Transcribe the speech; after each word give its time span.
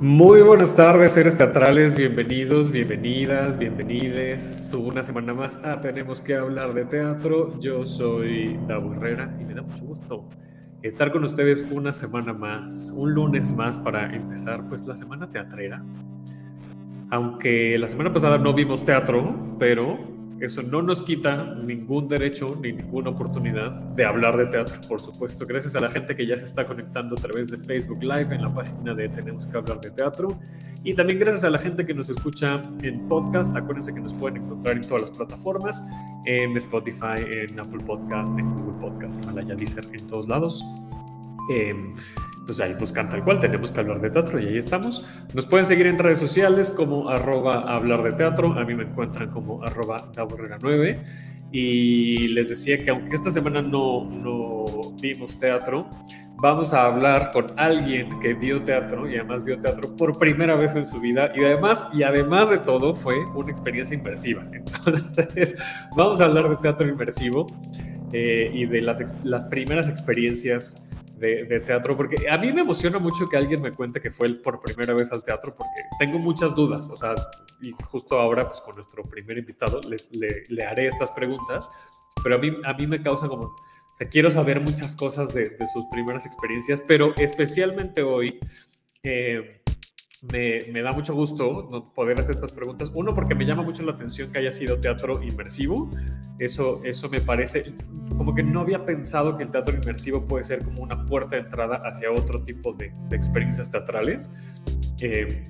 Muy 0.00 0.42
buenas 0.42 0.76
tardes, 0.76 1.14
seres 1.14 1.38
teatrales, 1.38 1.96
bienvenidos, 1.96 2.70
bienvenidas, 2.70 3.58
bienvenides. 3.58 4.72
Una 4.72 5.02
semana 5.02 5.34
más 5.34 5.56
a 5.64 5.80
Tenemos 5.80 6.20
que 6.20 6.36
hablar 6.36 6.72
de 6.72 6.84
teatro. 6.84 7.58
Yo 7.58 7.84
soy 7.84 8.56
Davo 8.68 8.94
Herrera 8.94 9.36
y 9.40 9.44
me 9.44 9.54
da 9.54 9.62
mucho 9.62 9.84
gusto 9.84 10.28
estar 10.82 11.10
con 11.10 11.24
ustedes 11.24 11.68
una 11.72 11.90
semana 11.90 12.32
más, 12.32 12.94
un 12.96 13.12
lunes 13.12 13.52
más 13.56 13.80
para 13.80 14.14
empezar 14.14 14.68
pues 14.68 14.86
la 14.86 14.94
semana 14.94 15.30
teatrera. 15.30 15.84
Aunque 17.10 17.76
la 17.76 17.88
semana 17.88 18.12
pasada 18.12 18.38
no 18.38 18.54
vimos 18.54 18.84
teatro, 18.84 19.56
pero 19.58 19.98
eso 20.40 20.62
no 20.62 20.82
nos 20.82 21.02
quita 21.02 21.54
ningún 21.54 22.08
derecho 22.08 22.56
ni 22.62 22.72
ninguna 22.72 23.10
oportunidad 23.10 23.72
de 23.72 24.04
hablar 24.04 24.36
de 24.36 24.46
teatro, 24.46 24.80
por 24.88 25.00
supuesto. 25.00 25.44
Gracias 25.46 25.74
a 25.74 25.80
la 25.80 25.90
gente 25.90 26.14
que 26.14 26.26
ya 26.26 26.38
se 26.38 26.44
está 26.44 26.64
conectando 26.64 27.16
a 27.16 27.20
través 27.20 27.50
de 27.50 27.58
Facebook 27.58 28.02
Live 28.02 28.34
en 28.34 28.42
la 28.42 28.54
página 28.54 28.94
de 28.94 29.08
Tenemos 29.08 29.46
que 29.46 29.56
hablar 29.56 29.80
de 29.80 29.90
teatro. 29.90 30.38
Y 30.84 30.94
también 30.94 31.18
gracias 31.18 31.44
a 31.44 31.50
la 31.50 31.58
gente 31.58 31.84
que 31.84 31.92
nos 31.92 32.08
escucha 32.08 32.62
en 32.82 33.08
podcast. 33.08 33.56
Acuérdense 33.56 33.92
que 33.92 34.00
nos 34.00 34.14
pueden 34.14 34.44
encontrar 34.44 34.76
en 34.76 34.82
todas 34.82 35.02
las 35.02 35.10
plataformas, 35.10 35.82
en 36.24 36.56
Spotify, 36.56 37.20
en 37.30 37.58
Apple 37.58 37.82
Podcast, 37.84 38.38
en 38.38 38.54
Google 38.54 38.80
Podcast, 38.80 39.22
Himalaya, 39.22 39.56
Deezer, 39.56 39.84
en 39.92 40.06
todos 40.06 40.28
lados. 40.28 40.64
Eh, 41.50 41.74
pues 42.48 42.60
ahí 42.60 42.72
buscan 42.80 43.10
tal 43.10 43.22
cual, 43.22 43.40
tenemos 43.40 43.70
que 43.70 43.80
hablar 43.80 44.00
de 44.00 44.08
teatro 44.08 44.40
y 44.40 44.46
ahí 44.46 44.56
estamos. 44.56 45.06
Nos 45.34 45.44
pueden 45.44 45.66
seguir 45.66 45.86
en 45.86 45.98
redes 45.98 46.18
sociales 46.18 46.70
como 46.70 47.10
arroba 47.10 47.60
hablar 47.60 48.02
de 48.02 48.12
teatro, 48.12 48.54
a 48.58 48.64
mí 48.64 48.74
me 48.74 48.84
encuentran 48.84 49.28
como 49.28 49.62
arroba 49.62 50.10
9 50.62 51.04
y 51.52 52.28
les 52.28 52.48
decía 52.48 52.82
que 52.82 52.88
aunque 52.88 53.14
esta 53.14 53.30
semana 53.30 53.60
no, 53.60 54.02
no 54.10 54.64
vimos 54.98 55.38
teatro, 55.38 55.90
vamos 56.36 56.72
a 56.72 56.86
hablar 56.86 57.32
con 57.32 57.48
alguien 57.58 58.18
que 58.18 58.32
vio 58.32 58.62
teatro 58.62 59.06
y 59.06 59.16
además 59.16 59.44
vio 59.44 59.60
teatro 59.60 59.94
por 59.94 60.18
primera 60.18 60.56
vez 60.56 60.74
en 60.74 60.86
su 60.86 61.02
vida 61.02 61.30
y 61.36 61.44
además, 61.44 61.84
y 61.92 62.02
además 62.02 62.48
de 62.48 62.60
todo 62.60 62.94
fue 62.94 63.26
una 63.34 63.50
experiencia 63.50 63.94
inmersiva. 63.94 64.46
Entonces, 64.52 65.58
vamos 65.94 66.22
a 66.22 66.24
hablar 66.24 66.48
de 66.48 66.56
teatro 66.56 66.88
inmersivo 66.88 67.46
eh, 68.14 68.50
y 68.54 68.64
de 68.64 68.80
las, 68.80 69.14
las 69.22 69.44
primeras 69.44 69.90
experiencias 69.90 70.88
de, 71.18 71.60
teatro, 71.60 71.96
porque 71.96 72.28
a 72.28 72.38
mí 72.38 72.52
me 72.52 72.62
emociona 72.62 72.98
mucho 72.98 73.28
que 73.28 73.36
alguien 73.36 73.60
me 73.60 73.72
cuente 73.72 74.00
que 74.00 74.10
fue 74.10 74.32
por 74.34 74.60
primera 74.60 74.94
vez 74.94 75.12
al 75.12 75.22
teatro, 75.22 75.54
porque 75.54 75.80
tengo 75.98 76.18
muchas 76.18 76.54
dudas, 76.54 76.88
o 76.88 76.96
sea, 76.96 77.14
y 77.60 77.72
justo 77.72 78.18
ahora, 78.18 78.48
pues 78.48 78.60
con 78.60 78.76
nuestro 78.76 79.02
primer 79.02 79.38
invitado, 79.38 79.80
les, 79.88 80.10
le, 80.12 80.64
haré 80.64 80.86
estas 80.86 81.10
preguntas, 81.10 81.70
pero 82.22 82.36
a 82.36 82.38
mí, 82.38 82.48
a 82.64 82.72
mí 82.74 82.86
me 82.86 83.02
causa 83.02 83.28
como, 83.28 83.44
o 83.44 83.96
sea, 83.96 84.08
quiero 84.08 84.30
saber 84.30 84.60
muchas 84.60 84.94
cosas 84.94 85.34
de, 85.34 85.56
sus 85.72 85.84
primeras 85.90 86.24
experiencias, 86.24 86.82
pero 86.86 87.14
especialmente 87.16 88.02
hoy, 88.02 88.38
eh, 89.02 89.57
me, 90.32 90.82
da 90.82 90.92
mucho 90.92 91.14
gusto 91.14 91.92
poder 91.94 92.18
hacer 92.18 92.34
estas 92.34 92.52
preguntas. 92.52 92.90
Uno, 92.94 93.14
porque 93.14 93.34
me 93.34 93.44
llama 93.44 93.62
mucho 93.62 93.82
la 93.82 93.92
atención 93.92 94.32
que 94.32 94.38
haya 94.38 94.52
sido 94.52 94.78
teatro 94.78 95.22
inmersivo. 95.22 95.90
Eso, 96.38 96.80
eso 96.84 97.08
me 97.08 97.20
parece 97.20 97.72
como 98.16 98.34
que 98.34 98.42
no 98.42 98.60
había 98.60 98.84
pensado 98.84 99.36
que 99.36 99.44
el 99.44 99.50
teatro 99.50 99.76
inmersivo 99.76 100.26
puede 100.26 100.44
ser 100.44 100.64
como 100.64 100.82
una 100.82 101.06
puerta 101.06 101.36
de 101.36 101.42
entrada 101.42 101.82
hacia 101.84 102.10
otro 102.10 102.42
tipo 102.42 102.72
de, 102.72 102.92
experiencias 103.12 103.70
teatrales. 103.70 104.36
Eh, 105.00 105.44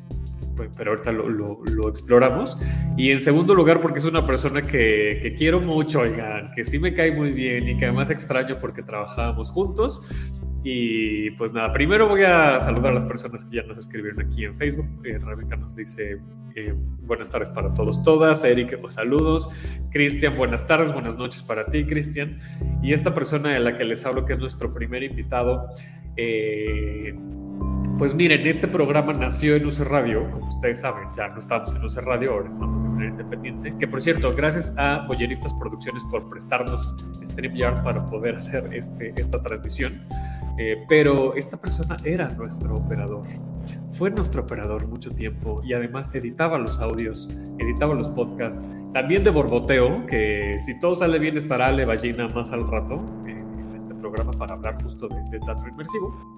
pues, 0.55 0.71
pero 0.77 0.91
ahorita 0.91 1.13
lo, 1.13 1.89
exploramos. 1.89 2.61
Y 2.97 3.11
en 3.11 3.21
segundo 3.21 3.55
lugar, 3.55 3.81
porque 3.81 4.01
es 4.01 4.05
una 4.05 4.27
persona 4.27 4.61
que, 4.63 5.21
que, 5.23 5.35
quiero 5.35 5.61
mucho, 5.61 6.01
oigan, 6.01 6.51
que 6.55 6.65
sí 6.65 6.79
me 6.79 6.93
cae 6.93 7.13
muy 7.13 7.31
bien 7.31 7.69
y 7.69 7.79
que 7.79 7.87
además 7.87 8.11
extraño 8.11 8.59
porque 8.59 8.83
trabajábamos 8.83 9.51
juntos. 9.51 10.35
Y 10.65 11.31
pues 11.33 11.53
nada, 11.53 11.73
primero 11.73 12.09
voy 12.09 12.25
a 12.25 12.61
saludar 12.61 12.91
a 12.91 12.95
las 12.95 13.05
personas 13.05 13.45
que 13.45 13.57
ya 13.57 13.63
nos 13.63 13.79
escribieron 13.79 14.21
aquí 14.21 14.45
en 14.45 14.57
Facebook. 14.57 14.87
Eh, 15.05 15.19
Rebeca 15.19 15.57
nos 15.57 15.77
dice 15.77 16.21
eh, 16.55 16.75
buenas 17.05 17.31
tardes 17.31 17.49
para 17.51 17.73
todos, 17.73 18.03
todas. 18.03 18.45
Eric, 18.45 18.79
pues 18.81 18.95
saludos. 18.95 19.51
Cristian, 19.91 20.37
buenas 20.37 20.67
tardes, 20.67 20.93
buenas 20.93 21.17
noches 21.17 21.43
para 21.43 21.67
ti, 21.67 21.87
Cristian. 21.87 22.37
Y 22.83 22.93
esta 22.93 23.15
persona 23.15 23.51
de 23.51 23.61
la 23.61 23.77
que 23.77 23.85
les 23.85 24.05
hablo, 24.05 24.25
que 24.25 24.33
es 24.33 24.41
nuestro 24.41 24.75
primer 24.75 25.05
invitado, 25.05 25.69
eh, 26.17 27.15
pues 27.99 28.15
miren, 28.15 28.47
este 28.47 28.69
programa 28.69 29.13
nació 29.13 29.57
en 29.57 29.67
UC 29.67 29.81
Radio, 29.81 30.31
como 30.31 30.47
ustedes 30.49 30.81
saben, 30.81 31.09
ya 31.17 31.29
no 31.29 31.41
estamos 31.41 31.75
en 31.75 31.85
UC 31.85 31.97
Radio, 32.05 32.33
ahora 32.33 32.47
estamos 32.47 32.85
en 32.85 33.01
el 33.01 33.09
Independiente, 33.09 33.75
que 33.77 33.89
por 33.89 34.01
cierto, 34.01 34.31
gracias 34.33 34.77
a 34.79 35.05
Bolleristas 35.09 35.53
Producciones 35.55 36.05
por 36.05 36.29
prestarnos 36.29 36.95
StreamYard 37.25 37.83
para 37.83 38.07
poder 38.07 38.37
hacer 38.37 38.73
este, 38.73 39.13
esta 39.17 39.41
transmisión. 39.43 40.01
Eh, 40.59 40.85
pero 40.89 41.35
esta 41.37 41.57
persona 41.57 41.97
era 42.05 42.29
nuestro 42.31 42.75
operador. 42.75 43.23
Fue 43.91 44.11
nuestro 44.11 44.43
operador 44.43 44.89
mucho 44.89 45.11
tiempo 45.13 45.63
y 45.65 45.73
además 45.73 46.13
editaba 46.15 46.59
los 46.59 46.81
audios, 46.81 47.31
editaba 47.59 47.95
los 47.95 48.09
podcasts. 48.09 48.67
También 48.93 49.23
de 49.23 49.31
Borboteo, 49.31 50.05
que 50.07 50.57
si 50.59 50.79
todo 50.81 50.97
sale 50.97 51.21
bien 51.21 51.37
estará 51.37 51.67
Ale 51.67 51.87
Ballina 51.87 52.29
más 52.29 52.51
al 52.51 52.67
rato 52.67 53.05
eh, 53.27 53.31
en 53.31 53.77
este 53.77 53.95
programa 53.95 54.33
para 54.33 54.55
hablar 54.55 54.83
justo 54.83 55.07
de, 55.07 55.39
teatro 55.39 55.69
inmersivo 55.69 56.35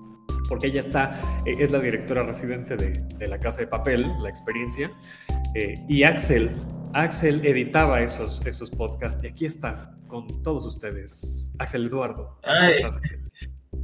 porque 0.48 0.66
ella 0.66 0.80
está, 0.80 1.42
eh, 1.46 1.54
es 1.60 1.70
la 1.70 1.78
directora 1.78 2.24
residente 2.24 2.76
de, 2.76 3.28
la 3.28 3.38
Casa 3.38 3.60
de 3.60 3.68
Papel, 3.68 4.12
la 4.20 4.28
experiencia, 4.28 4.90
y 5.88 6.02
Axel, 6.02 6.50
Axel 6.92 7.46
editaba 7.46 8.00
esos, 8.00 8.44
esos 8.44 8.70
podcasts 8.70 9.22
y 9.22 9.28
aquí 9.28 9.46
está 9.46 9.96
con 10.08 10.42
todos 10.42 10.66
ustedes, 10.66 11.52
Axel 11.60 11.86
Eduardo. 11.86 12.40
¿Cómo 12.42 12.68
estás, 12.68 12.96
Axel? 12.96 13.20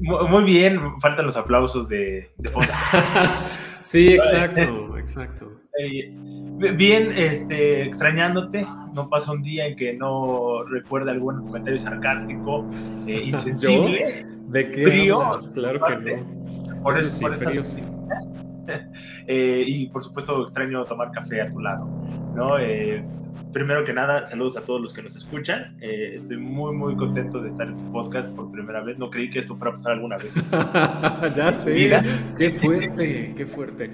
Muy 0.01 0.45
bien, 0.45 0.81
faltan 1.01 1.27
los 1.27 1.37
aplausos 1.37 1.89
de, 1.89 2.31
de 2.37 2.49
fondo. 2.49 2.69
sí, 3.81 4.15
exacto, 4.15 4.99
exacto. 4.99 5.53
bien, 6.77 7.13
este, 7.17 7.83
extrañándote, 7.85 8.67
no 8.93 9.09
pasa 9.09 9.33
un 9.33 9.43
día 9.43 9.67
en 9.67 9.77
que 9.77 9.95
no 9.95 10.65
recuerde 10.65 11.11
algún 11.11 11.47
comentario 11.47 11.79
sarcástico, 11.79 12.67
eh, 13.07 13.23
insensible. 13.25 14.27
¿De 14.49 14.71
qué 14.71 14.87
frío, 14.87 15.23
Claro 15.55 15.81
que 15.85 15.97
no. 15.97 16.83
Por 16.83 16.97
eso, 16.97 17.11
sí, 17.11 17.25
por 17.25 17.67
sí. 17.67 17.83
Eh, 19.29 19.65
y 19.67 19.89
por 19.89 20.03
supuesto 20.03 20.43
extraño 20.43 20.85
tomar 20.85 21.11
café 21.11 21.41
a 21.41 21.51
tu 21.51 21.59
lado, 21.59 21.87
¿no? 22.35 22.59
Eh, 22.59 23.05
primero 23.53 23.85
que 23.85 23.93
nada, 23.93 24.27
saludos 24.27 24.57
a 24.57 24.61
todos 24.61 24.81
los 24.81 24.93
que 24.93 25.03
nos 25.03 25.17
escuchan. 25.17 25.77
Eh, 25.81 26.13
estoy 26.15 26.37
muy, 26.37 26.75
muy 26.75 26.95
contento 26.97 27.41
de 27.41 27.49
estar 27.49 27.67
en 27.67 27.77
tu 27.77 27.91
podcast 27.93 28.35
por 28.37 28.51
primera 28.53 28.83
vez. 28.83 28.99
No 28.99 29.11
creí 29.11 29.31
que 29.31 29.41
esto 29.41 29.57
fuera 29.57 29.73
a 29.73 29.75
pasar 29.75 29.93
alguna 29.93 30.17
vez. 30.17 30.35
ya 31.35 31.51
sé. 31.51 32.01
Qué 32.37 32.51
fuerte, 32.51 33.35
qué 33.37 33.47
fuerte. 33.47 33.91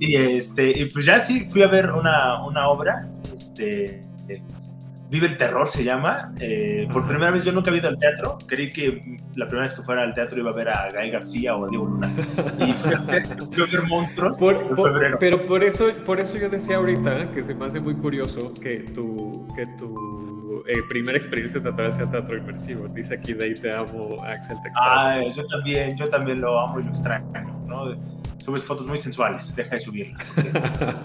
Y, 0.00 0.14
este, 0.16 0.78
y 0.78 0.86
pues 0.86 1.04
ya 1.04 1.18
sí, 1.18 1.46
fui 1.48 1.62
a 1.62 1.68
ver 1.68 1.92
una, 1.92 2.44
una 2.44 2.68
obra. 2.68 3.08
Este, 3.34 4.00
Vive 5.10 5.26
el 5.26 5.36
Terror 5.38 5.66
se 5.66 5.84
llama. 5.84 6.32
Eh, 6.38 6.86
por 6.92 7.06
primera 7.06 7.30
vez 7.30 7.44
yo 7.44 7.52
nunca 7.52 7.70
he 7.70 7.76
ido 7.76 7.88
al 7.88 7.96
teatro. 7.96 8.36
Creí 8.46 8.70
que 8.70 9.18
la 9.36 9.46
primera 9.46 9.62
vez 9.62 9.72
que 9.72 9.82
fuera 9.82 10.02
al 10.02 10.14
teatro 10.14 10.38
iba 10.38 10.50
a 10.50 10.54
ver 10.54 10.68
a 10.68 10.88
Guy 10.92 11.10
García 11.10 11.56
o 11.56 11.64
a 11.64 11.68
Diego 11.68 11.86
Luna. 11.86 12.08
Y 12.58 12.72
fui 12.72 12.94
a 12.94 12.98
ver, 13.00 13.26
monstruos. 13.88 14.38
pero 15.18 15.42
por 15.44 15.64
eso, 15.64 15.88
por 16.04 16.20
eso 16.20 16.36
yo 16.36 16.50
decía 16.50 16.76
ahorita 16.76 17.30
que 17.30 17.42
se 17.42 17.54
me 17.54 17.66
hace 17.66 17.80
muy 17.80 17.94
curioso 17.94 18.52
que 18.54 18.80
tu, 18.80 19.48
que 19.56 19.66
tu 19.78 20.62
eh, 20.66 20.82
primera 20.88 21.16
experiencia 21.16 21.62
teatral 21.62 21.94
sea 21.94 22.10
teatro 22.10 22.36
inmersivo. 22.36 22.88
Dice 22.88 23.14
aquí 23.14 23.32
de 23.32 23.46
ahí 23.46 23.54
te 23.54 23.72
amo, 23.72 24.22
Axel 24.24 24.58
Textal. 24.62 24.84
Ah, 24.86 25.22
yo 25.34 25.46
también, 25.46 25.96
yo 25.96 26.06
también 26.08 26.40
lo 26.40 26.60
amo 26.60 26.80
y 26.80 26.84
lo 26.84 26.90
extraño, 26.90 27.32
¿no? 27.66 27.96
Subes 28.36 28.64
fotos 28.64 28.86
muy 28.86 28.98
sensuales, 28.98 29.54
deja 29.56 29.70
de 29.70 29.78
subirlas. 29.78 30.34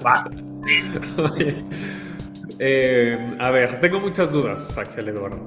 Basta. 0.03 0.35
Eh, 2.59 3.35
a 3.39 3.49
ver, 3.51 3.79
tengo 3.79 3.99
muchas 3.99 4.31
dudas, 4.31 4.77
Axel 4.77 5.09
Eduardo. 5.09 5.39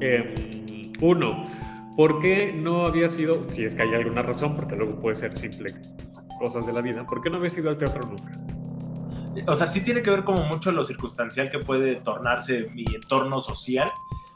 Eh, 0.00 0.92
uno, 1.00 1.44
¿por 1.96 2.20
qué 2.20 2.52
no 2.52 2.86
había 2.86 3.08
sido, 3.08 3.48
si 3.48 3.64
es 3.64 3.74
que 3.74 3.82
hay 3.82 3.94
alguna 3.94 4.22
razón, 4.22 4.56
porque 4.56 4.76
luego 4.76 4.98
puede 5.00 5.16
ser 5.16 5.36
simple 5.36 5.72
cosas 6.38 6.66
de 6.66 6.72
la 6.72 6.80
vida, 6.80 7.06
¿por 7.06 7.20
qué 7.22 7.30
no 7.30 7.36
había 7.36 7.50
sido 7.50 7.68
al 7.68 7.76
teatro 7.76 8.02
nunca? 8.06 8.32
O 9.46 9.54
sea, 9.54 9.66
sí 9.66 9.82
tiene 9.82 10.02
que 10.02 10.10
ver 10.10 10.24
como 10.24 10.44
mucho 10.44 10.72
lo 10.72 10.82
circunstancial 10.82 11.50
que 11.50 11.58
puede 11.58 11.96
tornarse 11.96 12.68
mi 12.74 12.84
entorno 12.94 13.40
social. 13.40 13.90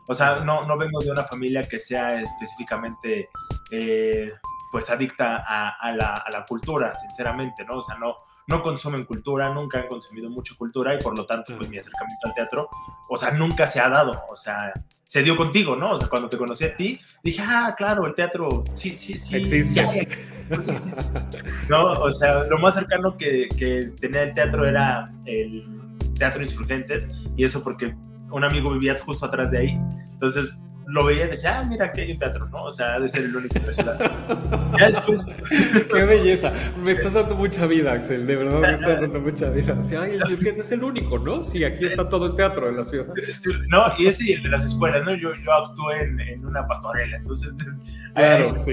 O 0.06 0.14
sea, 0.14 0.40
no, 0.40 0.66
no 0.66 0.78
vengo 0.78 1.00
de 1.00 1.10
una 1.10 1.24
familia 1.24 1.62
que 1.62 1.78
sea 1.78 2.20
específicamente 2.20 3.28
eh, 3.70 4.30
pues 4.74 4.90
adicta 4.90 5.36
a, 5.46 5.92
la, 5.92 6.44
cultura, 6.48 6.98
sinceramente, 6.98 7.64
¿no? 7.64 7.78
O 7.78 7.82
sea, 7.82 7.96
no, 7.96 8.16
no 8.48 8.60
consumen 8.60 9.04
cultura, 9.04 9.48
nunca 9.50 9.78
han 9.78 9.86
consumido 9.86 10.28
mucha 10.28 10.56
cultura 10.56 10.92
y 10.92 10.98
por 10.98 11.16
lo 11.16 11.24
tanto, 11.24 11.56
pues 11.56 11.68
mi 11.68 11.78
acercamiento 11.78 12.26
al 12.26 12.34
teatro, 12.34 12.68
o 13.08 13.16
sea, 13.16 13.30
nunca 13.30 13.68
se 13.68 13.78
ha 13.78 13.88
dado, 13.88 14.24
o 14.28 14.34
sea, 14.34 14.72
se 15.04 15.22
dio 15.22 15.36
contigo, 15.36 15.76
¿no? 15.76 15.92
O 15.92 15.96
sea, 15.96 16.08
cuando 16.08 16.28
te 16.28 16.36
conocí 16.36 16.64
a 16.64 16.74
ti, 16.74 16.98
dije, 17.22 17.40
ah, 17.46 17.72
claro, 17.78 18.04
el 18.04 18.16
teatro, 18.16 18.64
sí, 18.74 18.96
sí, 18.96 19.16
sí. 19.16 19.36
Existe. 19.36 19.86
no, 21.68 21.92
o 21.92 22.10
sea, 22.10 22.42
lo 22.42 22.58
más 22.58 22.74
cercano 22.74 23.16
que, 23.16 23.46
que 23.56 23.92
tenía 24.00 24.24
el 24.24 24.34
teatro 24.34 24.66
era 24.66 25.12
el 25.24 25.62
Teatro 26.18 26.42
Insurgentes 26.42 27.12
y 27.36 27.44
eso 27.44 27.62
porque 27.62 27.94
un 28.28 28.42
amigo 28.42 28.72
vivía 28.72 28.96
justo 28.98 29.26
atrás 29.26 29.52
de 29.52 29.58
ahí. 29.58 29.80
Entonces, 30.10 30.52
lo 30.86 31.04
veía 31.04 31.26
y 31.26 31.30
decía, 31.30 31.58
ah, 31.58 31.64
mira, 31.64 31.86
aquí 31.86 32.02
hay 32.02 32.12
un 32.12 32.18
teatro, 32.18 32.48
¿no? 32.48 32.64
O 32.64 32.72
sea, 32.72 32.94
ha 32.94 33.00
de 33.00 33.08
ser 33.08 33.24
el 33.24 33.36
único 33.36 33.58
en 33.58 33.66
la 33.66 33.72
ciudad. 33.72 33.98
ya 34.78 34.90
después... 34.90 35.26
Qué 35.92 36.04
belleza. 36.04 36.52
Me 36.82 36.92
estás 36.92 37.14
dando 37.14 37.36
mucha 37.36 37.66
vida, 37.66 37.92
Axel. 37.92 38.26
De 38.26 38.36
verdad 38.36 38.60
me 38.60 38.72
estás 38.72 39.00
dando 39.00 39.20
mucha 39.20 39.50
vida. 39.50 39.82
Sí, 39.82 39.96
ay, 39.96 40.12
el 40.12 40.16
insurgente 40.16 40.60
es 40.60 40.72
el 40.72 40.84
único, 40.84 41.18
¿no? 41.18 41.42
Sí, 41.42 41.64
aquí 41.64 41.86
está 41.86 42.04
todo 42.04 42.26
el 42.26 42.34
teatro 42.34 42.66
de 42.66 42.72
la 42.72 42.84
ciudad. 42.84 43.06
No, 43.68 43.84
y 43.98 44.06
ese 44.06 44.24
y 44.24 44.32
el 44.32 44.42
de 44.42 44.48
las 44.50 44.64
escuelas, 44.64 45.04
¿no? 45.04 45.14
Yo, 45.14 45.34
yo 45.34 45.52
actué 45.52 46.02
en, 46.02 46.20
en 46.20 46.46
una 46.46 46.66
pastorela, 46.66 47.16
entonces... 47.16 47.54
Claro, 48.14 48.44
sí. 48.44 48.72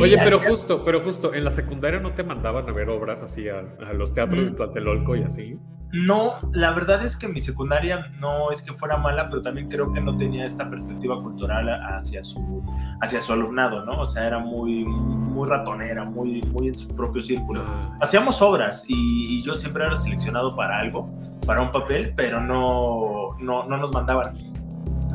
Oye, 0.00 0.18
pero 0.22 0.38
justo, 0.38 0.82
pero 0.84 1.00
justo, 1.00 1.34
en 1.34 1.44
la 1.44 1.50
secundaria 1.50 2.00
no 2.00 2.14
te 2.14 2.24
mandaban 2.24 2.68
a 2.68 2.72
ver 2.72 2.88
obras 2.88 3.22
así 3.22 3.48
a, 3.48 3.62
los 3.92 4.12
teatros 4.12 4.46
de 4.46 4.52
mm. 4.52 4.56
Tlatelolco 4.56 5.16
y 5.16 5.22
así. 5.22 5.58
No, 5.92 6.34
la 6.52 6.72
verdad 6.72 7.04
es 7.04 7.16
que 7.16 7.28
mi 7.28 7.40
secundaria 7.40 8.10
no 8.18 8.50
es 8.50 8.60
que 8.60 8.72
fuera 8.72 8.96
mala, 8.96 9.30
pero 9.30 9.40
también 9.40 9.68
creo 9.68 9.92
que 9.92 10.00
no 10.00 10.16
tenía 10.16 10.44
esta 10.44 10.68
perspectiva 10.68 11.22
cultural 11.22 11.68
hacia 11.68 12.22
su, 12.22 12.62
hacia 13.00 13.22
su 13.22 13.32
alumnado, 13.32 13.84
¿no? 13.84 14.00
O 14.00 14.06
sea, 14.06 14.26
era 14.26 14.38
muy, 14.38 14.84
muy 14.84 15.48
ratonera, 15.48 16.04
muy, 16.04 16.42
muy 16.52 16.68
en 16.68 16.78
su 16.78 16.88
propio 16.88 17.22
círculo. 17.22 17.62
Ah. 17.64 17.98
Hacíamos 18.00 18.42
obras 18.42 18.84
y, 18.88 19.42
yo 19.42 19.54
siempre 19.54 19.84
era 19.84 19.94
seleccionado 19.94 20.56
para 20.56 20.80
algo, 20.80 21.08
para 21.46 21.62
un 21.62 21.70
papel, 21.70 22.12
pero 22.16 22.40
no, 22.40 23.36
no, 23.38 23.64
no 23.66 23.76
nos 23.76 23.92
mandaban. 23.92 24.34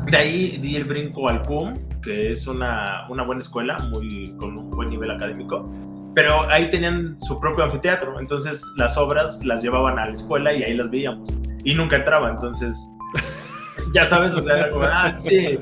De 0.06 0.16
ahí 0.16 0.58
di 0.58 0.74
el 0.76 0.84
brinco 0.84 1.28
al 1.28 1.42
CUM, 1.42 1.74
que 2.00 2.30
es 2.30 2.46
una, 2.46 3.06
una 3.10 3.24
buena 3.24 3.42
escuela, 3.42 3.76
muy, 3.90 4.34
con 4.38 4.56
un 4.56 4.70
buen 4.70 4.88
nivel 4.88 5.10
académico 5.10 5.68
pero 6.14 6.48
ahí 6.50 6.70
tenían 6.70 7.16
su 7.22 7.40
propio 7.40 7.64
anfiteatro, 7.64 8.20
entonces 8.20 8.62
las 8.76 8.96
obras 8.96 9.44
las 9.44 9.62
llevaban 9.62 9.98
a 9.98 10.06
la 10.06 10.12
escuela 10.12 10.52
y 10.52 10.62
ahí 10.62 10.74
las 10.74 10.90
veíamos. 10.90 11.30
Y 11.64 11.74
nunca 11.74 11.96
entraba, 11.96 12.30
entonces, 12.30 12.76
ya 13.94 14.08
sabes, 14.08 14.34
o 14.34 14.42
sea, 14.42 14.58
era 14.58 14.70
como, 14.70 14.84
ah, 14.84 15.12
sí, 15.12 15.58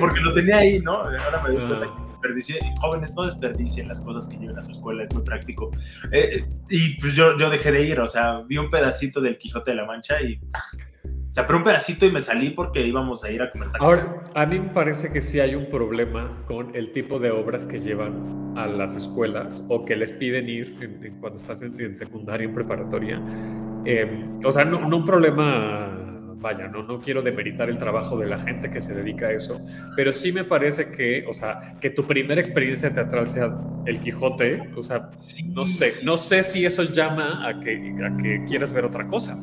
porque 0.00 0.20
lo 0.20 0.34
tenía 0.34 0.58
ahí, 0.58 0.80
¿no? 0.80 0.96
Ahora 0.96 1.42
me 1.44 1.54
doy 1.54 1.66
cuenta 1.66 1.86
que 1.86 2.04
desperdicié. 2.12 2.58
Jóvenes, 2.80 3.14
no 3.14 3.24
desperdicien 3.24 3.88
las 3.88 4.00
cosas 4.00 4.26
que 4.26 4.36
lleven 4.36 4.56
a 4.58 4.62
su 4.62 4.72
escuela, 4.72 5.04
es 5.04 5.14
muy 5.14 5.22
práctico. 5.22 5.70
Eh, 6.10 6.44
y 6.70 6.98
pues 6.98 7.14
yo, 7.14 7.36
yo 7.36 7.50
dejé 7.50 7.70
de 7.70 7.82
ir, 7.82 8.00
o 8.00 8.08
sea, 8.08 8.40
vi 8.40 8.58
un 8.58 8.70
pedacito 8.70 9.20
del 9.20 9.38
Quijote 9.38 9.72
de 9.72 9.76
la 9.76 9.84
Mancha 9.84 10.20
y 10.22 10.40
o 11.34 11.36
sea, 11.36 11.48
pero 11.48 11.58
un 11.58 11.64
pedacito 11.64 12.06
y 12.06 12.12
me 12.12 12.20
salí 12.20 12.50
porque 12.50 12.86
íbamos 12.86 13.24
a 13.24 13.30
ir 13.32 13.42
a 13.42 13.50
comentar. 13.50 13.82
Ahora, 13.82 14.22
a 14.36 14.46
mí 14.46 14.60
me 14.60 14.68
parece 14.68 15.12
que 15.12 15.20
sí 15.20 15.40
hay 15.40 15.56
un 15.56 15.68
problema 15.68 16.44
con 16.46 16.76
el 16.76 16.92
tipo 16.92 17.18
de 17.18 17.32
obras 17.32 17.66
que 17.66 17.80
llevan 17.80 18.54
a 18.56 18.68
las 18.68 18.94
escuelas 18.94 19.64
o 19.68 19.84
que 19.84 19.96
les 19.96 20.12
piden 20.12 20.48
ir 20.48 20.78
cuando 21.18 21.36
estás 21.36 21.62
en, 21.62 21.92
secundaria, 21.96 22.44
en 22.44 22.52
preparatoria. 22.52 23.20
Em, 23.84 24.38
o 24.44 24.52
sea, 24.52 24.64
no, 24.64 24.78
un 24.78 25.04
problema, 25.04 26.36
vaya, 26.36 26.68
no, 26.68 26.84
no 26.84 27.00
quiero 27.00 27.20
demeritar 27.20 27.68
el 27.68 27.78
trabajo 27.78 28.16
de 28.16 28.26
la 28.26 28.38
gente 28.38 28.70
que 28.70 28.80
se 28.80 28.94
dedica 28.94 29.26
a 29.26 29.32
eso, 29.32 29.60
pero 29.96 30.12
sí 30.12 30.32
me 30.32 30.44
parece 30.44 30.92
que, 30.92 31.24
o 31.28 31.32
sea, 31.32 31.74
que 31.80 31.90
tu 31.90 32.06
primera 32.06 32.40
experiencia 32.40 32.94
teatral 32.94 33.26
sea 33.26 33.52
el 33.86 33.98
Quijote, 33.98 34.70
o 34.76 34.82
sea, 34.82 35.10
no 35.46 35.66
sé, 35.66 36.04
no 36.04 36.16
sé 36.16 36.44
si 36.44 36.64
eso 36.64 36.84
llama 36.84 37.44
a 37.44 37.58
que, 37.58 37.92
a 38.04 38.16
que 38.18 38.44
quieras 38.46 38.72
ver 38.72 38.84
otra 38.84 39.08
cosa. 39.08 39.36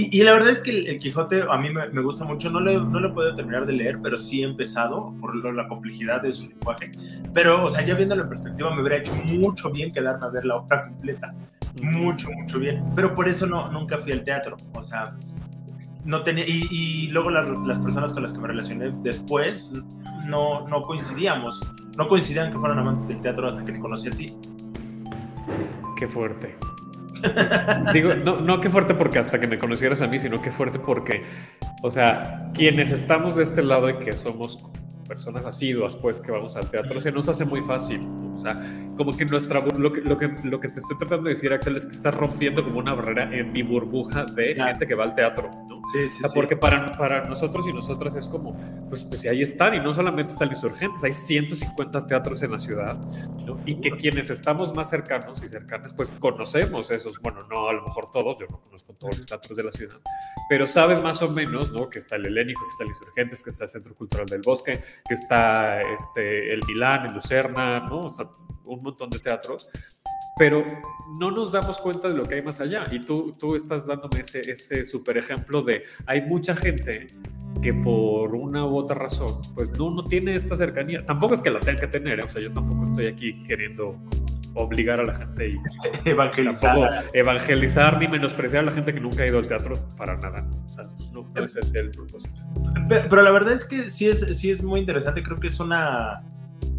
Y, 0.00 0.22
la 0.22 0.32
verdad 0.34 0.50
es 0.50 0.60
que 0.60 0.70
el, 0.70 0.98
Quijote 0.98 1.42
a 1.42 1.58
mí 1.58 1.70
me, 1.70 2.02
gusta 2.02 2.24
mucho, 2.24 2.50
no 2.50 2.60
le, 2.60 2.76
no 2.76 3.00
le 3.00 3.08
puedo 3.08 3.34
terminar 3.34 3.66
de 3.66 3.72
leer, 3.72 3.98
pero 4.00 4.16
sí 4.16 4.42
he 4.42 4.44
empezado 4.44 5.12
por 5.20 5.34
la 5.34 5.66
complejidad 5.66 6.22
de 6.22 6.30
su 6.30 6.46
lenguaje. 6.48 6.92
Pero, 7.34 7.64
o 7.64 7.68
sea, 7.68 7.84
ya 7.84 7.96
viendo 7.96 8.14
la 8.14 8.28
perspectiva, 8.28 8.72
me 8.72 8.80
hubiera 8.80 8.98
hecho 8.98 9.12
mucho 9.32 9.72
bien 9.72 9.90
quedarme 9.90 10.24
a 10.24 10.28
ver 10.28 10.44
la 10.44 10.58
obra 10.58 10.84
completa. 10.84 11.34
Mucho, 11.82 12.30
mucho 12.30 12.60
bien. 12.60 12.84
Pero 12.94 13.12
por 13.16 13.28
eso 13.28 13.48
no, 13.48 13.72
nunca 13.72 13.98
fui 13.98 14.12
al 14.12 14.22
teatro. 14.22 14.56
O 14.72 14.84
sea, 14.84 15.16
no 16.04 16.22
tenía. 16.22 16.44
Y, 16.46 17.08
luego 17.08 17.30
las, 17.30 17.48
las, 17.66 17.80
personas 17.80 18.12
con 18.12 18.22
las 18.22 18.32
que 18.32 18.38
me 18.38 18.46
relacioné 18.46 18.92
después 19.02 19.72
no, 20.28 20.64
no 20.68 20.82
coincidíamos. 20.82 21.58
No 21.96 22.06
coincidían 22.06 22.52
que 22.52 22.58
fueran 22.58 22.78
amantes 22.78 23.08
del 23.08 23.20
teatro 23.20 23.48
hasta 23.48 23.64
que 23.64 23.72
te 23.72 23.80
conocí 23.80 24.06
a 24.06 24.12
ti. 24.12 24.32
Qué 25.96 26.06
fuerte. 26.06 26.56
Digo, 27.92 28.14
no, 28.14 28.40
no 28.40 28.60
qué 28.60 28.70
fuerte 28.70 28.94
porque 28.94 29.18
hasta 29.18 29.40
que 29.40 29.46
me 29.46 29.58
conocieras 29.58 30.00
a 30.02 30.06
mí, 30.06 30.18
sino 30.18 30.40
qué 30.42 30.50
fuerte 30.50 30.78
porque, 30.78 31.22
o 31.82 31.90
sea, 31.90 32.50
quienes 32.54 32.92
estamos 32.92 33.36
de 33.36 33.42
este 33.42 33.62
lado 33.62 33.90
y 33.90 33.98
que 33.98 34.12
somos 34.16 34.62
personas 35.08 35.46
asiduas, 35.46 35.96
pues, 35.96 36.20
que 36.20 36.30
vamos 36.30 36.54
al 36.56 36.70
teatro, 36.70 37.00
se 37.00 37.10
nos 37.10 37.28
hace 37.28 37.44
muy 37.44 37.62
fácil. 37.62 38.06
O 38.34 38.38
sea, 38.40 38.60
como 38.96 39.16
que 39.16 39.24
nuestra. 39.24 39.60
Lo 39.60 39.92
que, 39.92 40.00
lo 40.00 40.16
que, 40.16 40.28
lo 40.44 40.60
que 40.60 40.68
te 40.68 40.78
estoy 40.78 40.96
tratando 40.96 41.24
de 41.24 41.34
decir, 41.34 41.52
Axel, 41.52 41.74
es 41.74 41.86
que 41.86 41.92
estás 41.92 42.14
rompiendo 42.14 42.62
como 42.62 42.78
una 42.78 42.94
barrera 42.94 43.34
en 43.36 43.52
mi 43.52 43.62
burbuja 43.62 44.24
de 44.26 44.54
gente 44.54 44.86
que 44.86 44.94
va 44.94 45.02
al 45.02 45.14
teatro, 45.16 45.50
¿no? 45.68 45.80
Sí, 45.92 46.08
sí, 46.08 46.16
o 46.18 46.28
sea, 46.28 46.30
porque 46.34 46.56
para, 46.56 46.92
para 46.92 47.24
nosotros 47.24 47.66
y 47.66 47.72
nosotras 47.72 48.14
es 48.14 48.28
como, 48.28 48.56
pues, 48.88 49.02
pues 49.02 49.26
ahí 49.26 49.42
están, 49.42 49.74
y 49.74 49.80
no 49.80 49.92
solamente 49.92 50.32
están 50.32 50.50
insurgentes, 50.50 51.02
hay 51.02 51.12
150 51.12 52.06
teatros 52.06 52.42
en 52.42 52.52
la 52.52 52.58
ciudad, 52.58 52.96
¿no? 53.44 53.58
Y 53.64 53.76
que 53.80 53.90
quienes 53.92 54.30
estamos 54.30 54.72
más 54.74 54.90
cercanos 54.90 55.42
y 55.42 55.48
cercanas, 55.48 55.92
pues 55.92 56.12
conocemos 56.12 56.90
esos. 56.90 57.18
Bueno, 57.20 57.42
no 57.48 57.68
a 57.68 57.72
lo 57.72 57.82
mejor 57.82 58.12
todos, 58.12 58.38
yo 58.38 58.46
no 58.48 58.60
conozco 58.60 58.94
todos 58.94 59.18
los 59.18 59.26
teatros 59.26 59.56
de 59.56 59.64
la 59.64 59.72
ciudad, 59.72 59.98
pero 60.48 60.66
sabes 60.66 61.02
más 61.02 61.22
o 61.22 61.30
menos, 61.30 61.72
¿no? 61.72 61.88
Que 61.88 61.98
está 61.98 62.16
el 62.16 62.26
Helénico, 62.26 62.60
que 62.62 62.68
está 62.68 62.84
el 62.84 62.90
Insurgentes, 62.90 63.42
que 63.42 63.50
está 63.50 63.64
el 63.64 63.70
Centro 63.70 63.94
Cultural 63.94 64.26
del 64.26 64.42
Bosque, 64.42 64.80
que 65.06 65.14
está 65.14 65.80
este, 65.82 66.52
el 66.52 66.60
Milán, 66.66 67.06
el 67.06 67.14
Lucerna, 67.14 67.80
¿no? 67.80 68.00
O 68.00 68.10
sea, 68.10 68.28
un 68.64 68.82
montón 68.82 69.10
de 69.10 69.18
teatros, 69.18 69.68
pero 70.38 70.64
no 71.18 71.30
nos 71.30 71.52
damos 71.52 71.78
cuenta 71.78 72.08
de 72.08 72.14
lo 72.14 72.24
que 72.24 72.36
hay 72.36 72.42
más 72.42 72.60
allá. 72.60 72.86
Y 72.90 73.00
tú, 73.00 73.34
tú 73.38 73.56
estás 73.56 73.86
dándome 73.86 74.20
ese, 74.20 74.40
ese 74.50 74.84
super 74.84 75.18
ejemplo 75.18 75.62
de 75.62 75.82
hay 76.06 76.22
mucha 76.22 76.54
gente 76.54 77.08
que 77.60 77.74
por 77.74 78.34
una 78.34 78.64
u 78.66 78.76
otra 78.76 78.96
razón, 78.96 79.40
pues 79.54 79.70
no, 79.70 79.90
no 79.90 80.04
tiene 80.04 80.34
esta 80.34 80.54
cercanía. 80.54 81.04
Tampoco 81.04 81.34
es 81.34 81.40
que 81.40 81.50
la 81.50 81.60
tenga 81.60 81.80
que 81.80 81.88
tener, 81.88 82.20
¿eh? 82.20 82.24
o 82.24 82.28
sea, 82.28 82.40
yo 82.40 82.52
tampoco 82.52 82.84
estoy 82.84 83.06
aquí 83.06 83.42
queriendo 83.42 83.96
obligar 84.58 85.00
a 85.00 85.04
la 85.04 85.14
gente 85.14 85.50
y 85.50 85.58
evangelizar. 86.08 87.06
evangelizar 87.12 87.98
ni 87.98 88.08
menospreciar 88.08 88.62
a 88.62 88.66
la 88.66 88.72
gente 88.72 88.92
que 88.92 89.00
nunca 89.00 89.22
ha 89.22 89.26
ido 89.26 89.38
al 89.38 89.46
teatro 89.46 89.88
para 89.96 90.16
nada. 90.16 90.46
O 90.64 90.68
sea, 90.68 90.84
no, 91.12 91.26
ese 91.42 91.60
es 91.60 91.74
el 91.74 91.90
propósito. 91.90 92.42
Pero, 92.88 93.22
la 93.22 93.30
verdad 93.30 93.52
es 93.52 93.64
que 93.64 93.90
sí 93.90 94.08
es, 94.08 94.20
sí 94.38 94.50
es 94.50 94.62
muy 94.62 94.80
interesante. 94.80 95.22
Creo 95.22 95.38
que 95.38 95.48
es 95.48 95.60
una, 95.60 96.22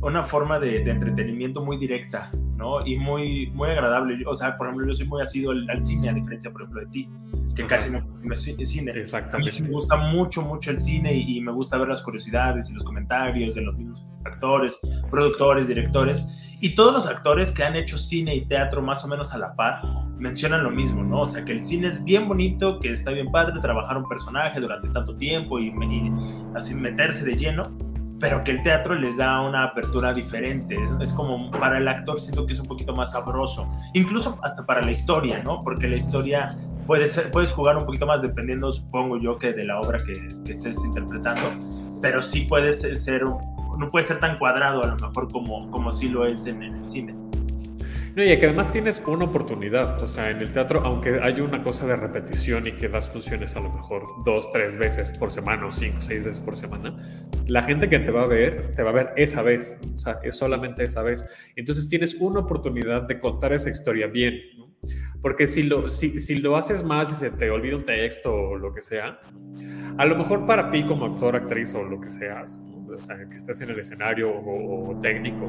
una 0.01 0.23
forma 0.23 0.59
de, 0.59 0.77
entretenimiento 0.89 1.63
muy 1.63 1.77
directa, 1.77 2.31
¿no? 2.55 2.85
Y 2.85 2.97
muy, 2.97 3.51
muy 3.51 3.69
agradable. 3.69 4.23
O 4.25 4.33
sea, 4.33 4.57
por 4.57 4.67
ejemplo, 4.67 4.87
yo 4.87 4.93
soy 4.93 5.07
muy 5.07 5.21
asido 5.21 5.51
al, 5.51 5.81
cine, 5.81 6.09
a 6.09 6.13
diferencia, 6.13 6.51
por 6.51 6.61
ejemplo, 6.61 6.81
de 6.81 6.87
ti, 6.87 7.09
que 7.55 7.65
casi 7.65 7.91
no 7.91 8.05
me 8.21 8.35
cine. 8.35 8.91
Exactamente. 8.95 9.35
A 9.35 9.39
mí 9.39 9.47
sí 9.47 9.63
me 9.63 9.69
gusta 9.69 9.97
mucho, 9.97 10.41
mucho 10.41 10.71
el 10.71 10.79
cine 10.79 11.13
y, 11.13 11.37
y 11.37 11.41
me 11.41 11.51
gusta 11.51 11.77
ver 11.77 11.89
las 11.89 12.01
curiosidades 12.01 12.69
y 12.69 12.73
los 12.73 12.83
comentarios 12.83 13.55
de 13.55 13.61
los 13.61 13.75
mismos 13.75 14.05
actores, 14.25 14.79
productores, 15.09 15.67
directores. 15.67 16.25
Y 16.61 16.75
todos 16.75 16.93
los 16.93 17.07
actores 17.07 17.51
que 17.51 17.63
han 17.63 17.75
hecho 17.75 17.97
cine 17.97 18.35
y 18.35 18.45
teatro 18.45 18.81
más 18.81 19.03
o 19.05 19.07
menos 19.07 19.33
a 19.33 19.37
la 19.37 19.55
par 19.55 19.81
mencionan 20.17 20.63
lo 20.63 20.71
mismo, 20.71 21.03
¿no? 21.03 21.21
O 21.21 21.25
sea, 21.25 21.45
que 21.45 21.53
el 21.53 21.63
cine 21.63 21.87
es 21.87 22.03
bien 22.03 22.27
bonito, 22.27 22.79
que 22.79 22.91
está 22.91 23.11
bien 23.11 23.31
padre 23.31 23.53
de 23.53 23.61
trabajar 23.61 23.97
un 23.97 24.03
personaje 24.03 24.59
durante 24.59 24.89
tanto 24.89 25.15
tiempo 25.15 25.59
y, 25.59 25.73
así 26.55 26.75
meterse 26.75 27.23
de 27.23 27.37
lleno, 27.37 27.63
pero 28.19 28.43
que 28.43 28.51
el 28.51 28.63
teatro 28.63 28.95
les 28.95 29.17
da 29.17 29.41
una 29.41 29.63
apertura 29.63 30.13
diferente. 30.13 30.77
Es, 31.01 31.13
como 31.13 31.51
para 31.51 31.77
el 31.77 31.87
actor 31.87 32.19
siento 32.19 32.45
que 32.45 32.53
es 32.53 32.59
un 32.59 32.67
poquito 32.67 32.95
más 32.95 33.11
sabroso, 33.11 33.67
incluso 33.93 34.37
hasta 34.43 34.65
para 34.65 34.81
la 34.81 34.91
historia, 34.91 35.41
¿no? 35.43 35.63
Porque 35.63 35.87
la 35.87 35.95
historia 35.95 36.49
puede 36.87 37.07
ser, 37.07 37.31
puedes 37.31 37.51
jugar 37.51 37.77
un 37.77 37.85
poquito 37.85 38.05
más 38.05 38.21
dependiendo, 38.21 38.71
supongo 38.71 39.17
yo, 39.17 39.37
que 39.37 39.53
de 39.53 39.65
la 39.65 39.79
obra 39.79 39.97
que, 39.99 40.13
que 40.43 40.51
estés 40.51 40.83
interpretando, 40.83 41.41
pero 42.01 42.21
sí 42.21 42.41
puedes 42.41 42.81
ser 42.81 43.23
no 43.79 43.89
puede 43.89 44.05
ser 44.05 44.19
tan 44.19 44.37
cuadrado 44.37 44.83
a 44.83 44.87
lo 44.87 44.95
mejor 44.97 45.31
como, 45.31 45.71
como 45.71 45.91
sí 45.91 46.09
lo 46.09 46.25
es 46.25 46.45
en, 46.45 46.61
el 46.61 46.85
cine. 46.85 47.15
No, 48.15 48.23
y 48.23 48.37
que 48.37 48.45
además 48.45 48.71
tienes 48.71 49.03
una 49.07 49.25
oportunidad, 49.25 50.01
o 50.01 50.07
sea, 50.07 50.29
en 50.31 50.37
el 50.39 50.51
teatro, 50.51 50.81
aunque 50.83 51.19
hay 51.21 51.41
una 51.41 51.63
cosa 51.63 51.85
de 51.85 51.95
repetición 51.95 52.67
y 52.67 52.71
que 52.73 52.89
das 52.89 53.09
funciones 53.09 53.55
a 53.55 53.59
lo 53.59 53.71
mejor 53.71 54.03
dos, 54.25 54.51
tres 54.51 54.77
veces 54.77 55.11
por 55.17 55.31
semana 55.31 55.67
o 55.67 55.71
cinco, 55.71 55.97
seis 56.01 56.23
veces 56.23 56.41
por 56.41 56.55
semana, 56.55 57.29
la 57.47 57.63
gente 57.63 57.89
que 57.89 57.99
te 57.99 58.11
va 58.11 58.23
a 58.23 58.27
ver, 58.27 58.71
te 58.75 58.83
va 58.83 58.89
a 58.89 58.93
ver 58.93 59.13
esa 59.15 59.41
vez, 59.41 59.79
o 59.95 59.99
sea, 59.99 60.19
es 60.23 60.37
solamente 60.37 60.83
esa 60.83 61.03
vez. 61.03 61.29
Entonces 61.55 61.87
tienes 61.87 62.15
una 62.15 62.41
oportunidad 62.41 63.03
de 63.03 63.19
contar 63.19 63.53
esa 63.53 63.69
historia 63.69 64.07
bien, 64.07 64.39
porque 65.21 65.47
si 65.47 65.63
lo, 65.63 65.89
si, 65.89 66.19
si 66.19 66.39
lo 66.39 66.55
haces 66.55 66.83
más 66.83 67.11
y 67.11 67.15
se 67.15 67.31
te 67.31 67.49
olvida 67.49 67.75
un 67.75 67.85
texto 67.85 68.33
o 68.33 68.57
lo 68.57 68.73
que 68.73 68.81
sea, 68.81 69.19
a 69.97 70.05
lo 70.05 70.15
mejor 70.15 70.45
para 70.45 70.69
ti 70.69 70.85
como 70.85 71.05
actor, 71.05 71.35
actriz 71.35 71.73
o 71.73 71.83
lo 71.83 71.99
que 71.99 72.09
seas, 72.09 72.61
o 72.87 73.01
sea, 73.01 73.17
que 73.29 73.35
estés 73.35 73.61
en 73.61 73.69
el 73.69 73.79
escenario 73.79 74.29
o, 74.31 74.97
técnico, 75.01 75.45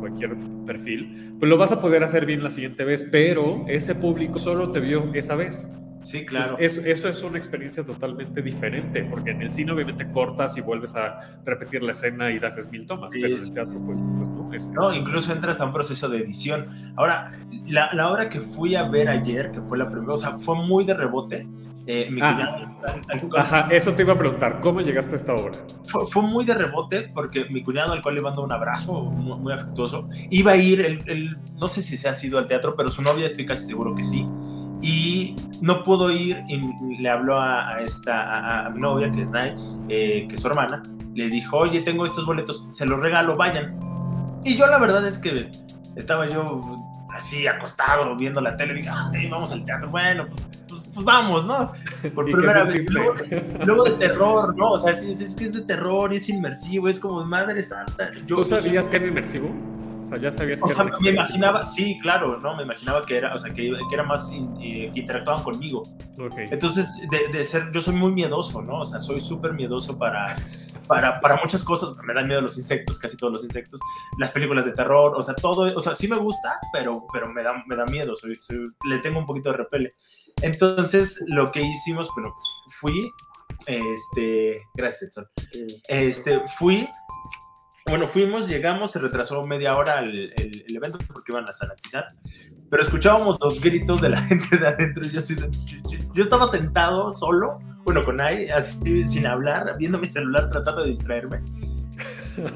cualquier 0.00 0.36
perfil, 0.64 1.34
pues 1.38 1.48
lo 1.48 1.56
vas 1.56 1.72
a 1.72 1.80
poder 1.80 2.04
hacer 2.04 2.26
bien 2.26 2.42
la 2.42 2.50
siguiente 2.50 2.84
vez, 2.84 3.08
pero 3.10 3.64
ese 3.68 3.94
público 3.94 4.38
solo 4.38 4.70
te 4.70 4.80
vio 4.80 5.12
esa 5.14 5.34
vez. 5.34 5.68
Sí, 6.02 6.24
claro. 6.24 6.56
eso, 6.60 6.82
eso, 6.84 7.08
es 7.08 7.22
una 7.24 7.36
experiencia 7.36 7.82
totalmente 7.84 8.40
diferente, 8.40 9.02
porque 9.04 9.30
en 9.30 9.42
el 9.42 9.50
cine 9.50 9.72
obviamente 9.72 10.08
cortas 10.12 10.56
y 10.56 10.60
vuelves 10.60 10.94
a 10.94 11.18
repetir 11.44 11.82
la 11.82 11.92
escena 11.92 12.30
y 12.30 12.38
das 12.38 12.70
mil 12.70 12.86
tomas, 12.86 13.12
pero 13.12 13.34
en 13.34 13.42
el 13.42 13.52
teatro 13.52 13.74
pues, 13.84 14.04
pues 14.16 14.30
no. 14.30 14.52
Es, 14.52 14.68
no, 14.68 14.94
incluso 14.94 15.32
entras 15.32 15.60
a 15.60 15.64
un 15.64 15.72
proceso 15.72 16.08
de 16.08 16.18
edición. 16.18 16.68
Ahora, 16.96 17.32
la, 17.66 17.92
la, 17.92 18.10
obra 18.10 18.28
que 18.28 18.40
fui 18.40 18.76
a 18.76 18.84
ver 18.84 19.08
ayer, 19.08 19.50
que 19.50 19.60
fue 19.62 19.78
la 19.78 19.90
primera, 19.90 20.12
o 20.12 20.16
sea, 20.16 20.38
fue 20.38 20.54
muy 20.54 20.84
de 20.84 20.94
rebote, 20.94 21.46
Eh, 21.88 22.08
mi 22.10 22.20
Ah. 22.20 22.34
cuñado, 22.34 23.36
Ajá, 23.38 23.68
eso 23.70 23.92
te 23.92 24.02
iba 24.02 24.12
a 24.14 24.18
preguntar, 24.18 24.60
¿cómo 24.60 24.80
llegaste 24.80 25.12
a 25.12 25.16
esta 25.16 25.34
obra? 25.34 25.52
fue, 25.88 26.06
fue 26.08 26.22
muy 26.22 26.44
de 26.44 26.54
rebote 26.54 27.08
porque 27.14 27.44
mi 27.48 27.62
cuñado, 27.62 27.92
al 27.92 28.02
cual 28.02 28.16
le 28.16 28.22
mando 28.22 28.42
un 28.42 28.50
abrazo 28.52 29.04
muy, 29.04 29.38
muy 29.38 29.52
afectuoso, 29.52 30.08
iba 30.30 30.52
a 30.52 30.56
ir, 30.56 30.80
él, 30.80 31.02
él- 31.06 31.38
no 31.56 31.68
sé 31.68 31.82
si 31.82 31.96
se 31.96 32.08
ha 32.08 32.14
sido 32.14 32.38
al 32.38 32.48
teatro, 32.48 32.74
pero 32.76 32.88
su 32.88 33.02
novia 33.02 33.26
estoy 33.26 33.46
casi 33.46 33.66
seguro 33.66 33.94
que 33.94 34.02
sí. 34.02 34.26
Y 34.82 35.36
no 35.62 35.82
pudo 35.82 36.10
ir 36.10 36.42
y 36.48 36.60
le 37.00 37.08
habló 37.08 37.40
a, 37.40 37.68
a 37.76 37.80
esta, 37.82 38.18
a, 38.20 38.66
a 38.66 38.70
mi 38.70 38.80
novia, 38.80 39.10
que 39.10 39.22
es 39.22 39.30
Nay, 39.30 39.54
eh, 39.88 40.26
que 40.28 40.34
es 40.34 40.40
su 40.40 40.48
hermana, 40.48 40.82
le 41.14 41.28
dijo, 41.28 41.56
oye, 41.56 41.80
tengo 41.82 42.04
estos 42.04 42.26
boletos, 42.26 42.66
se 42.70 42.84
los 42.84 43.00
regalo, 43.00 43.36
vayan. 43.36 43.78
Y 44.44 44.56
yo 44.56 44.66
la 44.66 44.78
verdad 44.78 45.06
es 45.06 45.18
que 45.18 45.50
estaba 45.96 46.26
yo 46.26 46.60
así 47.14 47.46
acostado 47.46 48.14
viendo 48.16 48.40
la 48.42 48.54
tele, 48.56 48.74
dije, 48.74 48.90
ay, 48.92 49.28
vamos 49.30 49.50
al 49.52 49.64
teatro, 49.64 49.88
bueno, 49.88 50.26
pues, 50.28 50.42
pues- 50.96 51.06
vamos, 51.06 51.44
¿no? 51.46 51.70
Por 52.14 52.28
¿Y 52.28 52.32
qué 52.32 52.38
primera 52.38 52.64
vez. 52.64 52.86
Luego, 52.90 53.14
luego 53.64 53.84
de 53.84 53.90
terror, 53.92 54.56
¿no? 54.56 54.72
O 54.72 54.78
sea, 54.78 54.92
es, 54.92 55.02
es- 55.04 55.20
es 55.20 55.34
que 55.36 55.44
es 55.44 55.52
de 55.52 55.60
terror, 55.62 56.12
es 56.12 56.28
inmersivo, 56.28 56.88
es 56.88 56.98
como 56.98 57.24
madre 57.24 57.62
santa. 57.62 58.10
Yo, 58.26 58.36
¿Tú 58.36 58.44
sabías 58.44 58.88
que 58.88 58.96
era 58.96 59.06
inmersivo? 59.06 59.48
O 60.00 60.08
sea, 60.08 60.18
ya 60.18 60.30
sabías 60.30 60.62
o 60.62 60.66
que 60.66 60.72
sea, 60.74 60.84
era 60.84 60.92
me 61.00 61.10
imaginaba, 61.10 61.64
sí, 61.66 61.98
claro, 62.00 62.38
¿no? 62.38 62.54
Me 62.56 62.62
imaginaba 62.62 63.02
que 63.02 63.16
era, 63.16 63.34
o 63.34 63.38
sea, 63.40 63.52
que, 63.52 63.72
que 63.88 63.94
era 63.94 64.04
más, 64.04 64.30
in- 64.30 64.54
eh, 64.60 64.90
que 64.94 65.00
interactuaban 65.00 65.42
conmigo. 65.42 65.82
Ok. 66.16 66.34
Entonces, 66.50 66.88
de, 67.10 67.36
de 67.36 67.44
ser, 67.44 67.72
yo 67.72 67.80
soy 67.80 67.94
muy 67.96 68.12
miedoso, 68.12 68.62
¿no? 68.62 68.78
O 68.80 68.86
sea, 68.86 69.00
soy 69.00 69.18
súper 69.20 69.52
miedoso 69.54 69.98
para, 69.98 70.36
para, 70.86 71.20
para 71.20 71.40
muchas 71.42 71.64
cosas. 71.64 71.90
Me 72.06 72.14
dan 72.14 72.28
miedo 72.28 72.40
los 72.40 72.56
insectos, 72.56 73.00
casi 73.00 73.16
todos 73.16 73.32
los 73.32 73.42
insectos. 73.42 73.80
Las 74.16 74.30
películas 74.30 74.64
de 74.64 74.72
terror, 74.74 75.12
o 75.16 75.22
sea, 75.22 75.34
todo, 75.34 75.62
o 75.76 75.80
sea, 75.80 75.92
sí 75.92 76.06
me 76.06 76.16
gusta, 76.18 76.54
pero, 76.72 77.04
pero 77.12 77.26
me, 77.28 77.42
da, 77.42 77.54
me 77.66 77.74
da 77.74 77.84
miedo, 77.86 78.14
soy, 78.14 78.36
soy- 78.38 78.70
le 78.88 79.00
tengo 79.00 79.18
un 79.18 79.26
poquito 79.26 79.50
de 79.50 79.56
repele. 79.56 79.94
Entonces, 80.42 81.22
lo 81.28 81.50
que 81.50 81.62
hicimos, 81.62 82.10
bueno, 82.14 82.34
fui, 82.80 83.10
este, 83.66 84.62
gracias, 84.74 85.10
Edson. 85.10 85.26
Este, 85.88 86.40
fui, 86.58 86.88
bueno, 87.88 88.06
fuimos, 88.06 88.48
llegamos, 88.48 88.92
se 88.92 88.98
retrasó 88.98 89.42
media 89.44 89.76
hora 89.76 90.00
el, 90.00 90.32
evento 90.74 90.98
porque 91.12 91.32
iban 91.32 91.48
a 91.48 91.52
sanatizar, 91.52 92.08
pero 92.70 92.82
escuchábamos 92.82 93.38
los 93.40 93.60
gritos 93.60 94.00
de 94.00 94.10
la 94.10 94.20
gente 94.22 94.58
de 94.58 94.66
adentro. 94.66 95.04
Yo, 95.04 96.22
estaba 96.22 96.50
sentado 96.50 97.12
solo, 97.12 97.58
bueno, 97.84 98.02
con 98.02 98.20
ahí, 98.20 98.48
así 98.48 99.04
sin 99.04 99.26
hablar, 99.26 99.76
viendo 99.78 99.98
mi 99.98 100.08
celular, 100.08 100.50
tratando 100.50 100.82
de 100.82 100.90
distraerme. 100.90 101.40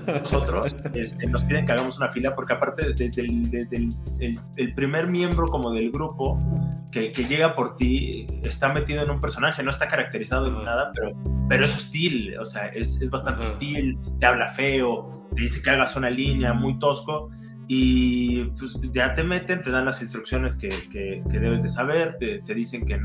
Nosotros 0.06 0.76
este, 0.92 1.26
nos 1.28 1.42
piden 1.44 1.64
que 1.64 1.72
hagamos 1.72 1.96
una 1.96 2.10
fila 2.12 2.34
porque 2.34 2.52
aparte 2.52 2.92
desde 2.92 3.22
el- 3.22 4.38
el 4.56 4.74
primer 4.74 5.06
miembro 5.06 5.48
como 5.48 5.72
del 5.72 5.90
grupo 5.90 6.38
que, 6.90 7.12
que 7.12 7.24
llega 7.24 7.54
por 7.54 7.76
ti 7.76 8.26
está 8.42 8.72
metido 8.72 9.02
en 9.02 9.10
un 9.10 9.20
personaje, 9.20 9.62
no 9.62 9.70
está 9.70 9.86
caracterizado 9.88 10.50
ni 10.50 10.56
Ajá. 10.56 10.64
nada, 10.64 10.92
pero, 10.94 11.12
pero 11.48 11.64
es 11.64 11.74
hostil, 11.74 12.36
o 12.38 12.44
sea, 12.44 12.66
es, 12.66 13.00
es 13.00 13.10
bastante 13.10 13.42
Ajá. 13.44 13.52
hostil, 13.52 13.96
te 14.18 14.26
habla 14.26 14.48
feo, 14.48 15.28
te 15.36 15.42
dice 15.42 15.62
que 15.62 15.70
hagas 15.70 15.94
una 15.96 16.10
línea 16.10 16.52
muy 16.52 16.78
tosco 16.78 17.30
y 17.68 18.44
pues 18.58 18.76
ya 18.92 19.14
te 19.14 19.22
meten, 19.22 19.62
te 19.62 19.70
dan 19.70 19.84
las 19.84 20.02
instrucciones 20.02 20.56
que, 20.56 20.68
que- 20.90 21.22
que 21.30 21.38
debes 21.38 21.62
de 21.62 21.68
saber, 21.70 22.16
te, 22.18 22.40
te 22.40 22.54
dicen 22.54 22.84
que, 22.84 22.98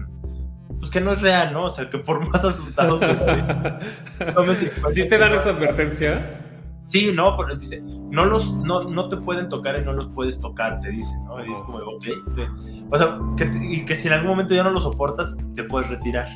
pues 0.80 0.90
que 0.90 1.00
no 1.02 1.14
es 1.14 1.22
real, 1.22 1.54
¿no? 1.54 1.66
O 1.66 1.70
sea, 1.70 1.88
que 1.90 2.00
por 2.00 2.28
más 2.28 2.44
asustado 2.44 3.00
que 3.00 3.12
estés, 3.12 3.38
en 4.20 4.34
cuenta 4.34 4.56
¿Sí 4.90 5.08
te 5.08 5.18
dan 5.20 5.30
no- 5.30 5.36
esa 5.36 5.52
advertencia? 5.52 6.42
Sí, 6.86 7.12
no, 7.12 7.36
pero 7.36 7.56
dice, 7.56 7.82
no 8.12 8.26
los, 8.26 8.54
no, 8.58 8.84
no 8.84 9.10
te 9.10 9.18
pueden 9.18 9.50
tocar 9.50 9.80
y 9.82 9.84
no 9.84 9.92
los 9.94 10.08
puedes 10.10 10.40
tocar, 10.40 10.80
te 10.82 10.90
dice, 10.92 11.14
¿no? 11.26 11.44
Y 11.44 11.52
es 11.52 11.58
como, 11.62 11.80
ok. 11.80 12.06
O 12.92 12.98
sea, 12.98 13.18
que, 13.36 13.52
y 13.60 13.84
que 13.86 13.96
si 13.96 14.08
en 14.08 14.14
algún 14.14 14.30
momento 14.30 14.54
ya 14.54 14.64
no 14.64 14.70
lo 14.70 14.80
soportas, 14.80 15.36
te 15.56 15.64
puedes 15.64 15.90
retirar. 15.90 16.28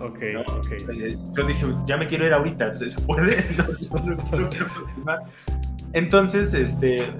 Ok, 0.00 0.20
No. 0.34 0.40
ok. 0.42 0.72
Eh, 0.94 1.18
Yo 1.36 1.42
dije, 1.44 1.66
ya 1.86 1.96
me 1.96 2.06
quiero 2.06 2.24
ir 2.26 2.32
ahorita, 2.32 2.72
¿se 2.72 2.88
puede? 3.02 3.34
No. 5.04 5.14
Entonces, 5.92 6.54
este, 6.54 7.12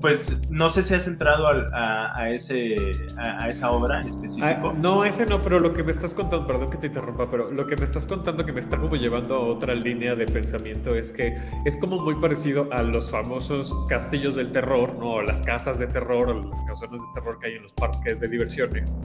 pues 0.00 0.50
no 0.50 0.68
sé 0.68 0.82
si 0.82 0.94
has 0.94 1.06
entrado 1.06 1.48
a, 1.48 2.16
a 2.18 2.30
ese, 2.30 2.76
a, 3.16 3.48
esa 3.48 3.70
obra 3.70 4.00
en 4.00 4.04
Ah, 4.04 4.08
específico. 4.08 4.72
no, 4.74 5.04
ese 5.04 5.24
no, 5.26 5.40
pero 5.42 5.58
lo 5.58 5.72
que 5.72 5.82
me 5.82 5.90
estás 5.90 6.12
contando, 6.14 6.46
perdón 6.46 6.70
que 6.70 6.76
te 6.76 6.88
interrumpa, 6.88 7.30
pero 7.30 7.50
lo 7.50 7.66
que 7.66 7.76
me 7.76 7.84
estás 7.84 8.06
contando 8.06 8.44
que 8.44 8.52
me 8.52 8.60
está 8.60 8.76
como 8.78 8.96
llevando 8.96 9.34
a 9.36 9.40
otra 9.40 9.74
línea 9.74 10.14
de 10.14 10.26
pensamiento 10.26 10.94
es 10.94 11.10
que 11.10 11.36
es 11.64 11.76
como 11.78 11.98
muy 11.98 12.14
parecido 12.16 12.68
a 12.72 12.82
los 12.82 13.10
famosos 13.10 13.74
castillos 13.88 14.36
del 14.36 14.52
terror, 14.52 14.96
¿no? 14.98 15.14
O 15.14 15.22
las 15.22 15.42
casas 15.42 15.78
de 15.78 15.86
terror, 15.86 16.28
o 16.28 16.50
las 16.50 16.62
casonas 16.62 17.00
de 17.00 17.06
terror 17.14 17.38
que 17.38 17.46
hay 17.48 17.54
en 17.54 17.62
los 17.62 17.72
parques 17.72 18.20
de 18.20 18.28
diversiones. 18.28 18.96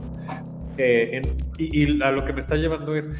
Eh, 0.78 1.10
en- 1.12 1.36
y, 1.58 1.84
y 1.96 2.02
a 2.02 2.10
lo 2.10 2.24
que 2.24 2.32
me 2.32 2.40
está 2.40 2.56
llevando 2.56 2.94
es. 2.94 3.10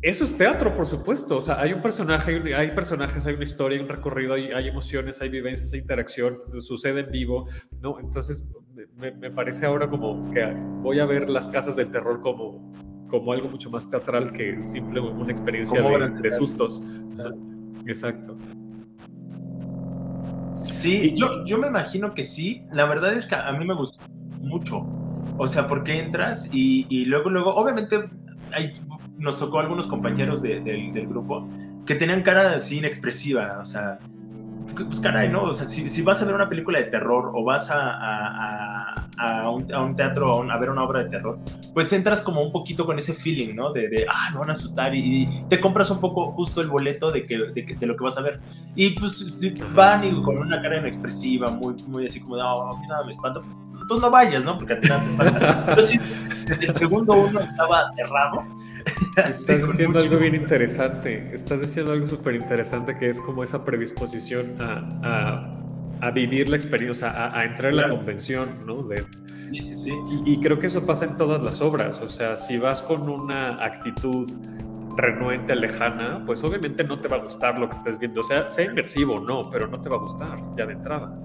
Eso 0.00 0.22
es 0.24 0.36
teatro, 0.36 0.74
por 0.74 0.86
supuesto. 0.86 1.36
O 1.36 1.40
sea, 1.40 1.60
hay 1.60 1.72
un 1.72 1.80
personaje, 1.80 2.30
hay, 2.32 2.36
un- 2.38 2.54
hay 2.54 2.70
personajes, 2.70 3.26
hay 3.26 3.34
una 3.34 3.44
historia, 3.44 3.78
hay 3.78 3.82
un 3.82 3.88
recorrido, 3.88 4.34
hay, 4.34 4.52
hay 4.52 4.68
emociones, 4.68 5.20
hay 5.20 5.28
vivencias, 5.28 5.72
hay 5.72 5.80
interacción, 5.80 6.38
sucede 6.60 7.00
en 7.00 7.10
vivo, 7.10 7.48
¿no? 7.80 7.98
Entonces, 7.98 8.54
me, 8.96 9.10
me 9.12 9.30
parece 9.30 9.66
ahora 9.66 9.88
como 9.88 10.30
que 10.30 10.46
voy 10.82 11.00
a 11.00 11.06
ver 11.06 11.28
las 11.28 11.48
casas 11.48 11.74
del 11.76 11.90
terror 11.90 12.20
como, 12.20 12.72
como 13.08 13.32
algo 13.32 13.48
mucho 13.48 13.70
más 13.70 13.90
teatral 13.90 14.32
que 14.32 14.62
simple 14.62 15.00
una 15.00 15.32
experiencia 15.32 15.82
de, 15.82 16.30
sustos. 16.30 16.80
Exacto. 17.86 18.36
Sí, 20.54 21.14
yo, 21.16 21.44
yo 21.44 21.58
me 21.58 21.68
imagino 21.68 22.14
que 22.14 22.22
sí. 22.22 22.62
La 22.72 22.84
verdad 22.86 23.14
es 23.14 23.26
que 23.26 23.34
a 23.34 23.50
mí 23.52 23.64
me 23.66 23.74
gustó 23.74 23.98
mucho. 24.40 24.86
O 25.38 25.48
sea, 25.48 25.66
porque 25.66 25.98
entras 25.98 26.48
y, 26.52 26.86
y 26.88 27.04
luego, 27.06 27.30
luego, 27.30 27.54
obviamente, 27.54 28.10
hay, 28.52 28.74
nos 29.18 29.38
tocó 29.38 29.58
algunos 29.60 29.86
compañeros 29.86 30.42
de- 30.42 30.60
del- 30.60 30.92
del 30.92 31.06
grupo 31.06 31.48
que 31.84 31.94
tenían 31.94 32.22
cara 32.22 32.54
así 32.54 32.78
inexpresiva. 32.78 33.58
O 33.60 33.64
sea, 33.64 33.98
pues 34.74 35.00
caray, 35.00 35.28
¿no? 35.30 35.42
O 35.44 35.54
sea, 35.54 35.66
si, 35.66 35.88
si 35.88 36.02
vas 36.02 36.20
a 36.22 36.24
ver 36.26 36.34
una 36.34 36.48
película 36.48 36.78
de 36.78 36.84
terror 36.84 37.32
o 37.34 37.42
vas 37.44 37.70
a, 37.70 37.90
a- 37.90 38.94
a- 39.18 39.42
a 39.44 39.50
un, 39.50 39.72
a 39.74 39.82
un 39.82 39.96
teatro 39.96 40.30
a, 40.30 40.38
un- 40.40 40.50
a 40.52 40.58
ver 40.58 40.70
una 40.70 40.84
obra 40.84 41.02
de 41.02 41.10
terror, 41.10 41.38
pues 41.74 41.92
entras 41.92 42.20
como 42.22 42.40
un 42.42 42.52
poquito 42.52 42.84
con 42.86 42.98
ese 42.98 43.14
feeling, 43.14 43.54
¿no? 43.56 43.72
De, 43.72 43.88
de 43.88 44.06
ah, 44.08 44.28
me 44.32 44.38
van 44.38 44.50
a 44.50 44.52
asustar 44.52 44.94
y, 44.94 45.22
y 45.22 45.44
te 45.48 45.58
compras 45.58 45.90
un 45.90 45.98
poco 46.00 46.30
justo 46.32 46.60
el 46.60 46.68
boleto 46.68 47.10
de, 47.10 47.26
que, 47.26 47.36
de, 47.38 47.76
de 47.80 47.86
lo 47.86 47.96
que 47.96 48.04
vas 48.04 48.16
a 48.18 48.20
ver. 48.22 48.38
Y 48.76 48.90
pues 48.90 49.40
van 49.74 50.04
y 50.04 50.22
con 50.22 50.38
una 50.38 50.60
cara 50.62 50.76
inexpresiva, 50.78 51.50
muy, 51.50 51.74
muy 51.88 52.06
así 52.06 52.20
como, 52.20 52.36
no, 52.36 52.70
a 52.72 52.78
mí 52.78 52.86
nada 52.86 53.02
me 53.04 53.10
espanta. 53.10 53.40
Entonces 53.72 54.00
no 54.02 54.10
vayas, 54.10 54.44
¿no? 54.44 54.56
Porque 54.58 54.74
a 54.74 54.78
ti 54.80 54.88
nada 54.88 55.00
te 55.02 55.06
espanta. 55.10 55.74
Desde 56.48 56.66
el 56.66 56.74
segundo 56.74 57.14
uno 57.14 57.40
estaba 57.40 57.88
aterrado. 57.88 58.44
Estás 59.16 59.46
diciendo 59.66 59.98
algo 59.98 60.18
bien 60.18 60.34
interesante. 60.34 61.30
Estás 61.32 61.60
diciendo 61.60 61.92
algo 61.92 62.06
súper 62.06 62.34
interesante 62.34 62.96
que 62.96 63.08
es 63.10 63.20
como 63.20 63.42
esa 63.44 63.64
predisposición 63.64 64.54
a, 64.60 64.98
a- 65.02 65.54
a 66.00 66.10
vivir 66.12 66.48
la 66.48 66.54
experiencia, 66.56 67.10
a, 67.10 67.36
a 67.40 67.44
entrar 67.44 67.70
en 67.72 67.76
la 67.78 67.88
convención, 67.88 68.48
¿no? 68.66 68.82
De, 68.84 69.04
Sí, 69.50 69.60
sí, 69.60 69.76
sí. 69.76 69.92
y, 70.26 70.34
y 70.34 70.40
creo 70.40 70.58
que 70.58 70.66
eso 70.68 70.84
pasa 70.86 71.06
en 71.06 71.16
todas 71.16 71.42
las 71.42 71.60
obras. 71.62 72.00
O 72.02 72.08
sea, 72.08 72.36
si 72.36 72.58
vas 72.58 72.82
con 72.82 73.08
una 73.08 73.64
actitud 73.64 74.28
renuente, 74.98 75.54
lejana, 75.56 76.22
pues 76.26 76.42
obviamente 76.44 76.84
no 76.84 77.00
te 77.00 77.08
va 77.08 77.16
a 77.16 77.20
gustar 77.20 77.58
lo 77.58 77.68
que 77.68 77.76
estés 77.76 77.98
viendo. 77.98 78.20
O 78.20 78.24
sea, 78.24 78.48
sea 78.48 78.64
inmersivo 78.66 79.14
o 79.14 79.20
no, 79.20 79.48
pero 79.50 79.66
no 79.66 79.80
te 79.80 79.88
va 79.88 79.96
a 79.96 80.00
gustar 80.00 80.38
ya 80.56 80.66
de 80.66 80.74
entrada. 80.74 81.16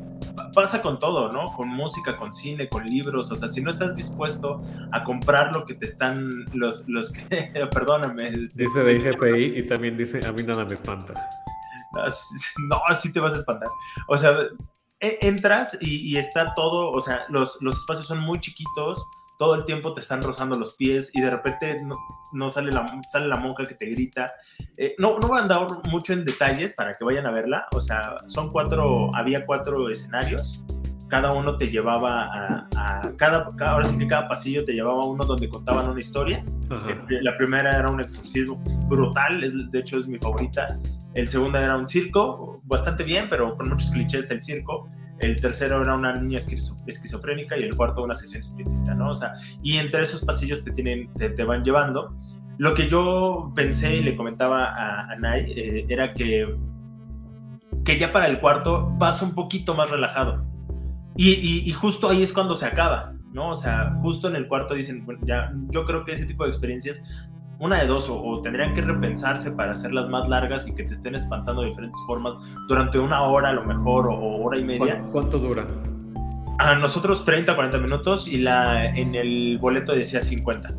pasa 0.53 0.81
con 0.81 0.99
todo, 0.99 1.31
¿no? 1.31 1.51
Con 1.53 1.67
música, 1.69 2.15
con 2.17 2.31
cine, 2.31 2.69
con 2.69 2.85
libros. 2.85 3.31
O 3.31 3.35
sea, 3.35 3.47
si 3.49 3.61
no 3.61 3.71
estás 3.71 3.95
dispuesto 3.95 4.61
a 4.91 5.03
comprar 5.03 5.51
lo 5.53 5.65
que 5.65 5.73
te 5.73 5.85
están 5.85 6.45
los, 6.53 6.87
los 6.87 7.11
que, 7.11 7.51
perdóname. 7.73 8.29
este, 8.29 8.51
Dice 8.63 8.83
de 8.83 8.93
IGPI 8.93 9.59
y 9.59 9.63
también 9.67 9.97
dice, 9.97 10.25
a 10.25 10.31
mí 10.31 10.43
nada 10.43 10.63
me 10.65 10.73
espanta. 10.73 11.13
No, 12.69 12.81
así 12.87 13.11
te 13.11 13.19
vas 13.19 13.33
a 13.33 13.37
espantar. 13.37 13.69
O 14.07 14.17
sea, 14.17 14.35
e- 14.99 15.17
entras 15.21 15.77
y, 15.81 16.11
y 16.13 16.17
está 16.17 16.53
todo, 16.53 16.91
o 16.91 17.01
sea, 17.01 17.25
los, 17.29 17.57
los 17.61 17.75
espacios 17.77 18.07
son 18.07 18.21
muy 18.21 18.39
chiquitos, 18.39 19.03
todo 19.43 19.55
el 19.55 19.65
tiempo 19.65 19.93
te 19.93 19.99
están 19.99 20.21
rozando 20.21 20.57
los 20.57 20.75
pies 20.75 21.11
y 21.13 21.19
de 21.19 21.29
repente 21.29 21.83
no, 21.83 21.97
no 22.31 22.49
sale, 22.49 22.71
la, 22.71 22.85
sale 23.11 23.27
la 23.27 23.35
monja 23.35 23.65
que 23.65 23.75
te 23.75 23.87
grita. 23.87 24.31
Eh, 24.77 24.95
no, 24.97 25.19
no 25.19 25.27
voy 25.27 25.37
a 25.39 25.41
andar 25.41 25.67
mucho 25.89 26.13
en 26.13 26.23
detalles 26.23 26.71
para 26.73 26.93
que 26.95 27.03
vayan 27.03 27.25
a 27.27 27.31
verla. 27.31 27.67
O 27.73 27.81
sea, 27.81 28.15
son 28.25 28.53
cuatro, 28.53 29.13
había 29.13 29.45
cuatro 29.45 29.89
escenarios. 29.89 30.63
Cada 31.09 31.33
uno 31.33 31.57
te 31.57 31.69
llevaba 31.69 32.23
a, 32.23 32.67
a 32.77 33.11
cada, 33.17 33.53
cada- 33.57 33.71
ahora 33.71 33.85
sí 33.87 33.97
que 33.97 34.07
cada 34.07 34.29
pasillo 34.29 34.63
te 34.63 34.71
llevaba 34.71 35.01
a 35.01 35.05
uno 35.07 35.25
donde 35.25 35.49
contaban 35.49 35.89
una 35.89 35.99
historia. 35.99 36.41
Ajá. 36.69 37.05
La 37.09 37.35
primera 37.37 37.77
era 37.77 37.89
un 37.91 37.99
exorcismo 37.99 38.57
brutal, 38.87 39.43
es- 39.43 39.69
de 39.71 39.79
hecho 39.79 39.97
es 39.97 40.07
mi 40.07 40.19
favorita. 40.19 40.79
El 41.15 41.27
segundo 41.27 41.57
era 41.59 41.75
un 41.75 41.85
circo, 41.87 42.61
bastante 42.63 43.03
bien, 43.03 43.27
pero 43.29 43.57
con 43.57 43.67
muchos 43.67 43.91
clichés 43.91 44.29
del 44.29 44.41
circo. 44.41 44.87
El 45.19 45.39
tercero 45.39 45.81
era 45.81 45.95
una 45.95 46.15
niña 46.15 46.37
esquizo- 46.37 46.81
esquizofrénica 46.87 47.57
y 47.57 47.63
el 47.63 47.75
cuarto 47.75 48.03
una 48.03 48.15
sesión 48.15 48.41
espiritista, 48.41 48.93
¿no? 48.93 49.11
O 49.11 49.15
sea, 49.15 49.33
y 49.61 49.77
entre 49.77 50.01
esos 50.01 50.23
pasillos 50.25 50.63
te, 50.63 50.71
tienen, 50.71 51.11
te, 51.11 51.43
van 51.43 51.63
llevando. 51.63 52.15
Lo 52.57 52.73
que 52.73 52.87
yo 52.87 53.51
pensé 53.55 53.95
y 53.95 54.03
le 54.03 54.15
comentaba 54.15 54.65
a, 54.65 55.11
a 55.11 55.15
Nay 55.15 55.53
eh, 55.55 55.85
era 55.89 56.13
que, 56.13 56.55
que 57.85 57.97
ya 57.97 58.11
para 58.11 58.27
el 58.27 58.39
cuarto 58.39 58.91
vas 58.97 59.21
un 59.21 59.33
poquito 59.33 59.75
más 59.75 59.89
relajado. 59.89 60.45
Y, 61.15 61.71
justo 61.71 62.09
ahí 62.09 62.23
es 62.23 62.33
cuando 62.33 62.55
se 62.55 62.65
acaba. 62.65 63.13
¿no? 63.33 63.49
O 63.49 63.55
sea, 63.55 63.95
justo 64.01 64.27
en 64.27 64.35
el 64.35 64.47
cuarto 64.47 64.73
dicen, 64.73 65.05
ya, 65.23 65.51
yo 65.69 65.85
creo 65.85 66.05
que 66.05 66.13
ese 66.13 66.25
tipo 66.25 66.43
de 66.43 66.49
experiencias, 66.49 67.03
una 67.59 67.79
de 67.79 67.87
dos, 67.87 68.09
o, 68.09 68.41
tendrían 68.41 68.73
que 68.73 68.81
repensarse 68.81 69.51
para 69.51 69.73
hacerlas 69.73 70.09
más 70.09 70.27
largas 70.27 70.67
y 70.67 70.75
que 70.75 70.83
te 70.83 70.93
estén 70.93 71.15
espantando 71.15 71.61
de 71.61 71.69
diferentes 71.69 71.99
formas 72.07 72.33
durante 72.67 72.99
una 72.99 73.23
hora 73.23 73.49
a 73.49 73.53
lo 73.53 73.63
mejor, 73.63 74.07
o, 74.07 74.43
hora 74.43 74.57
y 74.57 74.63
media. 74.63 75.01
¿Cuánto, 75.11 75.37
dura? 75.37 75.65
A 76.59 76.75
nosotros 76.75 77.25
30, 77.25 77.55
40 77.55 77.77
minutos 77.79 78.27
y 78.27 78.37
la, 78.37 78.85
en 78.85 79.15
el 79.15 79.57
boleto 79.59 79.93
decía 79.93 80.21
50. 80.21 80.73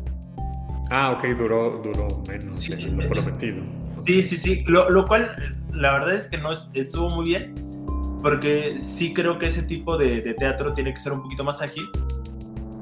Ah, 0.91 1.11
ok, 1.11 1.25
duró, 1.37 1.81
duró 1.83 2.07
menos 2.27 2.59
sí, 2.59 2.75
lo 2.75 3.07
prometido. 3.07 3.63
Sí, 4.05 4.21
sí, 4.21 4.37
sí, 4.37 4.63
lo, 4.67 4.89
lo, 4.89 5.07
cual 5.07 5.31
la 5.73 5.91
verdad 5.93 6.13
es 6.13 6.27
que 6.27 6.37
no 6.37 6.51
estuvo 6.51 7.09
muy 7.09 7.25
bien, 7.25 7.55
porque 8.21 8.79
sí 8.79 9.13
creo 9.13 9.39
que 9.39 9.47
ese 9.47 9.63
tipo 9.63 9.97
de, 9.97 10.21
de 10.21 10.33
teatro 10.35 10.73
tiene 10.73 10.93
que 10.93 10.99
ser 10.99 11.13
un 11.13 11.23
poquito 11.23 11.43
más 11.43 11.61
ágil 11.61 11.89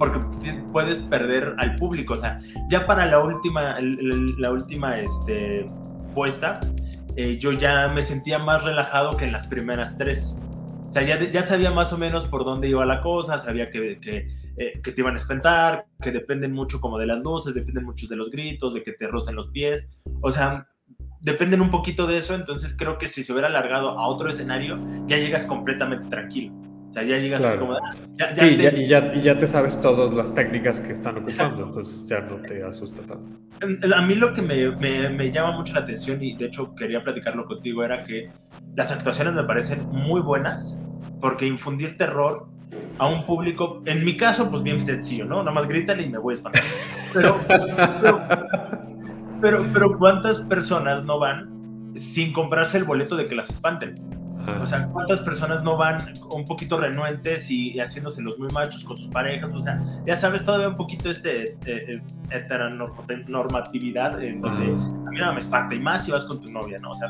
porque 0.03 0.19
puedes 0.73 0.99
perder 0.99 1.55
al 1.59 1.77
público. 1.77 2.15
O 2.15 2.17
sea, 2.17 2.39
ya 2.69 2.85
para 2.85 3.05
la 3.05 3.23
última, 3.23 3.77
la 3.79 4.51
última 4.51 4.99
este, 4.99 5.65
puesta, 6.13 6.59
eh, 7.15 7.37
yo 7.37 7.53
ya 7.53 7.87
me 7.87 8.03
sentía 8.03 8.37
más 8.37 8.65
relajado 8.65 9.15
que 9.15 9.23
en 9.23 9.31
las 9.31 9.47
primeras 9.47 9.97
tres. 9.97 10.41
O 10.85 10.89
sea, 10.89 11.03
ya, 11.03 11.23
ya 11.23 11.41
sabía 11.41 11.71
más 11.71 11.93
o 11.93 11.97
menos 11.97 12.25
por 12.25 12.43
dónde 12.43 12.67
iba 12.67 12.85
la 12.85 12.99
cosa, 12.99 13.37
sabía 13.37 13.69
que, 13.69 13.97
que, 14.01 14.27
eh, 14.57 14.81
que, 14.83 14.91
te 14.91 14.99
iban 14.99 15.13
a 15.13 15.17
espantar, 15.17 15.85
que 16.01 16.11
dependen 16.11 16.51
mucho 16.51 16.81
como 16.81 16.99
de 16.99 17.05
las 17.05 17.23
luces, 17.23 17.55
dependen 17.55 17.85
mucho 17.85 18.05
de 18.07 18.17
los 18.17 18.29
gritos, 18.29 18.73
de 18.73 18.83
que 18.83 18.91
te 18.91 19.07
rocen 19.07 19.35
los 19.35 19.47
pies. 19.47 19.87
O 20.19 20.31
sea, 20.31 20.67
dependen 21.21 21.61
un 21.61 21.69
poquito 21.69 22.07
de 22.07 22.17
eso, 22.17 22.35
entonces 22.35 22.75
creo 22.77 22.97
que 22.97 23.07
si 23.07 23.23
se 23.23 23.31
hubiera 23.31 23.47
alargado 23.47 23.97
a 23.97 24.05
otro 24.07 24.27
escenario, 24.27 24.81
ya 25.07 25.17
llegas 25.17 25.45
completamente 25.45 26.09
tranquilo. 26.09 26.72
O 26.93 26.95
sea, 26.95 27.01
ya 27.01 27.17
llegas 27.17 27.55
como... 27.55 27.73
Ah, 27.73 27.95
sí, 28.33 28.45
y, 28.45 28.85
ya, 28.85 29.11
y, 29.15 29.21
ya, 29.21 29.35
te 29.35 29.47
sabes 29.47 29.81
todas 29.81 30.13
las 30.13 30.35
técnicas 30.35 30.79
que 30.79 30.91
están 30.91 31.17
ocupando, 31.17 31.63
entonces 31.63 32.07
ya 32.07 32.19
no 32.19 32.35
te 32.35 32.63
asusta 32.63 33.01
tanto. 33.01 33.95
A 33.95 34.01
mí 34.03 34.13
lo 34.13 34.31
que 34.31 34.43
me, 34.43 34.75
me, 34.75 35.09
me, 35.09 35.31
llama 35.31 35.57
mucho 35.57 35.73
la 35.73 35.79
atención, 35.79 36.23
y 36.23 36.37
de 36.37 36.45
hecho 36.45 36.75
quería 36.75 37.03
platicarlo 37.03 37.47
contigo, 37.47 37.83
era 37.83 38.05
que 38.05 38.29
las 38.75 38.91
actuaciones 38.91 39.33
me 39.33 39.43
parecen 39.43 39.89
muy 39.89 40.21
buenas, 40.21 40.83
porque 41.19 41.47
infundir 41.47 41.97
terror 41.97 42.47
a 42.99 43.07
un 43.07 43.25
público, 43.25 43.81
en 43.85 44.05
mi 44.05 44.15
caso, 44.15 44.51
pues 44.51 44.61
bien 44.61 44.79
sencillo, 44.79 45.25
¿no? 45.25 45.39
Nada 45.39 45.51
más 45.51 45.67
grítale 45.67 46.03
y 46.03 46.09
me 46.09 46.19
voy 46.19 46.33
a 46.33 46.35
espantar. 46.35 46.61
Pero, 47.11 47.35
pero, 47.47 48.27
pero, 49.41 49.65
pero, 49.73 49.97
¿cuántas 49.97 50.41
personas 50.41 51.03
no 51.05 51.17
van 51.17 51.91
sin 51.95 52.33
comprarse 52.33 52.77
el 52.77 52.83
boleto 52.83 53.15
de 53.15 53.25
que 53.25 53.33
las 53.33 53.49
espanten? 53.49 53.95
O 54.61 54.65
sea, 54.65 54.87
¿cuántas 54.87 55.19
personas 55.19 55.63
no 55.63 55.77
van 55.77 55.97
un 56.31 56.43
poquito 56.45 56.77
renuentes 56.77 57.49
y, 57.49 57.79
haciéndose 57.79 58.21
los 58.21 58.37
muy 58.37 58.49
machos 58.49 58.83
con 58.83 58.97
sus 58.97 59.07
parejas? 59.07 59.49
O 59.53 59.59
sea, 59.59 59.81
ya 60.05 60.15
sabes, 60.15 60.43
todavía 60.43 60.69
un 60.69 60.77
poquito 60.77 61.09
este 61.09 61.53
eh, 61.53 61.55
eh, 61.65 62.01
heteronormatividad 62.29 64.21
en 64.21 64.41
donde 64.41 64.65
a 64.65 65.09
mí 65.09 65.17
no 65.17 65.33
me 65.33 65.39
espanta 65.39 65.75
y 65.75 65.79
más 65.79 66.05
si 66.05 66.11
vas 66.11 66.25
con 66.25 66.41
tu 66.41 66.51
novia, 66.51 66.79
¿no? 66.79 66.91
O 66.91 66.95
sea, 66.95 67.07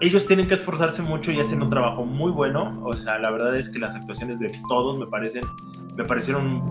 ellos 0.00 0.26
tienen 0.26 0.48
que 0.48 0.54
esforzarse 0.54 1.02
mucho 1.02 1.32
y 1.32 1.40
hacen 1.40 1.62
un 1.62 1.70
trabajo 1.70 2.04
muy 2.04 2.32
bueno. 2.32 2.82
O 2.84 2.92
sea, 2.92 3.18
la 3.18 3.30
verdad 3.30 3.56
es 3.56 3.70
que 3.70 3.78
las 3.78 3.94
actuaciones 3.94 4.38
de 4.38 4.52
todos 4.68 4.98
me 4.98 5.06
parecen, 5.06 5.44
me 5.96 6.04
parecieron 6.04 6.62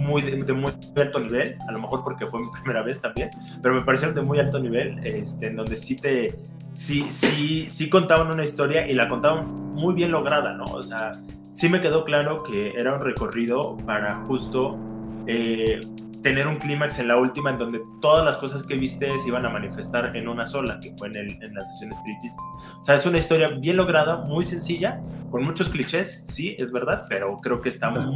muy 0.00 0.22
de, 0.22 0.52
muy 0.52 0.72
alto 0.96 1.20
nivel, 1.20 1.56
a 1.68 1.72
lo 1.72 1.80
mejor 1.80 2.02
porque 2.02 2.26
fue 2.26 2.40
mi 2.40 2.50
primera 2.62 2.82
vez 2.82 3.00
también, 3.00 3.30
pero 3.62 3.74
me 3.74 3.82
parecieron 3.82 4.14
de 4.14 4.22
muy 4.22 4.38
alto 4.38 4.58
nivel, 4.58 4.98
este, 5.04 5.48
en 5.48 5.56
donde 5.56 5.76
sí 5.76 5.96
te, 5.96 6.34
sí, 6.74 7.06
sí, 7.10 7.66
sí 7.68 7.90
contaban 7.90 8.32
una 8.32 8.44
historia 8.44 8.86
y 8.86 8.94
la 8.94 9.08
contaban 9.08 9.74
muy 9.74 9.94
bien 9.94 10.12
lograda, 10.12 10.54
¿no? 10.54 10.64
O 10.64 10.82
sea, 10.82 11.12
sí 11.50 11.68
me 11.68 11.80
quedó 11.80 12.04
claro 12.04 12.42
que 12.42 12.72
era 12.72 12.94
un 12.94 13.00
recorrido 13.00 13.76
para 13.86 14.16
justo 14.26 14.78
eh, 15.26 15.80
tener 16.22 16.46
un 16.46 16.56
clímax 16.56 16.98
en 16.98 17.08
la 17.08 17.16
última 17.16 17.50
en 17.50 17.58
donde 17.58 17.82
todas 18.00 18.24
las 18.24 18.36
cosas 18.36 18.62
que 18.62 18.74
viste 18.74 19.16
se 19.18 19.28
iban 19.28 19.46
a 19.46 19.48
manifestar 19.48 20.14
en 20.16 20.28
una 20.28 20.44
sola, 20.46 20.78
que 20.80 20.94
fue 20.96 21.08
en, 21.08 21.16
el, 21.16 21.42
en 21.42 21.54
la 21.54 21.64
sesión 21.64 21.92
espiritista. 21.92 22.42
O 22.80 22.84
sea, 22.84 22.94
es 22.94 23.06
una 23.06 23.18
historia 23.18 23.48
bien 23.48 23.76
lograda, 23.76 24.18
muy 24.26 24.44
sencilla, 24.44 25.00
con 25.30 25.44
muchos 25.44 25.68
clichés, 25.70 26.24
sí, 26.26 26.54
es 26.58 26.72
verdad, 26.72 27.04
pero 27.08 27.36
creo 27.38 27.60
que 27.60 27.68
está 27.68 27.90
muy, 27.90 28.14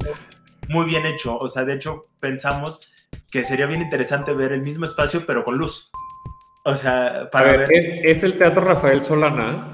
muy 0.68 0.86
bien 0.86 1.06
hecho. 1.06 1.36
O 1.38 1.48
sea, 1.48 1.64
de 1.64 1.74
hecho, 1.74 2.06
pensamos 2.20 2.92
que 3.30 3.44
sería 3.44 3.66
bien 3.66 3.82
interesante 3.82 4.32
ver 4.32 4.52
el 4.52 4.62
mismo 4.62 4.84
espacio, 4.84 5.24
pero 5.26 5.44
con 5.44 5.56
luz. 5.56 5.90
O 6.64 6.74
sea, 6.74 7.28
para 7.30 7.56
ver, 7.58 7.68
Es, 8.04 8.24
el 8.24 8.38
Teatro 8.38 8.62
Rafael 8.62 9.04
Solana, 9.04 9.70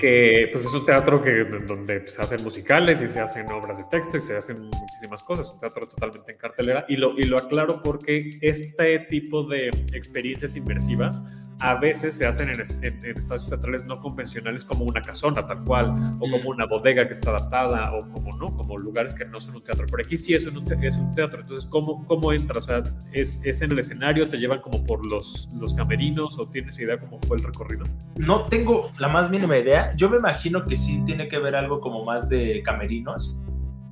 que 0.00 0.50
pues, 0.52 0.66
es 0.66 0.74
un 0.74 0.84
teatro 0.84 1.22
que, 1.22 1.44
donde 1.44 2.08
se 2.08 2.20
hacen 2.20 2.42
musicales 2.42 3.00
y 3.00 3.08
se 3.08 3.20
hacen 3.20 3.50
obras 3.50 3.78
de 3.78 3.84
texto 3.84 4.16
y 4.16 4.20
se 4.20 4.36
hacen 4.36 4.60
muchísimas 4.60 5.22
cosas, 5.22 5.50
un 5.50 5.58
teatro 5.58 5.88
totalmente 5.88 6.32
en 6.32 6.38
cartelera. 6.38 6.84
Y 6.88 6.96
lo, 6.96 7.18
y 7.18 7.22
lo 7.22 7.38
aclaro 7.38 7.82
porque 7.82 8.30
este 8.42 8.98
tipo 9.00 9.44
de 9.44 9.68
experiencias 9.92 10.56
inmersivas 10.56 11.22
a 11.58 11.74
veces 11.76 12.16
se 12.18 12.26
hacen 12.26 12.50
en, 12.50 12.60
espacios 12.60 13.48
teatrales 13.48 13.84
no 13.84 13.98
convencionales 14.00 14.64
como 14.64 14.84
una 14.84 15.00
casona 15.00 15.46
tal 15.46 15.64
cual, 15.64 15.94
o 16.18 16.30
como 16.30 16.50
una 16.50 16.66
bodega 16.66 17.06
que 17.06 17.14
está 17.14 17.30
adaptada, 17.30 17.94
o 17.94 18.06
como 18.08 18.36
no, 18.36 18.52
como 18.52 18.76
lugares 18.76 19.14
que 19.14 19.24
no 19.24 19.40
son 19.40 19.56
un 19.56 19.62
teatro. 19.62 19.86
Pero 19.90 20.02
aquí 20.04 20.16
sí 20.16 20.34
es 20.34 20.46
un, 20.46 20.70
es 20.82 20.96
un 20.98 21.14
teatro, 21.14 21.40
entonces 21.40 21.68
¿cómo, 21.68 22.04
cómo 22.04 22.32
entra? 22.32 22.58
O 22.58 22.62
sea, 22.62 22.82
¿es, 23.12 23.40
¿es, 23.44 23.62
en 23.62 23.72
el 23.72 23.78
escenario? 23.78 24.28
¿Te 24.28 24.38
llevan 24.38 24.60
como 24.60 24.84
por 24.84 25.06
los, 25.06 25.50
los 25.58 25.74
camerinos? 25.74 26.38
¿O 26.38 26.46
tienes 26.46 26.78
idea 26.78 26.98
cómo 26.98 27.18
fue 27.26 27.38
el 27.38 27.44
recorrido? 27.44 27.86
No 28.16 28.44
tengo 28.46 28.90
la 28.98 29.08
más 29.08 29.30
mínima 29.30 29.56
idea. 29.56 29.94
Yo 29.96 30.10
me 30.10 30.18
imagino 30.18 30.64
que 30.64 30.76
sí 30.76 31.02
tiene 31.06 31.28
que 31.28 31.38
ver 31.38 31.54
algo 31.54 31.80
como 31.80 32.04
más 32.04 32.28
de 32.28 32.62
camerinos. 32.62 33.38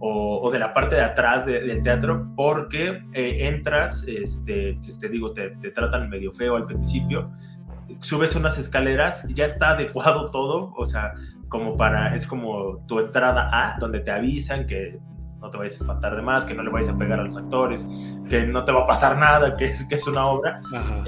O, 0.07 0.51
de 0.51 0.59
la 0.59 0.75
parte 0.75 0.97
de 0.97 1.01
atrás 1.01 1.47
del 1.47 1.83
teatro, 1.83 2.31
porque 2.37 3.05
eh, 3.15 3.49
entras, 3.49 4.07
este, 4.07 4.79
te 5.01 5.09
digo, 5.09 5.33
te, 5.33 5.51
te, 5.57 5.71
tratan 5.71 6.11
medio 6.11 6.31
feo 6.31 6.57
al 6.57 6.67
principio, 6.67 7.31
subes 8.01 8.35
unas 8.37 8.59
escaleras, 8.59 9.27
ya 9.29 9.47
está 9.47 9.71
adecuado 9.71 10.31
todo, 10.31 10.73
o 10.77 10.87
sea, 10.87 11.15
como 11.49 11.77
para, 11.77 12.15
es 12.15 12.27
como 12.27 12.79
tu 12.87 12.99
entrada 12.99 13.49
A, 13.53 13.79
donde 13.79 14.01
te 14.01 14.11
avisan 14.11 14.67
que 14.67 14.99
no 15.45 15.51
te 15.51 15.59
vayas 15.59 15.75
a 15.75 15.77
espantar 15.77 16.17
de 16.17 16.23
más, 16.23 16.47
que 16.47 16.55
no 16.55 16.63
le 16.63 16.71
vayas 16.71 16.89
a 16.89 16.97
pegar 16.97 17.21
a 17.21 17.25
los 17.25 17.37
actores, 17.37 17.87
que 18.29 18.47
no 18.47 18.65
te 18.65 18.73
va 18.73 18.85
a 18.85 18.87
pasar 18.87 19.19
nada, 19.19 19.57
que 19.57 19.67
es, 19.67 19.87
que 19.87 19.97
es 19.97 20.07
una 20.07 20.27
obra. 20.27 20.61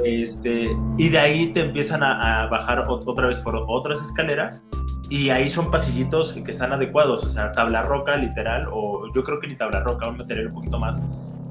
Este, 0.04 0.68
y 0.98 1.08
de 1.08 1.18
ahí 1.18 1.52
te 1.54 1.62
empiezan 1.62 2.02
a, 2.02 2.46
bajar 2.48 2.84
otra 2.88 3.28
vez 3.28 3.38
por 3.40 3.56
otras 3.66 4.02
escaleras 4.02 4.64
y 5.08 5.30
ahí 5.30 5.48
son 5.48 5.70
pasillitos 5.70 6.34
que 6.34 6.50
están 6.50 6.72
adecuados, 6.72 7.24
o 7.24 7.28
sea, 7.30 7.50
tabla 7.52 7.82
roca 7.82 8.16
literal, 8.16 8.68
o 8.70 9.10
yo 9.14 9.24
creo 9.24 9.40
que 9.40 9.46
ni 9.46 9.56
tabla 9.56 9.80
roca, 9.80 10.08
un 10.08 10.18
material 10.18 10.48
un 10.48 10.54
poquito 10.54 10.78
más, 10.78 11.02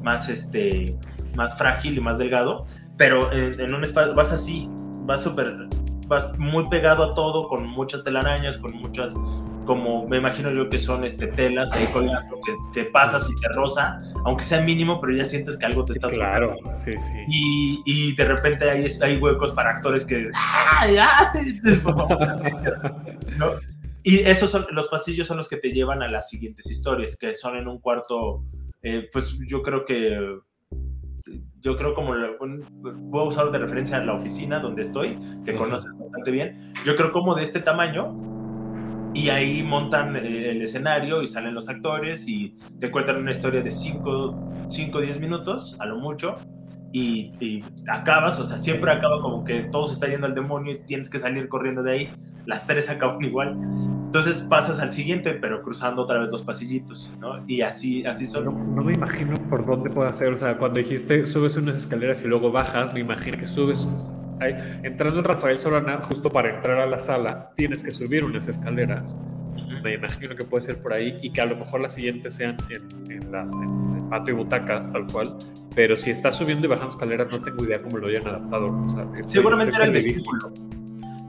más, 0.04 0.30
este, 0.30 0.98
más 1.36 1.58
frágil 1.58 1.98
y 1.98 2.02
más 2.02 2.18
delgado, 2.20 2.66
pero 2.98 3.32
en, 3.32 3.60
en 3.60 3.74
un 3.74 3.84
espacio 3.84 4.14
vas 4.14 4.32
así, 4.32 4.70
vas 5.06 5.24
súper, 5.24 5.68
vas 6.08 6.38
muy 6.38 6.68
pegado 6.70 7.04
a 7.04 7.14
todo, 7.14 7.48
con 7.48 7.66
muchas 7.66 8.04
telarañas, 8.04 8.58
con 8.58 8.76
muchas, 8.76 9.16
como 9.66 10.08
me 10.08 10.18
imagino 10.18 10.52
yo 10.52 10.70
que 10.70 10.80
son 10.80 11.06
este, 11.06 11.28
telas 11.28 11.72
ahí 11.74 11.86
colgando, 11.88 12.40
que 12.46 12.54
te 12.74 12.90
pasas 12.90 13.30
y 13.30 13.40
te 13.40 13.48
roza, 13.50 14.02
aunque 14.26 14.44
sea 14.44 14.62
mínimo, 14.62 15.00
pero 15.00 15.14
ya 15.14 15.24
sientes 15.26 15.58
que 15.58 15.66
algo 15.66 15.86
te 15.86 15.94
está 15.94 16.08
Claro, 16.10 16.56
sí, 16.72 16.98
sí. 16.98 17.14
Y, 17.30 17.82
y, 17.86 18.16
de 18.16 18.26
repente 18.26 18.70
hay, 18.70 18.86
hay 19.02 19.18
huecos 19.18 19.52
para 19.52 19.72
actores 19.72 20.06
que... 20.06 20.30
¿no? 23.38 23.48
Y 24.04 24.20
esos 24.20 24.52
son, 24.52 24.68
los 24.70 24.88
pasillos 24.88 25.26
son 25.26 25.38
los 25.38 25.50
que 25.50 25.58
te 25.58 25.72
llevan 25.72 26.04
a 26.04 26.08
las 26.08 26.30
siguientes 26.30 26.70
historias, 26.70 27.18
que 27.18 27.34
son 27.34 27.56
en 27.58 27.68
un 27.68 27.80
cuarto, 27.80 28.44
eh, 28.84 29.10
pues 29.12 29.36
yo 29.48 29.64
creo 29.64 29.84
que 29.84 30.38
yo 31.62 31.76
creo 31.76 31.94
como 31.94 32.14
voy 32.14 33.22
a 33.22 33.24
usar 33.24 33.52
de 33.52 33.60
referencia 33.60 33.98
a 33.98 34.04
la 34.04 34.14
oficina 34.14 34.60
donde 34.60 34.82
estoy, 34.82 35.18
que 35.44 35.56
conoces 35.56 35.92
bastante 35.98 36.32
bien, 36.32 36.58
yo 36.86 36.96
creo 36.96 37.12
como 37.12 37.36
de 37.36 37.44
este 37.44 37.60
tamaño 37.60 38.16
y 39.14 39.30
ahí 39.30 39.64
montan 39.64 40.16
eh, 40.18 40.52
el 40.52 40.62
escenario 40.62 41.22
y 41.22 41.28
salen 41.28 41.56
los 41.56 41.70
actores 41.70 42.28
y 42.28 42.56
te 42.80 42.92
cuentan 42.92 43.18
una 43.18 43.32
historia 43.32 43.62
de 43.62 43.72
5 43.72 44.12
o 44.12 45.00
10 45.02 45.20
minutos, 45.20 45.78
a 45.80 45.86
lo 45.86 45.98
mucho, 45.98 46.36
y, 46.96 47.34
y, 47.42 47.62
acabas, 47.90 48.40
o 48.40 48.46
sea, 48.46 48.58
siempre 48.58 48.90
acaba 48.90 49.20
como 49.20 49.44
que 49.44 49.64
todo 49.64 49.86
se 49.86 49.96
está 49.96 50.08
yendo 50.08 50.28
al 50.28 50.34
demonio 50.34 50.76
y 50.76 50.78
tienes 50.78 51.10
que 51.10 51.20
salir 51.20 51.50
corriendo 51.50 51.84
de 51.84 51.92
ahí, 51.92 52.10
las 52.46 52.66
tres 52.66 52.90
acaban 52.90 53.22
igual. 53.22 53.58
Entonces 54.06 54.40
pasas 54.40 54.80
al 54.80 54.94
siguiente, 54.94 55.34
pero 55.34 55.62
cruzando 55.62 56.04
otra 56.04 56.20
vez 56.20 56.30
los 56.30 56.44
pasillitos, 56.44 57.14
¿no? 57.20 57.44
Y 57.48 57.60
así, 57.60 58.06
así 58.06 58.26
son. 58.26 58.46
No, 58.74 58.82
me 58.82 58.94
imagino 58.94 59.36
por 59.50 59.66
dónde 59.66 59.90
puede 59.90 60.10
hacer. 60.10 60.32
O 60.32 60.40
sea, 60.40 60.58
cuando 60.58 60.78
dijiste 60.78 61.26
subes 61.26 61.58
unas 61.58 61.76
escaleras 61.76 62.24
y 62.24 62.30
luego 62.30 62.50
bajas, 62.50 62.94
me 62.94 63.02
imagino 63.02 63.38
que 63.38 63.46
subes. 63.46 63.86
Ahí, 64.40 64.56
entrando 64.84 65.20
en 65.20 65.26
Rafael 65.26 65.58
Solana, 65.58 66.02
justo 66.02 66.30
para 66.30 66.56
entrar 66.56 66.80
a 66.80 66.86
la 66.86 67.00
sala, 67.00 67.52
tienes 67.58 67.84
que 67.84 67.92
subir 67.92 68.24
unas 68.24 68.48
escaleras. 68.48 69.18
Me 69.84 69.96
imagino 69.96 70.34
que 70.34 70.46
puede 70.46 70.62
ser 70.62 70.82
por 70.82 70.94
ahí 70.94 71.18
y 71.22 71.32
que 71.32 71.42
a 71.42 71.46
lo 71.46 71.58
mejor 71.58 71.82
las 71.82 71.94
siguientes 71.94 72.36
sean 72.36 72.56
en, 72.70 73.34
las, 73.34 73.52
en 73.52 73.98
el 73.98 74.04
patio 74.10 74.34
y 74.34 74.38
butacas, 74.38 74.90
tal 74.90 75.06
cual. 75.08 75.36
Pero 75.76 75.96
si 75.98 76.10
estás 76.10 76.38
subiendo 76.38 76.66
y 76.66 76.70
bajando 76.70 76.94
escaleras, 76.94 77.30
no 77.30 77.42
tengo 77.42 77.64
idea 77.66 77.82
cómo 77.82 77.98
lo 77.98 78.08
hayan 78.08 78.28
adaptado. 78.28 78.68
O 78.68 78.90
sea, 78.90 79.06
Seguramente 79.22 79.76
era 79.76 79.86
el 79.86 79.92
vestíbulo 79.92 80.54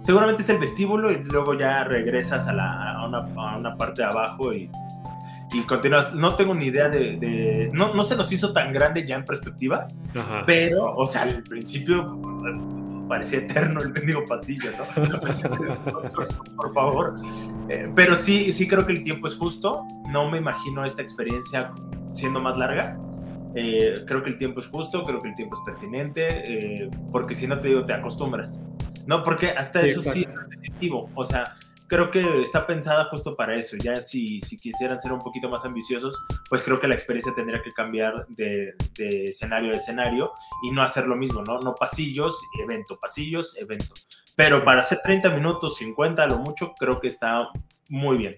seguramente 0.07 0.43
es 0.43 0.49
el 0.49 0.59
vestíbulo 0.59 1.11
y 1.11 1.23
luego 1.25 1.55
ya 1.55 1.83
regresas 1.83 2.47
a, 2.47 2.53
la, 2.53 2.93
a, 2.93 3.07
una, 3.09 3.19
a 3.19 3.57
una, 3.59 3.77
parte 3.77 4.03
de 4.03 4.09
abajo 4.09 4.55
y, 4.55 4.71
y 5.53 5.63
continúas. 5.63 6.15
No 6.15 6.35
tengo 6.35 6.55
ni 6.55 6.67
idea 6.67 6.89
de. 6.89 7.71
no, 7.73 7.93
no, 7.93 8.05
se 8.05 8.17
nos 8.17 8.31
hizo 8.33 8.53
tan 8.53 8.73
grande 8.73 9.05
ya 9.05 9.17
en 9.17 9.25
perspectiva, 9.25 9.89
pero, 10.47 10.95
o 10.95 11.07
sea, 11.07 11.23
al 11.23 11.43
principio 11.43 12.21
parecía 13.09 13.41
eterno 13.41 13.81
el 13.81 13.93
mendigo 13.93 14.25
pasillo, 14.25 14.71
¿no? 14.79 15.21
por, 16.57 16.75
favor. 16.75 17.17
Eh, 17.69 17.91
pero 17.95 18.15
sí, 18.17 18.53
sí 18.53 18.69
creo 18.69 18.87
que 18.87 18.93
el 18.93 19.03
tiempo 19.03 19.27
es 19.27 19.37
justo. 19.37 19.85
No 20.09 20.31
me 20.31 20.39
imagino 20.39 20.85
esta 20.85 21.03
experiencia 21.03 21.73
siendo 22.15 22.41
más 22.41 22.57
larga. 22.57 22.99
Eh, 23.59 23.95
creo 24.07 24.23
que 24.23 24.29
el 24.29 24.39
tiempo 24.39 24.61
es 24.61 24.67
justo, 24.67 25.03
creo 25.03 25.19
que 25.19 25.29
el 25.29 25.35
tiempo 25.35 25.57
es 25.57 25.63
pertinente, 25.65 26.27
eh, 26.29 26.91
porque 27.11 27.35
si 27.35 27.47
no 27.47 27.59
te 27.59 27.69
digo, 27.69 27.87
te 27.87 27.95
acostumbras. 27.95 28.63
No, 29.07 29.25
porque 29.25 29.51
hasta 29.51 29.81
eso 29.81 30.03
sí 30.03 30.27
es 30.27 30.35
repetitivo. 30.35 31.09
O 31.15 31.25
sea, 31.25 31.57
creo 31.87 32.11
que 32.11 32.43
está 32.43 32.67
pensada 32.67 33.07
justo 33.07 33.35
para 33.35 33.57
eso. 33.57 33.79
Ya 33.79 33.97
si, 33.97 34.41
si 34.43 34.59
quisieran 34.59 35.01
ser 35.01 35.13
un 35.13 35.21
poquito 35.21 35.49
más 35.49 35.65
ambiciosos, 35.65 36.19
pues 36.51 36.63
creo 36.63 36.79
que 36.79 36.87
la 36.87 36.95
experiencia 36.95 37.33
tendría 37.35 37.63
que 37.63 37.73
cambiar 37.73 38.27
de, 38.29 38.75
escenario 38.99 39.73
a 39.73 39.77
escenario 39.77 40.33
y 40.63 40.73
no 40.73 40.83
hacer 40.83 41.07
lo 41.07 41.17
mismo, 41.17 41.43
¿no? 41.43 41.59
No 41.61 41.75
pasillos, 41.75 42.39
evento, 42.63 42.99
pasillos, 43.01 43.57
evento. 43.57 43.95
Pero 44.37 44.63
para 44.65 44.83
hacer 44.83 44.99
30 45.03 45.31
minutos, 45.31 45.79
50 45.79 46.23
a 46.23 46.27
lo 46.27 46.39
mucho, 46.39 46.75
creo 46.79 47.01
que 47.01 47.09
está 47.09 47.49
muy 47.89 48.19
bien. 48.19 48.37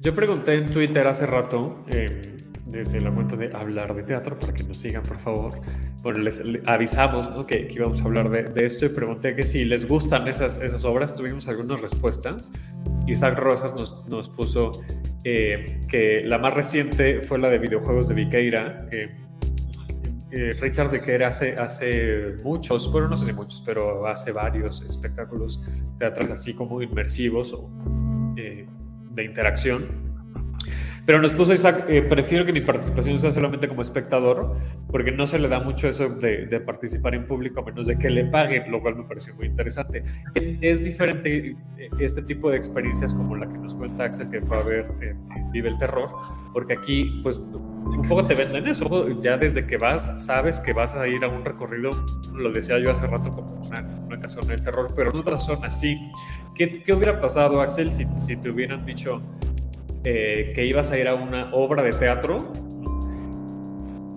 Yo 0.00 0.14
pregunté 0.14 0.54
en 0.54 0.70
Twitter 0.70 1.06
hace 1.06 1.26
rato, 1.26 1.84
eh, 1.88 2.36
desde 2.70 3.00
la 3.00 3.10
cuenta 3.10 3.36
de 3.36 3.50
Hablar 3.54 3.94
de 3.94 4.02
Teatro, 4.02 4.38
para 4.38 4.52
que 4.52 4.62
nos 4.62 4.78
sigan, 4.78 5.02
por 5.02 5.18
favor. 5.18 5.60
Bueno, 6.02 6.18
les, 6.20 6.42
avisamos 6.66 7.28
que, 7.46 7.66
que, 7.66 7.74
íbamos 7.74 8.00
a 8.02 8.04
hablar 8.04 8.30
de, 8.30 8.66
esto 8.66 8.86
y 8.86 8.88
pregunté 8.90 9.34
que 9.34 9.44
si 9.44 9.64
les 9.64 9.88
gustan 9.88 10.28
esas, 10.28 10.62
esas 10.62 10.84
obras. 10.84 11.16
Tuvimos 11.16 11.48
algunas 11.48 11.80
respuestas. 11.80 12.52
Isaac 13.06 13.38
Rosas 13.38 13.74
nos, 13.74 14.06
nos 14.06 14.28
puso 14.28 14.72
eh, 15.24 15.80
que 15.88 16.22
la 16.24 16.38
más 16.38 16.54
reciente 16.54 17.20
fue 17.22 17.38
la 17.38 17.48
de 17.48 17.58
videojuegos 17.58 18.08
de 18.08 18.14
Viqueira. 18.14 18.86
Eh, 18.92 19.16
eh, 20.30 20.56
Richard 20.60 20.90
Viqueira 20.90 21.28
hace, 21.28 21.56
hace 21.56 22.36
muchos, 22.44 22.92
bueno, 22.92 23.08
no 23.08 23.16
sé 23.16 23.26
si 23.26 23.32
muchos, 23.32 23.62
pero 23.64 24.06
hace 24.06 24.30
varios 24.30 24.82
espectáculos 24.82 25.64
teatrales 25.98 26.32
así 26.32 26.52
como 26.52 26.82
inmersivos 26.82 27.54
o 27.54 27.70
de 28.34 29.24
interacción 29.24 30.07
pero 31.08 31.22
nos 31.22 31.32
puso 31.32 31.54
Isaac, 31.54 31.86
eh, 31.88 32.02
prefiero 32.02 32.44
que 32.44 32.52
mi 32.52 32.60
participación 32.60 33.18
sea 33.18 33.32
solamente 33.32 33.66
como 33.66 33.80
espectador, 33.80 34.52
porque 34.90 35.10
no 35.10 35.26
se 35.26 35.38
le 35.38 35.48
da 35.48 35.58
mucho 35.58 35.88
eso 35.88 36.10
de, 36.10 36.60
participar 36.66 37.14
en 37.14 37.24
público 37.24 37.60
a 37.60 37.64
menos 37.64 37.86
de 37.86 37.98
que 37.98 38.10
le 38.10 38.26
paguen, 38.26 38.70
lo 38.70 38.82
cual 38.82 38.96
me 38.96 39.04
pareció 39.04 39.34
muy 39.34 39.46
interesante. 39.46 40.02
Es, 40.34 40.84
diferente 40.84 41.56
eh, 41.78 41.88
este 41.98 42.20
tipo 42.20 42.50
de 42.50 42.58
experiencias 42.58 43.14
como 43.14 43.36
la 43.36 43.48
que 43.48 43.56
nos 43.56 43.74
cuenta 43.74 44.04
Axel, 44.04 44.28
que 44.28 44.42
fue 44.42 44.58
a 44.58 44.62
ver 44.62 44.86
Vive 45.50 45.70
el 45.70 45.78
Terror, 45.78 46.10
porque 46.52 46.74
aquí, 46.74 47.20
pues, 47.22 47.38
un 47.38 48.06
poco 48.06 48.26
te 48.26 48.34
venden 48.34 48.66
eso. 48.66 49.18
Ya 49.18 49.38
desde 49.38 49.66
que 49.66 49.78
vas, 49.78 50.26
sabes 50.26 50.60
que 50.60 50.74
vas 50.74 50.94
a 50.94 51.08
ir 51.08 51.24
a 51.24 51.28
un 51.28 51.42
recorrido, 51.42 51.88
lo 52.34 52.52
decía 52.52 52.78
yo 52.80 52.90
hace 52.90 53.06
rato, 53.06 53.30
como 53.30 53.54
una, 53.66 53.80
una 53.80 54.20
canción 54.20 54.46
del 54.46 54.62
terror, 54.62 54.92
pero 54.94 55.10
no 55.10 55.20
otra 55.20 55.38
zona 55.38 55.68
así. 55.68 55.96
¿Qué, 56.54 56.82
¿Qué, 56.82 56.92
hubiera 56.92 57.18
pasado, 57.18 57.62
Axel, 57.62 57.90
si, 57.90 58.04
si 58.18 58.36
te 58.36 58.50
hubieran 58.50 58.84
dicho 58.84 59.22
eh, 60.04 60.52
que 60.54 60.64
ibas 60.64 60.90
a 60.90 60.98
ir 60.98 61.08
a 61.08 61.14
una 61.14 61.50
obra 61.52 61.82
de 61.82 61.92
teatro 61.92 62.52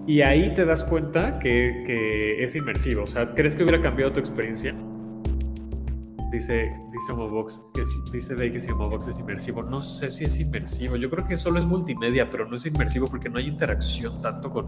y 0.07 0.21
ahí 0.21 0.53
te 0.53 0.65
das 0.65 0.83
cuenta 0.83 1.39
que, 1.39 2.43
es 2.43 2.55
inmersivo. 2.55 3.03
O 3.03 3.07
sea, 3.07 3.27
¿crees 3.27 3.55
que 3.55 3.63
hubiera 3.63 3.81
cambiado 3.81 4.11
tu 4.11 4.19
experiencia? 4.19 4.75
Dice, 6.31 6.73
dice 6.91 7.13
que 7.73 7.81
dice 8.11 8.35
Day 8.35 8.51
que 8.51 8.61
si 8.61 8.71
Homobox 8.71 9.07
es 9.07 9.19
inmersivo. 9.19 9.63
No 9.63 9.81
sé 9.81 10.09
si 10.11 10.25
es 10.25 10.39
inmersivo. 10.39 10.95
Yo 10.95 11.09
creo 11.09 11.25
que 11.25 11.35
solo 11.35 11.59
es 11.59 11.65
multimedia, 11.65 12.29
pero 12.29 12.47
no 12.47 12.55
es 12.55 12.65
inmersivo 12.65 13.07
porque 13.07 13.29
no 13.29 13.37
hay 13.37 13.47
interacción 13.47 14.21
tanto 14.21 14.49
con, 14.49 14.67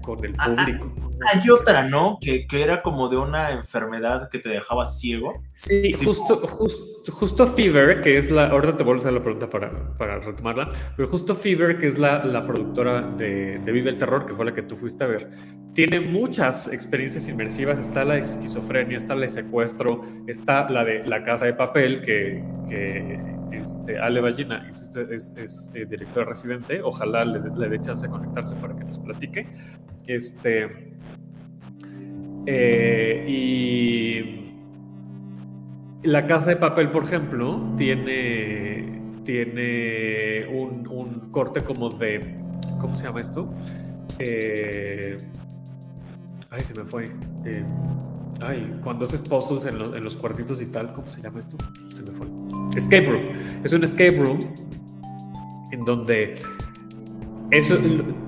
con 0.00 0.24
el 0.24 0.34
ah, 0.38 0.46
ah, 0.46 0.64
público. 0.64 0.92
Hay 1.32 1.50
otra, 1.50 1.84
¿no? 1.84 2.18
Que, 2.20 2.46
que, 2.46 2.62
era 2.62 2.82
como 2.82 3.08
de 3.08 3.16
una 3.16 3.50
enfermedad 3.50 4.28
que 4.28 4.38
te 4.38 4.48
dejaba 4.48 4.86
ciego. 4.86 5.42
Sí, 5.54 5.92
justo, 5.92 6.40
justo 6.46 7.46
Fever, 7.46 8.00
que 8.02 8.16
es 8.16 8.30
la. 8.30 8.48
Ahora 8.48 8.76
te 8.76 8.84
vuelvo 8.84 9.00
a 9.00 9.02
hacer 9.02 9.12
la 9.12 9.22
pregunta 9.22 9.50
para, 9.50 9.94
para 9.94 10.20
retomarla. 10.20 10.68
Pero 10.96 11.08
justo 11.08 11.34
Fever, 11.34 11.78
que 11.78 11.86
es 11.86 11.98
la, 11.98 12.24
la 12.24 12.46
productora 12.46 13.02
de, 13.02 13.58
de, 13.58 13.72
Vive 13.72 13.90
el 13.90 13.98
Terror, 13.98 14.26
que 14.26 14.34
fue 14.34 14.44
la 14.44 14.54
que 14.54 14.62
tú 14.62 14.76
fuiste 14.76 15.04
a 15.04 15.08
ver, 15.08 15.28
tiene 15.74 16.00
muchas 16.00 16.72
experiencias 16.72 17.28
inmersivas. 17.28 17.78
Está 17.78 18.04
la 18.04 18.16
esquizofrenia, 18.16 18.96
está 18.96 19.14
la 19.14 19.28
secuestro, 19.28 20.02
está 20.26 20.68
la 20.70 20.84
de 20.84 21.04
la 21.06 21.22
casa 21.22 21.46
de 21.46 21.54
papel, 21.54 22.00
que, 22.02 22.42
que 22.68 23.37
este, 23.52 23.98
Ale 23.98 24.20
Ballina 24.20 24.68
es, 24.68 24.90
es, 24.96 25.72
eh, 25.74 25.86
director 25.86 26.26
residente, 26.26 26.80
ojalá 26.82 27.24
le, 27.24 27.40
le 27.56 27.68
dé 27.68 27.78
chance 27.80 28.06
de 28.06 28.12
conectarse 28.12 28.54
para 28.56 28.76
que 28.76 28.84
nos 28.84 28.98
platique. 28.98 29.46
Este, 30.06 30.88
eh, 32.50 33.24
y 33.28 34.54
la 36.02 36.26
casa 36.26 36.48
de 36.48 36.56
papel, 36.56 36.90
por 36.90 37.04
ejemplo, 37.04 37.74
tiene, 37.76 39.20
tiene 39.22 40.46
un, 40.50 41.28
corte 41.30 41.60
como 41.60 41.90
de, 41.90 42.36
¿cómo 42.80 42.94
se 42.94 43.04
llama 43.04 43.20
esto? 43.20 43.52
Eh, 44.18 45.18
ay, 46.48 46.60
se 46.62 46.74
me 46.74 46.86
fue. 46.86 47.10
Ay, 48.40 48.78
cuando 48.82 49.04
haces 49.04 49.20
puzzles 49.20 49.66
en, 49.66 49.78
en, 49.78 50.02
los 50.02 50.16
cuartitos 50.16 50.62
y 50.62 50.66
tal, 50.66 50.94
¿cómo 50.94 51.10
se 51.10 51.20
llama 51.20 51.40
esto? 51.40 51.58
Se 51.94 52.02
me 52.02 52.12
fue. 52.12 52.26
Escape 52.76 53.06
room. 53.06 53.22
Es 53.64 53.72
un 53.72 53.84
escape 53.84 54.16
room 54.16 54.38
en 55.72 55.84
donde 55.84 56.34
eso, 57.50 57.78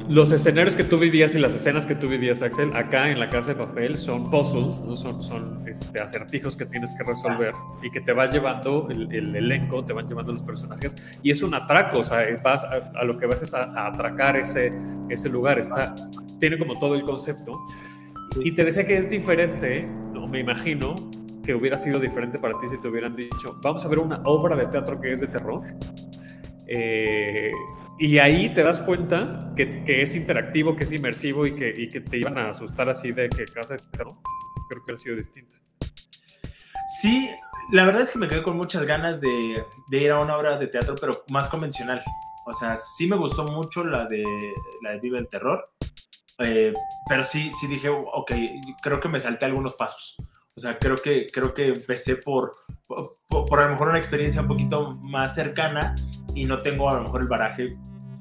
los 0.09 0.33
escenarios 0.33 0.75
que 0.75 0.85
tú 0.85 0.97
vivías 0.97 1.35
y 1.35 1.39
las 1.39 1.53
escenas 1.53 1.85
que 1.85 1.95
tú 1.95 2.09
vivías, 2.09 2.41
Axel, 2.41 2.75
acá 2.75 3.11
en 3.11 3.21
la 3.21 3.29
casa 3.29 3.53
de 3.53 3.63
papel 3.63 3.99
son 3.99 4.31
puzzles, 4.31 4.83
¿no? 4.87 4.97
son, 4.97 5.21
son 5.21 5.69
este, 5.69 6.01
acertijos 6.01 6.57
que 6.57 6.65
tienes 6.65 6.95
que 6.95 7.05
resolver 7.05 7.53
y 7.83 7.91
que 7.91 8.01
te 8.01 8.15
va 8.15 8.25
llevando 8.25 8.89
el, 8.89 9.13
elenco, 9.37 9.85
te 9.85 9.93
van 9.93 10.09
llevando 10.09 10.33
los 10.33 10.43
personajes 10.43 10.97
y 11.23 11.31
es 11.31 11.43
un 11.43 11.53
atraco, 11.55 11.99
o 11.99 12.03
sea, 12.03 12.25
vas 12.43 12.65
a, 12.65 13.05
lo 13.05 13.19
que 13.19 13.27
vas 13.27 13.43
es 13.43 13.53
a, 13.53 13.89
atracar 13.89 14.39
ese, 14.39 14.73
ese 15.11 15.29
lugar, 15.29 15.59
está, 15.59 15.95
tiene 16.39 16.57
como 16.57 16.79
todo 16.79 16.95
el 16.95 17.03
concepto 17.03 17.61
y 18.43 18.53
te 18.53 18.65
decía 18.65 18.87
que 18.87 18.97
es 18.97 19.11
diferente, 19.11 19.87
no 20.15 20.29
me 20.29 20.41
imagino 20.41 20.95
que 21.51 21.55
hubiera 21.57 21.77
sido 21.77 21.99
diferente 21.99 22.39
para 22.39 22.57
ti 22.61 22.69
si 22.69 22.79
te 22.79 22.87
hubieran 22.87 23.17
dicho, 23.17 23.59
vamos 23.61 23.85
a 23.85 23.89
ver 23.89 23.99
una 23.99 24.23
obra 24.25 24.55
de 24.55 24.67
teatro 24.67 25.01
que 25.01 25.11
es 25.11 25.21
de 25.21 25.27
terror. 25.27 25.61
Eh, 26.69 27.51
y 27.99 28.19
ahí 28.19 28.55
te 28.55 28.63
das 28.63 28.81
cuenta 28.81 29.53
que, 29.57 29.83
que, 29.83 30.01
es 30.01 30.15
interactivo, 30.15 30.77
que 30.77 30.85
es 30.85 30.93
inmersivo 30.93 31.45
y 31.47 31.57
que, 31.57 31.75
y 31.77 31.89
que 31.89 32.03
te 32.03 32.19
iban 32.19 32.39
a 32.39 32.51
asustar 32.51 32.89
así 32.89 33.11
de 33.11 33.29
que 33.29 33.47
casa 33.47 33.75
de 33.75 33.83
terror. 33.91 34.15
Creo 34.69 34.85
que 34.85 34.93
ha 34.93 34.99
sido 34.99 35.17
distinto. 35.17 35.57
Sí, 37.03 37.29
la 37.73 37.85
verdad 37.85 38.03
es 38.03 38.13
que 38.13 38.21
me 38.21 38.29
quedé 38.29 38.45
con 38.45 38.57
muchas 38.57 38.85
ganas 38.85 39.21
de, 39.21 39.65
de, 39.89 39.99
ir 39.99 40.13
a 40.13 40.21
una 40.21 40.37
obra 40.37 40.57
de 40.57 40.69
teatro, 40.69 40.95
pero 41.01 41.25
más 41.31 41.49
convencional. 41.49 42.01
O 42.47 42.53
sea, 42.53 42.77
sí 42.77 43.09
me 43.09 43.17
gustó 43.17 43.43
mucho 43.43 43.83
la 43.83 44.07
de, 44.07 44.23
la 44.83 44.93
de 44.93 45.01
Vive 45.01 45.19
el 45.19 45.27
Terror. 45.27 45.69
Eh, 46.39 46.73
pero 47.09 47.25
sí, 47.25 47.51
sí 47.61 47.67
dije, 47.67 47.89
ok, 47.89 48.31
creo 48.81 49.01
que 49.01 49.09
me 49.09 49.19
salté 49.19 49.47
algunos 49.47 49.75
pasos. 49.75 50.17
O 50.57 50.61
sea, 50.61 50.79
creo 50.79 50.97
que, 50.97 51.27
creo 51.27 51.55
que 51.55 51.69
empecé 51.69 52.17
por, 52.17 52.53
por, 52.87 53.61
a 53.61 53.65
lo 53.67 53.73
mejor 53.73 53.89
una 53.89 53.99
experiencia 53.99 54.43
un 54.43 54.49
poquito 54.49 54.97
más 54.97 55.35
cercana 55.35 55.95
y 56.35 56.45
no 56.45 56.61
tengo 56.61 56.91
a 56.91 56.95
lo 56.95 57.03
mejor 57.03 57.23
el 57.23 57.29
baraje 57.29 57.77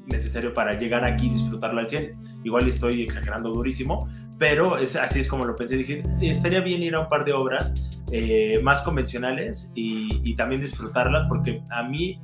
necesario 0.06 0.54
para 0.54 0.78
llegar 0.78 1.04
aquí 1.04 1.28
y 1.28 1.30
disfrutarlo 1.30 1.80
al 1.80 1.90
100. 1.90 2.42
Igual 2.44 2.68
estoy 2.68 3.02
exagerando 3.02 3.50
durísimo, 3.50 4.08
pero 4.38 4.78
es, 4.78 4.96
así 4.96 5.20
es 5.20 5.28
como 5.28 5.46
lo 5.46 5.56
pensé. 5.56 5.76
Dije, 5.76 6.04
estaría 6.22 6.62
bien 6.62 6.84
ir 6.84 6.96
a 6.96 7.02
un 7.02 7.10
par 7.10 7.26
de 7.26 7.34
obras 7.34 7.90
eh, 8.12 8.60
más 8.64 8.82
convencionales 8.82 9.72
y, 9.76 10.08
y, 10.24 10.36
también 10.36 10.62
disfrutarlas 10.62 11.28
porque 11.28 11.62
a 11.70 11.84
mí 11.84 12.20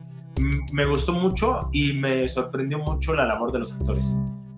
me 0.71 0.85
gustó 0.85 1.13
mucho 1.13 1.69
y 1.71 1.93
me 1.93 2.27
sorprendió 2.27 2.79
mucho 2.79 3.13
la 3.13 3.25
labor 3.25 3.51
de 3.51 3.59
los 3.59 3.73
actores 3.73 4.15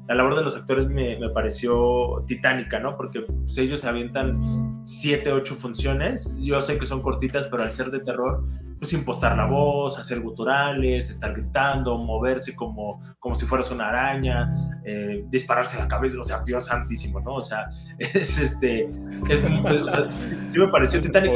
la 0.08 0.15
labor 0.15 0.36
de 0.36 0.43
los 0.43 0.56
actores 0.56 0.88
me, 0.88 1.20
me 1.20 1.30
pareció 1.30 2.24
titánica, 2.26 2.80
¿no? 2.80 2.96
Porque 2.96 3.22
pues, 3.22 3.58
ellos 3.58 3.82
se 3.82 3.89
avientan 3.89 4.39
siete, 4.84 5.34
ocho 5.34 5.56
funciones. 5.56 6.38
Yo 6.39 6.62
sé 6.62 6.80
que 6.80 6.86
son 6.86 7.02
cortitas, 7.02 7.48
pero 7.48 7.63
al 7.63 7.74
ser 7.74 7.91
de 7.91 8.00
terror, 8.00 8.46
pues 8.80 8.93
impostar 8.93 9.36
la 9.36 9.46
voz, 9.46 10.00
hacer 10.00 10.22
guturales, 10.22 11.10
estar 11.10 11.34
gritando, 11.34 11.98
moverse 11.98 12.56
como, 12.56 13.02
como 13.20 13.36
si 13.36 13.46
fueras 13.46 13.70
una 13.70 13.89
araña, 13.89 14.54
eh, 14.86 15.26
dispararse 15.28 15.78
la 15.78 15.89
cabeza, 15.89 16.22
o 16.22 16.24
sea, 16.24 16.41
Dios 16.41 16.67
santísimo, 16.67 17.20
¿no? 17.20 17.36
O 17.36 17.41
sea, 17.41 17.70
es 18.00 18.39
este, 18.39 18.84
es, 19.30 19.43
o 19.43 19.88
sea, 19.89 20.10
sí 20.10 20.58
me 20.58 20.70
pareció 20.70 21.02
titánico. 21.02 21.36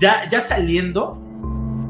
Ya, 0.00 0.26
ya 0.30 0.40
saliendo, 0.40 1.22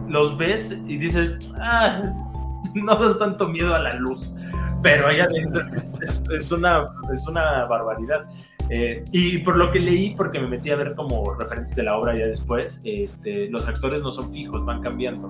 los 0.08 0.36
ves 0.36 0.76
y 0.88 0.96
dices, 0.96 1.52
ah, 1.60 2.12
no 2.74 2.96
das 2.96 3.20
tanto 3.20 3.48
miedo 3.48 3.72
a 3.72 3.78
la 3.78 3.94
luz 3.94 4.32
pero 4.82 5.06
allá 5.06 5.24
adentro 5.24 5.62
es, 6.00 6.52
una, 6.52 6.90
es 7.12 7.26
una 7.26 7.64
barbaridad. 7.64 8.26
Eh, 8.70 9.04
y 9.12 9.38
por 9.38 9.56
lo 9.56 9.70
que 9.72 9.80
leí, 9.80 10.14
porque 10.14 10.38
me 10.38 10.46
metí 10.46 10.70
a 10.70 10.76
ver 10.76 10.94
como 10.94 11.34
referentes 11.34 11.74
de 11.74 11.82
la 11.84 11.96
obra 11.96 12.16
ya 12.16 12.26
después, 12.26 12.82
este, 12.84 13.48
los 13.48 13.66
actores 13.66 14.02
no 14.02 14.10
son 14.10 14.32
fijos, 14.32 14.64
van 14.64 14.82
cambiando. 14.82 15.28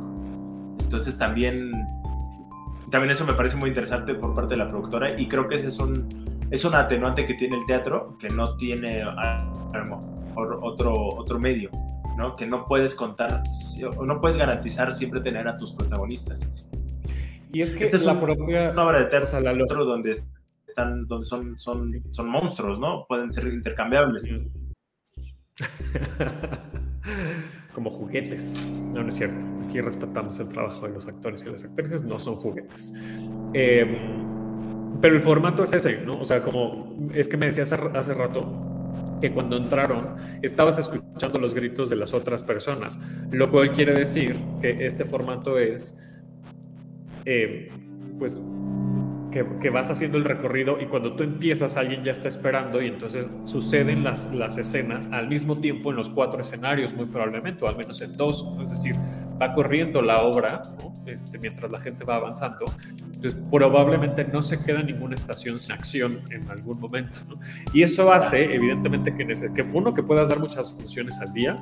Entonces 0.80 1.16
también 1.16 1.72
también 2.90 3.10
eso 3.10 3.26
me 3.26 3.34
parece 3.34 3.56
muy 3.56 3.68
interesante 3.68 4.14
por 4.14 4.34
parte 4.34 4.54
de 4.54 4.58
la 4.58 4.68
productora 4.68 5.18
y 5.18 5.28
creo 5.28 5.46
que 5.46 5.56
ese 5.56 5.68
es 5.68 5.78
un, 5.78 6.08
es 6.50 6.64
un 6.64 6.74
atenuante 6.74 7.26
que 7.26 7.34
tiene 7.34 7.56
el 7.56 7.66
teatro 7.66 8.16
que 8.18 8.28
no 8.30 8.56
tiene 8.56 9.04
otro, 10.36 11.08
otro 11.16 11.38
medio, 11.38 11.70
¿no? 12.16 12.34
Que 12.34 12.46
no 12.46 12.66
puedes 12.66 12.94
contar, 12.94 13.42
no 14.02 14.20
puedes 14.20 14.38
garantizar 14.38 14.94
siempre 14.94 15.20
tener 15.20 15.46
a 15.48 15.56
tus 15.56 15.72
protagonistas. 15.72 16.50
Y 17.52 17.62
es 17.62 17.72
que 17.72 17.86
es 17.86 18.04
la 18.04 18.20
propia... 18.20 18.72
Una 18.72 18.84
obra 18.84 19.00
de 19.00 19.06
teatro 19.06 19.84
donde, 19.84 20.16
están, 20.66 21.06
donde 21.06 21.26
son, 21.26 21.58
son, 21.58 21.90
son 22.12 22.28
monstruos, 22.28 22.78
¿no? 22.78 23.06
Pueden 23.06 23.30
ser 23.30 23.46
intercambiables. 23.46 24.28
Como 27.74 27.90
juguetes. 27.90 28.66
No, 28.92 29.02
no 29.02 29.08
es 29.08 29.14
cierto. 29.14 29.46
Aquí 29.64 29.80
respetamos 29.80 30.38
el 30.40 30.48
trabajo 30.48 30.86
de 30.86 30.94
los 30.94 31.06
actores 31.06 31.44
y 31.44 31.50
las 31.50 31.64
actrices, 31.64 32.04
no 32.04 32.18
son 32.18 32.36
juguetes. 32.36 32.94
Em, 33.54 35.00
pero 35.00 35.14
el 35.14 35.20
formato 35.20 35.62
es 35.62 35.72
ese, 35.72 36.04
¿no? 36.04 36.20
O 36.20 36.24
sea, 36.24 36.42
como 36.42 37.10
es 37.14 37.28
que 37.28 37.36
me 37.36 37.46
decías 37.46 37.72
hace 37.72 38.14
rato 38.14 38.68
que 39.20 39.32
cuando 39.32 39.56
entraron 39.56 40.16
estabas 40.42 40.78
escuchando 40.78 41.38
los 41.38 41.54
gritos 41.54 41.90
de 41.90 41.96
las 41.96 42.14
otras 42.14 42.42
personas, 42.42 42.98
lo 43.30 43.50
cual 43.50 43.72
quiere 43.72 43.94
decir 43.94 44.36
que 44.60 44.86
este 44.86 45.04
formato 45.04 45.58
es, 45.58 46.17
eh, 47.30 47.68
pues, 48.18 48.38
que, 49.30 49.68
vas 49.68 49.90
haciendo 49.90 50.16
el 50.16 50.24
recorrido 50.24 50.78
y 50.80 50.86
cuando 50.86 51.14
tú 51.14 51.22
empiezas 51.22 51.76
alguien 51.76 52.02
ya 52.02 52.12
está 52.12 52.26
esperando 52.28 52.80
y 52.80 52.86
entonces 52.86 53.28
suceden 53.42 54.02
las, 54.02 54.34
las 54.34 54.56
escenas 54.56 55.08
al 55.12 55.28
mismo 55.28 55.58
tiempo 55.58 55.90
en 55.90 55.96
los 55.96 56.08
cuatro 56.08 56.40
escenarios 56.40 56.94
muy 56.94 57.04
probablemente, 57.04 57.66
o 57.66 57.68
al 57.68 57.76
menos 57.76 58.00
en 58.00 58.16
dos, 58.16 58.56
es 58.62 58.70
decir, 58.70 58.96
va 59.40 59.52
corriendo 59.52 60.00
la 60.00 60.22
obra 60.22 60.62
este, 61.04 61.38
mientras 61.38 61.70
la 61.70 61.78
gente 61.78 62.02
va 62.02 62.16
avanzando, 62.16 62.64
entonces 63.04 63.38
probablemente 63.50 64.24
no 64.24 64.40
se 64.40 64.64
queda 64.64 64.82
ninguna 64.82 65.14
estación 65.14 65.58
sin 65.58 65.74
acción 65.74 66.20
en 66.30 66.50
algún 66.50 66.80
momento. 66.80 67.18
Y 67.74 67.82
eso 67.82 68.10
hace 68.10 68.54
evidentemente 68.54 69.14
que, 69.14 69.26
que 69.26 69.62
uno 69.62 69.92
que 69.92 70.02
puedas 70.02 70.30
dar 70.30 70.40
muchas 70.40 70.72
funciones 70.72 71.20
al 71.20 71.32
día, 71.34 71.56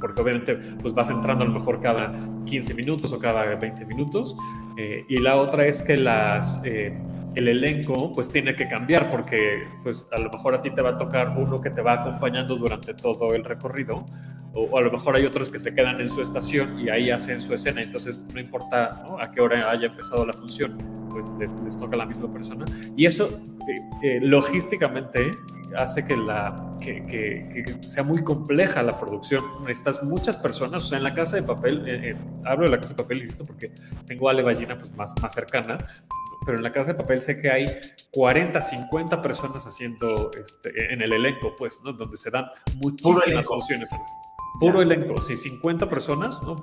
porque 0.00 0.22
obviamente 0.22 0.56
pues 0.80 0.94
vas 0.94 1.10
entrando 1.10 1.44
a 1.44 1.48
lo 1.48 1.54
mejor 1.54 1.80
cada 1.80 2.12
15 2.44 2.74
minutos 2.74 3.12
o 3.12 3.18
cada 3.18 3.54
20 3.56 3.84
minutos. 3.86 4.36
Eh, 4.76 5.04
y 5.08 5.18
la 5.18 5.36
otra 5.36 5.66
es 5.66 5.82
que 5.82 5.96
las, 5.96 6.64
eh, 6.64 6.96
el 7.34 7.48
elenco 7.48 8.12
pues 8.12 8.28
tiene 8.28 8.54
que 8.54 8.68
cambiar 8.68 9.10
porque 9.10 9.64
pues 9.82 10.08
a 10.12 10.20
lo 10.20 10.30
mejor 10.30 10.54
a 10.54 10.60
ti 10.60 10.70
te 10.70 10.82
va 10.82 10.90
a 10.90 10.98
tocar 10.98 11.36
uno 11.36 11.60
que 11.60 11.70
te 11.70 11.82
va 11.82 11.94
acompañando 11.94 12.56
durante 12.56 12.94
todo 12.94 13.34
el 13.34 13.44
recorrido 13.44 14.04
o, 14.54 14.76
a 14.78 14.80
lo 14.80 14.90
mejor 14.90 15.16
hay 15.16 15.24
otros 15.24 15.50
que 15.50 15.58
se 15.58 15.74
quedan 15.74 16.00
en 16.00 16.08
su 16.08 16.22
estación 16.22 16.78
y 16.80 16.88
ahí 16.88 17.10
hacen 17.10 17.40
su 17.40 17.54
escena, 17.54 17.82
entonces 17.82 18.26
no 18.32 18.40
importa 18.40 19.04
a 19.20 19.30
qué 19.30 19.40
hora 19.40 19.70
haya 19.70 19.86
empezado 19.86 20.24
la 20.26 20.32
función, 20.32 20.78
pues 21.10 21.30
les, 21.38 21.78
toca 21.78 21.94
a 21.94 21.98
la 21.98 22.06
misma 22.06 22.30
persona. 22.30 22.64
Y 22.96 23.06
eso 23.06 23.28
eh, 24.02 24.20
logísticamente 24.22 25.30
hace 25.76 26.06
que, 26.06 26.16
la, 26.16 26.76
que, 26.80 27.78
sea 27.82 28.02
muy 28.02 28.22
compleja 28.22 28.82
la 28.82 28.98
producción. 28.98 29.44
Necesitas 29.62 30.02
muchas 30.02 30.36
personas, 30.36 30.84
o 30.84 30.86
sea, 30.86 30.98
en 30.98 31.04
la 31.04 31.14
casa 31.14 31.36
de 31.36 31.42
papel, 31.42 31.86
eh, 31.86 32.10
eh, 32.10 32.16
hablo 32.44 32.64
de 32.64 32.70
la 32.70 32.78
casa 32.78 32.94
de 32.94 33.02
papel, 33.02 33.18
listo, 33.20 33.44
porque 33.44 33.72
tengo 34.06 34.28
a 34.28 34.32
Ale 34.32 34.42
Ballina 34.42 34.78
pues, 34.78 34.94
más, 34.94 35.14
más 35.20 35.34
cercana, 35.34 35.78
pero 36.46 36.56
en 36.56 36.64
la 36.64 36.72
casa 36.72 36.92
de 36.92 36.98
papel 36.98 37.20
sé 37.20 37.40
que 37.40 37.50
hay 37.50 37.66
40, 38.12 38.60
50 38.60 39.20
personas 39.20 39.66
haciendo 39.66 40.30
este, 40.40 40.92
en 40.92 41.02
el 41.02 41.12
elenco, 41.12 41.54
pues, 41.56 41.80
¿no? 41.84 41.92
donde 41.92 42.16
se 42.16 42.30
dan 42.30 42.46
muchísimas 42.76 43.46
funciones 43.46 43.92
eso. 43.92 44.37
Puro 44.58 44.82
elenco, 44.82 45.22
sí, 45.22 45.36
50 45.36 45.88
personas, 45.88 46.42
¿no? 46.42 46.56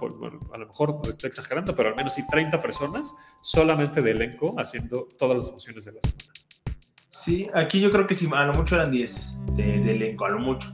a 0.54 0.58
lo 0.58 0.68
mejor 0.68 1.00
estoy 1.10 1.30
exagerando, 1.30 1.76
pero 1.76 1.90
al 1.90 1.96
menos 1.96 2.14
sí 2.14 2.24
30 2.30 2.60
personas 2.60 3.16
solamente 3.42 4.02
de 4.02 4.12
elenco 4.12 4.54
haciendo 4.58 5.08
todas 5.18 5.38
las 5.38 5.50
funciones 5.50 5.86
de 5.86 5.94
la 5.94 6.02
semana. 6.02 6.36
Sí, 7.10 7.48
aquí 7.54 7.80
yo 7.80 7.92
creo 7.92 8.06
que 8.06 8.14
sí, 8.14 8.30
a 8.34 8.46
lo 8.46 8.54
mucho 8.54 8.76
eran 8.76 8.92
10 8.92 9.40
de, 9.54 9.92
elenco, 9.92 10.26
a 10.26 10.30
lo 10.30 10.40
mucho, 10.40 10.68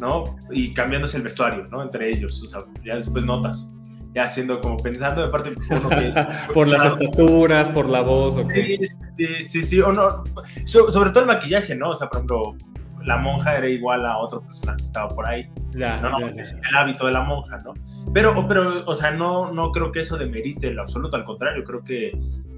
¿no? 0.00 0.36
Y 0.52 0.72
cambiándose 0.72 1.16
el 1.16 1.24
vestuario, 1.24 1.66
¿no? 1.66 1.82
Entre 1.82 2.08
ellos, 2.08 2.40
o 2.40 2.46
sea, 2.46 2.60
ya 2.84 2.94
después 2.94 3.24
notas, 3.24 3.74
ya 4.14 4.22
haciendo 4.22 4.60
como 4.60 4.76
pensando 4.76 5.22
de 5.22 5.28
parte 5.30 5.50
por 6.54 6.68
las 6.68 6.84
estaturas, 6.84 7.68
por 7.70 7.88
la 7.88 8.02
voz, 8.02 8.36
¿o 8.36 8.46
qué? 8.46 8.78
Sí, 9.16 9.48
sí, 9.48 9.62
sí, 9.64 9.80
o 9.80 9.92
no, 9.92 10.22
sobre 10.64 11.10
todo 11.10 11.20
el 11.20 11.26
maquillaje, 11.26 11.74
¿no? 11.74 11.90
O 11.90 11.94
sea, 11.96 12.08
por 12.08 12.18
ejemplo, 12.18 12.56
la 13.04 13.18
monja 13.18 13.56
era 13.56 13.68
igual 13.68 14.06
a 14.06 14.18
otro 14.18 14.40
personaje 14.42 14.78
que 14.78 14.84
estaba 14.84 15.08
por 15.08 15.26
ahí. 15.26 15.50
Ya, 15.72 16.00
no, 16.00 16.10
no, 16.10 16.18
pues, 16.18 16.52
el 16.52 16.76
hábito 16.76 17.06
de 17.06 17.12
la 17.12 17.22
monja, 17.22 17.58
¿no? 17.58 17.74
Pero, 18.12 18.46
pero, 18.46 18.84
o 18.86 18.94
sea, 18.94 19.10
no, 19.10 19.52
no 19.52 19.70
creo 19.72 19.92
que 19.92 20.00
eso 20.00 20.16
demerite 20.16 20.68
en 20.68 20.76
lo 20.76 20.82
absoluto, 20.82 21.16
al 21.16 21.24
contrario, 21.24 21.64
creo 21.64 21.82
que 21.82 22.12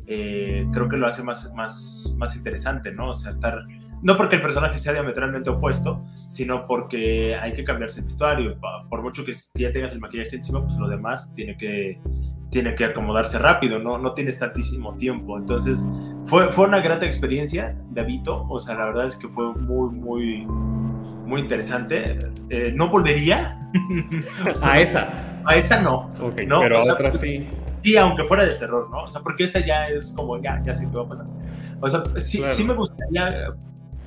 eh, 0.06 0.66
creo 0.72 0.88
que 0.88 0.96
lo 0.96 1.06
hace 1.06 1.22
más, 1.22 1.52
más, 1.54 2.14
más 2.16 2.36
interesante, 2.36 2.92
¿no? 2.92 3.10
O 3.10 3.14
sea, 3.14 3.30
estar, 3.30 3.64
no 4.06 4.16
porque 4.16 4.36
el 4.36 4.42
personaje 4.42 4.78
sea 4.78 4.92
diametralmente 4.92 5.50
opuesto, 5.50 6.04
sino 6.28 6.68
porque 6.68 7.34
hay 7.34 7.52
que 7.54 7.64
cambiarse 7.64 7.98
el 7.98 8.04
vestuario. 8.06 8.56
Por 8.88 9.02
mucho 9.02 9.24
que, 9.24 9.32
ya 9.56 9.72
tengas 9.72 9.92
el 9.94 9.98
maquillaje 9.98 10.36
encima, 10.36 10.64
pues 10.64 10.78
lo 10.78 10.86
demás 10.86 11.34
tiene 11.34 11.56
que, 11.56 11.98
tiene 12.48 12.76
que 12.76 12.84
acomodarse 12.84 13.36
rápido, 13.40 13.80
¿no? 13.80 13.98
No 13.98 14.12
tienes 14.12 14.38
tantísimo 14.38 14.96
tiempo. 14.96 15.36
Entonces, 15.36 15.84
fue, 16.22 16.52
fue 16.52 16.66
una 16.66 16.78
grata 16.78 17.04
experiencia, 17.04 17.76
Davito. 17.90 18.46
O 18.48 18.60
sea, 18.60 18.76
la 18.76 18.84
verdad 18.84 19.06
es 19.06 19.16
que 19.16 19.26
fue 19.26 19.52
muy, 19.54 19.90
muy, 19.90 20.46
muy 20.46 21.40
interesante. 21.40 22.16
Eh, 22.48 22.72
no 22.76 22.88
volvería. 22.88 23.68
A 24.62 24.78
esa. 24.78 25.42
A 25.44 25.56
esa 25.56 25.82
no. 25.82 26.12
no 26.46 26.60
pero 26.60 26.78
a 26.78 26.92
otra 26.92 27.10
sí 27.10 27.48
sí, 27.82 27.96
aunque 27.96 28.24
fuera 28.24 28.44
de 28.44 28.54
terror, 28.54 28.88
¿no? 28.90 29.04
O 29.04 29.10
sea, 29.10 29.20
porque 29.22 29.44
esta 29.44 29.64
ya 29.64 29.84
es 29.84 30.12
como, 30.12 30.40
ya, 30.42 30.60
ya 30.64 30.74
sé 30.74 30.88
qué 30.90 30.96
va 30.96 31.04
a 31.04 31.08
pasar. 31.08 31.26
O 31.80 31.88
sea, 31.88 32.02
sí, 32.16 32.42
sí 32.50 32.64
me 32.64 32.74
gustaría, 32.74 33.54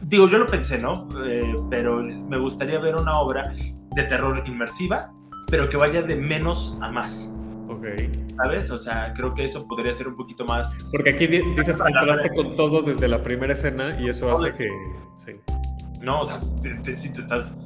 digo, 0.02 0.28
yo 0.28 0.38
lo 0.38 0.46
pensé, 0.46 0.80
¿no? 0.80 1.08
Eh, 1.26 1.56
pero 1.70 2.02
me 2.02 2.38
gustaría 2.38 2.80
ver 2.80 2.96
una 2.96 3.20
obra 3.20 3.54
de 3.96 4.04
terror 4.04 4.44
inmersiva, 4.46 5.14
pero 5.50 5.70
que 5.70 5.78
vaya 5.78 6.02
de 6.02 6.16
menos 6.16 6.78
a 6.82 6.92
más. 6.92 7.34
Ok. 7.68 7.86
¿Sabes? 8.36 8.72
O 8.72 8.78
sea, 8.78 9.14
creo 9.14 9.34
que 9.34 9.44
eso 9.44 9.68
podría 9.68 9.92
ser 9.94 10.08
un 10.08 10.16
poquito 10.16 10.46
más. 10.46 10.86
Porque 10.92 11.12
aquí 11.12 11.28
dices, 11.28 11.82
entraste 11.86 12.30
con 12.34 12.56
todo 12.56 12.82
desde 12.82 13.08
la 13.08 13.22
primera 13.22 13.54
escena 13.54 14.00
y 14.00 14.10
eso 14.10 14.32
hace 14.32 14.54
que. 14.54 14.70
Sí. 15.18 15.34
No, 16.02 16.22
o 16.22 16.26
sea, 16.26 16.42
si 16.42 17.14
te 17.14 17.22
estás 17.22 17.58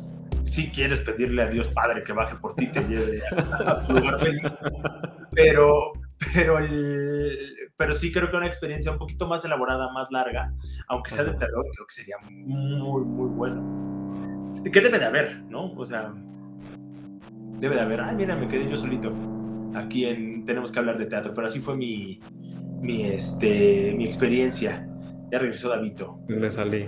si 0.45 0.69
quieres 0.69 0.99
pedirle 0.99 1.41
a 1.41 1.47
Dios 1.47 1.73
Padre 1.73 2.03
que 2.03 2.13
baje 2.13 2.35
por 2.35 2.55
ti, 2.55 2.67
te 2.67 2.81
lleve 2.81 3.19
a, 3.65 3.85
tu 3.87 3.93
lugar 3.93 4.19
feliz. 4.19 4.53
Pero, 5.31 5.93
pero, 6.31 6.59
pero 7.77 7.93
sí 7.93 8.11
creo 8.11 8.29
que 8.29 8.37
una 8.37 8.45
experiencia 8.45 8.91
un 8.91 8.97
poquito 8.97 9.27
más 9.27 9.43
elaborada, 9.45 9.91
más 9.91 10.09
larga, 10.11 10.53
aunque 10.87 11.11
sea 11.11 11.23
de 11.23 11.33
terror, 11.33 11.65
creo 11.73 11.87
que 11.87 11.93
sería 11.93 12.17
muy, 12.29 13.03
muy 13.03 13.29
bueno. 13.29 14.53
¿Qué 14.71 14.81
debe 14.81 14.99
de 14.99 15.05
haber, 15.05 15.43
no? 15.49 15.73
O 15.73 15.85
sea, 15.85 16.13
debe 17.59 17.75
de 17.75 17.81
haber. 17.81 18.01
Ay, 18.01 18.15
mira, 18.15 18.35
me 18.35 18.47
quedé 18.47 18.69
yo 18.69 18.77
solito. 18.77 19.11
Aquí 19.75 20.05
en 20.05 20.45
Tenemos 20.45 20.71
que 20.71 20.79
hablar 20.79 20.97
de 20.97 21.07
teatro, 21.07 21.33
pero 21.33 21.47
así 21.47 21.59
fue 21.59 21.75
mi, 21.75 22.19
mi, 22.81 23.05
este, 23.07 23.93
mi 23.97 24.05
experiencia. 24.05 24.87
Ya 25.31 25.39
regresó 25.39 25.69
Davito. 25.69 26.19
Me 26.27 26.51
salí. 26.51 26.87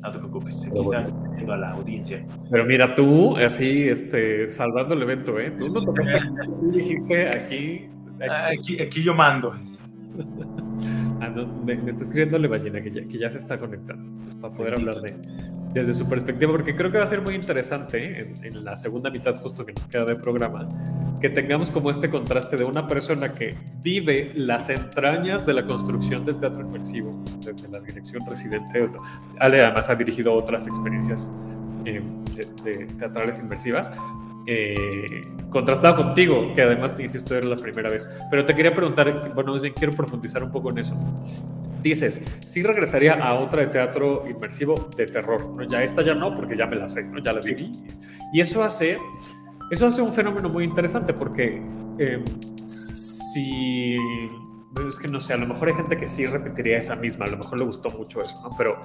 No 0.00 0.12
te 0.12 0.18
preocupes, 0.18 0.66
aquí 0.66 0.80
están 0.80 1.34
viendo 1.34 1.52
a 1.54 1.56
la 1.56 1.70
audiencia. 1.70 2.24
Pero 2.50 2.64
mira, 2.66 2.94
tú, 2.94 3.36
así, 3.36 3.88
este, 3.88 4.48
salvando 4.48 4.94
el 4.94 5.02
evento, 5.02 5.40
¿eh? 5.40 5.50
Tú 5.50 5.66
no 5.82 6.70
dijiste 6.70 7.28
aquí 7.28 7.90
Ah, 8.28 8.50
aquí, 8.82 9.02
yo 9.02 9.14
mando. 9.14 9.54
Ah, 11.20 11.28
me, 11.64 11.74
está 11.74 12.02
escribiendo 12.02 12.38
Levallina 12.38 12.80
que 12.80 12.90
ya, 12.90 13.04
que 13.06 13.18
ya 13.18 13.30
se 13.30 13.36
está 13.36 13.58
conectando 13.58 14.10
pues, 14.24 14.34
para 14.36 14.54
poder 14.54 14.74
hablar 14.78 15.00
de 15.02 15.14
desde 15.72 15.94
su 15.94 16.08
perspectiva, 16.08 16.50
porque 16.50 16.74
creo 16.74 16.90
que 16.90 16.98
va 16.98 17.04
a 17.04 17.06
ser 17.06 17.20
muy 17.20 17.34
interesante 17.34 18.20
en, 18.20 18.44
en, 18.44 18.64
la 18.64 18.74
segunda 18.74 19.08
mitad 19.08 19.36
justo 19.36 19.64
que 19.64 19.72
nos 19.72 19.86
queda 19.86 20.04
de 20.04 20.16
programa, 20.16 20.68
que 21.20 21.30
tengamos 21.30 21.70
como 21.70 21.90
este 21.90 22.10
contraste 22.10 22.56
de 22.56 22.64
una 22.64 22.88
persona 22.88 23.32
que 23.34 23.54
vive 23.80 24.32
las 24.34 24.68
entrañas 24.68 25.46
de 25.46 25.54
la 25.54 25.66
construcción 25.66 26.24
del 26.24 26.40
teatro 26.40 26.62
inmersivo 26.62 27.22
desde 27.44 27.68
la 27.68 27.78
dirección 27.80 28.26
residente. 28.26 28.86
Ale 29.38 29.62
además 29.64 29.90
ha 29.90 29.94
dirigido 29.94 30.34
otras 30.34 30.66
experiencias 30.66 31.30
eh, 31.84 32.02
de, 32.64 32.86
teatrales 32.98 33.38
inmersivas, 33.38 33.92
eh, 34.46 35.22
contrastado 35.50 35.96
contigo, 35.96 36.52
que 36.54 36.62
además 36.62 36.96
te 36.96 37.02
insisto 37.02 37.36
era 37.36 37.46
la 37.46 37.56
primera 37.56 37.90
vez. 37.90 38.08
Pero 38.30 38.44
te 38.44 38.54
quería 38.54 38.74
preguntar, 38.74 39.32
bueno, 39.34 39.54
quiero 39.74 39.92
profundizar 39.92 40.42
un 40.42 40.50
poco 40.50 40.70
en 40.70 40.78
eso. 40.78 40.94
Dices, 41.82 42.24
sí 42.44 42.62
regresaría 42.62 43.14
a 43.14 43.34
otra 43.34 43.62
de 43.62 43.68
teatro 43.68 44.24
inmersivo 44.28 44.90
de 44.96 45.06
terror, 45.06 45.48
¿no? 45.50 45.62
Ya 45.64 45.82
esta 45.82 46.02
ya 46.02 46.14
no, 46.14 46.34
porque 46.34 46.56
ya 46.56 46.66
me 46.66 46.76
la 46.76 46.86
sé, 46.86 47.04
¿no? 47.04 47.18
Ya 47.20 47.32
la 47.32 47.40
viví. 47.40 47.72
Y 48.32 48.40
eso 48.40 48.62
hace, 48.62 48.98
eso 49.70 49.86
hace 49.86 50.02
un 50.02 50.12
fenómeno 50.12 50.48
muy 50.48 50.64
interesante, 50.64 51.14
porque 51.14 51.62
eh, 51.98 52.22
si 52.66 53.96
es 54.88 54.98
que 54.98 55.08
no 55.08 55.20
sé, 55.20 55.34
a 55.34 55.36
lo 55.36 55.46
mejor 55.46 55.68
hay 55.68 55.74
gente 55.74 55.96
que 55.96 56.06
sí 56.06 56.26
repetiría 56.26 56.78
esa 56.78 56.96
misma, 56.96 57.26
a 57.26 57.28
lo 57.28 57.38
mejor 57.38 57.58
le 57.58 57.64
gustó 57.64 57.90
mucho 57.90 58.22
eso, 58.22 58.40
¿no? 58.42 58.50
Pero 58.56 58.80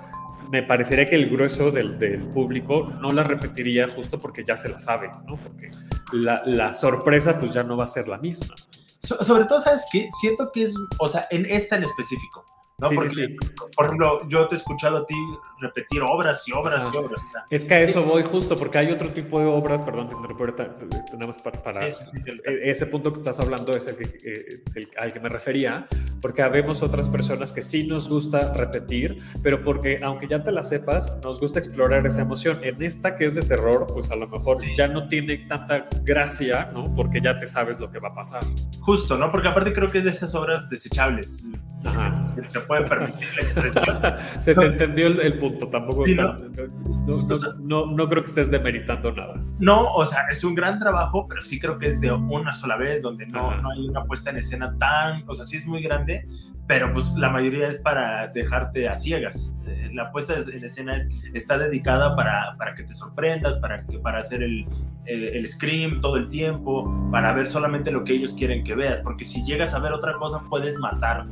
me 0.52 0.63
parecería 0.63 1.06
que 1.06 1.15
el 1.15 1.30
grueso 1.30 1.71
del, 1.71 2.00
del 2.00 2.24
público 2.30 2.91
no 3.02 3.12
la 3.12 3.24
repetiría 3.24 3.88
justo 3.88 4.19
porque 4.19 4.43
ya 4.43 4.58
se 4.58 4.69
la 4.69 4.80
sabe, 4.80 5.12
¿no? 5.26 5.38
Porque 5.38 5.71
la, 6.12 6.41
la, 6.45 6.74
sorpresa 6.74 7.39
pues 7.39 7.54
ya 7.54 7.63
no 7.63 7.78
va 7.78 7.84
a 7.84 7.88
ser 7.88 8.08
la 8.08 8.17
misma. 8.17 8.56
sobre 9.00 9.45
todo, 9.45 9.60
¿sabes 9.60 9.86
qué? 9.91 10.08
Siento 10.19 10.52
que 10.52 10.63
es, 10.63 10.76
o 10.98 11.08
sea, 11.08 11.28
en 11.30 11.45
esta 11.45 11.76
en 11.76 11.84
específico, 11.84 12.45
¿no? 12.78 12.90
Sí, 12.90 12.96
Porque, 12.96 13.10
sí, 13.10 13.28
sí. 13.28 13.38
por 13.76 13.86
ejemplo, 13.86 14.28
yo 14.28 14.48
te 14.48 14.56
he 14.56 14.58
escuchado 14.58 14.98
a 14.98 15.06
ti 15.06 15.16
repetir 15.62 16.02
obras 16.02 16.46
y 16.48 16.52
obras 16.52 16.84
Ajá. 16.84 16.92
y 16.94 16.98
obras. 16.98 17.22
O 17.26 17.30
sea, 17.32 17.46
Es 17.50 17.64
que 17.64 17.74
a 17.76 17.82
eso 17.82 18.04
voy 18.04 18.24
justo, 18.24 18.58
porque 18.58 18.78
hay 18.80 18.92
otro 18.92 19.12
tipo 19.12 19.40
de 19.40 19.46
obras, 19.46 19.82
perdón, 19.82 20.10
te 20.10 20.16
interrumpo 20.16 20.44
ahorita, 20.44 20.76
este, 21.00 21.42
para, 21.42 21.64
para- 21.64 21.88
e- 21.88 22.70
ese 22.70 22.88
punto 22.88 23.14
que 23.14 23.20
estás 23.20 23.40
hablando 23.40 23.72
es 23.72 23.88
el 23.88 23.96
que, 23.96 24.04
eh, 24.04 24.64
el- 24.76 24.90
al 25.00 25.14
que 25.14 25.22
me 25.22 25.30
refería, 25.30 25.88
porque 26.22 26.42
habemos 26.42 26.84
otras 26.84 27.08
personas 27.08 27.54
que 27.54 27.62
sí 27.62 27.88
nos 27.88 28.10
gusta 28.10 28.52
repetir, 28.54 29.20
pero 29.42 29.64
porque 29.64 30.02
aunque 30.04 30.28
ya 30.28 30.44
te 30.44 30.52
la 30.52 30.62
sepas, 30.62 31.18
nos 31.24 31.40
gusta 31.40 31.60
explorar 31.60 32.06
esa 32.06 32.22
emoción. 32.22 32.60
En 32.62 32.82
esta 32.84 33.16
que 33.16 33.26
es 33.26 33.36
de 33.36 33.44
terror, 33.44 33.88
pues 33.88 34.12
a 34.12 34.18
lo 34.18 34.28
mejor 34.28 34.58
ya 34.76 34.90
no 34.90 35.08
tiene 35.08 35.38
tanta 35.48 35.88
gracia, 36.04 36.72
¿no? 36.74 36.94
Porque 36.94 37.22
ya 37.22 37.40
te 37.40 37.48
sabes 37.48 37.80
lo 37.80 37.90
que 37.90 38.00
va 38.00 38.10
a 38.10 38.14
pasar. 38.16 38.44
Justo, 38.82 39.18
¿no? 39.18 39.32
Porque 39.32 39.48
aparte 39.48 39.74
creo 39.74 39.90
que 39.90 40.00
es 40.00 40.04
de 40.04 40.12
esas 40.12 40.36
obras 40.36 40.70
desechables. 40.70 41.48
Ajá. 41.86 42.34
se, 42.36 42.52
se 42.52 42.60
puede 42.67 42.84
permitir 42.88 43.28
la 43.36 43.41
expresión. 43.41 43.97
Se 44.39 44.56
te 44.56 44.65
entendió 44.65 45.08
el, 45.08 45.19
el 45.21 45.39
punto, 45.39 45.67
tampoco 45.69 46.06
Sí, 46.06 46.12
está- 46.12 46.23
¿no? 46.23 46.38
no, 46.39 47.86
no- 47.86 47.91
no- 47.95 48.10
creo 48.10 48.21
que 48.23 48.28
estés 48.30 48.51
demeritando 48.51 49.12
nada. 49.12 49.34
No, 49.60 49.93
o 49.93 50.06
sea, 50.06 50.21
es 50.30 50.43
un 50.43 50.56
gran 50.56 50.80
trabajo, 50.80 51.28
pero 51.28 51.41
sí 51.41 51.60
creo 51.60 51.78
que 51.78 51.88
es 51.88 52.01
de 52.01 52.12
una 52.12 52.54
sola 52.54 52.78
vez, 52.78 53.01
donde 53.01 53.25
no, 53.28 53.56
no 53.62 53.71
hay 53.71 53.88
una 53.88 54.04
puesta 54.06 54.30
en 54.30 54.38
escena 54.38 54.75
tan, 54.78 55.23
o 55.28 55.34
sea, 55.34 55.45
sí 55.45 55.58
es 55.58 55.65
muy 55.65 55.82
grande, 55.82 56.28
pero 56.67 56.91
pues 56.93 57.13
la 57.15 57.30
mayoría 57.30 57.67
es 57.67 57.80
para 57.80 58.28
dejarte 58.28 58.88
a 58.89 58.95
ciegas. 58.95 59.56
Eh, 59.67 59.89
La 59.93 60.12
puesta 60.12 60.34
en 60.36 60.63
escena 60.63 60.95
es, 60.97 61.08
está 61.34 61.58
dedicada 61.58 62.15
para, 62.15 62.56
para 62.58 62.73
que 62.75 62.84
te 62.84 62.93
sorprendas, 62.93 63.58
para, 63.60 63.86
que, 63.86 63.99
para 63.99 64.19
hacer 64.19 64.41
el, 64.43 64.65
el, 65.06 65.23
el 65.25 65.47
scream 65.47 66.01
todo 66.01 66.17
el 66.17 66.28
tiempo, 66.28 67.10
para 67.12 67.34
ver 67.34 67.45
solamente 67.45 67.91
lo 67.91 68.04
que 68.04 68.13
ellos 68.13 68.34
quieren 68.34 68.63
que 68.63 68.73
veas, 68.75 68.99
porque 69.01 69.25
si 69.25 69.43
llegas 69.45 69.73
a 69.75 69.80
ver 69.80 69.93
otra 69.93 70.13
cosa 70.13 70.41
puedes 70.49 70.78
matar. 70.80 71.25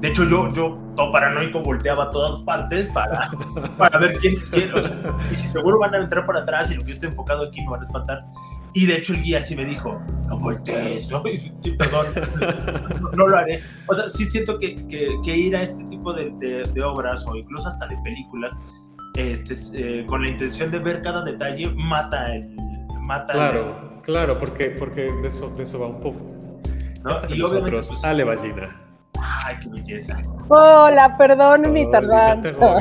De 0.00 0.08
hecho, 0.08 0.24
yo, 0.28 0.48
yo 0.52 0.78
todo 0.94 1.10
paranoico, 1.10 1.60
volteaba 1.60 2.04
a 2.04 2.10
todas 2.10 2.42
partes 2.42 2.88
para, 2.88 3.30
para 3.76 3.98
ver 3.98 4.16
quién, 4.18 4.36
quién 4.50 4.72
o 4.72 4.80
sea, 4.80 5.16
y 5.32 5.46
seguro 5.46 5.78
van 5.78 5.94
a 5.94 5.98
entrar 5.98 6.24
por 6.24 6.36
atrás 6.36 6.70
y 6.70 6.74
lo 6.74 6.82
que 6.82 6.88
yo 6.88 6.94
estoy 6.94 7.08
enfocado 7.08 7.48
aquí 7.48 7.60
me 7.62 7.70
van 7.70 7.82
a 7.82 7.86
espantar. 7.86 8.24
Y 8.74 8.86
de 8.86 8.96
hecho 8.96 9.12
el 9.14 9.22
guía 9.22 9.42
sí 9.42 9.56
me 9.56 9.64
dijo, 9.64 10.00
no 10.28 10.38
voltees, 10.38 11.10
¿no? 11.10 11.22
Sí, 11.58 11.72
perdón, 11.72 12.06
no, 13.00 13.10
no 13.10 13.26
lo 13.26 13.36
haré. 13.36 13.60
O 13.86 13.94
sea, 13.94 14.08
sí 14.08 14.24
siento 14.24 14.56
que, 14.58 14.86
que, 14.86 15.08
que 15.24 15.36
ir 15.36 15.56
a 15.56 15.62
este 15.62 15.82
tipo 15.84 16.12
de, 16.12 16.30
de, 16.38 16.62
de, 16.62 16.82
obras 16.84 17.26
o 17.26 17.34
incluso 17.34 17.66
hasta 17.66 17.88
de 17.88 17.96
películas 18.04 18.56
este, 19.16 19.54
eh, 19.74 20.06
con 20.06 20.22
la 20.22 20.28
intención 20.28 20.70
de 20.70 20.78
ver 20.78 21.02
cada 21.02 21.24
detalle 21.24 21.70
mata 21.74 22.34
el... 22.34 22.54
Mata 23.00 23.32
claro, 23.32 23.94
el, 23.96 24.02
claro, 24.02 24.38
porque, 24.38 24.70
porque 24.70 25.10
de, 25.22 25.28
eso, 25.28 25.48
de 25.56 25.62
eso 25.62 25.80
va 25.80 25.86
un 25.86 26.00
poco. 26.00 26.20
¿no? 27.02 27.34
Y 27.34 27.38
nosotros, 27.38 27.88
pues, 27.88 28.04
Ale 28.04 28.22
Ballina. 28.22 28.87
Ay, 29.20 29.56
qué 29.62 29.68
belleza. 29.68 30.16
Hola, 30.48 31.16
perdón 31.16 31.72
mi 31.72 31.90
tardanza. 31.90 32.52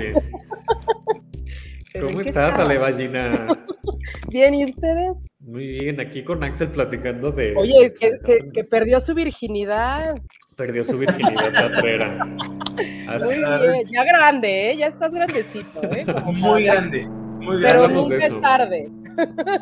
¿Cómo 2.00 2.22
estás, 2.22 2.60
Ale 2.60 2.78
Ballina? 2.78 3.48
Bien, 4.30 4.54
¿y 4.54 4.66
ustedes? 4.66 5.14
Muy 5.40 5.66
bien, 5.66 6.00
aquí 6.02 6.24
con 6.24 6.44
Axel 6.44 6.68
platicando 6.68 7.32
de. 7.32 7.56
Oye, 7.56 7.94
que, 7.98 8.20
que, 8.26 8.50
que 8.52 8.64
perdió 8.64 9.00
su 9.00 9.14
virginidad. 9.14 10.16
Perdió 10.58 10.84
su 10.84 10.98
virginidad 10.98 11.54
teatrera. 11.54 12.20
Así. 13.08 13.40
Muy 13.40 13.68
bien, 13.70 13.88
ya 13.90 14.04
grande, 14.04 14.72
¿eh? 14.72 14.78
Ya 14.78 14.88
estás 14.88 15.14
grandecito, 15.14 15.82
¿eh? 15.84 16.06
Como 16.06 16.34
muy 16.34 16.64
grande. 16.66 17.08
Muy 17.08 17.62
Pero 17.62 17.80
grande. 17.80 17.94
nunca 17.96 18.16
es 18.18 18.42
tarde. 18.42 18.90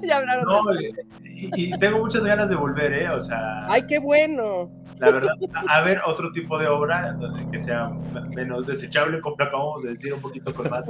ya 0.03 0.17
hablaron 0.17 0.45
no, 0.45 0.73
de 0.73 0.89
y, 1.23 1.73
y, 1.73 1.77
tengo 1.77 1.99
muchas 1.99 2.23
ganas 2.23 2.49
de 2.49 2.55
volver, 2.55 2.91
¿eh? 2.93 3.09
O 3.09 3.19
sea. 3.19 3.71
Ay, 3.71 3.85
qué 3.87 3.99
bueno. 3.99 4.71
La 4.97 5.11
verdad, 5.11 5.35
a, 5.67 5.81
ver 5.81 5.99
otro 6.05 6.31
tipo 6.31 6.57
de 6.57 6.67
obra 6.67 7.17
que 7.51 7.59
sea 7.59 7.89
menos 8.33 8.65
desechable, 8.65 9.19
como 9.19 9.35
acabamos 9.35 9.83
de 9.83 9.89
decir, 9.89 10.13
un 10.13 10.21
poquito 10.21 10.53
con 10.53 10.69
más, 10.69 10.89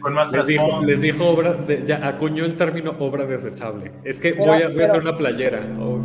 con 0.00 0.12
más 0.12 0.30
les 0.30 0.46
dijo, 0.46 0.84
les 0.84 1.00
dijo 1.00 1.26
obra, 1.26 1.54
de, 1.54 1.82
ya 1.84 2.06
acuñó 2.06 2.44
el 2.44 2.54
término 2.56 2.94
obra 2.98 3.24
desechable. 3.24 3.92
Es 4.04 4.18
que 4.18 4.32
pero, 4.34 4.44
voy, 4.44 4.62
a, 4.62 4.66
voy 4.66 4.74
pero, 4.74 4.82
a 4.82 4.84
hacer 4.84 5.00
una 5.00 5.16
playera. 5.16 5.66
Oh, 5.80 6.00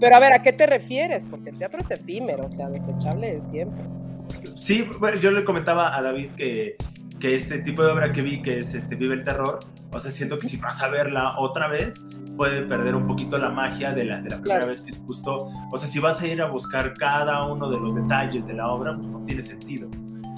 pero 0.00 0.16
a 0.16 0.20
ver, 0.20 0.32
¿a 0.34 0.42
qué 0.42 0.52
te 0.52 0.66
refieres? 0.66 1.24
Porque 1.28 1.50
el 1.50 1.58
teatro 1.58 1.80
es 1.80 1.90
efímero, 1.90 2.46
o 2.46 2.52
sea, 2.52 2.68
desechable 2.68 3.36
es 3.36 3.44
siempre. 3.50 3.82
Sí, 4.54 4.88
bueno, 4.98 5.18
yo 5.18 5.32
le 5.32 5.44
comentaba 5.44 5.96
a 5.96 6.02
David 6.02 6.30
que, 6.36 6.76
que 7.20 7.34
este 7.34 7.58
tipo 7.58 7.82
de 7.82 7.92
obra 7.92 8.12
que 8.12 8.22
vi, 8.22 8.42
que 8.42 8.58
es 8.58 8.74
este 8.74 8.94
Vive 8.94 9.14
el 9.14 9.24
Terror, 9.24 9.60
o 9.90 9.98
sea, 9.98 10.10
siento 10.10 10.38
que 10.38 10.48
si 10.48 10.56
vas 10.58 10.82
a 10.82 10.88
verla 10.88 11.38
otra 11.38 11.68
vez, 11.68 12.04
puede 12.36 12.62
perder 12.62 12.94
un 12.94 13.06
poquito 13.06 13.38
la 13.38 13.50
magia 13.50 13.92
de 13.92 14.04
la, 14.04 14.16
de 14.20 14.30
la 14.30 14.36
primera 14.36 14.58
claro. 14.58 14.66
vez 14.66 14.82
que 14.82 14.90
es 14.90 14.98
justo. 14.98 15.50
O 15.72 15.78
sea, 15.78 15.88
si 15.88 15.98
vas 15.98 16.20
a 16.20 16.26
ir 16.26 16.42
a 16.42 16.46
buscar 16.46 16.92
cada 16.94 17.46
uno 17.46 17.70
de 17.70 17.78
los 17.78 17.94
detalles 17.94 18.46
de 18.46 18.54
la 18.54 18.68
obra, 18.68 18.94
pues 18.94 19.08
no 19.08 19.24
tiene 19.24 19.42
sentido. 19.42 19.88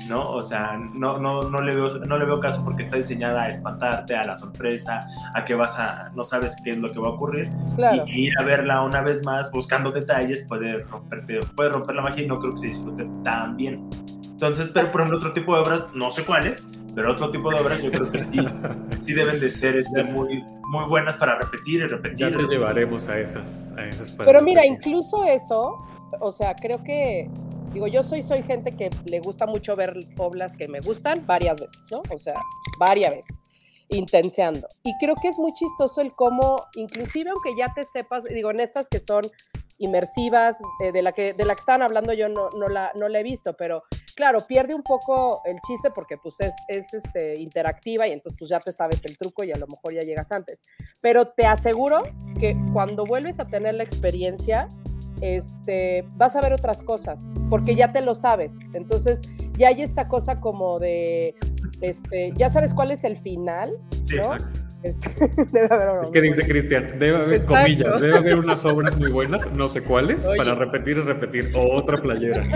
¿no? 0.08 0.30
O 0.30 0.42
sea, 0.42 0.78
no, 0.94 1.18
no, 1.18 1.42
no, 1.42 1.60
le 1.60 1.74
veo, 1.74 1.98
no 1.98 2.18
le 2.18 2.24
veo 2.24 2.40
caso 2.40 2.64
porque 2.64 2.82
está 2.82 2.96
diseñada 2.96 3.42
a 3.42 3.48
espantarte, 3.50 4.16
a 4.16 4.24
la 4.24 4.36
sorpresa, 4.36 5.06
a 5.34 5.44
que 5.44 5.54
vas 5.54 5.78
a, 5.78 6.08
no 6.14 6.24
sabes 6.24 6.56
qué 6.64 6.70
es 6.70 6.78
lo 6.78 6.90
que 6.90 6.98
va 6.98 7.08
a 7.08 7.10
ocurrir. 7.10 7.50
Claro. 7.76 8.04
Y, 8.06 8.10
y, 8.10 8.26
ir 8.28 8.38
a 8.38 8.42
verla 8.42 8.82
una 8.82 9.02
vez 9.02 9.24
más 9.24 9.50
buscando 9.50 9.90
detalles 9.90 10.46
puede 10.48 10.84
romperte, 10.84 11.40
puede 11.56 11.70
romper 11.70 11.96
la 11.96 12.02
magia 12.02 12.22
y 12.24 12.26
no 12.26 12.38
creo 12.38 12.52
que 12.52 12.58
se 12.58 12.66
disfrute 12.68 13.06
tan 13.24 13.56
bien. 13.56 13.88
Entonces, 14.38 14.70
pero 14.72 14.92
por 14.92 15.00
ejemplo, 15.00 15.18
otro 15.18 15.32
tipo 15.32 15.52
de 15.52 15.62
obras, 15.62 15.88
no 15.94 16.12
sé 16.12 16.24
cuáles, 16.24 16.70
pero 16.94 17.10
otro 17.10 17.28
tipo 17.32 17.50
de 17.50 17.58
obras 17.58 17.82
yo 17.82 17.90
creo 17.90 18.08
que 18.08 18.20
sí, 18.20 18.38
sí 19.04 19.12
deben 19.12 19.40
de 19.40 19.50
ser 19.50 19.76
este, 19.76 20.04
muy, 20.04 20.44
muy 20.70 20.84
buenas 20.84 21.16
para 21.16 21.40
repetir 21.40 21.80
y 21.80 21.88
repetir. 21.88 22.30
Ya 22.30 22.30
te 22.30 22.44
llevaremos 22.44 23.08
a 23.08 23.18
esas. 23.18 23.74
A 23.76 23.86
esas 23.86 24.12
pero 24.12 24.40
mira, 24.40 24.64
incluso 24.64 25.24
eso, 25.24 25.84
o 26.20 26.30
sea, 26.30 26.54
creo 26.54 26.84
que 26.84 27.28
digo, 27.72 27.88
yo 27.88 28.04
soy, 28.04 28.22
soy 28.22 28.44
gente 28.44 28.76
que 28.76 28.90
le 29.06 29.18
gusta 29.18 29.44
mucho 29.44 29.74
ver 29.74 29.92
obras 30.18 30.52
que 30.56 30.68
me 30.68 30.78
gustan 30.82 31.26
varias 31.26 31.60
veces, 31.60 31.86
¿no? 31.90 32.00
O 32.14 32.18
sea, 32.20 32.34
varias 32.78 33.16
veces, 33.16 33.36
intenseando. 33.88 34.68
Y 34.84 34.96
creo 35.00 35.16
que 35.20 35.26
es 35.26 35.38
muy 35.38 35.52
chistoso 35.52 36.00
el 36.00 36.12
cómo, 36.12 36.64
inclusive 36.76 37.30
aunque 37.30 37.56
ya 37.58 37.74
te 37.74 37.82
sepas, 37.82 38.22
digo, 38.22 38.52
en 38.52 38.60
estas 38.60 38.88
que 38.88 39.00
son 39.00 39.22
inmersivas, 39.78 40.58
eh, 40.82 40.92
de, 40.92 41.02
la 41.02 41.12
que, 41.12 41.32
de 41.32 41.44
la 41.44 41.54
que 41.54 41.60
estaban 41.60 41.82
hablando 41.82 42.12
yo 42.12 42.28
no, 42.28 42.50
no, 42.50 42.68
la, 42.68 42.92
no 42.94 43.08
la 43.08 43.20
he 43.20 43.22
visto, 43.22 43.54
pero 43.56 43.84
claro, 44.14 44.40
pierde 44.46 44.74
un 44.74 44.82
poco 44.82 45.42
el 45.44 45.60
chiste 45.66 45.90
porque 45.90 46.16
pues 46.16 46.34
es, 46.40 46.54
es 46.68 46.92
este, 46.92 47.40
interactiva 47.40 48.06
y 48.08 48.12
entonces 48.12 48.36
pues 48.38 48.50
ya 48.50 48.60
te 48.60 48.72
sabes 48.72 49.04
el 49.04 49.16
truco 49.16 49.44
y 49.44 49.52
a 49.52 49.56
lo 49.56 49.66
mejor 49.66 49.94
ya 49.94 50.02
llegas 50.02 50.32
antes. 50.32 50.62
Pero 51.00 51.28
te 51.28 51.46
aseguro 51.46 52.02
que 52.38 52.56
cuando 52.72 53.04
vuelves 53.04 53.38
a 53.38 53.46
tener 53.46 53.74
la 53.74 53.84
experiencia, 53.84 54.68
este, 55.20 56.04
vas 56.16 56.36
a 56.36 56.40
ver 56.40 56.52
otras 56.52 56.82
cosas, 56.82 57.20
porque 57.50 57.74
ya 57.74 57.92
te 57.92 58.00
lo 58.00 58.14
sabes. 58.14 58.54
Entonces, 58.74 59.20
ya 59.56 59.68
hay 59.68 59.82
esta 59.82 60.08
cosa 60.08 60.40
como 60.40 60.78
de, 60.78 61.34
este, 61.80 62.32
ya 62.36 62.50
sabes 62.50 62.74
cuál 62.74 62.90
es 62.90 63.04
el 63.04 63.16
final, 63.16 63.76
sí, 64.06 64.16
¿no? 64.16 64.34
Exacto. 64.34 64.67
debe 65.52 65.66
haber 65.70 66.02
es 66.02 66.10
que 66.10 66.20
dice 66.20 66.46
Cristian, 66.46 66.98
debe 66.98 67.16
haber 67.16 67.40
exacto. 67.40 67.54
comillas, 67.54 68.00
debe 68.00 68.16
haber 68.16 68.34
unas 68.38 68.64
obras 68.64 68.96
muy 68.96 69.10
buenas, 69.10 69.52
no 69.52 69.66
sé 69.66 69.82
cuáles, 69.82 70.26
Oye. 70.28 70.36
para 70.36 70.54
repetir 70.54 70.98
y 70.98 71.00
repetir. 71.00 71.52
O 71.54 71.74
otra 71.74 72.00
playera. 72.00 72.46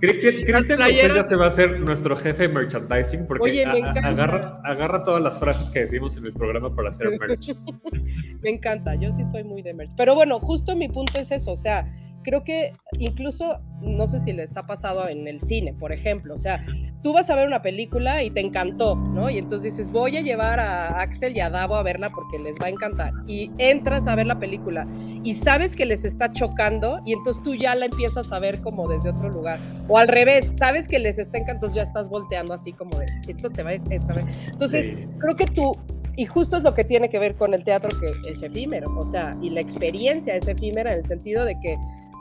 Cristian 0.00 0.34
Cortés 0.50 1.14
ya 1.14 1.22
se 1.22 1.36
va 1.36 1.44
a 1.44 1.48
hacer 1.48 1.80
nuestro 1.80 2.16
jefe 2.16 2.48
de 2.48 2.54
merchandising 2.54 3.26
porque 3.26 3.50
Oye, 3.50 3.64
a, 3.64 3.72
agarra, 4.04 4.60
agarra 4.64 5.02
todas 5.02 5.22
las 5.22 5.38
frases 5.38 5.68
que 5.68 5.80
decimos 5.80 6.16
en 6.16 6.26
el 6.26 6.32
programa 6.32 6.74
para 6.74 6.88
hacer 6.88 7.18
merch. 7.18 7.54
me 8.40 8.50
encanta, 8.50 8.94
yo 8.94 9.12
sí 9.12 9.22
soy 9.24 9.44
muy 9.44 9.62
de 9.62 9.74
merch. 9.74 9.90
Pero 9.96 10.14
bueno, 10.14 10.40
justo 10.40 10.74
mi 10.76 10.88
punto 10.88 11.18
es 11.18 11.30
eso, 11.30 11.52
o 11.52 11.56
sea, 11.56 11.92
creo 12.28 12.44
que 12.44 12.74
incluso, 12.98 13.58
no 13.80 14.06
sé 14.06 14.20
si 14.20 14.34
les 14.34 14.54
ha 14.58 14.66
pasado 14.66 15.08
en 15.08 15.26
el 15.26 15.40
cine, 15.40 15.72
por 15.72 15.92
ejemplo, 15.92 16.34
o 16.34 16.36
sea, 16.36 16.62
tú 17.02 17.14
vas 17.14 17.30
a 17.30 17.34
ver 17.34 17.46
una 17.46 17.62
película 17.62 18.22
y 18.22 18.30
te 18.30 18.40
encantó, 18.40 18.96
¿no? 18.96 19.30
Y 19.30 19.38
entonces 19.38 19.72
dices, 19.72 19.90
voy 19.90 20.18
a 20.18 20.20
llevar 20.20 20.60
a 20.60 21.00
Axel 21.00 21.34
y 21.34 21.40
a 21.40 21.48
Davo 21.48 21.76
a 21.76 21.82
verla 21.82 22.10
porque 22.10 22.38
les 22.38 22.58
va 22.60 22.66
a 22.66 22.68
encantar. 22.68 23.12
Y 23.26 23.50
entras 23.56 24.06
a 24.06 24.14
ver 24.14 24.26
la 24.26 24.38
película 24.38 24.86
y 25.24 25.34
sabes 25.36 25.74
que 25.74 25.86
les 25.86 26.04
está 26.04 26.30
chocando 26.30 27.00
y 27.06 27.14
entonces 27.14 27.42
tú 27.42 27.54
ya 27.54 27.74
la 27.74 27.86
empiezas 27.86 28.30
a 28.30 28.38
ver 28.38 28.60
como 28.60 28.86
desde 28.86 29.08
otro 29.08 29.30
lugar. 29.30 29.58
O 29.88 29.96
al 29.96 30.08
revés, 30.08 30.54
sabes 30.58 30.86
que 30.86 30.98
les 30.98 31.18
está 31.18 31.38
encantando, 31.38 31.68
entonces 31.68 31.76
ya 31.76 31.82
estás 31.82 32.10
volteando 32.10 32.52
así 32.52 32.74
como 32.74 32.98
de, 32.98 33.06
esto 33.26 33.48
te 33.48 33.62
va 33.62 33.70
a... 33.70 33.72
Entonces, 33.72 34.88
sí. 34.88 35.08
creo 35.18 35.34
que 35.34 35.46
tú 35.46 35.72
y 36.18 36.26
justo 36.26 36.56
es 36.56 36.64
lo 36.64 36.74
que 36.74 36.82
tiene 36.82 37.08
que 37.08 37.20
ver 37.20 37.36
con 37.36 37.54
el 37.54 37.62
teatro 37.62 37.90
que 38.00 38.30
es 38.30 38.42
efímero, 38.42 38.92
o 38.98 39.06
sea, 39.06 39.36
y 39.40 39.50
la 39.50 39.60
experiencia 39.60 40.34
es 40.34 40.48
efímera 40.48 40.92
en 40.92 40.98
el 40.98 41.06
sentido 41.06 41.44
de 41.44 41.54
que 41.60 41.78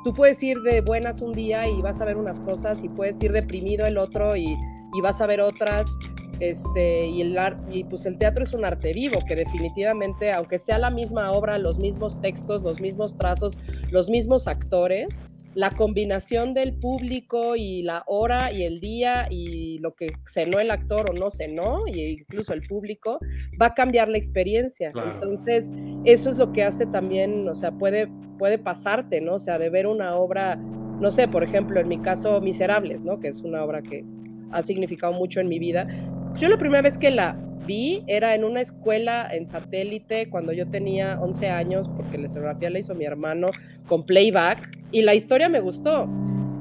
tú 0.08 0.14
puedes 0.14 0.42
ir 0.42 0.62
de 0.62 0.80
buenas 0.80 1.22
un 1.22 1.34
día 1.34 1.68
y 1.68 1.82
vas 1.82 2.00
a 2.00 2.06
ver 2.06 2.16
unas 2.16 2.40
cosas 2.40 2.82
y 2.82 2.88
puedes 2.88 3.22
ir 3.22 3.34
deprimido 3.34 3.86
el 3.86 3.98
otro 3.98 4.38
y, 4.38 4.58
y 4.94 5.02
vas 5.02 5.20
a 5.20 5.28
ver 5.28 5.42
otras, 5.42 5.86
este, 6.40 7.08
y, 7.08 7.20
el, 7.20 7.38
y 7.70 7.84
pues 7.84 8.06
el 8.06 8.18
teatro 8.18 8.46
es 8.46 8.54
un 8.54 8.64
arte 8.64 8.94
vivo 8.94 9.20
que 9.28 9.36
definitivamente, 9.36 10.32
aunque 10.32 10.60
sea 10.60 10.78
la 10.78 10.92
misma 10.92 11.34
obra, 11.34 11.58
los 11.58 11.78
mismos 11.78 12.22
textos, 12.22 12.64
los 12.64 12.80
mismos 12.80 13.18
trazos, 13.18 13.58
los 13.92 14.10
mismos 14.10 14.48
actores, 14.48 15.10
la 15.58 15.72
combinación 15.72 16.54
del 16.54 16.76
público 16.76 17.56
y 17.56 17.82
la 17.82 18.04
hora 18.06 18.52
y 18.52 18.62
el 18.62 18.80
día 18.80 19.26
y 19.32 19.80
lo 19.80 19.96
que 19.96 20.14
cenó 20.28 20.60
el 20.60 20.70
actor 20.70 21.10
o 21.10 21.14
no 21.14 21.32
cenó, 21.32 21.88
e 21.88 22.12
incluso 22.12 22.54
el 22.54 22.62
público, 22.62 23.18
va 23.60 23.68
a 23.68 23.74
cambiar 23.74 24.08
la 24.08 24.20
experiencia. 24.20 24.92
Entonces, 25.14 25.72
eso 26.06 26.30
es 26.30 26.38
lo 26.38 26.54
que 26.54 26.64
hace 26.64 26.86
también, 26.86 27.50
o 27.50 27.56
sea, 27.56 27.72
puede, 27.72 28.08
puede 28.38 28.60
pasarte, 28.60 29.20
¿no? 29.20 29.34
O 29.34 29.40
sea, 29.40 29.58
de 29.58 29.72
ver 29.72 29.88
una 29.88 30.16
obra, 30.16 30.58
no 30.58 31.10
sé, 31.10 31.28
por 31.28 31.44
ejemplo, 31.44 31.80
en 31.80 31.88
mi 31.88 31.98
caso, 31.98 32.40
Miserables, 32.40 33.04
¿no? 33.04 33.20
Que 33.20 33.30
es 33.30 33.42
una 33.42 33.64
obra 33.64 33.82
que 33.82 34.06
ha 34.52 34.62
significado 34.62 35.14
mucho 35.14 35.40
en 35.40 35.48
mi 35.48 35.58
vida. 35.58 35.88
Yo 36.38 36.50
la 36.50 36.58
primera 36.58 36.84
vez 36.84 37.00
que 37.00 37.10
la 37.10 37.36
vi 37.66 38.04
era 38.06 38.36
en 38.36 38.44
una 38.44 38.62
escuela 38.62 39.28
en 39.32 39.48
satélite 39.48 40.30
cuando 40.30 40.54
yo 40.54 40.68
tenía 40.68 41.18
11 41.20 41.50
años, 41.50 41.88
porque 41.88 42.20
la 42.20 42.28
escenografía 42.28 42.70
la 42.70 42.78
hizo 42.78 42.94
mi 42.94 43.06
hermano 43.06 43.48
con 43.88 44.06
playback, 44.06 44.78
y 44.92 45.02
la 45.02 45.16
historia 45.16 45.50
me 45.50 45.60
gustó. 45.60 46.08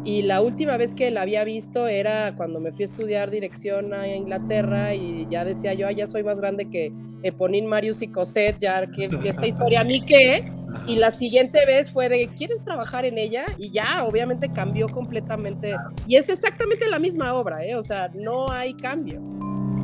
Y 0.03 0.22
la 0.22 0.41
última 0.41 0.79
vez 0.79 0.95
que 0.95 1.11
la 1.11 1.22
había 1.22 1.45
visto 1.45 1.89
era 1.89 2.35
cuando 2.37 2.59
me 2.59 2.72
fui 2.72 2.85
a 2.85 2.87
estudiar 2.87 3.31
dirección 3.31 3.93
a 3.93 4.09
Inglaterra 4.09 4.95
y 4.95 5.27
ya 5.31 5.45
decía 5.45 5.74
yo, 5.74 5.91
ya 5.91 6.07
soy 6.07 6.22
más 6.22 6.41
grande 6.41 6.70
que 6.70 6.93
Eponín 7.22 7.66
Marius 7.66 8.01
y 8.01 8.09
Cosette, 8.09 8.57
ya 8.59 8.87
que, 8.87 9.05
esta 9.05 9.47
historia 9.47 9.81
a 9.81 9.85
mí 9.85 10.01
qué. 10.01 10.51
Y 10.87 10.97
la 10.97 11.11
siguiente 11.11 11.66
vez 11.66 11.91
fue 11.91 12.09
de, 12.09 12.29
¿quieres 12.29 12.64
trabajar 12.64 13.05
en 13.05 13.18
ella? 13.18 13.45
Y 13.59 13.70
ya, 13.72 14.05
obviamente 14.05 14.51
cambió 14.51 14.89
completamente. 14.89 15.74
Y 16.07 16.16
es 16.16 16.29
exactamente 16.31 16.87
la 16.87 16.99
misma 16.99 17.35
obra, 17.35 17.64
¿eh? 17.64 17.74
O 17.74 17.83
sea, 17.83 18.09
no 18.16 18.51
hay 18.51 18.74
cambio. 18.74 19.20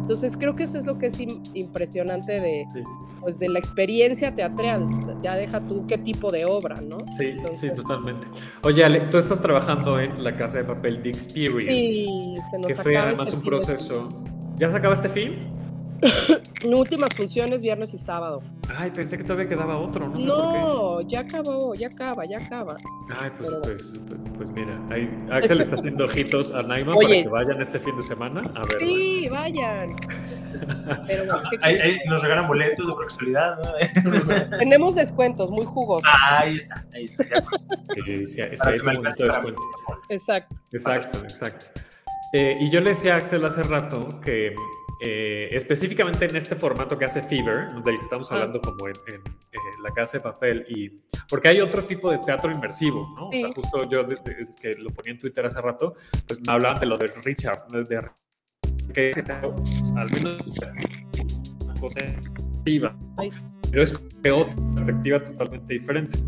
Entonces 0.02 0.36
creo 0.36 0.56
que 0.56 0.64
eso 0.64 0.78
es 0.78 0.84
lo 0.84 0.98
que 0.98 1.06
es 1.06 1.18
impresionante 1.54 2.32
de, 2.40 2.66
pues, 3.20 3.38
de 3.38 3.48
la 3.48 3.60
experiencia 3.60 4.34
teatral. 4.34 4.84
Ya 5.22 5.36
deja 5.36 5.60
tú 5.60 5.86
qué 5.86 5.96
tipo 5.96 6.32
de 6.32 6.44
obra, 6.44 6.80
¿no? 6.80 6.98
Sí, 7.14 7.36
sí, 7.54 7.72
totalmente. 7.72 8.26
Oye, 8.64 8.84
Ale, 8.84 9.02
tú 9.02 9.18
estás 9.18 9.40
trabajando 9.40 10.00
en 10.00 10.24
la 10.24 10.36
casa 10.36 10.58
de 10.58 10.64
papel 10.64 11.00
The 11.02 11.08
Experience. 11.08 11.94
Sí, 11.94 12.34
se 12.50 12.58
nos 12.58 12.66
Que 12.66 12.74
fue 12.74 12.96
además 12.96 13.28
este 13.28 13.36
un 13.36 13.44
proceso. 13.44 14.08
¿Ya 14.56 14.72
se 14.72 14.76
acaba 14.76 14.92
este 14.92 15.08
film? 15.08 15.34
Últimas 16.64 17.14
funciones 17.14 17.62
viernes 17.62 17.94
y 17.94 17.98
sábado. 17.98 18.42
Ay, 18.76 18.90
pensé 18.90 19.16
que 19.18 19.24
todavía 19.24 19.48
quedaba 19.48 19.76
otro, 19.76 20.08
¿no? 20.08 20.18
no, 20.18 21.00
ya 21.02 21.20
acabó, 21.20 21.74
ya 21.74 21.88
acaba, 21.88 22.24
ya 22.24 22.38
acaba. 22.38 22.76
Ay, 23.18 23.30
pues, 23.36 23.56
pues, 23.62 24.02
pues, 24.08 24.20
pues, 24.36 24.50
mira, 24.50 24.80
ahí 24.90 25.10
Axel 25.30 25.60
está 25.60 25.74
haciendo 25.74 26.04
ojitos 26.04 26.52
a 26.52 26.62
Naima 26.62 26.94
para 26.94 27.08
que 27.08 27.28
vayan 27.28 27.60
este 27.60 27.78
fin 27.78 27.96
de 27.96 28.02
semana 28.02 28.40
a 28.54 28.62
ver. 28.62 28.78
Sí, 28.78 29.28
vayan. 29.28 29.94
nos 32.08 32.22
regalan 32.22 32.48
boletos 32.48 32.86
de 32.86 32.94
casualidad, 33.04 33.58
¿no? 33.58 34.48
Tenemos 34.58 34.94
descuentos 34.94 35.50
muy 35.50 35.66
jugosos. 35.66 36.08
Ah, 36.10 36.40
ahí 36.40 36.56
está, 36.56 36.84
ahí 36.94 37.04
está. 37.04 37.24
Ya. 37.24 37.44
Sí, 37.94 38.02
sí, 38.04 38.26
sí, 38.26 38.40
hay 38.40 38.78
un 38.96 39.02
descuento. 39.02 39.62
Exacto. 40.08 40.56
Exacto, 40.72 41.18
exacto. 41.18 41.80
Eh, 42.32 42.56
y 42.60 42.70
yo 42.70 42.80
le 42.80 42.90
decía 42.90 43.14
a 43.14 43.18
Axel 43.18 43.44
hace 43.44 43.62
rato 43.62 44.20
que 44.22 44.54
eh, 45.04 45.48
específicamente 45.50 46.26
en 46.26 46.36
este 46.36 46.54
formato 46.54 46.96
que 46.96 47.04
hace 47.04 47.22
Fever, 47.22 47.72
del 47.84 47.96
que 47.96 48.02
estamos 48.02 48.30
ah. 48.30 48.36
hablando 48.36 48.60
como 48.60 48.86
en, 48.86 48.94
La 49.82 49.90
Casa 49.92 50.18
de 50.18 50.22
Papel, 50.22 50.64
y 50.68 51.00
porque 51.28 51.48
hay 51.48 51.60
otro 51.60 51.84
tipo 51.84 52.08
de 52.08 52.18
teatro 52.18 52.52
inmersivo, 52.52 53.12
¿no? 53.16 53.28
O 53.28 53.32
sea, 53.32 53.50
justo 53.52 53.88
yo 53.88 54.06
que 54.06 54.74
lo 54.74 54.90
ponía 54.90 55.12
en 55.12 55.18
Twitter 55.18 55.44
hace 55.44 55.60
rato, 55.60 55.94
pues 56.26 56.38
me 56.46 56.52
hablaban 56.52 56.78
de 56.78 56.86
lo 56.86 56.96
de 56.96 57.08
Richard, 57.24 57.66
de, 57.68 58.00
que 58.94 59.08
es 59.08 59.28
al 59.28 60.10
menos 60.12 60.40
una 61.64 61.74
cosa 61.80 62.00
pero 63.72 63.82
es 63.82 63.98
otra 64.30 64.54
perspectiva 64.74 65.24
totalmente 65.24 65.74
diferente. 65.74 66.18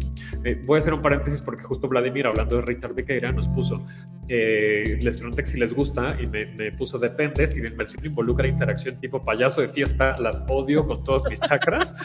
Eh, 0.45 0.61
voy 0.65 0.77
a 0.77 0.79
hacer 0.79 0.93
un 0.93 1.03
paréntesis 1.03 1.41
porque 1.43 1.63
justo 1.63 1.89
Vladimir, 1.89 2.27
hablando 2.27 2.57
de 2.57 2.63
Richard 2.63 2.95
Bequeira, 2.95 3.33
nos 3.33 3.49
puso, 3.49 3.87
eh, 4.29 4.99
les 5.01 5.17
pregunté 5.17 5.47
si 5.47 5.59
les 5.59 5.75
gusta 5.75 6.17
y 6.21 6.27
me, 6.27 6.73
puso, 6.73 6.99
depende, 6.99 7.47
si 7.47 7.61
la 7.61 7.69
inversión 7.69 8.05
involucra 8.05 8.47
interacción 8.47 8.99
tipo 9.01 9.25
payaso 9.25 9.61
de 9.61 9.69
fiesta, 9.69 10.15
las 10.19 10.45
odio 10.49 10.87
con 10.87 11.05
todos 11.05 11.25
mis 11.29 11.41
chakras. 11.41 11.97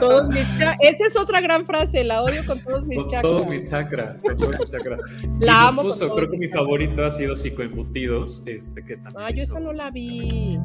todos 0.00 0.28
mis 0.28 0.48
Esa 0.80 1.06
es 1.06 1.16
otra 1.16 1.40
gran 1.40 1.66
frase, 1.66 2.04
la 2.04 2.22
odio 2.22 2.42
con 2.46 2.62
todos 2.62 2.86
mis 2.86 2.98
con 2.98 3.10
chakras. 3.10 3.22
Todos 3.22 3.46
mis 3.46 3.64
chakras, 3.64 4.22
con 4.22 4.36
todos 4.36 4.58
mis 4.58 4.70
chakras. 4.72 5.00
La 5.40 5.68
amo. 5.68 5.82
Puso, 5.82 6.14
creo 6.14 6.28
que 6.28 6.38
mi 6.38 6.48
favorito 6.48 7.04
ha 7.04 7.10
sido 7.10 7.36
Psicoembutidos, 7.36 8.42
este, 8.46 8.84
que 8.84 8.96
también 8.96 9.24
Ah, 9.24 9.30
yo 9.30 9.42
esa 9.42 9.60
no 9.60 9.72
la 9.72 9.88
vi. 9.90 10.58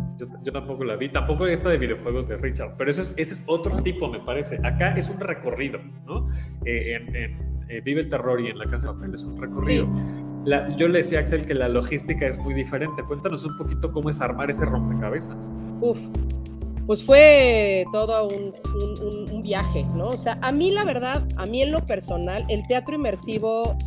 Yo, 0.44 0.52
tampoco 0.52 0.84
la 0.84 0.96
vi, 0.96 1.10
tampoco 1.10 1.46
esta 1.48 1.70
de 1.70 1.78
videojuegos 1.78 2.28
de 2.28 2.38
Richard, 2.38 2.76
pero 2.78 2.90
ese 2.90 3.02
es, 3.02 3.14
ese 3.18 3.34
es 3.34 3.44
otro 3.48 3.82
tipo, 3.84 4.08
me 4.14 4.20
parece. 4.20 4.60
Acá 4.66 4.94
es 4.96 5.10
un 5.10 5.20
recorrido, 5.20 5.80
¿no? 6.06 6.30
Eh, 6.66 6.96
en, 6.96 7.16
eh, 7.70 7.82
Vive 7.84 8.02
el 8.02 8.10
Terror 8.10 8.40
y 8.40 8.48
en 8.48 8.60
La 8.60 8.66
Casa 8.66 8.88
de 8.88 8.94
Papel 8.94 9.16
es 9.16 9.24
un 9.24 9.36
recorrido. 9.38 9.88
yo 10.78 10.88
le 10.88 11.00
decía 11.00 11.20
a 11.20 11.22
Axel 11.22 11.46
que 11.46 11.56
la 11.56 11.68
logística 11.68 12.28
es 12.28 12.38
muy 12.38 12.54
diferente. 12.54 13.04
Cuéntanos 13.04 13.44
un 13.46 13.58
poquito 13.58 13.92
cómo 13.92 14.10
es 14.10 14.22
armar 14.22 14.50
ese 14.50 14.66
rompecabezas. 14.66 15.56
Uf, 15.82 15.98
pues 16.86 17.04
fue 17.04 17.86
todo 17.92 18.28
un, 18.28 18.54
un, 19.32 19.42
viaje, 19.42 19.86
¿no? 19.96 20.10
O 20.10 20.18
sea, 20.18 20.38
a 20.42 20.52
mí 20.52 20.72
la 20.72 20.86
verdad, 20.86 21.28
a 21.38 21.46
mí 21.46 21.62
en 21.62 21.72
lo 21.72 21.86
personal, 21.86 22.46
el 22.50 22.66
teatro 22.68 22.96
inmersivo 22.96 23.78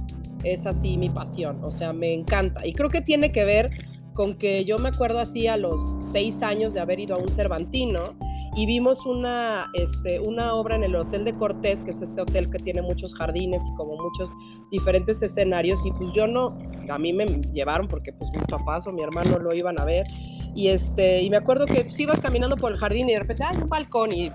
es 0.45 0.67
así 0.67 0.97
mi 0.99 1.09
pasión, 1.09 1.63
o 1.63 1.71
sea, 1.71 1.93
me 1.93 2.13
encanta. 2.13 2.67
Y 2.67 2.73
creo 2.73 2.91
que 2.91 3.01
tiene 3.01 3.33
que 3.33 3.45
ver 3.45 3.71
con 4.13 4.37
que 4.37 4.65
yo 4.65 4.79
me 4.79 4.89
acuerdo 4.89 5.21
así 5.21 5.47
a 5.47 5.57
los 5.57 5.81
seis 6.13 6.43
años 6.43 6.75
de 6.75 6.81
haber 6.81 7.01
ido 7.01 7.15
a 7.15 7.19
un 7.19 7.29
Cervantino 7.29 8.17
y 8.57 8.65
vimos 8.65 9.05
una, 9.05 9.71
este, 9.75 10.19
una 10.19 10.55
obra 10.55 10.77
en 10.77 10.85
el 10.85 10.97
Hotel 10.97 11.25
de 11.25 11.35
Cortés, 11.35 11.83
que 11.83 11.91
es 11.91 12.01
este 12.01 12.23
hotel 12.23 12.51
que 12.51 12.59
tiene 12.59 12.81
muchos 12.81 13.15
jardines 13.15 13.63
y 13.71 13.77
como 13.77 13.97
muchos 13.97 14.35
diferentes 14.71 15.23
escenarios, 15.23 15.85
y 15.85 15.93
pues 15.93 16.11
yo 16.15 16.27
no, 16.27 16.59
a 16.89 16.99
mí 16.99 17.13
me 17.13 17.27
llevaron 17.53 17.87
porque 17.87 18.15
pues 18.15 18.31
mis 18.33 18.47
papás 18.47 18.87
o 18.87 18.93
mi 18.93 19.03
hermano 19.03 19.39
lo 19.39 19.55
iban 19.55 19.79
a 19.79 19.85
ver, 19.85 20.07
y, 20.55 20.69
este, 20.69 21.21
y 21.21 21.29
me 21.29 21.37
acuerdo 21.37 21.67
que 21.67 21.85
pues, 21.85 22.01
ibas 22.01 22.19
caminando 22.19 22.57
por 22.57 22.73
el 22.73 22.79
jardín 22.79 23.11
y 23.11 23.13
de 23.13 23.21
repente 23.21 23.45
hay 23.45 23.57
un 23.59 23.69
balcón 23.69 24.13
y. 24.13 24.31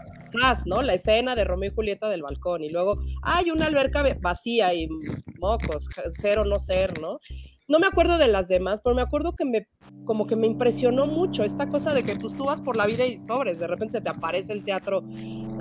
¿no? 0.65 0.81
La 0.81 0.93
escena 0.93 1.35
de 1.35 1.43
Romeo 1.43 1.71
y 1.71 1.75
Julieta 1.75 2.07
del 2.07 2.21
balcón, 2.21 2.63
y 2.63 2.69
luego 2.69 3.01
hay 3.21 3.51
una 3.51 3.65
alberca 3.65 4.01
vacía 4.21 4.73
y 4.73 4.87
mocos, 5.39 5.89
ser 6.21 6.39
o 6.39 6.45
no 6.45 6.57
ser, 6.57 7.01
¿no? 7.01 7.19
No 7.71 7.79
me 7.79 7.87
acuerdo 7.87 8.17
de 8.17 8.27
las 8.27 8.49
demás, 8.49 8.81
pero 8.83 8.93
me 8.93 9.01
acuerdo 9.01 9.33
que 9.33 9.45
me, 9.45 9.65
como 10.03 10.27
que 10.27 10.35
me 10.35 10.45
impresionó 10.45 11.05
mucho 11.05 11.45
esta 11.45 11.69
cosa 11.69 11.93
de 11.93 12.03
que 12.03 12.17
tú 12.17 12.27
vas 12.43 12.59
por 12.59 12.75
la 12.75 12.85
vida 12.85 13.05
y 13.05 13.15
sobres, 13.15 13.59
de 13.59 13.67
repente 13.67 13.93
se 13.93 14.01
te 14.01 14.09
aparece 14.09 14.51
el 14.51 14.65
teatro 14.65 15.03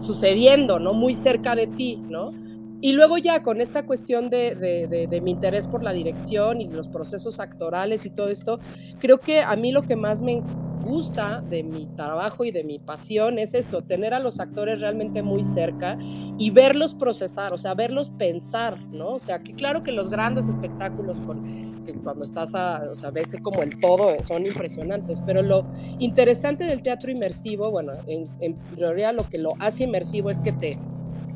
sucediendo, 0.00 0.80
¿no? 0.80 0.92
Muy 0.92 1.14
cerca 1.14 1.54
de 1.54 1.68
ti, 1.68 1.96
¿no? 1.96 2.32
Y 2.80 2.92
luego 2.94 3.16
ya 3.16 3.44
con 3.44 3.60
esta 3.60 3.84
cuestión 3.84 4.28
de, 4.28 4.56
de, 4.56 5.06
de, 5.06 5.20
mi 5.20 5.30
interés 5.30 5.68
por 5.68 5.84
la 5.84 5.92
dirección 5.92 6.60
y 6.60 6.68
los 6.68 6.88
procesos 6.88 7.38
actorales 7.38 8.04
y 8.06 8.10
todo 8.10 8.28
esto, 8.28 8.58
creo 8.98 9.20
que 9.20 9.42
a 9.42 9.54
mí 9.54 9.70
lo 9.70 9.82
que 9.82 9.94
más 9.94 10.20
me 10.20 10.42
gusta 10.80 11.42
de 11.42 11.62
mi 11.62 11.86
trabajo 11.94 12.44
y 12.44 12.50
de 12.50 12.64
mi 12.64 12.78
pasión 12.78 13.38
es 13.38 13.54
eso, 13.54 13.82
tener 13.82 14.14
a 14.14 14.18
los 14.18 14.40
actores 14.40 14.80
realmente 14.80 15.22
muy 15.22 15.44
cerca 15.44 15.96
y 16.00 16.50
verlos 16.50 16.94
procesar, 16.94 17.52
o 17.52 17.58
sea, 17.58 17.74
verlos 17.74 18.10
pensar, 18.10 18.82
¿no? 18.86 19.10
O 19.10 19.18
sea, 19.18 19.40
que 19.40 19.52
claro 19.52 19.84
que 19.84 19.92
los 19.92 20.08
grandes 20.08 20.48
espectáculos 20.48 21.20
con 21.20 21.69
cuando 21.92 22.24
estás 22.24 22.54
a, 22.54 22.82
o 22.90 22.94
sea, 22.94 23.10
ves 23.10 23.34
como 23.42 23.62
el 23.62 23.78
todo, 23.80 24.16
son 24.26 24.46
impresionantes, 24.46 25.22
pero 25.24 25.42
lo 25.42 25.66
interesante 25.98 26.64
del 26.64 26.82
teatro 26.82 27.10
inmersivo, 27.10 27.70
bueno, 27.70 27.92
en, 28.06 28.24
en 28.40 28.56
realidad 28.76 29.14
lo 29.14 29.28
que 29.28 29.38
lo 29.38 29.50
hace 29.58 29.84
inmersivo 29.84 30.30
es 30.30 30.40
que 30.40 30.52
te 30.52 30.78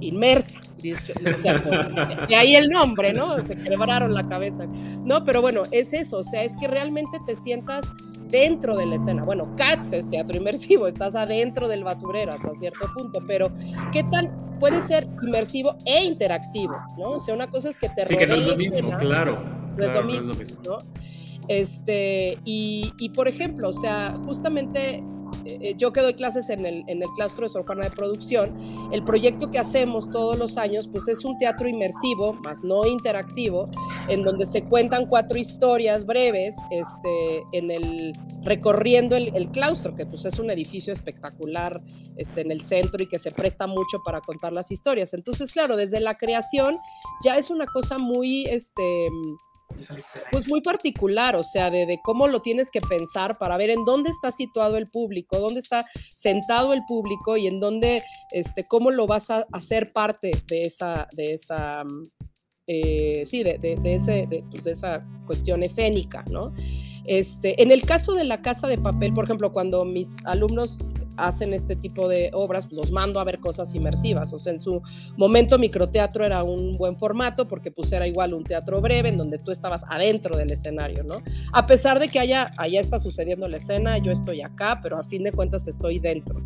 inmersa, 0.00 0.60
y 2.28 2.34
ahí 2.34 2.56
el 2.56 2.68
nombre, 2.68 3.12
¿no? 3.12 3.38
Se 3.40 3.54
quebraron 3.54 4.12
la 4.12 4.28
cabeza. 4.28 4.66
No, 4.66 5.24
pero 5.24 5.40
bueno, 5.40 5.62
es 5.70 5.94
eso, 5.94 6.18
o 6.18 6.22
sea, 6.22 6.42
es 6.42 6.54
que 6.56 6.68
realmente 6.68 7.18
te 7.26 7.36
sientas 7.36 7.86
dentro 8.28 8.76
de 8.76 8.86
la 8.86 8.96
escena. 8.96 9.22
Bueno, 9.22 9.54
Cats 9.56 9.92
es 9.92 10.08
teatro 10.08 10.36
inmersivo, 10.36 10.88
estás 10.88 11.14
adentro 11.14 11.68
del 11.68 11.84
basurero 11.84 12.32
hasta 12.32 12.54
cierto 12.54 12.88
punto, 12.94 13.20
pero 13.26 13.50
¿qué 13.92 14.04
tan 14.04 14.30
puede 14.60 14.80
ser 14.82 15.06
inmersivo 15.22 15.76
e 15.84 16.04
interactivo, 16.04 16.76
¿no? 16.98 17.12
O 17.12 17.20
sea, 17.20 17.34
una 17.34 17.48
cosa 17.48 17.70
es 17.70 17.78
que 17.78 17.88
te 17.88 18.04
Sí, 18.04 18.16
que 18.16 18.26
no 18.26 18.34
es 18.34 18.46
lo 18.46 18.56
mismo, 18.56 18.90
claro. 18.98 19.63
No, 19.76 19.84
es, 19.84 19.92
lo 19.92 20.02
mismo, 20.04 20.34
¿no? 20.64 20.78
Este, 21.48 22.38
y, 22.44 22.92
y 22.98 23.10
por 23.10 23.28
ejemplo, 23.28 23.68
o 23.68 23.80
sea, 23.80 24.18
justamente 24.24 25.02
eh, 25.46 25.74
yo 25.76 25.92
que 25.92 26.00
doy 26.00 26.14
clases 26.14 26.48
en 26.48 26.64
el, 26.64 26.84
en 26.86 27.02
el 27.02 27.08
claustro 27.16 27.44
de 27.44 27.50
Sor 27.50 27.66
Juana 27.66 27.88
de 27.88 27.90
Producción, 27.90 28.88
el 28.92 29.04
proyecto 29.04 29.50
que 29.50 29.58
hacemos 29.58 30.08
todos 30.10 30.38
los 30.38 30.56
años, 30.56 30.88
pues 30.88 31.06
es 31.08 31.24
un 31.24 31.36
teatro 31.38 31.68
inmersivo, 31.68 32.32
más 32.34 32.62
no 32.64 32.86
interactivo, 32.86 33.68
en 34.08 34.22
donde 34.22 34.46
se 34.46 34.64
cuentan 34.64 35.06
cuatro 35.06 35.38
historias 35.38 36.06
breves, 36.06 36.56
este, 36.70 37.42
en 37.52 37.70
el, 37.70 38.12
recorriendo 38.42 39.16
el, 39.16 39.34
el 39.34 39.50
claustro, 39.50 39.94
que 39.94 40.06
pues 40.06 40.24
es 40.24 40.38
un 40.38 40.50
edificio 40.50 40.92
espectacular 40.92 41.82
este, 42.16 42.40
en 42.40 42.50
el 42.50 42.62
centro 42.62 43.02
y 43.02 43.06
que 43.06 43.18
se 43.18 43.30
presta 43.30 43.66
mucho 43.66 43.98
para 44.04 44.20
contar 44.20 44.52
las 44.52 44.70
historias. 44.70 45.12
Entonces, 45.14 45.52
claro, 45.52 45.76
desde 45.76 46.00
la 46.00 46.14
creación 46.14 46.76
ya 47.24 47.36
es 47.36 47.50
una 47.50 47.66
cosa 47.66 47.98
muy, 47.98 48.46
este, 48.46 49.08
pues 50.30 50.48
muy 50.48 50.60
particular, 50.60 51.36
o 51.36 51.42
sea, 51.42 51.70
de, 51.70 51.98
cómo 52.02 52.28
lo 52.28 52.42
tienes 52.42 52.70
que 52.70 52.80
pensar 52.80 53.38
para 53.38 53.56
ver 53.56 53.70
en 53.70 53.84
dónde 53.84 54.10
está 54.10 54.30
situado 54.30 54.76
el 54.76 54.88
público, 54.88 55.38
dónde 55.38 55.60
está 55.60 55.84
sentado 56.14 56.72
el 56.72 56.82
público 56.86 57.36
y 57.36 57.46
en 57.46 57.60
dónde, 57.60 58.02
este, 58.32 58.66
cómo 58.66 58.90
lo 58.90 59.06
vas 59.06 59.30
a 59.30 59.46
hacer 59.52 59.92
parte 59.92 60.30
de 60.48 60.62
esa, 60.62 61.08
de 61.12 61.34
esa, 61.34 61.84
eh, 62.66 63.24
sí, 63.26 63.42
de, 63.42 63.58
de, 63.58 63.76
pues, 63.76 64.06
de, 64.06 64.70
esa 64.70 65.06
cuestión 65.26 65.62
escénica, 65.62 66.24
¿no? 66.30 66.54
Este, 67.04 67.62
en 67.62 67.70
el 67.70 67.82
caso 67.82 68.12
de 68.12 68.24
la 68.24 68.40
casa 68.42 68.66
de 68.66 68.78
papel, 68.78 69.12
por 69.12 69.24
ejemplo, 69.24 69.52
cuando 69.52 69.84
mis 69.84 70.16
alumnos 70.24 70.78
hacen 71.16 71.52
este 71.52 71.76
tipo 71.76 72.08
de 72.08 72.30
obras, 72.32 72.70
los 72.72 72.90
mando 72.90 73.20
a 73.20 73.24
ver 73.24 73.38
cosas 73.38 73.74
inmersivas. 73.74 74.32
O 74.32 74.38
sea, 74.38 74.52
en 74.52 74.60
su 74.60 74.82
momento 75.16 75.58
microteatro 75.58 76.24
era 76.24 76.42
un 76.42 76.72
buen 76.72 76.96
formato 76.96 77.46
porque 77.46 77.70
pues 77.70 77.92
era 77.92 78.06
igual 78.06 78.34
un 78.34 78.44
teatro 78.44 78.80
breve 78.80 79.10
en 79.10 79.18
donde 79.18 79.38
tú 79.38 79.50
estabas 79.50 79.84
adentro 79.88 80.36
del 80.36 80.50
escenario, 80.50 81.04
¿no? 81.04 81.22
A 81.52 81.66
pesar 81.66 82.00
de 82.00 82.08
que 82.08 82.18
haya, 82.18 82.50
allá 82.56 82.80
está 82.80 82.98
sucediendo 82.98 83.48
la 83.48 83.58
escena, 83.58 83.98
yo 83.98 84.12
estoy 84.12 84.42
acá, 84.42 84.80
pero 84.82 84.98
a 84.98 85.04
fin 85.04 85.22
de 85.22 85.32
cuentas 85.32 85.68
estoy 85.68 85.98
dentro. 85.98 86.40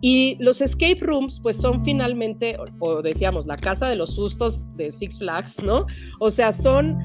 Y 0.00 0.36
los 0.40 0.60
escape 0.60 0.98
rooms, 1.00 1.40
pues 1.40 1.56
son 1.56 1.82
finalmente, 1.82 2.58
o, 2.80 3.00
decíamos, 3.00 3.46
la 3.46 3.56
casa 3.56 3.88
de 3.88 3.96
los 3.96 4.14
sustos 4.14 4.74
de 4.76 4.92
Six 4.92 5.18
Flags, 5.18 5.62
¿no? 5.62 5.86
O 6.20 6.30
sea, 6.30 6.52
son 6.52 6.98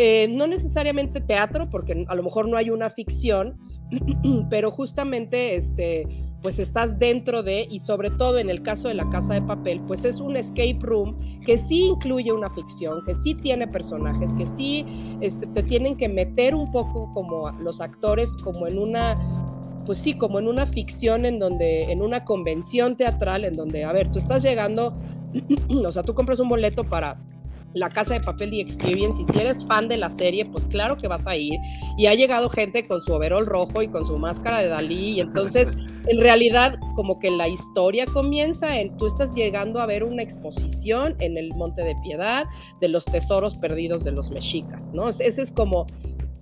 eh, 0.00 0.28
no 0.28 0.46
necesariamente 0.46 1.20
teatro, 1.20 1.68
porque 1.68 2.04
a 2.06 2.14
lo 2.14 2.22
mejor 2.22 2.46
no 2.46 2.56
hay 2.56 2.70
una 2.70 2.88
ficción, 2.88 3.58
pero 4.48 4.70
justamente 4.70 5.56
este, 5.56 6.06
pues 6.40 6.60
estás 6.60 7.00
dentro 7.00 7.42
de, 7.42 7.66
y 7.68 7.80
sobre 7.80 8.10
todo 8.10 8.38
en 8.38 8.48
el 8.48 8.62
caso 8.62 8.86
de 8.86 8.94
la 8.94 9.10
casa 9.10 9.34
de 9.34 9.42
papel, 9.42 9.80
pues 9.88 10.04
es 10.04 10.20
un 10.20 10.36
escape 10.36 10.78
room 10.82 11.18
que 11.44 11.58
sí 11.58 11.86
incluye 11.86 12.30
una 12.30 12.48
ficción, 12.50 13.04
que 13.06 13.16
sí 13.16 13.34
tiene 13.34 13.66
personajes, 13.66 14.32
que 14.34 14.46
sí 14.46 14.86
este, 15.20 15.48
te 15.48 15.64
tienen 15.64 15.96
que 15.96 16.08
meter 16.08 16.54
un 16.54 16.70
poco 16.70 17.12
como 17.12 17.50
los 17.60 17.80
actores, 17.80 18.36
como 18.44 18.68
en 18.68 18.78
una, 18.78 19.16
pues 19.84 19.98
sí, 19.98 20.14
como 20.16 20.38
en 20.38 20.46
una 20.46 20.66
ficción 20.66 21.24
en 21.24 21.40
donde, 21.40 21.90
en 21.90 22.02
una 22.02 22.24
convención 22.24 22.96
teatral, 22.96 23.44
en 23.44 23.54
donde, 23.54 23.82
a 23.82 23.90
ver, 23.90 24.12
tú 24.12 24.20
estás 24.20 24.44
llegando, 24.44 24.96
o 25.84 25.90
sea, 25.90 26.04
tú 26.04 26.14
compras 26.14 26.38
un 26.38 26.48
boleto 26.48 26.84
para 26.84 27.20
la 27.74 27.90
Casa 27.90 28.14
de 28.14 28.20
Papel 28.20 28.54
y 28.54 28.60
Experience, 28.60 29.20
y 29.20 29.24
si 29.24 29.38
eres 29.38 29.64
fan 29.66 29.88
de 29.88 29.96
la 29.96 30.10
serie, 30.10 30.44
pues 30.46 30.66
claro 30.66 30.96
que 30.96 31.08
vas 31.08 31.26
a 31.26 31.36
ir. 31.36 31.58
Y 31.96 32.06
ha 32.06 32.14
llegado 32.14 32.48
gente 32.48 32.86
con 32.86 33.00
su 33.00 33.12
overol 33.12 33.46
rojo 33.46 33.82
y 33.82 33.88
con 33.88 34.04
su 34.04 34.16
máscara 34.16 34.60
de 34.60 34.68
Dalí, 34.68 35.16
y 35.16 35.20
entonces 35.20 35.70
en 36.08 36.20
realidad 36.20 36.78
como 36.94 37.18
que 37.18 37.30
la 37.30 37.48
historia 37.48 38.06
comienza 38.06 38.78
en, 38.78 38.96
tú 38.96 39.06
estás 39.06 39.34
llegando 39.34 39.80
a 39.80 39.86
ver 39.86 40.04
una 40.04 40.22
exposición 40.22 41.14
en 41.20 41.36
el 41.36 41.54
Monte 41.54 41.82
de 41.82 41.94
Piedad 42.02 42.46
de 42.80 42.88
los 42.88 43.04
tesoros 43.04 43.56
perdidos 43.56 44.04
de 44.04 44.12
los 44.12 44.30
mexicas, 44.30 44.92
¿no? 44.92 45.08
Ese 45.08 45.26
es 45.26 45.52
como 45.52 45.86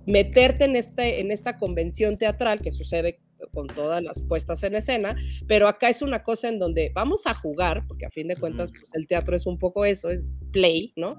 meterte 0.05 0.63
en, 0.63 0.75
este, 0.75 1.19
en 1.19 1.31
esta 1.31 1.57
convención 1.57 2.17
teatral 2.17 2.61
que 2.61 2.71
sucede 2.71 3.19
con 3.53 3.67
todas 3.67 4.03
las 4.03 4.21
puestas 4.21 4.63
en 4.63 4.75
escena, 4.75 5.15
pero 5.47 5.67
acá 5.67 5.89
es 5.89 6.01
una 6.01 6.23
cosa 6.23 6.47
en 6.47 6.59
donde 6.59 6.91
vamos 6.93 7.27
a 7.27 7.33
jugar, 7.33 7.83
porque 7.87 8.05
a 8.05 8.09
fin 8.09 8.27
de 8.27 8.35
cuentas 8.35 8.71
pues, 8.71 8.89
el 8.93 9.07
teatro 9.07 9.35
es 9.35 9.45
un 9.45 9.57
poco 9.57 9.85
eso, 9.85 10.09
es 10.09 10.35
play, 10.51 10.93
¿no? 10.95 11.15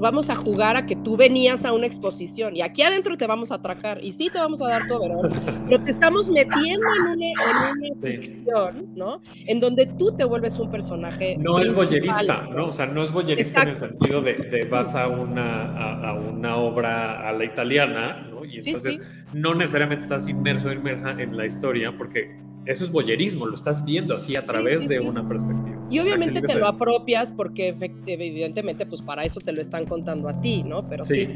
Vamos 0.00 0.30
a 0.30 0.36
jugar 0.36 0.76
a 0.76 0.86
que 0.86 0.96
tú 0.96 1.16
venías 1.16 1.64
a 1.64 1.72
una 1.72 1.86
exposición 1.86 2.56
y 2.56 2.62
aquí 2.62 2.82
adentro 2.82 3.16
te 3.16 3.26
vamos 3.26 3.50
a 3.50 3.56
atracar 3.56 4.02
y 4.02 4.12
sí 4.12 4.28
te 4.32 4.38
vamos 4.38 4.60
a 4.60 4.68
dar 4.68 4.86
todo, 4.86 5.22
pero 5.68 5.82
te 5.82 5.90
estamos 5.90 6.28
metiendo 6.30 6.86
en 6.96 7.18
una, 7.18 7.94
ficción, 8.00 8.94
¿no? 8.94 9.20
En 9.46 9.60
donde 9.60 9.86
tú 9.86 10.12
te 10.16 10.24
vuelves 10.24 10.58
un 10.58 10.70
personaje. 10.70 11.36
No 11.38 11.58
es 11.58 11.72
boyerista, 11.72 12.42
¿no? 12.50 12.66
O 12.66 12.72
sea, 12.72 12.86
no 12.86 13.02
es 13.02 13.12
boyerista 13.12 13.62
en 13.62 13.68
el 13.68 13.76
sentido 13.76 14.22
de, 14.22 14.66
vas 14.70 14.94
a 14.94 15.08
una, 15.08 16.08
a, 16.08 16.14
una 16.14 16.56
obra 16.56 17.28
a 17.28 17.32
la 17.32 17.44
italiana, 17.44 18.26
¿no? 18.30 18.37
Y 18.64 18.70
entonces 18.70 19.00
no 19.32 19.54
necesariamente 19.54 20.04
estás 20.04 20.28
inmerso 20.28 20.68
o 20.68 20.72
inmersa 20.72 21.10
en 21.10 21.36
la 21.36 21.46
historia, 21.46 21.96
porque 21.96 22.36
eso 22.66 22.84
es 22.84 22.92
boyerismo, 22.92 23.46
lo 23.46 23.54
estás 23.54 23.84
viendo 23.84 24.14
así 24.14 24.36
a 24.36 24.44
través 24.44 24.88
de 24.88 25.00
una 25.00 25.26
perspectiva. 25.26 25.76
Y 25.90 25.98
obviamente 26.00 26.42
te 26.42 26.54
lo 26.58 26.66
apropias 26.66 27.32
porque 27.32 27.74
evidentemente 28.06 28.84
pues 28.84 29.00
para 29.00 29.22
eso 29.22 29.40
te 29.40 29.52
lo 29.52 29.60
están 29.60 29.86
contando 29.86 30.28
a 30.28 30.40
ti, 30.40 30.62
¿no? 30.62 30.86
Pero 30.88 31.04
sí. 31.04 31.28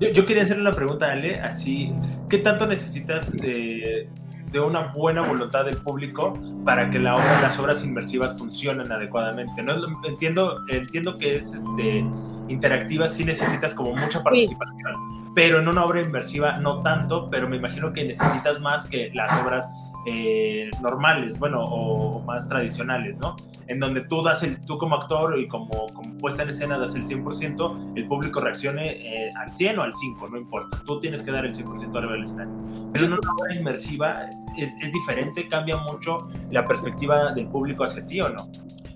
Yo, 0.00 0.26
quería 0.26 0.42
hacerle 0.42 0.62
una 0.62 0.72
pregunta, 0.72 1.10
Ale, 1.10 1.40
así, 1.40 1.92
¿qué 2.28 2.38
tanto 2.38 2.66
necesitas 2.66 3.32
de, 3.32 4.08
de 4.50 4.60
una 4.60 4.92
buena 4.92 5.22
voluntad 5.22 5.64
del 5.64 5.76
público 5.76 6.38
para 6.64 6.90
que 6.90 6.98
la 6.98 7.16
obra, 7.16 7.40
las 7.40 7.58
obras 7.58 7.84
inmersivas 7.84 8.38
funcionen 8.38 8.90
adecuadamente? 8.90 9.62
¿no? 9.62 9.74
Entiendo, 10.04 10.64
entiendo 10.68 11.16
que 11.16 11.36
es 11.36 11.52
este 11.52 12.04
interactivas 12.48 13.14
sí 13.14 13.24
necesitas 13.24 13.74
como 13.74 13.94
mucha 13.94 14.22
participación, 14.22 15.32
pero 15.34 15.58
en 15.58 15.68
una 15.68 15.84
obra 15.84 16.00
inversiva 16.00 16.58
no 16.58 16.80
tanto, 16.80 17.28
pero 17.30 17.48
me 17.48 17.56
imagino 17.56 17.92
que 17.92 18.04
necesitas 18.04 18.60
más 18.60 18.86
que 18.86 19.10
las 19.14 19.32
obras 19.42 19.68
eh, 20.06 20.70
normales, 20.80 21.38
bueno, 21.38 21.64
o, 21.64 22.20
más 22.20 22.48
tradicionales, 22.48 23.16
¿no? 23.18 23.36
En 23.66 23.80
donde 23.80 24.02
tú 24.02 24.22
das 24.22 24.42
el, 24.42 24.64
tú 24.64 24.78
como 24.78 24.96
actor 24.96 25.38
y 25.38 25.48
como, 25.48 25.86
como 25.92 26.16
puesta 26.18 26.44
en 26.44 26.50
escena 26.50 26.78
das 26.78 26.94
el 26.94 27.04
100%, 27.04 27.96
el 27.96 28.06
público 28.06 28.40
reaccione 28.40 29.26
eh, 29.26 29.30
al 29.36 29.52
100 29.52 29.78
o 29.78 29.82
al 29.82 29.92
5, 29.92 30.28
no 30.28 30.38
importa, 30.38 30.80
tú 30.86 31.00
tienes 31.00 31.22
que 31.22 31.32
dar 31.32 31.44
el 31.44 31.52
100% 31.52 31.96
arriba 31.96 32.12
del 32.12 32.22
escenario. 32.22 32.54
Pero 32.92 33.06
en 33.06 33.12
una 33.14 33.32
obra 33.32 33.56
inmersiva 33.56 34.30
es, 34.56 34.74
es 34.80 34.92
diferente, 34.92 35.48
cambia 35.48 35.76
mucho 35.78 36.28
la 36.50 36.64
perspectiva 36.64 37.32
del 37.32 37.48
público 37.48 37.84
hacia 37.84 38.06
ti 38.06 38.20
o 38.20 38.28
no. 38.28 38.48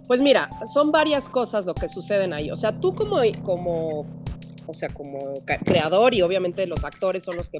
Pues 0.06 0.20
mira, 0.20 0.48
son 0.72 0.90
varias 0.90 1.28
cosas 1.28 1.66
lo 1.66 1.74
que 1.74 1.88
suceden 1.88 2.32
ahí. 2.32 2.50
O 2.50 2.56
sea, 2.56 2.72
tú 2.72 2.94
como, 2.94 3.20
como 3.44 4.06
o 4.66 4.74
sea, 4.74 4.88
como 4.88 5.34
creador 5.64 6.14
y 6.14 6.22
obviamente 6.22 6.66
los 6.66 6.84
actores 6.84 7.24
son 7.24 7.36
los 7.36 7.48
que 7.50 7.58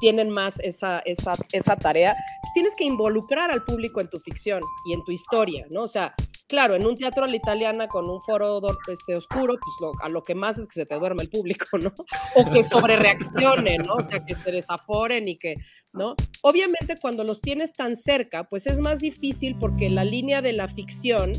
tienen 0.00 0.30
más 0.30 0.58
esa, 0.60 1.00
esa, 1.00 1.32
esa 1.52 1.76
tarea, 1.76 2.14
pues 2.42 2.52
tienes 2.54 2.74
que 2.76 2.84
involucrar 2.84 3.50
al 3.50 3.64
público 3.64 4.00
en 4.00 4.08
tu 4.08 4.18
ficción 4.20 4.60
y 4.86 4.94
en 4.94 5.04
tu 5.04 5.12
historia, 5.12 5.66
¿no? 5.70 5.82
O 5.82 5.88
sea, 5.88 6.14
claro, 6.48 6.74
en 6.74 6.86
un 6.86 6.96
teatro 6.96 7.24
a 7.24 7.28
la 7.28 7.36
italiana 7.36 7.88
con 7.88 8.10
un 8.10 8.20
foro 8.20 8.60
este, 8.92 9.16
oscuro, 9.16 9.54
pues 9.54 9.92
a 10.02 10.08
lo 10.08 10.22
que 10.22 10.34
más 10.34 10.58
es 10.58 10.68
que 10.68 10.74
se 10.74 10.86
te 10.86 10.98
duerme 10.98 11.22
el 11.22 11.30
público, 11.30 11.78
¿no? 11.78 11.92
O 12.36 12.50
que 12.50 12.64
sobre 12.64 12.96
reaccione, 12.96 13.78
¿no? 13.78 13.94
O 13.94 14.00
sea, 14.00 14.24
que 14.24 14.34
se 14.34 14.52
desaforen 14.52 15.28
y 15.28 15.38
que, 15.38 15.54
¿no? 15.92 16.14
Obviamente 16.42 16.96
cuando 17.00 17.24
los 17.24 17.40
tienes 17.40 17.72
tan 17.72 17.96
cerca, 17.96 18.44
pues 18.44 18.66
es 18.66 18.80
más 18.80 19.00
difícil 19.00 19.56
porque 19.58 19.88
la 19.88 20.04
línea 20.04 20.42
de 20.42 20.52
la 20.52 20.68
ficción 20.68 21.32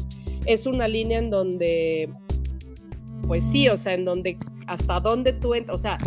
es 0.45 0.65
una 0.65 0.87
línea 0.87 1.19
en 1.19 1.29
donde, 1.29 2.09
pues 3.27 3.43
sí, 3.43 3.69
o 3.69 3.77
sea, 3.77 3.93
en 3.93 4.05
donde 4.05 4.37
hasta 4.67 4.99
dónde 4.99 5.33
tú 5.33 5.53
entras, 5.53 5.75
o 5.75 5.81
sea, 5.81 5.97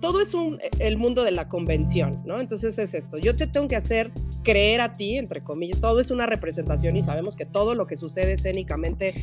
todo 0.00 0.20
es 0.20 0.34
un, 0.34 0.58
el 0.78 0.98
mundo 0.98 1.24
de 1.24 1.30
la 1.30 1.48
convención, 1.48 2.22
¿no? 2.24 2.40
Entonces 2.40 2.78
es 2.78 2.94
esto, 2.94 3.18
yo 3.18 3.34
te 3.34 3.46
tengo 3.46 3.66
que 3.68 3.76
hacer 3.76 4.12
creer 4.42 4.80
a 4.80 4.96
ti, 4.96 5.16
entre 5.16 5.42
comillas, 5.42 5.80
todo 5.80 6.00
es 6.00 6.10
una 6.10 6.26
representación 6.26 6.96
y 6.96 7.02
sabemos 7.02 7.34
que 7.34 7.46
todo 7.46 7.74
lo 7.74 7.86
que 7.86 7.96
sucede 7.96 8.32
escénicamente 8.32 9.14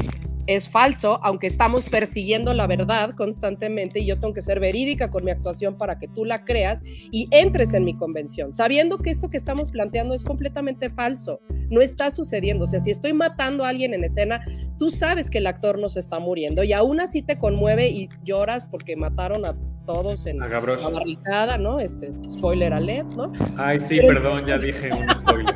es 0.48 0.68
falso, 0.68 1.20
aunque 1.24 1.48
estamos 1.48 1.86
persiguiendo 1.86 2.54
la 2.54 2.68
verdad 2.68 3.16
constantemente 3.16 4.00
y 4.00 4.06
yo 4.06 4.20
tengo 4.20 4.34
que 4.34 4.42
ser 4.42 4.60
verídica 4.60 5.10
con 5.10 5.24
mi 5.24 5.32
actuación 5.32 5.78
para 5.78 6.00
que 6.00 6.08
tú 6.08 6.26
la 6.26 6.44
creas 6.44 6.82
y 6.84 7.28
entres 7.32 7.74
en 7.74 7.86
mi 7.86 7.96
convención, 7.96 8.52
sabiendo 8.52 8.98
que 8.98 9.10
esto 9.10 9.30
que 9.30 9.38
estamos 9.38 9.72
planteando 9.72 10.14
es 10.14 10.24
completamente 10.24 10.90
falso, 10.90 11.40
no 11.74 11.82
está 11.82 12.12
sucediendo. 12.12 12.64
O 12.66 12.68
sea, 12.68 12.80
si 12.80 12.92
estoy 12.92 13.14
matando 13.14 13.66
a 13.66 13.70
alguien 13.70 13.94
en 13.94 14.04
escena, 14.04 14.46
tú 14.78 14.90
sabes 14.90 15.30
que 15.30 15.40
el 15.40 15.48
actor 15.48 15.80
no 15.80 15.90
se 15.90 16.00
está 16.00 16.20
muriendo 16.20 16.64
y 16.64 16.74
aún 16.74 17.02
así 17.02 17.22
te 17.22 17.38
conmueve 17.38 17.90
y 17.90 18.10
lloras 18.24 18.68
porque 18.68 18.96
mataron 18.96 19.46
a 19.46 19.56
todos 19.86 20.26
en 20.28 20.40
la 20.40 20.48
barricada, 20.48 21.58
¿no? 21.58 21.80
Este, 21.80 22.12
spoiler 22.30 22.74
alert, 22.74 23.14
¿no? 23.16 23.34
Ay, 23.58 23.80
sí, 23.80 24.00
perdón, 24.00 24.46
ya 24.46 24.58
dije 24.58 24.92
un 24.94 25.14
spoiler. 25.14 25.56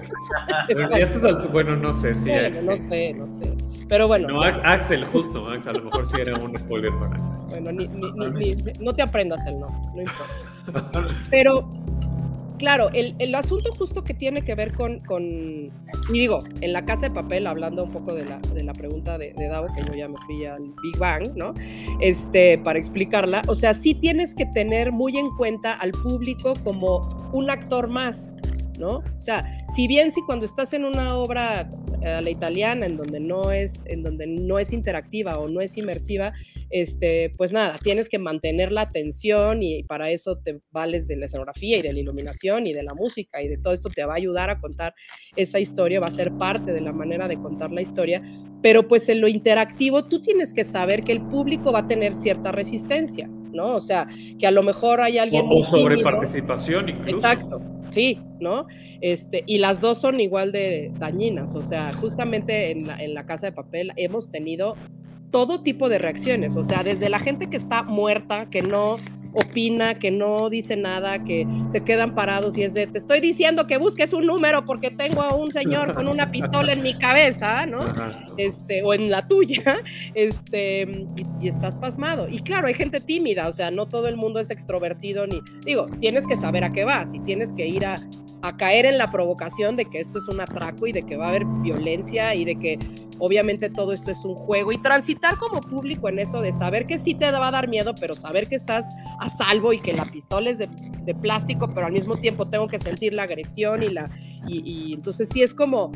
bueno, 1.52 1.78
no 1.78 1.94
sé, 1.94 2.14
sí. 2.14 2.32
no 2.66 2.78
sé, 2.78 3.14
no 3.14 3.30
sé. 3.30 3.54
Pero 3.88 4.08
bueno. 4.08 4.28
no, 4.28 4.42
Axel, 4.42 5.06
justo, 5.06 5.48
Axel, 5.48 5.76
a 5.76 5.80
lo 5.80 5.86
mejor 5.86 6.06
sí 6.06 6.18
era 6.20 6.36
un 6.38 6.58
spoiler 6.60 6.92
para 7.00 7.16
Axel. 7.16 7.40
Bueno, 7.48 7.72
ni, 7.72 7.88
ni, 7.88 8.56
no 8.82 8.94
te 8.94 9.02
aprendas 9.02 9.46
el 9.48 9.60
no, 9.60 9.68
no 9.96 10.02
importa. 10.02 11.06
Pero 11.30 11.70
claro, 12.58 12.90
el, 12.94 13.16
el, 13.20 13.36
asunto 13.36 13.72
justo 13.74 14.04
que 14.04 14.14
tiene 14.14 14.42
que 14.44 14.56
ver 14.56 14.74
con, 14.74 15.00
con, 15.00 15.24
y 15.24 15.72
digo, 16.12 16.40
en 16.62 16.74
la 16.74 16.86
casa 16.86 17.10
de 17.10 17.12
papel, 17.12 17.48
hablando 17.48 17.84
un 17.84 17.92
poco 17.92 18.14
de 18.14 18.26
la, 18.26 18.40
de 18.40 18.64
la 18.64 18.74
pregunta 18.74 19.18
de, 19.18 19.34
de 19.34 19.50
que 19.76 19.84
yo 19.86 19.96
ya 19.96 20.08
me 20.08 20.18
fui 20.26 20.46
al 20.46 20.74
Big 20.82 20.98
Bang, 20.98 21.36
¿no? 21.36 21.54
Este, 22.00 22.58
para 22.58 22.80
explicarla, 22.80 23.42
o 23.48 23.56
sea, 23.56 23.74
sí 23.74 23.94
tienes 23.94 24.34
que 24.34 24.46
tener 24.46 24.92
muy 24.92 25.18
en 25.18 25.30
cuenta 25.38 25.74
al 25.74 25.92
público 25.92 26.54
como 26.64 27.08
un 27.34 27.50
actor 27.50 27.88
más, 27.88 28.34
¿no? 28.80 28.98
O 28.98 29.22
sea, 29.22 29.66
si 29.76 29.88
bien 29.88 30.12
si 30.12 30.22
cuando 30.22 30.46
estás 30.46 30.74
en 30.74 30.86
una 30.86 31.16
obra 31.18 31.70
eh, 32.02 32.08
a 32.08 32.22
la 32.22 32.30
italiana 32.30 32.86
en 32.86 32.98
donde 32.98 33.20
no 33.20 33.52
es 33.52 33.84
en 33.88 34.04
donde 34.04 34.28
no 34.28 34.60
es 34.60 34.74
interactiva 34.74 35.40
o 35.40 35.48
no 35.48 35.62
es 35.62 35.78
inmersiva, 35.78 36.34
este, 36.70 37.32
pues 37.38 37.52
nada, 37.52 37.80
tienes 37.82 38.10
que 38.10 38.20
mantener 38.20 38.72
la 38.72 38.82
atención 38.82 39.64
y 39.64 39.84
para 39.84 40.10
eso 40.12 40.38
te 40.38 40.60
vales 40.72 41.08
de 41.08 41.16
la 41.16 41.26
escenografía 41.26 41.78
y 41.78 41.82
de 41.82 41.94
la 41.94 42.00
iluminación 42.00 42.68
y 42.68 42.74
de 42.74 42.84
la 42.84 42.94
música 42.94 43.42
y 43.42 43.48
de 43.48 43.58
todo 43.58 43.74
esto 43.74 43.90
te 43.90 44.04
va 44.06 44.14
a 44.14 44.18
ayudar 44.18 44.50
a 44.50 44.60
contar 44.60 44.94
esa 45.36 45.60
historia, 45.60 46.00
va 46.00 46.08
a 46.08 46.12
ser 46.12 46.32
parte 46.34 46.74
de 46.74 46.82
la 46.82 46.92
manera 46.92 47.28
de 47.28 47.38
contar 47.38 47.72
la 47.72 47.82
historia, 47.82 48.22
pero 48.62 48.88
pues 48.88 49.08
en 49.10 49.22
lo 49.22 49.28
interactivo 49.28 50.06
tú 50.06 50.22
tienes 50.22 50.54
que 50.54 50.64
saber 50.64 51.04
que 51.04 51.12
el 51.12 51.22
público 51.22 51.72
va 51.72 51.80
a 51.80 51.88
tener 51.88 52.14
cierta 52.14 52.52
resistencia, 52.52 53.30
¿no? 53.58 53.76
O 53.76 53.82
sea, 53.82 54.08
que 54.40 54.48
a 54.48 54.52
lo 54.52 54.64
mejor 54.64 55.02
hay 55.02 55.18
alguien... 55.18 55.46
O, 55.50 55.62
sobre 55.62 55.98
participación 55.98 56.88
incluso. 56.88 57.18
Exacto, 57.18 57.62
sí, 57.90 58.22
¿no? 58.40 58.68
Este, 59.02 59.44
y 59.46 59.58
las 59.58 59.82
dos 59.82 60.00
son 60.00 60.22
igual 60.22 60.54
de 60.54 60.92
dañinas, 60.98 61.54
o 61.56 61.62
sea, 61.62 61.92
justamente 61.94 62.72
en 62.72 62.88
la, 62.88 63.04
en 63.04 63.14
la 63.14 63.26
casa 63.26 63.48
de 63.48 63.52
papel 63.52 63.92
hemos 63.98 64.32
tenido 64.32 64.76
todo 65.32 65.62
tipo 65.62 65.90
de 65.90 65.98
reacciones, 65.98 66.56
o 66.56 66.64
sea, 66.64 66.84
desde 66.84 67.10
la 67.10 67.20
gente 67.20 67.50
que 67.50 67.58
está 67.58 67.84
muerta, 67.84 68.50
que 68.50 68.62
no 68.62 68.98
opina, 69.38 70.00
que 70.00 70.12
no 70.12 70.50
dice 70.50 70.76
nada, 70.76 71.24
que 71.24 71.48
se 71.68 71.82
quedan 71.82 72.16
parados 72.16 72.58
y 72.58 72.64
es 72.64 72.74
de, 72.74 72.88
te 72.88 72.98
estoy 72.98 73.22
diciendo 73.22 73.68
que 73.68 73.78
busques 73.78 74.14
un 74.14 74.26
número 74.26 74.66
porque 74.66 74.90
tengo 74.90 75.22
a 75.22 75.36
un 75.36 75.52
señor 75.52 75.94
con 75.94 76.08
una 76.08 76.32
pistola 76.32 76.74
en 76.74 76.82
mi 76.82 76.94
cabeza, 76.96 77.66
¿no? 77.66 77.80
Este, 78.38 78.84
o 78.84 78.94
en 78.94 79.12
la 79.12 79.28
tuya, 79.28 79.82
este, 80.14 81.08
y, 81.42 81.48
estás 81.48 81.76
pasmado. 81.76 82.28
Y 82.28 82.40
claro, 82.40 82.68
hay 82.68 82.74
gente 82.74 83.00
tímida, 83.00 83.48
o 83.48 83.54
sea, 83.54 83.72
no 83.72 83.88
todo 83.88 84.08
el 84.08 84.18
mundo 84.18 84.40
es 84.40 84.50
extrovertido 84.50 85.28
ni, 85.28 85.42
digo, 85.64 85.86
tienes 86.00 86.26
que 86.26 86.36
saber 86.36 86.64
a 86.64 86.72
qué 86.72 86.84
vas 86.84 87.14
y 87.14 87.20
tienes 87.20 87.54
que 87.54 87.68
ir 87.68 87.86
a, 87.86 87.96
a 88.42 88.58
caer 88.58 88.86
en 88.86 88.98
la 88.98 89.12
provocación 89.12 89.76
de 89.76 89.86
que 89.86 90.00
esto 90.00 90.20
es 90.20 90.28
un 90.28 90.42
atraco 90.42 90.88
y 90.88 90.92
de 90.92 91.04
que 91.04 91.16
va 91.16 91.26
a 91.26 91.30
haber 91.30 91.46
violencia 91.46 92.34
y 92.36 92.46
de 92.46 92.56
que 92.58 92.80
obviamente 93.20 93.70
todo 93.70 93.94
esto 93.94 94.12
es 94.12 94.24
un 94.26 94.36
juego 94.36 94.72
y 94.72 94.78
transitar 94.78 95.38
como 95.38 95.62
público 95.62 96.10
en 96.10 96.20
eso 96.20 96.42
de 96.42 96.52
saber 96.52 96.88
que 96.88 96.98
sí 96.98 97.16
te 97.16 97.30
va 97.32 97.48
a 97.48 97.52
dar 97.52 97.68
miedo, 97.68 97.94
pero 98.00 98.14
saber 98.14 98.48
que 98.48 98.56
estás 98.56 98.88
a 99.20 99.30
salvo 99.30 99.74
y 99.74 99.80
que 99.80 99.94
la 99.94 100.06
pistola 100.06 100.50
es 100.50 100.60
de, 100.60 100.68
plástico, 101.22 101.70
pero 101.74 101.88
al 101.88 101.94
mismo 101.94 102.18
tiempo 102.18 102.48
tengo 102.48 102.68
que 102.68 102.80
sentir 102.80 103.14
la 103.14 103.24
agresión 103.24 103.82
y 103.82 103.90
la... 103.90 104.10
Y, 104.46 104.94
entonces 104.94 105.30
sí 105.30 105.42
es 105.42 105.54
como, 105.54 105.92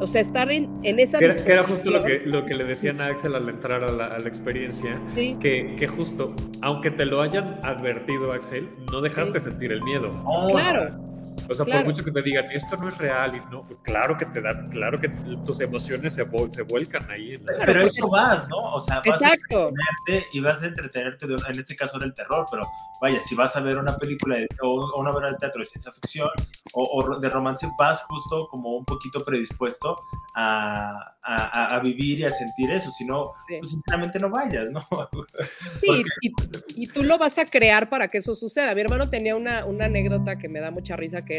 o 0.00 0.06
sea, 0.06 0.22
estar 0.22 0.50
en, 0.50 0.70
en 0.82 0.98
esa... 0.98 1.18
Que 1.18 1.26
era, 1.26 1.64
justo 1.64 1.90
lo 1.90 2.02
que, 2.02 2.22
lo 2.24 2.46
que 2.46 2.54
le 2.54 2.64
decían 2.64 3.00
a 3.00 3.06
Axel 3.06 3.34
al 3.34 3.48
entrar 3.48 3.84
a 3.84 3.92
la, 3.92 4.16
experiencia, 4.26 4.98
que, 5.14 5.76
que, 5.78 5.86
justo, 5.86 6.34
aunque 6.62 6.90
te 6.90 7.04
lo 7.04 7.20
hayan 7.20 7.58
advertido 7.62 8.32
Axel, 8.32 8.68
no 8.90 9.02
dejaste 9.02 9.38
sentir 9.38 9.70
el 9.70 9.82
miedo. 9.82 10.10
claro. 10.50 10.50
O 10.52 10.62
sea, 10.62 11.13
por 11.46 11.84
mucho 11.84 12.04
que 12.04 12.10
te 12.10 12.22
digan, 12.22 12.46
esto 12.50 12.76
no 12.76 12.88
es 12.88 12.98
real, 12.98 13.36
y 13.36 13.40
no, 13.52 13.66
claro 13.82 14.16
que 14.16 14.26
te 14.26 14.40
da, 14.40 14.68
claro 14.70 15.00
que 15.00 15.08
tus 15.44 15.60
emociones 15.60 16.14
se, 16.14 16.24
se 16.50 16.62
vuelcan 16.62 17.10
ahí. 17.10 17.38
pero 17.64 17.82
eso 17.82 18.08
vas, 18.08 18.48
¿no? 18.48 18.74
O 18.74 18.80
sea, 18.80 19.02
vas 19.06 19.22
a 19.22 19.34
entretenerte 19.34 20.26
y 20.32 20.40
vas 20.40 20.62
a 20.62 20.66
entretenerte, 20.66 21.26
en 21.26 21.58
este 21.58 21.76
caso 21.76 21.98
del 21.98 22.14
terror, 22.14 22.46
pero 22.50 22.68
vaya, 23.00 23.20
si 23.20 23.34
vas 23.34 23.56
a 23.56 23.60
ver 23.60 23.78
una 23.78 23.96
película 23.96 24.36
o 24.62 24.98
una 24.98 25.10
obra 25.10 25.30
de 25.30 25.36
teatro 25.36 25.60
de 25.60 25.66
ciencia 25.66 25.92
ficción 25.92 26.28
o, 26.72 27.18
de 27.18 27.28
romance, 27.28 27.68
vas 27.78 28.02
justo 28.02 28.48
como 28.48 28.76
un 28.76 28.84
poquito 28.84 29.24
predispuesto 29.24 29.96
a, 30.34 31.14
a, 31.22 31.78
vivir 31.80 32.20
y 32.20 32.24
a 32.24 32.30
sentir 32.30 32.70
eso, 32.70 32.90
si 32.90 33.04
no, 33.04 33.32
pues 33.46 33.70
sinceramente 33.70 34.18
no 34.18 34.30
vayas, 34.30 34.70
¿no? 34.70 34.80
Sí, 35.80 36.02
y, 36.76 36.86
tú 36.86 37.02
lo 37.02 37.18
vas 37.18 37.38
a 37.38 37.44
crear 37.44 37.88
para 37.88 38.08
que 38.08 38.18
eso 38.18 38.34
suceda. 38.34 38.74
Mi 38.74 38.80
hermano 38.80 39.08
tenía 39.10 39.36
una, 39.36 39.64
una 39.64 39.86
anécdota 39.86 40.38
que 40.38 40.48
me 40.48 40.60
da 40.60 40.70
mucha 40.70 40.96
risa, 40.96 41.24
que 41.24 41.33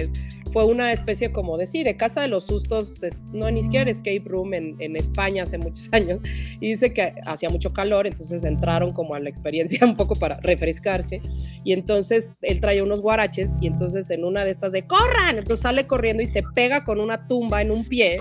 fue 0.56 0.64
una 0.64 0.94
especie 0.94 1.34
como 1.34 1.58
de, 1.58 1.68
sí, 1.68 1.84
de 1.84 1.98
casa 1.98 2.22
de 2.22 2.30
los 2.30 2.46
sustos, 2.46 3.02
no 3.34 3.52
ni 3.52 3.64
siquiera 3.64 3.92
escape 3.92 4.24
room 4.24 4.54
en, 4.54 4.78
en 4.80 4.96
España 4.96 5.44
hace 5.44 5.58
muchos 5.58 5.90
años, 5.92 6.20
y 6.62 6.70
dice 6.70 6.94
que 6.94 7.14
hacía 7.26 7.50
mucho 7.50 7.74
calor, 7.74 8.08
entonces 8.08 8.46
entraron 8.46 8.94
como 8.94 9.16
a 9.16 9.20
la 9.20 9.30
experiencia 9.30 9.80
un 9.86 9.98
poco 9.98 10.16
para 10.16 10.40
refrescarse, 10.40 11.22
y 11.66 11.74
entonces 11.74 12.38
él 12.42 12.62
traía 12.62 12.86
unos 12.86 13.02
guaraches, 13.02 13.54
y 13.60 13.68
entonces 13.68 14.10
en 14.10 14.24
una 14.24 14.46
de 14.46 14.52
estas 14.52 14.72
de, 14.72 14.88
corran, 14.88 15.38
entonces 15.38 15.60
sale 15.60 15.88
corriendo 15.88 16.24
y 16.24 16.28
se 16.28 16.42
pega 16.42 16.86
con 16.86 17.02
una 17.02 17.28
tumba 17.28 17.62
en 17.62 17.72
un 17.72 17.84
pie, 17.84 18.18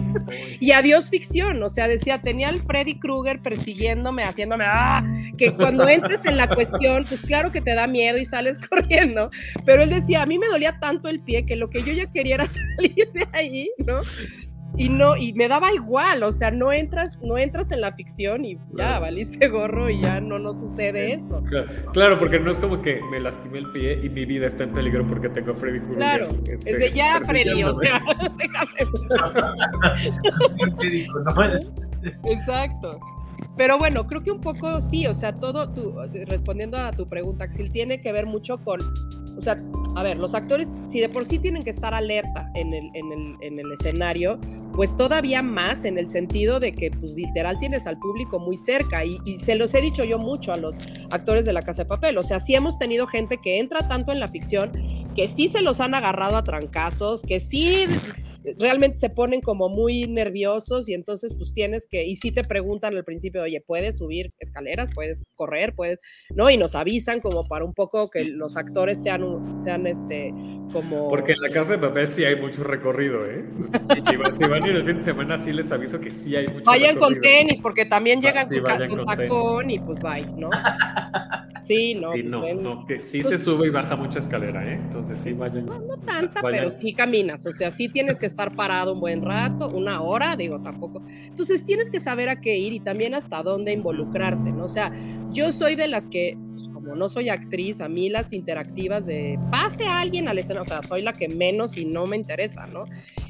y 0.60 0.72
adiós 0.72 1.08
ficción, 1.08 1.62
o 1.62 1.68
sea, 1.68 1.86
decía, 1.86 2.20
tenía 2.20 2.48
al 2.48 2.62
Freddy 2.62 2.98
Krueger 2.98 3.40
persiguiéndome, 3.42 4.24
haciéndome, 4.24 4.64
¡ah! 4.66 5.04
que 5.38 5.52
cuando 5.52 5.88
entres 5.88 6.24
en 6.24 6.36
la 6.36 6.48
cuestión, 6.48 7.04
pues 7.08 7.20
claro 7.20 7.52
que 7.52 7.60
te 7.60 7.74
da 7.74 7.86
miedo 7.86 8.18
y 8.18 8.24
sales 8.24 8.58
corriendo, 8.58 9.30
pero 9.64 9.84
él 9.84 9.90
decía, 9.90 10.22
a 10.22 10.26
mí 10.26 10.36
me 10.36 10.48
dolía 10.48 10.80
tanto 10.80 11.08
el 11.08 11.15
pie 11.20 11.46
que 11.46 11.56
lo 11.56 11.70
que 11.70 11.82
yo 11.82 11.92
ya 11.92 12.10
quería 12.10 12.36
era 12.36 12.46
salir 12.76 13.12
de 13.12 13.26
ahí, 13.32 13.70
¿no? 13.86 14.00
Y 14.78 14.90
no, 14.90 15.16
y 15.16 15.32
me 15.32 15.48
daba 15.48 15.72
igual, 15.72 16.22
o 16.22 16.32
sea, 16.32 16.50
no 16.50 16.70
entras, 16.70 17.18
no 17.22 17.38
entras 17.38 17.70
en 17.70 17.80
la 17.80 17.92
ficción 17.92 18.44
y 18.44 18.58
ya 18.76 18.98
valiste 18.98 19.48
gorro 19.48 19.88
y 19.88 20.00
ya 20.00 20.20
no 20.20 20.38
nos 20.38 20.58
sucede 20.58 21.14
eso. 21.14 21.42
Claro, 21.94 22.18
porque 22.18 22.38
no 22.38 22.50
es 22.50 22.58
como 22.58 22.82
que 22.82 23.00
me 23.10 23.18
lastimé 23.18 23.58
el 23.58 23.70
pie 23.72 23.98
y 24.02 24.10
mi 24.10 24.26
vida 24.26 24.46
está 24.46 24.64
en 24.64 24.72
peligro 24.72 25.06
porque 25.06 25.30
tengo 25.30 25.52
a 25.52 25.54
Freddy 25.54 25.78
Krueger. 25.78 25.96
Claro, 25.96 26.28
este, 26.46 26.72
es 26.72 26.78
de 26.78 26.92
ya 26.92 27.20
Freddy, 27.24 27.64
o 27.64 27.78
sea, 27.78 28.02
déjame. 28.36 28.72
Exacto. 32.24 33.00
Pero 33.56 33.78
bueno, 33.78 34.06
creo 34.06 34.22
que 34.22 34.30
un 34.30 34.40
poco 34.40 34.80
sí, 34.80 35.06
o 35.06 35.14
sea, 35.14 35.32
todo, 35.38 35.70
tu, 35.70 35.94
respondiendo 36.26 36.76
a 36.76 36.90
tu 36.90 37.08
pregunta, 37.08 37.44
Axel, 37.44 37.70
tiene 37.70 38.00
que 38.00 38.12
ver 38.12 38.26
mucho 38.26 38.58
con, 38.58 38.78
o 39.36 39.40
sea, 39.40 39.62
a 39.94 40.02
ver, 40.02 40.18
los 40.18 40.34
actores, 40.34 40.70
si 40.90 41.00
de 41.00 41.08
por 41.08 41.24
sí 41.24 41.38
tienen 41.38 41.62
que 41.62 41.70
estar 41.70 41.94
alerta 41.94 42.50
en 42.54 42.72
el, 42.74 42.90
en 42.94 43.12
el, 43.12 43.36
en 43.40 43.58
el 43.58 43.72
escenario, 43.72 44.38
pues 44.72 44.94
todavía 44.94 45.40
más 45.42 45.86
en 45.86 45.96
el 45.96 46.06
sentido 46.08 46.60
de 46.60 46.72
que, 46.72 46.90
pues 46.90 47.14
literal, 47.14 47.58
tienes 47.58 47.86
al 47.86 47.98
público 47.98 48.38
muy 48.38 48.58
cerca 48.58 49.04
y, 49.04 49.18
y 49.24 49.38
se 49.38 49.54
los 49.54 49.74
he 49.74 49.80
dicho 49.80 50.04
yo 50.04 50.18
mucho 50.18 50.52
a 50.52 50.58
los 50.58 50.76
actores 51.10 51.46
de 51.46 51.54
la 51.54 51.62
Casa 51.62 51.84
de 51.84 51.88
Papel, 51.88 52.18
o 52.18 52.22
sea, 52.22 52.40
sí 52.40 52.54
hemos 52.54 52.78
tenido 52.78 53.06
gente 53.06 53.38
que 53.38 53.58
entra 53.58 53.88
tanto 53.88 54.12
en 54.12 54.20
la 54.20 54.28
ficción 54.28 54.72
que 55.14 55.28
sí 55.28 55.48
se 55.48 55.62
los 55.62 55.80
han 55.80 55.94
agarrado 55.94 56.36
a 56.36 56.44
trancazos, 56.44 57.22
que 57.22 57.40
sí 57.40 57.86
realmente 58.58 58.98
se 58.98 59.10
ponen 59.10 59.40
como 59.40 59.68
muy 59.68 60.06
nerviosos 60.06 60.88
y 60.88 60.94
entonces 60.94 61.34
pues 61.34 61.52
tienes 61.52 61.86
que, 61.86 62.04
y 62.04 62.16
si 62.16 62.30
te 62.32 62.44
preguntan 62.44 62.96
al 62.96 63.04
principio, 63.04 63.42
oye, 63.42 63.62
¿puedes 63.66 63.98
subir 63.98 64.32
escaleras? 64.38 64.88
¿Puedes 64.94 65.24
correr? 65.34 65.74
¿Puedes? 65.74 65.98
¿No? 66.34 66.50
Y 66.50 66.56
nos 66.56 66.74
avisan 66.74 67.20
como 67.20 67.44
para 67.44 67.64
un 67.64 67.74
poco 67.74 68.08
que 68.10 68.24
los 68.24 68.56
actores 68.56 69.02
sean, 69.02 69.60
sean 69.60 69.86
este, 69.86 70.32
como... 70.72 71.08
Porque 71.08 71.32
en 71.32 71.40
la 71.40 71.50
casa 71.50 71.76
de 71.76 71.86
papel 71.86 72.06
sí 72.08 72.24
hay 72.24 72.36
mucho 72.36 72.64
recorrido, 72.64 73.26
¿eh? 73.26 73.44
Si, 74.08 74.16
van, 74.16 74.36
si 74.36 74.44
van 74.44 74.62
a 74.62 74.68
ir 74.68 74.76
el 74.76 74.84
fin 74.84 74.96
de 74.96 75.02
semana, 75.02 75.38
sí 75.38 75.52
les 75.52 75.70
aviso 75.72 76.00
que 76.00 76.10
sí 76.10 76.36
hay 76.36 76.48
mucho 76.48 76.64
Vayan 76.64 76.96
con 76.96 77.20
tenis, 77.20 77.58
porque 77.60 77.84
también 77.84 78.20
llegan 78.20 78.46
con, 78.88 79.04
tacón 79.04 79.70
y 79.70 79.78
pues 79.78 79.98
bye, 80.00 80.26
¿no? 80.36 80.50
Sí, 81.66 81.94
no. 81.94 82.12
Sí, 82.12 82.22
pues 82.22 82.56
no, 82.56 82.84
que 82.84 83.00
sí 83.00 83.22
se 83.22 83.30
pues 83.30 83.42
sube 83.42 83.66
y 83.66 83.70
baja 83.70 83.96
mucha 83.96 84.20
escalera, 84.20 84.64
¿eh? 84.64 84.74
Entonces 84.74 85.18
sí 85.18 85.32
vayan. 85.32 85.66
No, 85.66 85.80
no 85.80 85.96
tanta, 85.98 86.40
pero 86.42 86.70
sí 86.70 86.92
caminas. 86.92 87.44
O 87.46 87.50
sea, 87.50 87.70
sí 87.70 87.88
tienes 87.88 88.18
que 88.18 88.26
estar 88.26 88.54
parado 88.54 88.92
un 88.92 89.00
buen 89.00 89.22
rato, 89.22 89.68
una 89.68 90.00
hora, 90.02 90.36
digo, 90.36 90.60
tampoco. 90.60 91.02
Entonces 91.06 91.64
tienes 91.64 91.90
que 91.90 91.98
saber 91.98 92.28
a 92.28 92.40
qué 92.40 92.56
ir 92.56 92.72
y 92.72 92.80
también 92.80 93.14
hasta 93.14 93.42
dónde 93.42 93.72
involucrarte, 93.72 94.52
¿no? 94.52 94.64
O 94.64 94.68
sea, 94.68 94.92
yo 95.32 95.50
soy 95.50 95.74
de 95.74 95.88
las 95.88 96.06
que, 96.06 96.38
pues, 96.54 96.68
como 96.68 96.94
no 96.94 97.08
soy 97.08 97.30
actriz, 97.30 97.80
a 97.80 97.88
mí 97.88 98.08
las 98.08 98.32
interactivas 98.32 99.06
de 99.06 99.38
pase 99.50 99.86
a 99.86 99.98
alguien 99.98 100.28
al 100.28 100.38
escenario, 100.38 100.62
o 100.62 100.64
sea, 100.66 100.82
soy 100.82 101.02
la 101.02 101.12
que 101.12 101.28
menos 101.28 101.76
y 101.76 101.84
no 101.84 102.06
me 102.06 102.16
interesa, 102.16 102.66
¿no? 102.66 102.84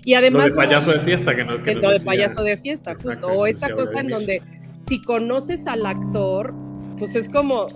Y 0.05 0.15
además. 0.15 0.51
Lo 0.51 0.51
de 0.51 0.57
payaso 0.57 0.93
de 0.93 1.01
fiesta, 1.01 1.35
que 1.35 1.45
no. 1.45 1.63
Que 1.63 1.75
lo 1.75 1.91
de 1.91 2.01
payaso 2.01 2.43
de 2.43 2.59
fiesta, 2.59 2.93
justo. 2.95 3.29
O 3.29 3.47
esta 3.47 3.75
cosa 3.75 4.01
en 4.01 4.09
donde 4.09 4.43
si 4.87 5.01
conoces 5.01 5.67
al 5.67 5.87
actor, 5.87 6.55
pues 6.99 7.15
es 7.15 7.29
como, 7.29 7.67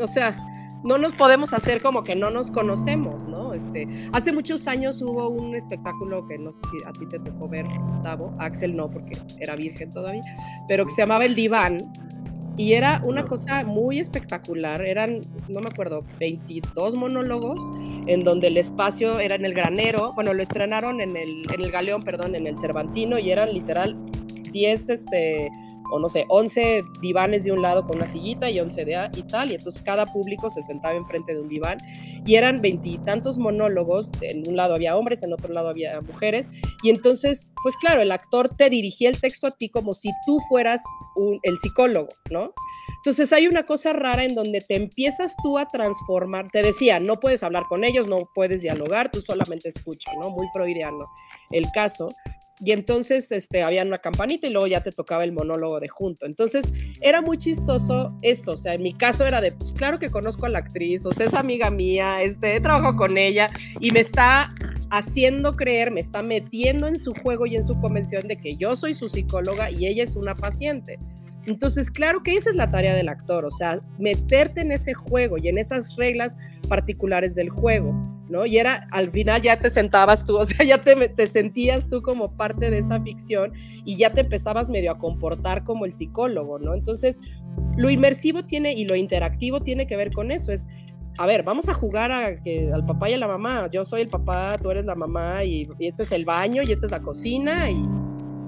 o 0.00 0.06
sea, 0.06 0.36
no 0.84 0.98
nos 0.98 1.12
podemos 1.12 1.52
hacer 1.52 1.80
como 1.80 2.02
que 2.02 2.16
no 2.16 2.30
nos 2.30 2.50
conocemos, 2.50 3.24
¿no? 3.26 3.54
Este, 3.54 3.86
hace 4.12 4.32
muchos 4.32 4.66
años 4.66 5.00
hubo 5.00 5.28
un 5.28 5.54
espectáculo 5.54 6.26
que 6.26 6.38
no 6.38 6.52
sé 6.52 6.60
si 6.70 6.84
a 6.86 6.92
ti 6.92 7.06
te 7.06 7.18
tocó 7.18 7.48
ver, 7.48 7.66
Tavo, 8.02 8.34
Axel 8.38 8.74
no, 8.74 8.90
porque 8.90 9.16
era 9.38 9.54
virgen 9.54 9.92
todavía, 9.92 10.22
pero 10.68 10.84
que 10.84 10.90
se 10.90 11.02
llamaba 11.02 11.24
El 11.24 11.34
Diván, 11.34 11.78
y 12.56 12.74
era 12.74 13.00
una 13.04 13.24
cosa 13.24 13.64
muy 13.64 13.98
espectacular, 13.98 14.84
eran, 14.84 15.20
no 15.48 15.60
me 15.60 15.68
acuerdo, 15.68 16.04
22 16.18 16.96
monólogos, 16.96 17.58
en 18.06 18.24
donde 18.24 18.48
el 18.48 18.58
espacio 18.58 19.18
era 19.20 19.36
en 19.36 19.46
el 19.46 19.54
granero, 19.54 20.12
bueno, 20.14 20.34
lo 20.34 20.42
estrenaron 20.42 21.00
en 21.00 21.16
el, 21.16 21.50
en 21.50 21.60
el 21.60 21.70
Galeón, 21.70 22.02
perdón, 22.02 22.34
en 22.34 22.46
el 22.46 22.58
Cervantino, 22.58 23.18
y 23.18 23.30
eran 23.30 23.54
literal 23.54 23.96
10, 24.52 24.88
este 24.90 25.50
o 25.92 26.00
no 26.00 26.08
sé, 26.08 26.24
11 26.28 26.82
divanes 27.00 27.44
de 27.44 27.52
un 27.52 27.62
lado 27.62 27.86
con 27.86 27.96
una 27.96 28.06
sillita 28.06 28.50
y 28.50 28.58
11 28.58 28.84
de 28.84 29.10
y 29.16 29.22
tal, 29.24 29.52
y 29.52 29.54
entonces 29.54 29.82
cada 29.82 30.06
público 30.06 30.50
se 30.50 30.62
sentaba 30.62 30.94
enfrente 30.94 31.34
de 31.34 31.40
un 31.40 31.48
diván 31.48 31.78
y 32.26 32.34
eran 32.34 32.60
veintitantos 32.60 33.38
monólogos, 33.38 34.10
en 34.22 34.48
un 34.48 34.56
lado 34.56 34.74
había 34.74 34.96
hombres, 34.96 35.22
en 35.22 35.32
otro 35.32 35.52
lado 35.52 35.68
había 35.68 36.00
mujeres, 36.00 36.48
y 36.82 36.90
entonces, 36.90 37.48
pues 37.62 37.76
claro, 37.76 38.00
el 38.00 38.10
actor 38.10 38.48
te 38.48 38.70
dirigía 38.70 39.08
el 39.08 39.20
texto 39.20 39.46
a 39.46 39.50
ti 39.50 39.68
como 39.68 39.94
si 39.94 40.10
tú 40.26 40.38
fueras 40.48 40.82
el 41.42 41.58
psicólogo, 41.58 42.08
¿no? 42.30 42.52
Entonces 43.04 43.32
hay 43.32 43.48
una 43.48 43.64
cosa 43.64 43.92
rara 43.92 44.24
en 44.24 44.36
donde 44.36 44.60
te 44.60 44.76
empiezas 44.76 45.34
tú 45.42 45.58
a 45.58 45.66
transformar. 45.66 46.50
Te 46.52 46.62
decía, 46.62 47.00
no 47.00 47.18
puedes 47.18 47.42
hablar 47.42 47.64
con 47.68 47.82
ellos, 47.82 48.06
no 48.06 48.28
puedes 48.32 48.62
dialogar, 48.62 49.10
tú 49.10 49.20
solamente 49.20 49.68
escuchas, 49.68 50.14
¿no? 50.20 50.30
Muy 50.30 50.46
freudiano 50.52 51.06
el 51.50 51.64
caso. 51.74 52.08
Y 52.64 52.70
entonces 52.70 53.32
este, 53.32 53.62
había 53.62 53.82
una 53.82 53.98
campanita 53.98 54.46
y 54.46 54.52
luego 54.52 54.68
ya 54.68 54.82
te 54.82 54.92
tocaba 54.92 55.24
el 55.24 55.32
monólogo 55.32 55.80
de 55.80 55.88
junto. 55.88 56.26
Entonces 56.26 56.64
era 57.00 57.20
muy 57.20 57.36
chistoso 57.36 58.16
esto. 58.22 58.52
O 58.52 58.56
sea, 58.56 58.74
en 58.74 58.82
mi 58.82 58.94
caso 58.94 59.26
era 59.26 59.40
de, 59.40 59.50
pues 59.52 59.72
claro 59.72 59.98
que 59.98 60.10
conozco 60.10 60.46
a 60.46 60.48
la 60.48 60.60
actriz, 60.60 61.04
o 61.04 61.12
sea, 61.12 61.26
es 61.26 61.34
amiga 61.34 61.70
mía, 61.70 62.22
este, 62.22 62.60
trabajo 62.60 62.96
con 62.96 63.18
ella 63.18 63.50
y 63.80 63.90
me 63.90 64.00
está 64.00 64.54
haciendo 64.90 65.56
creer, 65.56 65.90
me 65.90 66.00
está 66.00 66.22
metiendo 66.22 66.86
en 66.86 66.98
su 66.98 67.14
juego 67.14 67.46
y 67.46 67.56
en 67.56 67.64
su 67.64 67.80
convención 67.80 68.28
de 68.28 68.36
que 68.36 68.56
yo 68.56 68.76
soy 68.76 68.94
su 68.94 69.08
psicóloga 69.08 69.70
y 69.70 69.86
ella 69.86 70.04
es 70.04 70.14
una 70.14 70.36
paciente. 70.36 70.98
Entonces, 71.46 71.90
claro 71.90 72.22
que 72.22 72.36
esa 72.36 72.50
es 72.50 72.56
la 72.56 72.70
tarea 72.70 72.94
del 72.94 73.08
actor, 73.08 73.44
o 73.44 73.50
sea, 73.50 73.80
meterte 73.98 74.60
en 74.60 74.70
ese 74.70 74.94
juego 74.94 75.38
y 75.38 75.48
en 75.48 75.58
esas 75.58 75.96
reglas 75.96 76.36
particulares 76.68 77.34
del 77.34 77.48
juego. 77.50 77.92
¿No? 78.32 78.46
Y 78.46 78.58
era, 78.58 78.88
al 78.90 79.10
final 79.10 79.42
ya 79.42 79.58
te 79.58 79.70
sentabas 79.70 80.24
tú, 80.26 80.36
o 80.38 80.44
sea, 80.44 80.66
ya 80.66 80.82
te, 80.82 81.08
te, 81.08 81.26
sentías 81.26 81.88
tú 81.88 82.02
como 82.02 82.36
parte 82.36 82.70
de 82.70 82.78
esa 82.78 83.00
ficción 83.00 83.52
y 83.84 83.96
ya 83.96 84.12
te 84.12 84.22
empezabas 84.22 84.68
medio 84.68 84.90
a 84.90 84.98
comportar 84.98 85.62
como 85.62 85.84
el 85.84 85.92
psicólogo, 85.92 86.58
¿no? 86.58 86.74
Entonces, 86.74 87.20
lo 87.76 87.90
inmersivo 87.90 88.44
tiene 88.44 88.72
y 88.72 88.84
lo 88.84 88.96
interactivo 88.96 89.60
tiene 89.60 89.86
que 89.86 89.96
ver 89.96 90.10
con 90.12 90.30
eso, 90.30 90.50
es, 90.50 90.66
a 91.18 91.26
ver, 91.26 91.42
vamos 91.42 91.68
a 91.68 91.74
jugar 91.74 92.10
a 92.10 92.42
que, 92.42 92.72
al 92.72 92.84
papá 92.86 93.10
y 93.10 93.14
a 93.14 93.18
la 93.18 93.28
mamá, 93.28 93.68
yo 93.70 93.84
soy 93.84 94.00
el 94.00 94.08
papá, 94.08 94.56
tú 94.60 94.70
eres 94.70 94.86
la 94.86 94.94
mamá 94.94 95.44
y, 95.44 95.68
y 95.78 95.86
este 95.86 96.04
es 96.04 96.12
el 96.12 96.24
baño 96.24 96.62
y 96.62 96.72
esta 96.72 96.86
es 96.86 96.90
la 96.90 97.02
cocina 97.02 97.70
y 97.70 97.82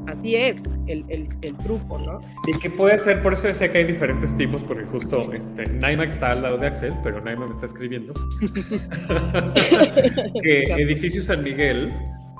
así 0.06 0.36
es 0.36 0.62
el, 0.86 1.04
el, 1.08 1.28
el, 1.42 1.56
truco, 1.58 1.98
¿no? 1.98 2.20
Y 2.46 2.58
que 2.58 2.70
puede 2.70 2.98
ser, 2.98 3.22
por 3.22 3.32
eso 3.32 3.48
decía 3.48 3.72
que 3.72 3.78
hay 3.78 3.84
diferentes 3.84 4.36
tipos, 4.36 4.64
porque 4.64 4.84
justo 4.84 5.32
este, 5.32 5.66
Naima 5.66 6.04
está 6.04 6.32
al 6.32 6.42
lado 6.42 6.58
de 6.58 6.66
Axel, 6.66 6.94
pero 7.02 7.20
Naima 7.20 7.46
me 7.46 7.52
está 7.52 7.66
escribiendo. 7.66 8.12
que 10.42 10.64
Edificio 10.64 11.22
San 11.22 11.42
Miguel 11.42 11.92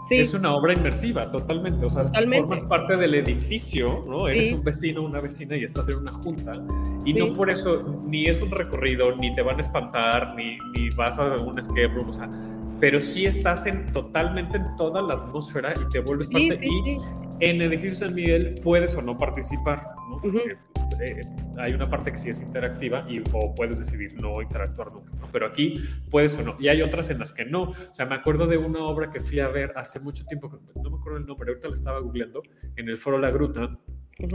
sí. 0.08 0.16
es 0.16 0.34
una 0.34 0.54
obra 0.54 0.72
inmersiva, 0.72 1.30
totalmente. 1.30 1.86
O 1.86 1.90
sea, 1.90 2.04
totalmente. 2.04 2.40
formas 2.40 2.64
parte 2.64 2.96
del 2.96 3.14
edificio, 3.14 4.04
¿no? 4.08 4.28
Sí. 4.28 4.36
Eres 4.36 4.52
un 4.52 4.64
vecino, 4.64 5.02
una 5.02 5.20
vecina 5.20 5.56
y 5.56 5.64
estás 5.64 5.88
en 5.88 5.96
una 5.96 6.12
junta. 6.12 6.52
Y 7.04 7.12
sí. 7.12 7.18
no 7.18 7.32
por 7.34 7.50
eso 7.50 8.02
ni 8.06 8.26
es 8.26 8.40
un 8.42 8.50
recorrido, 8.50 9.14
ni 9.16 9.34
te 9.34 9.42
van 9.42 9.56
a 9.56 9.60
espantar, 9.60 10.34
ni, 10.36 10.58
ni 10.74 10.90
vas 10.90 11.18
a 11.18 11.36
un 11.36 11.58
escape 11.58 11.88
room, 11.88 12.08
o 12.08 12.12
sea, 12.12 12.28
pero 12.84 13.00
sí 13.00 13.24
estás 13.24 13.64
en, 13.64 13.90
totalmente 13.94 14.58
en 14.58 14.76
toda 14.76 15.00
la 15.00 15.14
atmósfera 15.14 15.72
y 15.72 15.88
te 15.88 16.00
vuelves 16.00 16.28
parte. 16.28 16.58
y 16.60 16.98
en 17.40 17.62
Edificio 17.62 18.06
San 18.06 18.14
Miguel 18.14 18.56
puedes 18.62 18.94
o 18.94 19.00
no 19.00 19.16
participar, 19.16 19.86
¿no? 20.10 20.20
Porque, 20.20 20.58
eh, 21.00 21.22
hay 21.56 21.72
una 21.72 21.88
parte 21.88 22.12
que 22.12 22.18
sí 22.18 22.28
es 22.28 22.42
interactiva 22.42 23.06
y 23.08 23.22
o 23.32 23.54
puedes 23.54 23.78
decidir 23.78 24.20
no 24.20 24.42
interactuar 24.42 24.92
nunca, 24.92 25.14
¿no? 25.18 25.26
Pero 25.32 25.46
aquí 25.46 25.72
puedes 26.10 26.38
o 26.38 26.42
no. 26.42 26.56
Y 26.60 26.68
hay 26.68 26.82
otras 26.82 27.08
en 27.08 27.20
las 27.20 27.32
que 27.32 27.46
no. 27.46 27.70
O 27.70 27.94
sea, 27.94 28.04
me 28.04 28.16
acuerdo 28.16 28.46
de 28.46 28.58
una 28.58 28.80
obra 28.80 29.08
que 29.08 29.18
fui 29.18 29.40
a 29.40 29.48
ver 29.48 29.72
hace 29.76 30.00
mucho 30.00 30.26
tiempo, 30.26 30.60
no 30.74 30.90
me 30.90 30.98
acuerdo 30.98 31.16
el 31.16 31.24
nombre, 31.24 31.48
ahorita 31.48 31.68
la 31.68 31.74
estaba 31.74 32.00
googleando, 32.00 32.42
en 32.76 32.90
el 32.90 32.98
foro 32.98 33.16
La 33.16 33.30
Gruta, 33.30 33.78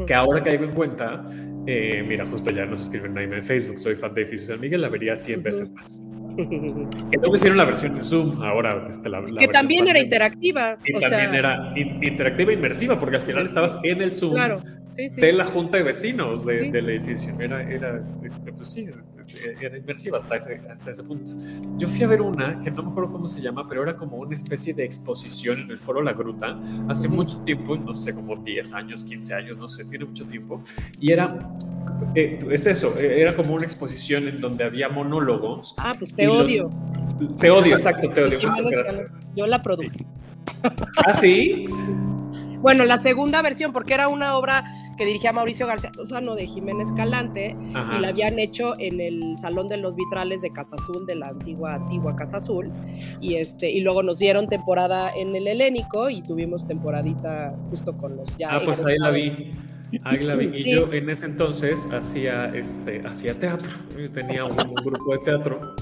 que 0.07 0.13
ahora 0.15 0.41
caigo 0.41 0.63
en 0.63 0.71
cuenta, 0.71 1.23
eh, 1.67 2.03
mira, 2.05 2.25
justo 2.25 2.49
ya 2.49 2.65
nos 2.65 2.81
escriben 2.81 3.15
ahí 3.15 3.25
en 3.25 3.43
Facebook, 3.43 3.77
soy 3.77 3.93
fan 3.93 4.11
de 4.15 4.23
Edificio 4.23 4.47
San 4.47 4.59
Miguel, 4.59 4.81
la 4.81 4.89
vería 4.89 5.15
100 5.15 5.43
veces 5.43 5.71
más. 5.71 6.08
Que 6.47 7.17
luego 7.17 7.35
hicieron 7.35 7.57
la 7.57 7.65
versión 7.65 7.95
en 7.95 8.03
Zoom, 8.03 8.41
ahora 8.41 8.85
este, 8.89 9.09
la, 9.09 9.21
la 9.21 9.39
Que 9.39 9.47
también 9.47 9.87
era 9.87 9.99
interactiva. 9.99 10.77
Y 10.83 10.93
también 10.93 11.09
sea... 11.09 11.37
era 11.37 11.73
in, 11.75 12.03
interactiva 12.03 12.51
e 12.51 12.55
inmersiva, 12.55 12.99
porque 12.99 13.17
al 13.17 13.21
final 13.21 13.45
estabas 13.45 13.79
en 13.83 14.01
el 14.01 14.11
Zoom 14.11 14.33
claro. 14.33 14.61
Sí, 15.07 15.15
sí. 15.15 15.21
de 15.21 15.33
la 15.33 15.45
junta 15.45 15.77
de 15.77 15.83
vecinos 15.83 16.45
de, 16.45 16.65
sí. 16.65 16.71
del 16.71 16.89
edificio. 16.89 17.33
Era, 17.39 17.61
era 17.63 18.03
este, 18.23 18.51
pues 18.51 18.69
sí, 18.69 18.87
este, 18.87 19.65
era 19.65 19.77
inmersiva 19.77 20.17
hasta 20.17 20.35
ese, 20.35 20.61
hasta 20.69 20.91
ese 20.91 21.03
punto. 21.03 21.31
Yo 21.77 21.87
fui 21.87 22.03
a 22.03 22.07
ver 22.07 22.21
una, 22.21 22.59
que 22.61 22.71
no 22.71 22.83
me 22.83 22.91
acuerdo 22.91 23.11
cómo 23.11 23.27
se 23.27 23.41
llama, 23.41 23.67
pero 23.67 23.83
era 23.83 23.95
como 23.95 24.17
una 24.17 24.35
especie 24.35 24.73
de 24.73 24.83
exposición 24.83 25.61
en 25.61 25.71
el 25.71 25.77
Foro 25.77 26.01
La 26.01 26.13
Gruta, 26.13 26.59
hace 26.87 27.07
mucho 27.07 27.41
tiempo, 27.43 27.77
no 27.77 27.93
sé, 27.93 28.13
como 28.13 28.35
10 28.35 28.73
años, 28.73 29.03
15 29.03 29.33
años, 29.33 29.57
no 29.57 29.69
sé, 29.69 29.85
tiene 29.89 30.05
mucho 30.05 30.25
tiempo. 30.25 30.61
Y 30.99 31.11
era, 31.11 31.37
eh, 32.15 32.39
es 32.51 32.67
eso, 32.67 32.97
era 32.97 33.35
como 33.35 33.53
una 33.53 33.65
exposición 33.65 34.27
en 34.27 34.41
donde 34.41 34.63
había 34.63 34.89
monólogos. 34.89 35.75
Ah, 35.77 35.95
pues 35.97 36.13
te 36.13 36.27
odio. 36.27 36.69
Los, 37.19 37.37
te 37.37 37.49
odio, 37.49 37.73
exacto, 37.73 38.09
te 38.09 38.23
odio. 38.23 38.39
Muchas 38.41 38.67
gracias. 38.67 39.13
Yo 39.35 39.47
la 39.47 39.61
produje. 39.61 39.89
Sí. 39.89 40.05
¿Ah, 41.05 41.13
sí? 41.13 41.65
Bueno, 42.61 42.83
la 42.85 42.99
segunda 42.99 43.41
versión, 43.41 43.71
porque 43.71 43.93
era 43.93 44.07
una 44.09 44.35
obra 44.37 44.65
que 44.97 45.05
dirigía 45.05 45.31
Mauricio 45.31 45.65
García 45.65 45.91
Lozano 45.95 46.35
de 46.35 46.45
Jiménez 46.45 46.89
Calante 46.93 47.55
Ajá. 47.73 47.97
y 47.97 48.01
la 48.01 48.09
habían 48.09 48.37
hecho 48.37 48.73
en 48.79 48.99
el 48.99 49.37
Salón 49.37 49.69
de 49.69 49.77
los 49.77 49.95
Vitrales 49.95 50.41
de 50.41 50.51
Casa 50.51 50.75
Azul, 50.75 51.05
de 51.05 51.15
la 51.15 51.27
antigua, 51.27 51.75
antigua 51.75 52.17
Casa 52.17 52.37
Azul. 52.37 52.69
Y, 53.21 53.35
este, 53.35 53.71
y 53.71 53.79
luego 53.79 54.03
nos 54.03 54.19
dieron 54.19 54.49
temporada 54.49 55.09
en 55.15 55.33
el 55.37 55.47
Helénico 55.47 56.09
y 56.09 56.21
tuvimos 56.21 56.67
temporadita 56.67 57.55
justo 57.69 57.95
con 57.95 58.17
los 58.17 58.37
ya. 58.37 58.49
Ah, 58.51 58.59
pues 58.63 58.83
ahí 58.83 58.97
la 58.97 59.11
vi. 59.11 59.51
Ahí 60.03 60.19
la 60.19 60.35
vi. 60.35 60.47
Y 60.47 60.63
sí. 60.63 60.71
yo 60.71 60.91
en 60.91 61.09
ese 61.09 61.27
entonces 61.27 61.87
hacía, 61.93 62.53
este, 62.53 63.01
hacía 63.07 63.39
teatro. 63.39 63.71
Yo 63.97 64.11
tenía 64.11 64.43
un, 64.43 64.51
un 64.51 64.83
grupo 64.83 65.13
de 65.13 65.19
teatro. 65.19 65.75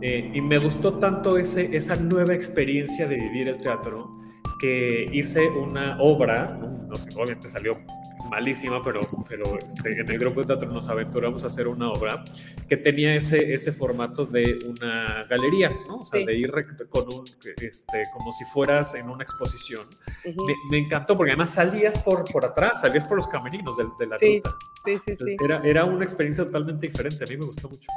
Eh, 0.00 0.32
y 0.34 0.40
me 0.40 0.58
gustó 0.58 0.94
tanto 0.94 1.38
ese, 1.38 1.76
esa 1.76 1.94
nueva 1.94 2.34
experiencia 2.34 3.06
de 3.06 3.14
vivir 3.14 3.46
el 3.46 3.58
teatro 3.60 4.25
que 4.60 5.08
hice 5.12 5.48
una 5.48 5.98
obra, 6.00 6.58
no, 6.88 6.94
sé, 6.96 7.10
obviamente 7.14 7.48
salió 7.48 7.78
malísima, 8.28 8.82
pero, 8.82 9.08
pero 9.28 9.56
este, 9.58 10.00
en 10.00 10.10
el 10.10 10.18
grupo 10.18 10.40
de 10.40 10.46
teatro 10.48 10.70
nos 10.70 10.88
aventuramos 10.88 11.44
a 11.44 11.46
hacer 11.46 11.68
una 11.68 11.90
obra 11.90 12.24
que 12.68 12.76
tenía 12.76 13.14
ese, 13.14 13.54
ese 13.54 13.72
formato 13.72 14.26
de 14.26 14.58
una 14.66 15.24
galería, 15.24 15.70
¿no? 15.86 15.98
O 15.98 16.04
sea, 16.04 16.20
sí. 16.20 16.26
de 16.26 16.34
ir 16.34 16.52
con 16.88 17.04
un, 17.14 17.24
este, 17.62 18.02
como 18.12 18.32
si 18.32 18.44
fueras 18.46 18.94
en 18.94 19.08
una 19.08 19.22
exposición. 19.22 19.86
Uh 20.24 20.30
-huh. 20.30 20.46
me, 20.46 20.54
me, 20.70 20.78
encantó 20.78 21.16
porque 21.16 21.32
además 21.32 21.50
salías 21.50 21.98
por, 21.98 22.24
por 22.24 22.44
atrás, 22.44 22.80
salías 22.80 23.04
por 23.04 23.16
los 23.16 23.28
camerinos 23.28 23.76
de, 23.76 23.84
de 23.98 24.06
la 24.06 24.18
sí, 24.18 24.36
ruta. 24.36 24.56
Sí, 24.84 24.92
sí, 24.92 25.10
Entonces, 25.12 25.36
sí. 25.38 25.44
Era, 25.44 25.60
era 25.64 25.84
una 25.84 26.04
experiencia 26.04 26.44
totalmente 26.44 26.86
diferente, 26.86 27.24
a 27.24 27.26
mí 27.28 27.36
me 27.36 27.46
gustó 27.46 27.68
mucho. 27.68 27.88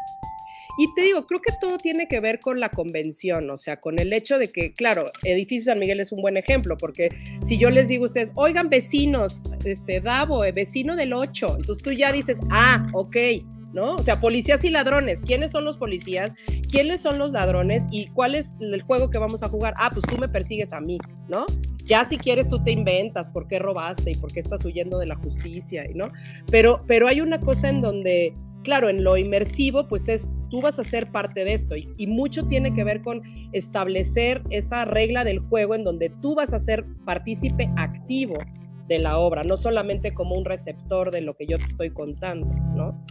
Y 0.79 0.93
te 0.93 1.01
digo, 1.01 1.27
creo 1.27 1.41
que 1.41 1.51
todo 1.59 1.77
tiene 1.77 2.07
que 2.07 2.21
ver 2.21 2.39
con 2.39 2.61
la 2.61 2.69
convención, 2.69 3.49
o 3.49 3.57
sea, 3.57 3.81
con 3.81 3.99
el 3.99 4.13
hecho 4.13 4.39
de 4.39 4.47
que, 4.47 4.71
claro, 4.71 5.11
Edificio 5.25 5.73
San 5.73 5.79
Miguel 5.79 5.99
es 5.99 6.13
un 6.13 6.21
buen 6.21 6.37
ejemplo, 6.37 6.77
porque 6.77 7.09
si 7.43 7.57
yo 7.57 7.69
les 7.69 7.89
digo 7.89 8.05
a 8.05 8.07
ustedes, 8.07 8.31
oigan, 8.35 8.69
vecinos, 8.69 9.43
este, 9.65 9.99
Davo, 9.99 10.45
eh, 10.45 10.53
vecino 10.53 10.95
del 10.95 11.11
8, 11.11 11.57
entonces 11.57 11.83
tú 11.83 11.91
ya 11.91 12.13
dices, 12.13 12.39
ah, 12.49 12.87
ok, 12.93 13.17
¿no? 13.73 13.95
O 13.95 14.03
sea, 14.03 14.21
policías 14.21 14.63
y 14.63 14.69
ladrones, 14.69 15.21
¿quiénes 15.21 15.51
son 15.51 15.65
los 15.65 15.75
policías? 15.75 16.33
¿Quiénes 16.71 17.01
son 17.01 17.17
los 17.19 17.33
ladrones? 17.33 17.83
¿Y 17.91 18.07
cuál 18.07 18.35
es 18.35 18.53
el 18.61 18.81
juego 18.81 19.09
que 19.09 19.17
vamos 19.17 19.43
a 19.43 19.49
jugar? 19.49 19.73
Ah, 19.75 19.89
pues 19.91 20.05
tú 20.05 20.17
me 20.17 20.29
persigues 20.29 20.71
a 20.71 20.79
mí, 20.79 20.97
¿no? 21.27 21.45
Ya 21.83 22.05
si 22.05 22.17
quieres 22.17 22.47
tú 22.47 22.63
te 22.63 22.71
inventas 22.71 23.29
por 23.29 23.49
qué 23.49 23.59
robaste 23.59 24.11
y 24.11 24.15
por 24.15 24.31
qué 24.31 24.39
estás 24.39 24.63
huyendo 24.63 24.97
de 24.97 25.07
la 25.07 25.15
justicia, 25.15 25.83
¿no? 25.93 26.09
Pero, 26.49 26.85
pero 26.87 27.09
hay 27.09 27.19
una 27.19 27.41
cosa 27.41 27.67
en 27.67 27.81
donde 27.81 28.33
claro, 28.63 28.89
en 28.89 29.03
lo 29.03 29.17
inmersivo, 29.17 29.87
pues 29.87 30.07
es, 30.09 30.27
tú 30.49 30.61
vas 30.61 30.79
a 30.79 30.83
ser 30.83 31.11
parte 31.11 31.45
de 31.45 31.53
esto 31.53 31.75
y, 31.75 32.07
mucho 32.07 32.45
tiene 32.45 32.73
que 32.73 32.83
ver 32.83 33.01
con 33.01 33.21
establecer 33.53 34.41
esa 34.49 34.85
regla 34.85 35.23
del 35.23 35.39
juego 35.39 35.75
en 35.75 35.83
donde 35.83 36.09
tú 36.09 36.35
vas 36.35 36.53
a 36.53 36.59
ser 36.59 36.85
partícipe 37.05 37.69
activo 37.77 38.35
de 38.87 38.99
la 38.99 39.19
obra, 39.19 39.43
no 39.43 39.57
solamente 39.57 40.13
como 40.13 40.35
un 40.35 40.45
receptor 40.45 41.11
de 41.11 41.21
lo 41.21 41.35
que 41.35 41.45
yo 41.45 41.57
te 41.57 41.65
estoy 41.65 41.91
contando, 41.91 42.47
¿no? 42.75 43.05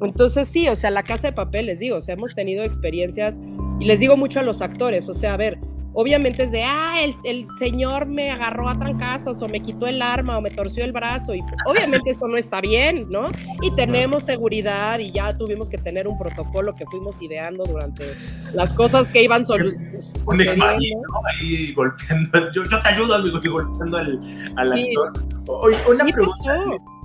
Entonces 0.00 0.48
sí, 0.48 0.68
o 0.68 0.76
sea, 0.76 0.90
la 0.90 1.04
casa 1.04 1.28
de 1.28 1.32
papel, 1.32 1.66
les 1.66 1.78
digo, 1.78 1.96
o 1.96 2.00
sea, 2.00 2.14
hemos 2.14 2.34
tenido 2.34 2.64
experiencias 2.64 3.38
y 3.80 3.86
les 3.86 4.00
digo 4.00 4.16
mucho 4.16 4.40
a 4.40 4.42
los 4.42 4.60
actores, 4.60 5.08
o 5.08 5.14
sea, 5.14 5.34
a 5.34 5.36
ver, 5.36 5.58
obviamente 5.96 6.44
es 6.44 6.50
de, 6.50 6.62
ah, 6.62 7.02
el, 7.02 7.14
el, 7.24 7.48
señor 7.58 8.04
me 8.04 8.30
agarró 8.30 8.68
a 8.68 8.78
trancazos 8.78 9.40
o 9.40 9.48
me 9.48 9.62
quitó 9.62 9.86
el 9.86 10.02
arma 10.02 10.36
o 10.36 10.42
me 10.42 10.50
torció 10.50 10.84
el 10.84 10.92
brazo 10.92 11.34
y 11.34 11.40
obviamente 11.64 12.10
eso 12.10 12.28
no 12.28 12.36
está 12.36 12.60
bien, 12.60 13.08
¿no? 13.10 13.30
Y 13.62 13.74
tenemos 13.74 14.24
seguridad 14.24 14.98
y 14.98 15.10
ya 15.10 15.36
tuvimos 15.36 15.70
que 15.70 15.78
tener 15.78 16.06
un 16.06 16.18
protocolo 16.18 16.74
que 16.74 16.84
fuimos 16.84 17.20
ideando 17.22 17.64
durante 17.64 18.04
las 18.52 18.74
cosas 18.74 19.08
que 19.08 19.22
iban 19.22 19.46
sobre... 19.46 19.68
Un 20.26 20.36
¿no? 20.58 20.64
ahí 21.26 21.72
golpeando, 21.72 22.50
yo, 22.52 22.64
yo, 22.64 22.78
te 22.78 22.88
ayudo, 22.88 23.14
amigo, 23.14 23.40
y 23.42 23.48
golpeando 23.48 23.96
al, 23.96 24.52
al 24.56 24.72
actor. 24.74 25.12
Sí. 25.16 25.90
Una 25.90 26.04
pregunta. 26.04 26.32
Pasó? 26.46 26.96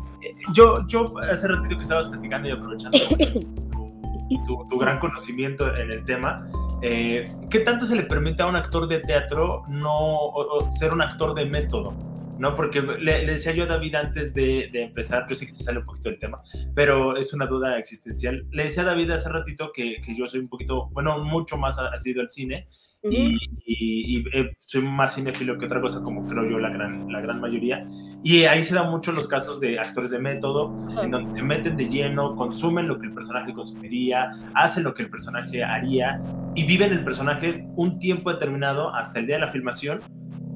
Yo, 0.54 0.86
yo 0.88 1.14
hace 1.32 1.48
ratito 1.48 1.78
que 1.78 1.84
estabas 1.84 2.08
platicando 2.10 2.50
y 2.50 2.52
aprovechando 2.52 2.98
tu, 3.08 4.46
tu, 4.46 4.68
tu 4.70 4.78
gran 4.78 5.00
conocimiento 5.00 5.74
en 5.78 5.92
el 5.92 6.04
tema, 6.04 6.46
eh, 6.82 7.34
¿qué 7.50 7.60
tanto 7.60 7.86
se 7.86 7.96
le 7.96 8.04
permite 8.04 8.44
a 8.44 8.48
un 8.48 8.56
actor 8.56 8.88
de 8.88 9.00
teatro 9.00 9.64
no 9.68 10.32
ser 10.70 10.94
un 10.94 11.02
actor 11.02 11.34
de 11.34 11.46
método? 11.46 11.94
¿no? 12.38 12.56
Porque 12.56 12.82
le, 12.82 13.24
le, 13.24 13.34
decía 13.34 13.52
yo 13.54 13.66
a 13.66 13.68
David 13.68 13.94
antes 13.94 14.34
de, 14.34 14.72
empezar, 14.74 15.28
yo 15.30 15.36
sé 15.36 15.46
que 15.46 15.54
se 15.54 15.64
sale 15.64 15.78
un 15.78 15.86
poquito 15.86 16.10
del 16.10 16.18
tema, 16.18 16.42
pero 16.74 17.16
es 17.16 17.34
una 17.36 17.46
duda 17.46 17.78
existencial. 17.78 18.48
Le 18.50 18.64
decía 18.64 18.82
a 18.82 18.88
David 18.88 19.12
hace 19.12 19.30
ratito 19.30 19.72
que, 19.72 20.02
que 20.04 20.16
yo 20.16 20.26
soy 20.26 20.40
un 20.40 20.48
poquito, 20.48 20.90
bueno, 20.90 21.24
mucho 21.24 21.58
más 21.58 21.78
asido 21.78 22.20
al 22.20 22.32
cine 22.32 22.68
uh 23.04 23.10
-huh. 23.10 23.14
y, 23.14 23.38
y, 23.66 24.18
y 24.18 24.24
eh, 24.34 24.52
soy 24.60 24.82
más 24.84 25.16
cinéfilo 25.16 25.58
que 25.58 25.66
otra 25.66 25.82
cosa, 25.82 26.02
como 26.04 26.26
creo 26.26 26.50
yo 26.50 26.60
la 26.60 26.70
gran, 26.70 27.12
la 27.12 27.22
gran 27.22 27.40
mayoría. 27.40 27.86
Y 28.24 28.44
ahí 28.44 28.64
se 28.64 28.76
dan 28.76 28.90
mucho 28.92 29.12
los 29.12 29.28
casos 29.28 29.60
de 29.60 29.80
actores 29.80 30.12
de 30.12 30.20
método, 30.20 30.68
uh 30.70 30.88
-huh. 30.88 31.04
en 31.06 31.12
donde 31.12 31.32
se 31.32 31.44
meten 31.44 31.78
de 31.78 31.88
lleno, 31.88 32.36
consumen 32.36 32.88
lo 32.88 32.98
que 33.00 33.08
el 33.08 33.14
personaje 33.14 33.54
consumiría, 33.54 34.32
hacen 34.54 34.84
lo 34.84 34.94
que 34.94 35.04
el 35.04 35.10
personaje 35.10 35.64
haría 35.64 36.22
y 36.56 36.64
viven 36.66 36.92
el 36.92 37.04
personaje 37.04 37.66
un 37.76 37.98
tiempo 38.00 38.32
determinado 38.32 38.94
hasta 38.94 39.20
el 39.20 39.26
día 39.26 39.36
de 39.36 39.42
la 39.42 39.52
filmación 39.52 40.00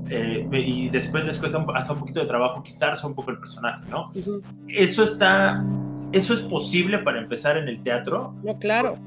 eh, 0.10 0.48
y 0.52 0.89
después 0.89 1.26
les 1.26 1.38
cuesta 1.39 1.66
hasta 1.74 1.93
un 1.93 2.00
poquito 2.00 2.20
de 2.20 2.28
trabajo 2.28 2.62
quitarse 2.62 3.08
un 3.08 3.16
poco 3.16 3.32
el 3.32 3.38
personaje, 3.39 3.82
¿no? 3.89 4.10
Uh 4.14 4.22
-huh. 4.22 4.41
Eso 4.68 5.04
está, 5.04 5.66
eso 6.12 6.34
es 6.34 6.41
posible 6.41 7.00
para 7.00 7.20
empezar 7.20 7.58
en 7.58 7.68
el 7.68 7.82
teatro. 7.82 8.36
No, 8.43 8.58
claro. 8.60 8.98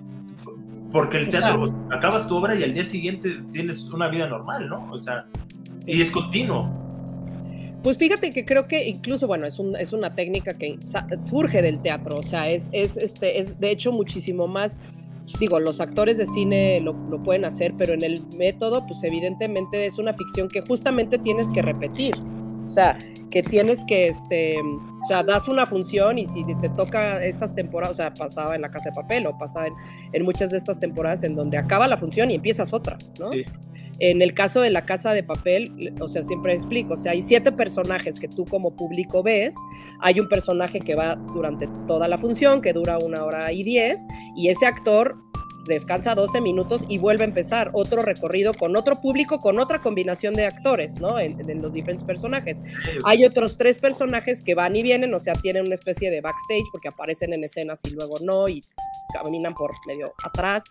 Porque 0.91 1.19
el 1.19 1.29
teatro, 1.29 1.59
pues, 1.59 1.79
acabas 1.91 2.27
tu 2.27 2.37
obra 2.37 2.55
y 2.55 2.63
al 2.63 2.73
día 2.73 2.85
siguiente 2.85 3.43
tienes 3.51 3.85
una 3.91 4.09
vida 4.09 4.29
normal, 4.29 4.69
¿no? 4.69 4.91
O 4.91 4.99
sea, 4.99 5.27
y 5.87 6.01
es 6.01 6.11
continuo. 6.11 6.71
Pues 7.83 7.99
fíjate 7.99 8.33
que 8.33 8.45
creo 8.45 8.67
que 8.67 8.89
incluso, 8.89 9.27
bueno, 9.27 9.47
es, 9.47 9.59
un, 9.59 9.77
es 9.77 9.93
una 9.93 10.15
técnica 10.15 10.57
que 10.57 10.79
surge 11.23 11.63
del 11.63 11.81
teatro, 11.81 12.19
o 12.19 12.23
sea, 12.23 12.51
es, 12.51 12.71
es, 12.73 12.97
este, 12.97 13.39
es 13.39 13.59
de 13.61 13.71
hecho 13.71 13.93
muchísimo 13.93 14.49
más 14.49 14.81
digo, 15.39 15.61
los 15.61 15.81
actores 15.81 16.19
de 16.19 16.27
cine 16.27 16.81
lo, 16.81 16.95
lo, 17.11 17.23
pueden 17.23 17.45
hacer, 17.45 17.75
pero 17.77 17.93
en 17.93 18.03
el 18.03 18.21
método, 18.37 18.87
pues 18.87 19.03
evidentemente 19.03 19.87
es 19.87 19.99
una 19.99 20.15
ficción 20.15 20.49
que 20.49 20.63
justamente 20.63 21.19
tienes 21.19 21.49
que 21.51 21.63
repetir. 21.63 22.15
O 22.67 22.71
sea, 22.71 22.99
que 23.31 23.43
tienes 23.43 23.85
que, 23.85 24.09
este, 24.09 24.57
sea, 25.09 25.23
das 25.23 25.49
una 25.49 25.67
función 25.67 26.19
y 26.19 26.27
si 26.27 26.45
te 26.61 26.69
toca 26.69 27.25
estas 27.25 27.55
temporadas, 27.55 27.93
o 27.93 27.97
sea, 27.97 28.15
pasaba 28.15 28.55
en 28.55 28.63
La 28.63 28.71
Casa 28.71 28.91
de 28.91 28.95
Papel 28.95 29.27
o 29.27 29.37
pasaba 29.37 29.67
en, 29.67 29.75
en 30.13 30.23
muchas 30.23 30.51
de 30.51 30.57
estas 30.57 30.79
temporadas 30.79 31.25
en 31.25 31.35
donde 31.35 31.57
acaba 31.57 31.89
la 31.89 31.97
función 31.97 32.31
y 32.31 32.35
empiezas 32.35 32.73
otra, 32.73 32.99
¿no? 33.19 33.31
Sí. 33.31 33.45
En 34.01 34.23
el 34.23 34.33
caso 34.33 34.61
de 34.61 34.71
la 34.71 34.83
casa 34.83 35.11
de 35.11 35.25
papel, 35.25 35.93
o 36.01 36.07
sea, 36.07 36.23
siempre 36.23 36.55
explico, 36.55 36.95
o 36.95 36.97
sea, 36.97 37.13
hay 37.13 37.23
siete 37.23 37.51
personajes 37.51 38.21
que 38.21 38.29
tú 38.29 38.45
como 38.45 38.77
público 38.77 39.25
ves, 39.25 39.57
hay 40.01 40.21
un 40.21 40.29
personaje 40.29 40.79
que 40.79 40.95
va 40.95 41.17
durante 41.17 41.67
toda 41.89 42.07
la 42.07 42.17
función, 42.17 42.63
que 42.63 42.73
dura 42.73 42.99
una 42.99 43.25
hora 43.25 43.51
y 43.51 43.65
diez, 43.65 44.07
y 44.37 44.51
ese 44.51 44.67
actor 44.67 45.17
descansa 45.69 46.15
12 46.15 46.41
minutos 46.41 46.85
y 46.89 46.99
vuelve 46.99 47.25
a 47.25 47.29
empezar 47.29 47.71
otro 47.73 48.03
recorrido 48.03 48.55
con 48.55 48.77
otro 48.77 49.01
público, 49.01 49.39
con 49.39 49.59
otra 49.59 49.81
combinación 49.81 50.35
de 50.35 50.47
actores, 50.47 51.01
¿no? 51.01 51.19
En, 51.19 51.49
en, 51.49 51.63
los 51.63 51.73
diferentes 51.73 52.05
personajes. 52.05 52.63
Hay 53.05 53.25
otros 53.25 53.57
tres 53.57 53.79
personajes 53.79 54.43
que 54.43 54.55
van 54.55 54.75
y 54.77 54.83
vienen, 54.83 55.15
o 55.15 55.19
sea, 55.19 55.35
tienen 55.35 55.67
una 55.67 55.75
especie 55.75 56.11
de 56.11 56.21
backstage 56.21 56.67
porque 56.73 56.89
aparecen 56.89 57.33
en 57.33 57.45
escenas 57.45 57.81
y 57.85 57.91
luego 57.91 58.15
no, 58.23 58.49
y 58.49 58.63
caminan 59.13 59.55
por 59.55 59.73
medio 59.87 60.13
atrás. 60.23 60.65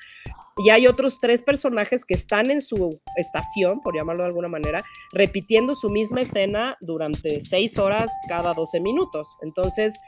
Y 0.58 0.72
hay 0.72 0.88
otros 0.88 1.20
tres 1.22 1.42
personajes 1.42 2.04
que 2.04 2.16
están 2.16 2.50
en 2.50 2.62
su 2.62 3.00
estación, 3.16 3.80
por 3.82 3.96
llamarlo 3.96 4.24
de 4.24 4.30
alguna 4.30 4.48
manera, 4.48 4.84
repitiendo 5.14 5.76
su 5.76 5.90
misma 5.90 6.22
escena 6.22 6.78
durante 6.82 7.42
seis 7.42 7.78
horas 7.78 8.12
cada 8.28 8.54
12 8.54 8.80
minutos. 8.82 9.38
Entonces, 9.42 10.00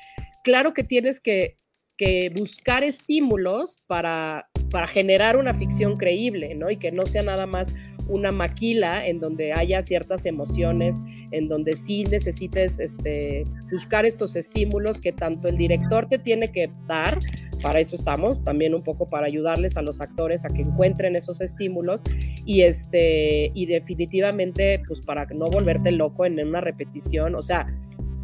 claro 0.43 0.73
que 0.73 0.83
tienes 0.83 1.19
que, 1.19 1.55
que 1.99 2.31
buscar 2.33 2.81
estímulos 2.85 3.77
para, 3.85 4.47
para 4.71 4.87
generar 4.87 5.35
una 5.35 5.53
ficción 5.53 5.97
creíble, 5.97 6.55
¿no? 6.55 6.71
Y 6.71 6.77
que 6.77 6.93
no 6.93 7.05
sea 7.05 7.23
nada 7.23 7.45
más 7.45 7.75
una 8.07 8.31
maquila 8.31 9.05
en 9.05 9.19
donde 9.19 9.51
haya 9.51 9.81
ciertas 9.81 10.25
emociones, 10.25 10.95
en 11.31 11.49
donde 11.49 11.75
sí 11.75 12.05
necesites 12.05 12.79
este, 12.79 13.43
buscar 13.69 14.05
estos 14.05 14.37
estímulos 14.37 15.01
que 15.01 15.11
tanto 15.11 15.49
el 15.49 15.57
director 15.57 16.07
te 16.07 16.17
tiene 16.17 16.53
que 16.53 16.71
dar, 16.87 17.19
para 17.61 17.81
eso 17.81 17.97
estamos, 17.97 18.41
también 18.45 18.73
un 18.73 18.81
poco 18.81 19.09
para 19.09 19.27
ayudarles 19.27 19.75
a 19.75 19.81
los 19.81 19.99
actores 19.99 20.45
a 20.45 20.49
que 20.49 20.61
encuentren 20.61 21.17
esos 21.17 21.41
estímulos 21.41 22.01
y, 22.45 22.61
este, 22.61 23.51
y 23.53 23.65
definitivamente 23.65 24.81
pues 24.87 25.01
para 25.01 25.25
no 25.25 25.49
volverte 25.49 25.91
loco 25.91 26.25
en 26.25 26.39
una 26.39 26.61
repetición, 26.61 27.35
o 27.35 27.43
sea, 27.43 27.67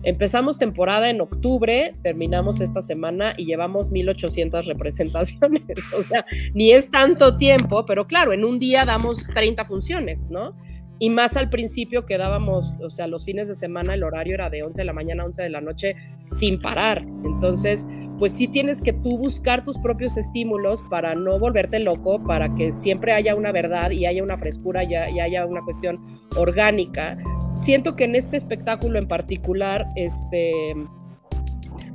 Empezamos 0.05 0.59
temporada 0.59 1.09
en 1.09 1.19
octubre, 1.19 1.95
terminamos 2.03 2.61
esta 2.61 2.83
semana 2.83 3.33
y 3.37 3.45
llevamos 3.45 3.89
1800 3.89 4.67
representaciones. 4.67 5.63
O 5.97 6.03
sea, 6.03 6.25
ni 6.53 6.71
es 6.71 6.91
tanto 6.91 7.37
tiempo, 7.37 7.85
pero 7.85 8.05
claro, 8.05 8.33
en 8.33 8.45
un 8.45 8.59
día 8.59 8.85
damos 8.85 9.25
30 9.33 9.65
funciones, 9.65 10.29
¿no? 10.29 10.53
Y 10.99 11.09
más 11.09 11.35
al 11.35 11.49
principio 11.49 12.05
que 12.05 12.17
dábamos, 12.17 12.75
o 12.81 12.89
sea, 12.89 13.07
los 13.07 13.25
fines 13.25 13.47
de 13.47 13.55
semana 13.55 13.95
el 13.95 14.03
horario 14.03 14.35
era 14.35 14.49
de 14.49 14.61
11 14.61 14.81
de 14.81 14.85
la 14.85 14.93
mañana 14.93 15.23
a 15.23 15.25
11 15.25 15.41
de 15.41 15.49
la 15.49 15.61
noche 15.61 15.95
sin 16.31 16.61
parar. 16.61 17.03
Entonces, 17.23 17.87
pues 18.19 18.31
sí 18.33 18.47
tienes 18.47 18.81
que 18.81 18.93
tú 18.93 19.17
buscar 19.17 19.63
tus 19.63 19.77
propios 19.79 20.17
estímulos 20.17 20.83
para 20.89 21.15
no 21.15 21.39
volverte 21.39 21.79
loco, 21.79 22.23
para 22.23 22.53
que 22.53 22.71
siempre 22.71 23.13
haya 23.13 23.35
una 23.35 23.51
verdad 23.51 23.89
y 23.89 24.05
haya 24.05 24.23
una 24.23 24.37
frescura 24.37 24.83
y 24.83 24.95
haya 24.95 25.45
una 25.45 25.61
cuestión 25.61 25.99
orgánica 26.35 27.17
siento 27.63 27.95
que 27.95 28.05
en 28.05 28.15
este 28.15 28.37
espectáculo 28.37 28.99
en 28.99 29.07
particular, 29.07 29.87
este, 29.95 30.73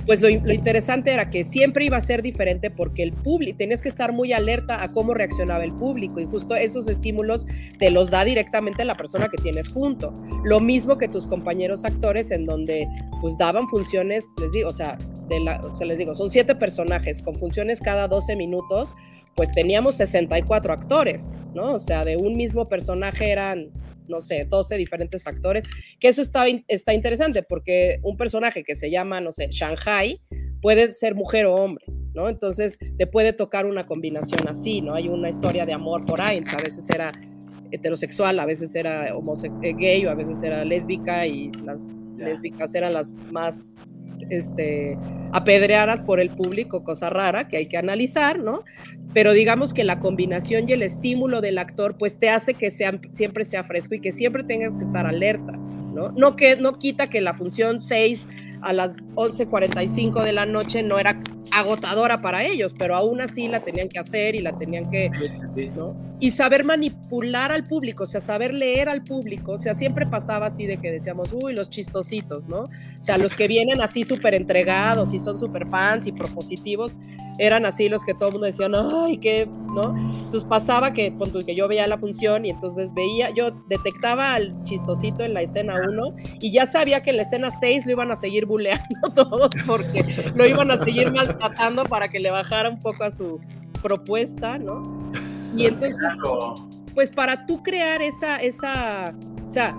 pues 0.05 0.19
lo, 0.21 0.29
interesante 0.29 1.11
era 1.11 1.29
que 1.29 1.43
siempre 1.43 1.85
iba 1.85 1.97
a 1.97 2.01
ser 2.01 2.21
diferente 2.21 2.69
porque 2.71 3.03
el 3.03 3.11
público, 3.11 3.57
tenías 3.57 3.81
que 3.81 3.89
estar 3.89 4.11
muy 4.11 4.33
alerta 4.33 4.83
a 4.83 4.91
cómo 4.91 5.13
reaccionaba 5.13 5.63
el 5.63 5.73
público 5.73 6.19
y 6.19 6.25
justo 6.25 6.55
esos 6.55 6.87
estímulos 6.87 7.45
te 7.77 7.91
los 7.91 8.09
da 8.09 8.23
directamente 8.23 8.83
la 8.83 8.97
persona 8.97 9.29
que 9.29 9.37
tienes 9.41 9.69
junto. 9.69 10.13
Lo 10.43 10.59
mismo 10.59 10.97
que 10.97 11.07
tus 11.07 11.27
compañeros 11.27 11.85
actores 11.85 12.31
en 12.31 12.45
donde 12.45 12.87
pues 13.21 13.37
daban 13.37 13.67
funciones, 13.69 14.25
les 14.41 14.51
digo, 14.51 14.69
o 14.69 14.73
sea, 14.73 14.97
de 15.27 15.39
la, 15.39 15.61
o 15.61 15.75
sea, 15.75 15.87
les 15.87 15.97
digo, 15.97 16.15
son 16.15 16.29
siete 16.29 16.55
personajes 16.55 17.21
con 17.21 17.35
funciones 17.35 17.79
cada 17.79 18.07
12 18.07 18.35
minutos, 18.35 18.93
pues 19.35 19.51
teníamos 19.51 19.95
64 19.95 20.73
actores, 20.73 21.31
¿no? 21.53 21.73
O 21.73 21.79
sea, 21.79 22.03
de 22.03 22.17
un 22.17 22.33
mismo 22.33 22.67
personaje 22.67 23.31
eran 23.31 23.69
no 24.07 24.21
sé, 24.21 24.45
12 24.49 24.75
diferentes 24.77 25.27
actores, 25.27 25.63
que 25.99 26.07
eso 26.07 26.21
está, 26.21 26.45
está 26.67 26.93
interesante 26.93 27.43
porque 27.43 27.99
un 28.03 28.17
personaje 28.17 28.63
que 28.63 28.75
se 28.75 28.89
llama, 28.89 29.21
no 29.21 29.31
sé, 29.31 29.47
Shanghai, 29.49 30.21
puede 30.61 30.89
ser 30.91 31.15
mujer 31.15 31.45
o 31.45 31.55
hombre, 31.55 31.85
¿no? 32.13 32.29
Entonces 32.29 32.77
te 32.97 33.07
puede 33.07 33.33
tocar 33.33 33.65
una 33.65 33.85
combinación 33.85 34.47
así, 34.47 34.81
¿no? 34.81 34.93
Hay 34.93 35.07
una 35.07 35.29
historia 35.29 35.65
de 35.65 35.73
amor 35.73 36.05
por 36.05 36.21
ahí, 36.21 36.43
a 36.51 36.61
veces 36.61 36.89
era 36.89 37.11
heterosexual, 37.71 38.39
a 38.39 38.45
veces 38.45 38.75
era 38.75 39.07
eh, 39.07 39.73
gay 39.73 40.05
o 40.05 40.09
a 40.09 40.15
veces 40.15 40.43
era 40.43 40.63
lésbica 40.63 41.25
y 41.25 41.51
las 41.63 41.89
lésbicas 42.17 42.75
eran 42.75 42.93
las 42.93 43.11
más 43.31 43.75
este, 44.29 44.97
apedreadas 45.31 46.01
por 46.03 46.19
el 46.19 46.29
público, 46.29 46.83
cosa 46.83 47.09
rara 47.09 47.47
que 47.47 47.57
hay 47.57 47.65
que 47.67 47.77
analizar, 47.77 48.39
¿no? 48.39 48.63
Pero 49.13 49.33
digamos 49.33 49.73
que 49.73 49.83
la 49.83 49.99
combinación 49.99 50.69
y 50.69 50.73
el 50.73 50.83
estímulo 50.83 51.41
del 51.41 51.57
actor, 51.57 51.97
pues 51.97 52.17
te 52.17 52.29
hace 52.29 52.53
que 52.53 52.71
siempre 52.71 53.45
sea 53.45 53.63
fresco 53.63 53.95
y 53.95 53.99
que 53.99 54.11
siempre 54.11 54.43
tengas 54.43 54.73
que 54.73 54.83
estar 54.83 55.05
alerta, 55.05 55.51
¿no? 55.51 56.11
No, 56.11 56.35
que, 56.35 56.55
no 56.55 56.77
quita 56.77 57.09
que 57.09 57.21
la 57.21 57.33
función 57.33 57.81
6 57.81 58.27
a 58.61 58.73
las 58.73 58.95
11:45 59.15 60.23
de 60.23 60.33
la 60.33 60.45
noche 60.45 60.83
no 60.83 60.99
era 60.99 61.19
agotadora 61.51 62.21
para 62.21 62.45
ellos, 62.45 62.73
pero 62.77 62.95
aún 62.95 63.21
así 63.21 63.47
la 63.47 63.59
tenían 63.59 63.89
que 63.89 63.99
hacer 63.99 64.35
y 64.35 64.41
la 64.41 64.57
tenían 64.57 64.89
que, 64.89 65.09
¿no? 65.75 65.95
Y 66.19 66.31
saber 66.31 66.63
manipular 66.63 67.51
al 67.51 67.63
público, 67.63 68.03
o 68.03 68.07
sea, 68.07 68.21
saber 68.21 68.53
leer 68.53 68.89
al 68.89 69.03
público, 69.03 69.53
o 69.53 69.57
sea, 69.57 69.75
siempre 69.75 70.05
pasaba 70.05 70.47
así 70.47 70.65
de 70.65 70.77
que 70.77 70.91
decíamos, 70.91 71.33
uy, 71.33 71.53
los 71.53 71.69
chistositos, 71.69 72.47
¿no? 72.47 72.61
O 72.61 73.03
sea, 73.03 73.17
los 73.17 73.35
que 73.35 73.47
vienen 73.47 73.81
así 73.81 74.03
súper 74.03 74.33
entregados 74.33 75.13
y 75.13 75.19
son 75.19 75.37
súper 75.37 75.67
fans 75.67 76.07
y 76.07 76.11
propositivos, 76.11 76.97
eran 77.41 77.65
así 77.65 77.89
los 77.89 78.05
que 78.05 78.13
todo 78.13 78.27
el 78.27 78.33
mundo 78.33 78.45
decía, 78.45 78.67
ay, 79.07 79.17
qué, 79.17 79.47
¿no? 79.73 79.97
Entonces 79.97 80.45
pasaba 80.45 80.93
que, 80.93 81.11
que 81.43 81.55
yo 81.55 81.67
veía 81.67 81.87
la 81.87 81.97
función 81.97 82.45
y 82.45 82.51
entonces 82.51 82.93
veía, 82.93 83.31
yo 83.31 83.49
detectaba 83.67 84.35
al 84.35 84.63
chistosito 84.63 85.23
en 85.23 85.33
la 85.33 85.41
escena 85.41 85.81
1 85.89 86.15
y 86.39 86.51
ya 86.51 86.67
sabía 86.67 87.01
que 87.01 87.09
en 87.09 87.17
la 87.17 87.23
escena 87.23 87.49
6 87.49 87.87
lo 87.87 87.93
iban 87.93 88.11
a 88.11 88.15
seguir 88.15 88.45
buleando 88.45 88.85
todos 89.15 89.49
porque 89.65 90.05
lo 90.35 90.45
iban 90.45 90.69
a 90.69 90.83
seguir 90.83 91.11
maltratando 91.11 91.83
para 91.85 92.09
que 92.09 92.19
le 92.19 92.29
bajara 92.29 92.69
un 92.69 92.79
poco 92.79 93.05
a 93.05 93.09
su 93.09 93.39
propuesta, 93.81 94.59
¿no? 94.59 94.83
Y 95.57 95.65
entonces, 95.65 95.97
pues 96.93 97.09
para 97.09 97.47
tú 97.47 97.63
crear 97.63 98.03
esa, 98.03 98.37
esa, 98.37 99.15
o 99.47 99.51
sea, 99.51 99.75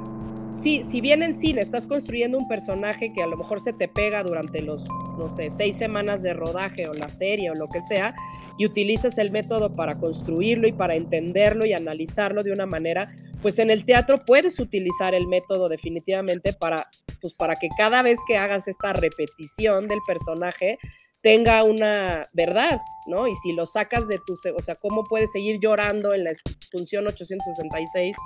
sí, 0.63 0.83
si 0.85 1.01
bien 1.01 1.23
en 1.23 1.35
cine 1.35 1.61
estás 1.61 1.87
construyendo 1.87 2.39
un 2.39 2.49
personaje 2.49 3.13
que 3.13 3.23
a 3.23 3.27
lo 3.27 3.37
mejor 3.37 3.61
se 3.61 3.73
te 3.73 3.89
pega 3.89 4.23
durante 4.23 4.63
los, 4.63 4.85
no 5.19 5.29
sé, 5.29 5.51
seis 5.51 5.77
semanas 5.77 6.23
de 6.23 6.35
rodaje 6.35 6.89
o 6.89 6.95
la 6.95 7.09
serie 7.09 7.51
o 7.51 7.55
lo 7.55 7.69
que 7.69 7.83
sea, 7.83 8.15
y 8.59 8.67
utilizas 8.67 9.19
el 9.19 9.33
método 9.33 9.75
para 9.75 9.99
construirlo 9.99 10.69
y 10.69 10.73
para 10.73 10.95
entenderlo 10.95 11.67
y 11.67 11.73
analizarlo 11.73 12.43
de 12.43 12.53
una 12.53 12.67
manera, 12.67 13.15
pues 13.41 13.59
en 13.59 13.71
el 13.71 13.85
teatro 13.85 14.23
puedes 14.25 14.61
utilizar 14.61 15.15
el 15.15 15.27
método 15.27 15.69
definitivamente 15.69 16.53
para, 16.53 16.87
pues 17.21 17.35
para 17.35 17.57
que 17.57 17.69
cada 17.77 18.03
vez 18.03 18.19
que 18.29 18.37
hagas 18.37 18.69
esta 18.69 18.93
repetición 18.93 19.89
del 19.89 19.99
personaje, 20.07 20.79
tenga 21.23 21.65
una 21.65 22.29
verdad, 22.33 22.81
¿no? 23.07 23.29
Y 23.29 23.35
si 23.37 23.53
lo 23.53 23.65
sacas 23.67 24.09
de 24.09 24.19
tu, 24.27 24.35
o 24.35 24.63
sea, 24.63 24.75
¿cómo 24.75 25.05
puedes 25.05 25.31
seguir 25.33 25.59
llorando 25.61 26.13
en 26.15 26.25
la 26.25 26.33
función 26.71 27.07
866 27.07 28.17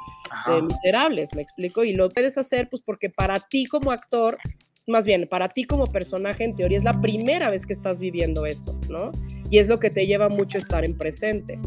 de 0.47 0.63
Miserables? 0.63 1.35
¿Me 1.35 1.43
explico? 1.43 1.85
Y 1.85 1.93
lo 1.93 2.09
puedes 2.09 2.39
hacer, 2.39 2.69
pues 2.71 2.83
porque 2.83 3.11
para 3.11 3.37
ti 3.39 3.67
como 3.67 3.93
actor, 3.93 4.39
más 4.87 5.05
bien, 5.05 5.29
para 5.29 5.51
ti 5.51 5.65
como 5.65 5.87
personaje, 5.87 6.45
en 6.45 6.55
teoría 6.55 6.79
es 6.79 6.85
la 6.85 7.01
primera 7.01 7.51
vez 7.51 7.67
que 7.67 7.75
estás 7.75 7.99
viviendo 7.99 8.47
eso, 8.47 8.79
¿no? 8.89 9.13
Y 9.51 9.59
es 9.59 9.69
lo 9.69 9.79
que 9.79 9.91
te 9.91 10.07
lleva 10.07 10.29
mucho 10.29 10.59
estar 10.59 10.85
en 10.85 10.97
presente. 10.97 11.59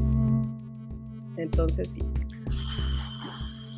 Entonces, 1.38 1.94
sí. 1.94 2.02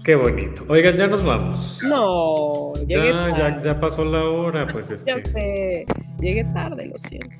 Qué 0.04 0.16
bonito. 0.16 0.66
Oigan, 0.68 0.98
ya 0.98 1.08
nos 1.08 1.24
vamos. 1.24 1.80
No, 1.88 2.74
llegué 2.88 3.10
ya, 3.10 3.30
ya, 3.38 3.62
ya, 3.62 3.80
pasó 3.80 4.04
la 4.04 4.24
hora, 4.24 4.68
pues 4.68 4.90
es 4.92 5.06
ya 5.06 5.16
que. 5.16 5.30
Sé. 5.30 5.86
Llegué 6.20 6.44
tarde, 6.46 6.88
lo 6.88 6.98
siento. 6.98 7.36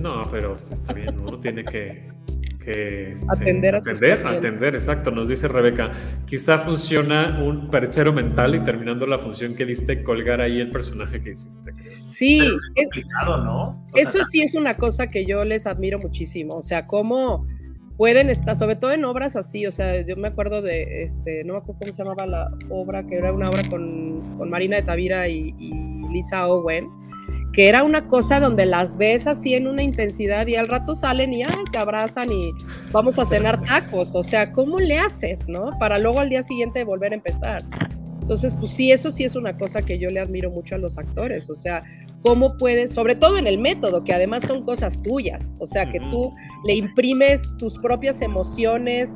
No, 0.00 0.22
pero 0.30 0.52
pues, 0.52 0.70
está 0.70 0.92
bien, 0.92 1.18
uno 1.18 1.40
tiene 1.40 1.64
que, 1.64 2.08
que 2.64 3.12
este, 3.12 3.26
atender 3.28 3.74
a 3.74 3.78
atender, 3.78 4.26
atender, 4.26 4.74
exacto. 4.74 5.10
Nos 5.10 5.28
dice 5.28 5.48
Rebeca, 5.48 5.92
quizá 6.26 6.58
funciona 6.58 7.42
un 7.42 7.70
perchero 7.70 8.12
mental 8.12 8.54
y 8.54 8.60
terminando 8.60 9.06
la 9.06 9.18
función 9.18 9.54
que 9.54 9.64
diste, 9.64 10.02
colgar 10.02 10.40
ahí 10.40 10.60
el 10.60 10.70
personaje 10.70 11.22
que 11.22 11.30
hiciste. 11.30 11.74
Sí, 12.10 12.38
es 12.38 12.84
complicado, 12.84 13.44
¿no? 13.44 13.86
O 13.92 13.96
eso 13.96 14.12
sea, 14.12 14.26
sí 14.26 14.42
es 14.42 14.54
una 14.54 14.76
cosa 14.76 15.08
que 15.08 15.26
yo 15.26 15.42
les 15.44 15.66
admiro 15.66 15.98
muchísimo. 15.98 16.56
O 16.56 16.62
sea, 16.62 16.86
cómo 16.86 17.46
pueden 17.96 18.30
estar, 18.30 18.56
sobre 18.56 18.76
todo 18.76 18.92
en 18.92 19.04
obras 19.04 19.36
así, 19.36 19.66
o 19.66 19.70
sea, 19.70 20.00
yo 20.04 20.16
me 20.16 20.28
acuerdo 20.28 20.62
de, 20.62 21.04
este, 21.04 21.44
no 21.44 21.54
me 21.54 21.58
acuerdo 21.60 21.78
cómo 21.80 21.92
se 21.92 22.02
llamaba 22.02 22.26
la 22.26 22.50
obra, 22.70 23.06
que 23.06 23.16
era 23.16 23.32
una 23.32 23.50
obra 23.50 23.68
con, 23.68 24.36
con 24.36 24.50
Marina 24.50 24.76
de 24.76 24.82
Tavira 24.82 25.28
y, 25.28 25.54
y 25.58 25.72
Lisa 26.12 26.46
Owen, 26.48 26.88
que 27.52 27.68
era 27.68 27.84
una 27.84 28.08
cosa 28.08 28.40
donde 28.40 28.66
las 28.66 28.96
ves 28.96 29.28
así 29.28 29.54
en 29.54 29.68
una 29.68 29.82
intensidad 29.82 30.46
y 30.48 30.56
al 30.56 30.66
rato 30.66 30.94
salen 30.94 31.32
y 31.32 31.44
ay, 31.44 31.64
te 31.70 31.78
abrazan 31.78 32.30
y 32.30 32.50
vamos 32.90 33.18
a 33.18 33.24
cenar 33.24 33.62
tacos. 33.66 34.14
O 34.16 34.24
sea, 34.24 34.50
¿cómo 34.50 34.78
le 34.78 34.98
haces, 34.98 35.48
no? 35.48 35.70
Para 35.78 35.98
luego 35.98 36.18
al 36.18 36.30
día 36.30 36.42
siguiente 36.42 36.82
volver 36.82 37.12
a 37.12 37.16
empezar. 37.16 37.62
Entonces, 38.20 38.56
pues 38.58 38.72
sí, 38.72 38.90
eso 38.90 39.10
sí 39.10 39.22
es 39.22 39.36
una 39.36 39.56
cosa 39.56 39.82
que 39.82 39.98
yo 39.98 40.08
le 40.08 40.18
admiro 40.18 40.50
mucho 40.50 40.74
a 40.74 40.78
los 40.78 40.98
actores. 40.98 41.48
O 41.48 41.54
sea, 41.54 41.84
cómo 42.24 42.56
puedes, 42.56 42.92
sobre 42.92 43.14
todo 43.14 43.36
en 43.36 43.46
el 43.46 43.58
método, 43.58 44.02
que 44.02 44.14
además 44.14 44.44
son 44.46 44.64
cosas 44.64 45.00
tuyas. 45.02 45.54
O 45.58 45.66
sea, 45.66 45.84
que 45.84 46.00
tú 46.00 46.34
le 46.64 46.74
imprimes 46.74 47.42
tus 47.58 47.78
propias 47.78 48.22
emociones, 48.22 49.14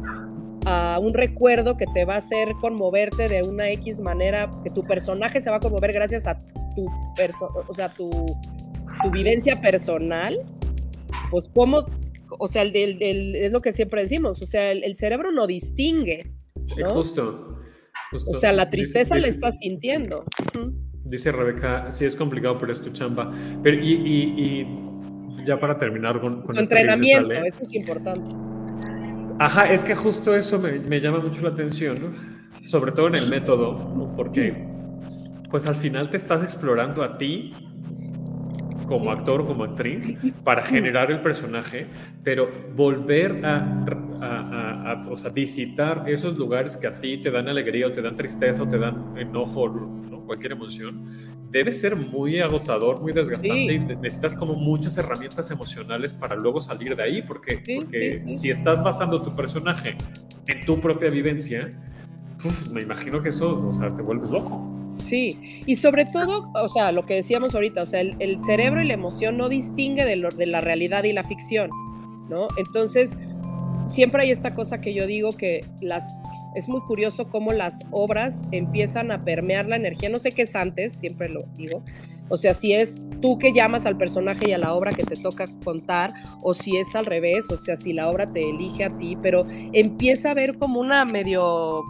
a 0.66 0.98
un 0.98 1.14
recuerdo 1.14 1.78
que 1.78 1.86
te 1.94 2.04
va 2.04 2.16
a 2.16 2.18
hacer 2.18 2.48
conmoverte 2.60 3.26
de 3.26 3.42
una 3.42 3.70
X 3.70 4.02
manera, 4.02 4.50
que 4.62 4.68
tu 4.68 4.84
personaje 4.84 5.40
se 5.40 5.48
va 5.48 5.56
a 5.56 5.60
conmover 5.60 5.92
gracias 5.92 6.26
a 6.26 6.38
tu, 6.74 6.86
o 7.66 7.74
sea, 7.74 7.88
tu, 7.88 8.10
tu 8.10 9.10
vivencia 9.10 9.58
personal, 9.62 10.38
pues 11.30 11.50
cómo, 11.54 11.86
o 12.38 12.48
sea, 12.48 12.60
el, 12.60 13.02
es 13.36 13.52
lo 13.52 13.62
que 13.62 13.72
siempre 13.72 14.02
decimos, 14.02 14.42
o 14.42 14.46
sea, 14.46 14.70
el, 14.72 14.96
cerebro 14.96 15.32
no 15.32 15.46
distingue. 15.46 16.30
Justo, 16.86 17.56
O 18.26 18.34
sea, 18.34 18.52
la 18.52 18.68
tristeza 18.68 19.14
la 19.14 19.28
estás 19.28 19.54
sintiendo. 19.60 20.24
Dice 21.08 21.32
Rebeca, 21.32 21.90
sí 21.90 22.04
es 22.04 22.14
complicado, 22.14 22.58
pero 22.58 22.72
es 22.72 22.80
tu 22.80 22.90
chamba. 22.90 23.30
Pero, 23.62 23.76
y, 23.80 24.66
ya 25.44 25.58
para 25.58 25.78
terminar 25.78 26.20
con, 26.20 26.42
con 26.42 26.58
entrenamiento, 26.58 27.32
eso 27.32 27.60
es 27.62 27.72
importante. 27.74 28.30
Ajá, 29.38 29.72
es 29.72 29.84
que 29.84 29.94
justo 29.94 30.34
eso 30.34 30.58
me, 30.58 31.00
llama 31.00 31.20
mucho 31.20 31.42
la 31.42 31.50
atención, 31.50 32.00
¿no? 32.00 32.38
sobre 32.62 32.92
todo 32.92 33.06
en 33.06 33.14
el 33.14 33.28
método, 33.28 34.12
porque 34.16 34.66
pues 35.48 35.66
al 35.66 35.76
final 35.76 36.10
te 36.10 36.16
estás 36.16 36.42
explorando 36.42 37.02
a 37.02 37.16
ti 37.16 37.52
como 38.88 39.12
actor 39.12 39.42
o 39.42 39.46
como 39.46 39.64
actriz 39.64 40.18
para 40.44 40.64
generar 40.64 41.10
el 41.10 41.20
personaje, 41.20 41.86
pero 42.24 42.50
volver 42.74 43.44
a, 43.44 43.84
a, 44.20 45.28
visitar 45.32 46.04
esos 46.06 46.36
lugares 46.36 46.76
que 46.76 46.86
a 46.86 46.98
ti 47.00 47.18
te 47.18 47.30
dan 47.30 47.48
alegría 47.48 47.86
o 47.86 47.92
te 47.92 48.02
dan 48.02 48.16
tristeza 48.16 48.62
o 48.62 48.68
te 48.68 48.78
dan 48.78 49.16
enojo, 49.16 49.68
¿no? 49.68 49.98
cualquier 50.28 50.52
emoción, 50.52 51.06
debe 51.50 51.72
ser 51.72 51.96
muy 51.96 52.38
agotador, 52.38 53.00
muy 53.00 53.12
desgastante 53.12 53.72
y 53.74 53.78
necesitas 53.80 54.34
como 54.34 54.54
muchas 54.54 54.96
herramientas 54.98 55.50
emocionales 55.50 56.12
para 56.12 56.36
luego 56.36 56.60
salir 56.60 56.94
de 56.94 57.02
ahí, 57.02 57.22
porque, 57.22 58.22
si 58.28 58.50
estás 58.50 58.84
basando 58.84 59.22
tu 59.22 59.34
personaje 59.34 59.96
en 60.46 60.66
tu 60.66 60.80
propia 60.80 61.10
vivencia, 61.10 61.72
me 62.70 62.82
imagino 62.82 63.20
que 63.20 63.30
eso, 63.30 63.66
o 63.66 63.72
sea, 63.72 63.94
te 63.94 64.02
vuelves 64.02 64.30
loco. 64.30 64.77
Sí, 65.02 65.62
y 65.66 65.76
sobre 65.76 66.04
todo, 66.04 66.50
o 66.54 66.68
sea, 66.68 66.92
lo 66.92 67.06
que 67.06 67.14
decíamos 67.14 67.54
ahorita, 67.54 67.82
o 67.82 67.86
sea, 67.86 68.00
el, 68.00 68.40
cerebro 68.40 68.82
y 68.82 68.86
la 68.86 68.94
emoción 68.94 69.36
no 69.36 69.48
distingue 69.48 70.04
de, 70.04 70.16
lo, 70.16 70.28
de 70.28 70.46
la 70.46 70.60
realidad 70.60 71.04
y 71.04 71.12
la 71.12 71.24
ficción, 71.24 71.70
¿no? 72.28 72.48
Entonces, 72.56 73.16
siempre 73.86 74.22
hay 74.22 74.30
esta 74.30 74.54
cosa 74.54 74.80
que 74.80 74.92
yo 74.92 75.06
digo 75.06 75.30
que 75.32 75.64
las 75.80 76.04
es 76.54 76.68
muy 76.68 76.80
curioso 76.80 77.28
cómo 77.28 77.52
las 77.52 77.86
obras 77.90 78.42
empiezan 78.52 79.12
a 79.12 79.24
permear 79.24 79.66
la 79.66 79.76
energía. 79.76 80.08
No 80.08 80.18
sé 80.18 80.32
qué 80.32 80.42
es 80.42 80.56
antes, 80.56 80.94
siempre 80.94 81.28
lo 81.28 81.44
digo. 81.56 81.82
O 82.28 82.36
sea, 82.36 82.52
si 82.52 82.74
es 82.74 82.96
tú 83.20 83.38
que 83.38 83.52
llamas 83.52 83.86
al 83.86 83.96
personaje 83.96 84.50
y 84.50 84.52
a 84.52 84.58
la 84.58 84.74
obra 84.74 84.90
que 84.92 85.04
te 85.04 85.16
toca 85.16 85.46
contar, 85.64 86.12
o 86.42 86.54
si 86.54 86.76
es 86.76 86.94
al 86.94 87.06
revés, 87.06 87.50
o 87.50 87.56
sea, 87.56 87.76
si 87.76 87.92
la 87.92 88.08
obra 88.10 88.30
te 88.32 88.48
elige 88.48 88.84
a 88.84 88.90
ti, 88.90 89.16
pero 89.22 89.46
empieza 89.72 90.30
a 90.30 90.34
ver 90.34 90.58
como 90.58 90.80
una 90.80 91.04
medio 91.04 91.82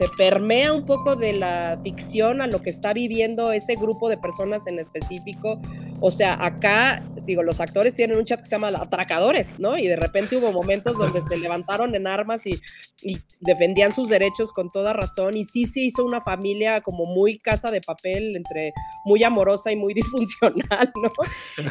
se 0.00 0.08
permea 0.16 0.72
un 0.72 0.86
poco 0.86 1.14
de 1.14 1.34
la 1.34 1.78
ficción 1.82 2.40
a 2.40 2.46
lo 2.46 2.62
que 2.62 2.70
está 2.70 2.94
viviendo 2.94 3.52
ese 3.52 3.74
grupo 3.74 4.08
de 4.08 4.16
personas 4.16 4.66
en 4.66 4.78
específico. 4.78 5.60
O 6.00 6.10
sea, 6.10 6.42
acá, 6.42 7.02
digo, 7.26 7.42
los 7.42 7.60
actores 7.60 7.94
tienen 7.94 8.16
un 8.16 8.24
chat 8.24 8.40
que 8.40 8.46
se 8.46 8.52
llama 8.52 8.68
Atracadores, 8.68 9.60
¿no? 9.60 9.76
Y 9.76 9.86
de 9.88 9.96
repente 9.96 10.38
hubo 10.38 10.52
momentos 10.52 10.96
donde 10.96 11.20
se 11.20 11.36
levantaron 11.38 11.94
en 11.94 12.06
armas 12.06 12.46
y, 12.46 12.58
defendían 13.40 13.94
sus 13.94 14.08
derechos 14.08 14.52
con 14.52 14.70
toda 14.70 14.94
razón. 14.94 15.36
Y 15.36 15.44
sí 15.44 15.66
se 15.66 15.80
hizo 15.80 16.02
una 16.02 16.22
familia 16.22 16.80
como 16.80 17.04
muy 17.04 17.38
casa 17.38 17.70
de 17.70 17.82
papel, 17.82 18.36
entre 18.36 18.72
muy 19.04 19.22
amorosa 19.22 19.70
y 19.70 19.76
muy 19.76 19.92
disfuncional, 20.00 20.90
¿no? 21.02 21.10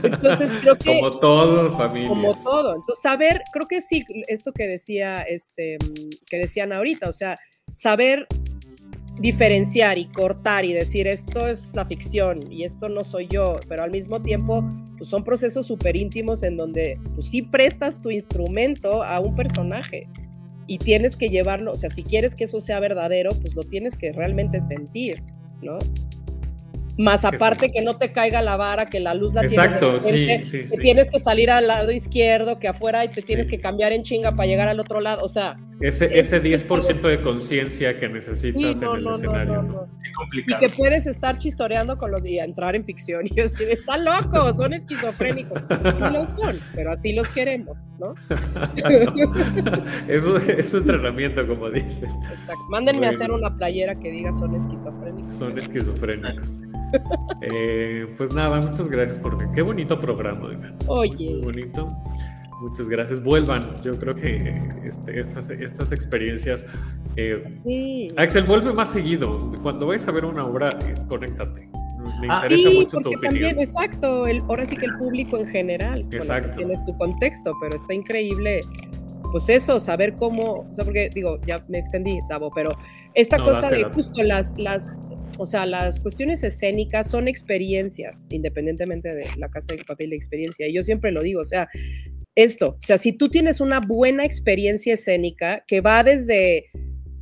Entonces 0.04 0.52
creo 0.62 0.76
que... 0.76 0.94
como 0.94 1.10
todos 1.10 1.76
familias. 1.76 2.10
Como 2.10 2.34
todo. 2.34 2.76
Entonces, 2.76 3.02
saber, 3.02 3.42
creo 3.52 3.68
que 3.68 3.82
sí, 3.82 4.04
esto 4.28 4.52
que 4.54 4.68
decía, 4.68 5.24
este, 5.24 5.78
que 6.30 6.38
decían 6.38 6.74
ahorita, 6.74 7.10
o 7.10 7.14
sea, 7.14 7.36
saber 7.74 8.28
diferenciar 9.20 9.98
y 9.98 10.06
cortar 10.06 10.64
y 10.64 10.74
decir 10.74 11.08
esto 11.08 11.48
es 11.48 11.76
la 11.76 11.86
ficción 11.86 12.52
y 12.52 12.64
esto 12.64 12.88
no 12.88 13.04
soy 13.04 13.28
yo, 13.28 13.60
pero 13.68 13.84
al 13.84 13.92
mismo 13.92 14.22
tiempo 14.22 14.64
pues 14.98 15.10
son 15.10 15.24
procesos 15.24 15.68
súper 15.68 15.98
íntimos 15.98 16.44
en 16.44 16.58
donde 16.58 16.98
tú 17.04 17.16
pues, 17.16 17.30
sí 17.30 17.42
prestas 17.42 18.02
tu 18.02 18.10
instrumento 18.12 19.04
a 19.04 19.20
un 19.20 19.36
personaje 19.36 20.08
y 20.68 20.78
tienes 20.78 21.16
que 21.16 21.30
llevarlo, 21.30 21.74
o 21.74 21.76
sea, 21.76 21.90
si 21.90 22.04
quieres 22.04 22.36
que 22.36 22.44
eso 22.44 22.62
sea 22.62 22.80
verdadero, 22.80 23.32
pues 23.42 23.56
lo 23.56 23.64
tienes 23.64 23.98
que 23.98 24.12
realmente 24.12 24.62
sentir, 24.62 25.24
¿no? 25.62 25.80
Más 27.00 27.24
aparte 27.24 27.72
que 27.72 27.82
no 27.82 27.96
te 27.96 28.12
caiga 28.12 28.42
la 28.42 28.58
vara, 28.58 28.90
que 28.90 29.00
la 29.00 29.14
luz 29.14 29.34
la 29.34 29.40
Exacto, 29.42 29.96
tienes. 29.96 30.50
sí, 30.50 30.66
sí, 30.66 30.76
que 30.76 30.82
tienes 30.82 31.10
que 31.10 31.22
salir 31.22 31.50
al 31.50 31.66
lado 31.66 31.94
izquierdo, 31.94 32.60
que 32.60 32.68
afuera 32.68 33.06
y 33.06 33.08
te 33.08 33.22
tienes 33.22 33.48
que 33.48 33.58
cambiar 33.62 33.94
en 33.94 34.04
chinga 34.04 34.36
para 34.36 34.48
llegar 34.48 34.68
al 34.68 34.82
otro 34.82 35.00
lado. 35.00 35.24
O 35.24 35.30
sea. 35.30 35.56
Ese, 35.80 36.20
ese 36.20 36.44
10% 36.44 37.00
de 37.00 37.22
conciencia 37.22 37.98
que 37.98 38.10
necesitas 38.10 38.82
en 38.82 38.90
el 38.98 39.08
escenario. 39.08 39.88
y 40.34 40.58
que 40.58 40.70
puedes 40.76 41.08
estar 41.08 41.38
chistoreando 41.38 41.98
con 41.98 42.12
los 42.12 42.26
y 42.26 42.38
entrar 42.38 42.76
en 42.76 42.84
ficción. 42.84 43.26
Y 43.30 43.34
decir, 43.34 43.70
están 43.70 44.04
locos, 44.04 44.58
son 44.58 44.74
esquizofrénicos. 44.74 45.62
Y 45.70 46.00
lo 46.12 46.28
son, 46.28 46.54
pero 46.76 46.92
así 46.92 47.14
los 47.14 47.30
queremos, 47.30 47.80
¿no? 47.98 48.14
eso 50.10 50.36
es 50.36 50.74
un 50.74 50.82
entrenamiento, 50.82 51.48
como 51.48 51.70
dices. 51.70 52.14
Exacto. 52.30 52.62
Mándenme 52.70 53.08
a 53.08 53.12
hacer 53.12 53.32
una 53.32 53.56
playera 53.56 53.96
que 53.96 54.12
diga 54.12 54.34
son 54.34 54.54
esquizofrénicos. 54.54 55.34
Son 55.34 55.58
esquizofrénicos. 55.58 56.64
Eh, 57.42 58.06
pues 58.18 58.34
nada, 58.34 58.60
muchas 58.60 58.90
gracias 58.90 59.18
por 59.18 59.52
qué 59.54 59.62
bonito 59.62 59.98
programa. 59.98 60.50
Oye. 60.88 61.30
Muy 61.36 61.42
bonito. 61.42 61.88
Muchas 62.62 62.90
gracias. 62.90 63.24
Vuelvan. 63.24 63.62
Yo 63.82 63.98
creo 63.98 64.14
que 64.14 64.54
este, 64.84 65.20
estas, 65.20 65.50
estas 65.50 65.92
experiencias. 65.94 66.66
Eh, 67.16 68.08
Axel, 68.18 68.44
vuelve 68.44 68.74
más 68.74 68.92
seguido. 68.92 69.52
Cuando 69.64 69.88
vayas 69.88 70.08
a 70.08 70.12
ver 70.12 70.26
una 70.26 70.46
obra, 70.46 70.70
eh, 70.86 70.96
conéctate. 71.08 71.70
Me 72.20 72.28
ah, 72.30 72.42
interesa 72.44 72.70
mucho 72.70 72.98
tu 72.98 73.10
opinión. 73.10 73.22
También, 73.22 73.60
exacto. 73.60 74.28
El, 74.28 74.42
ahora 74.42 74.66
sí 74.66 74.76
que 74.76 74.86
el 74.86 74.98
público 74.98 75.38
en 75.38 75.48
general. 75.48 76.06
Exacto. 76.12 76.58
Tienes 76.58 76.84
tu 76.86 76.96
contexto, 76.98 77.54
pero 77.62 77.76
está 77.76 77.94
increíble. 77.94 78.60
Pues 79.32 79.48
eso, 79.48 79.80
saber 79.80 80.16
cómo. 80.16 80.54
O 80.54 80.76
sea, 80.76 80.84
porque 80.84 81.10
digo, 81.14 81.40
ya 81.46 81.64
me 81.70 81.80
extendí, 81.80 82.20
Davo, 82.30 82.52
pero 82.54 82.72
esta 83.14 83.38
cosa 83.38 83.70
de 83.70 83.86
justo 83.86 84.22
las, 84.24 84.58
las 84.58 84.94
o 85.40 85.46
sea, 85.46 85.66
las 85.66 86.02
cuestiones 86.02 86.44
escénicas 86.44 87.10
son 87.10 87.28
experiencias, 87.30 88.26
independientemente 88.30 89.16
de 89.16 89.26
la 89.38 89.50
casa 89.50 89.74
de 89.74 89.84
papel 89.86 90.10
de 90.10 90.18
experiencia. 90.18 90.68
Y 90.68 90.74
yo 90.74 90.84
siempre 90.84 91.12
lo 91.12 91.22
digo, 91.24 91.42
o 91.42 91.46
sea, 91.46 91.70
esto, 92.36 92.78
o 92.82 92.86
sea, 92.86 92.98
si 92.98 93.14
tú 93.14 93.30
tienes 93.30 93.62
una 93.62 93.80
buena 93.80 94.26
experiencia 94.26 94.94
escénica 94.94 95.64
que 95.66 95.80
va 95.82 96.04
desde 96.04 96.66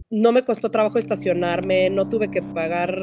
no 0.09 0.31
me 0.31 0.45
costó 0.45 0.71
trabajo 0.71 0.97
estacionarme, 0.97 1.89
no 1.89 2.07
tuve 2.07 2.31
que 2.31 2.41
pagar 2.41 2.97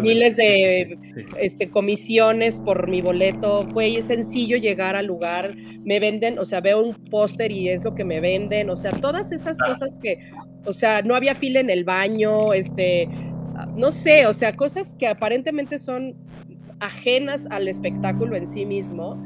miles 0.00 0.36
de 0.36 0.96
este, 1.38 1.70
comisiones 1.70 2.58
por 2.60 2.88
mi 2.88 3.02
boleto, 3.02 3.66
fue 3.74 4.00
sencillo 4.00 4.56
llegar 4.56 4.96
al 4.96 5.06
lugar, 5.06 5.54
me 5.84 6.00
venden, 6.00 6.38
o 6.38 6.46
sea, 6.46 6.62
veo 6.62 6.82
un 6.82 6.94
póster 6.94 7.52
y 7.52 7.68
es 7.68 7.84
lo 7.84 7.94
que 7.94 8.04
me 8.04 8.20
venden, 8.20 8.70
o 8.70 8.76
sea, 8.76 8.92
todas 8.92 9.30
esas 9.30 9.58
cosas 9.58 9.98
que, 10.02 10.30
o 10.64 10.72
sea, 10.72 11.02
no 11.02 11.14
había 11.14 11.34
fila 11.34 11.60
en 11.60 11.68
el 11.68 11.84
baño, 11.84 12.54
este, 12.54 13.08
no 13.66 13.90
sé, 13.90 14.26
o 14.26 14.34
sea, 14.34 14.56
cosas 14.56 14.94
que 14.94 15.06
aparentemente 15.06 15.78
son 15.78 16.14
ajenas 16.80 17.46
al 17.50 17.68
espectáculo 17.68 18.36
en 18.36 18.46
sí 18.46 18.64
mismo, 18.64 19.20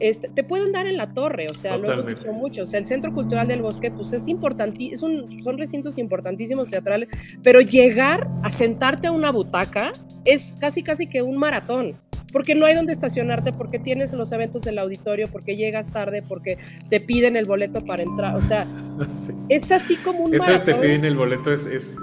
este, 0.00 0.28
te 0.28 0.42
pueden 0.42 0.72
dar 0.72 0.86
en 0.86 0.96
la 0.96 1.12
torre, 1.12 1.48
o 1.48 1.54
sea, 1.54 1.76
lo 1.76 1.90
hemos 1.92 2.06
dicho 2.06 2.32
mucho, 2.32 2.64
o 2.64 2.66
sea, 2.66 2.80
el 2.80 2.86
Centro 2.86 3.12
Cultural 3.12 3.46
del 3.46 3.62
Bosque, 3.62 3.90
pues 3.90 4.12
es 4.12 4.26
importantísimo, 4.26 5.28
son 5.42 5.58
recintos 5.58 5.98
importantísimos 5.98 6.68
teatrales, 6.68 7.08
pero 7.42 7.60
llegar 7.60 8.28
a 8.42 8.50
sentarte 8.50 9.06
a 9.06 9.12
una 9.12 9.30
butaca 9.30 9.92
es 10.24 10.56
casi, 10.58 10.82
casi 10.82 11.06
que 11.06 11.22
un 11.22 11.36
maratón 11.36 11.96
porque 12.34 12.56
no 12.56 12.66
hay 12.66 12.74
donde 12.74 12.92
estacionarte, 12.92 13.52
porque 13.52 13.78
tienes 13.78 14.12
los 14.12 14.32
eventos 14.32 14.62
del 14.62 14.80
auditorio, 14.80 15.28
porque 15.30 15.54
llegas 15.54 15.92
tarde, 15.92 16.20
porque 16.20 16.58
te 16.90 16.98
piden 16.98 17.36
el 17.36 17.44
boleto 17.44 17.84
para 17.84 18.02
entrar, 18.02 18.34
o 18.34 18.42
sea, 18.42 18.66
es 19.48 19.70
así 19.70 19.94
como 19.94 20.24
un 20.24 20.34
Eso 20.34 20.50
de 20.50 20.58
te 20.58 20.74
piden 20.74 21.04
el 21.04 21.16
boleto 21.16 21.52
es, 21.52 21.64
es, 21.64 21.96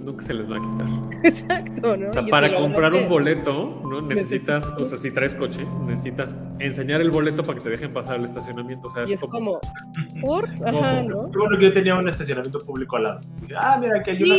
nunca 0.00 0.22
se 0.22 0.32
les 0.32 0.50
va 0.50 0.56
a 0.56 0.60
quitar. 0.62 0.86
Exacto, 1.22 1.98
¿no? 1.98 2.08
O 2.08 2.10
sea, 2.10 2.24
para 2.24 2.54
comprar 2.54 2.94
un 2.94 3.10
boleto, 3.10 3.82
¿no? 3.84 4.00
Necesitas, 4.00 4.70
o 4.70 4.84
sea, 4.84 4.96
si 4.96 5.10
traes 5.10 5.34
coche, 5.34 5.66
necesitas 5.86 6.34
enseñar 6.60 7.02
el 7.02 7.10
boleto 7.10 7.42
para 7.42 7.58
que 7.58 7.64
te 7.64 7.70
dejen 7.70 7.92
pasar 7.92 8.14
al 8.14 8.24
estacionamiento, 8.24 8.86
o 8.86 8.90
sea, 8.90 9.02
es, 9.02 9.20
como... 9.20 9.60
¿Por? 10.22 10.48
Ajá, 10.64 11.02
¿no? 11.02 11.24
Bueno, 11.28 11.58
que 11.58 11.64
yo 11.64 11.72
tenía 11.74 11.94
un 11.94 12.08
estacionamiento 12.08 12.64
público 12.64 12.96
al 12.96 13.02
lado. 13.02 13.20
ah, 13.54 13.76
mira, 13.78 14.02
que 14.02 14.12
hay 14.12 14.22
una 14.22 14.38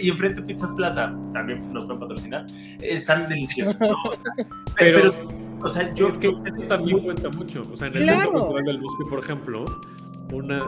y 0.00 0.08
enfrente, 0.08 0.40
y 0.40 0.44
Pizzas 0.44 0.72
Plaza, 0.72 1.14
también 1.34 1.70
nos 1.74 1.84
pueden 1.84 2.00
patrocinar, 2.00 2.46
están 2.80 3.28
deliciosos, 3.28 3.78
¿no? 3.82 3.94
Pero, 4.78 5.12
o 5.62 5.68
sea, 5.68 5.92
yo... 5.94 6.08
Es 6.08 6.18
que 6.18 6.28
eso 6.28 6.68
también 6.68 7.00
cuenta 7.00 7.28
mucho. 7.30 7.66
O 7.72 7.76
sea, 7.76 7.88
en 7.88 7.96
el 7.96 8.02
Claro. 8.04 8.20
Centro 8.22 8.40
Cultural 8.40 8.64
del 8.64 8.78
Bosque, 8.78 9.04
por 9.10 9.18
ejemplo, 9.18 9.64
una 10.32 10.62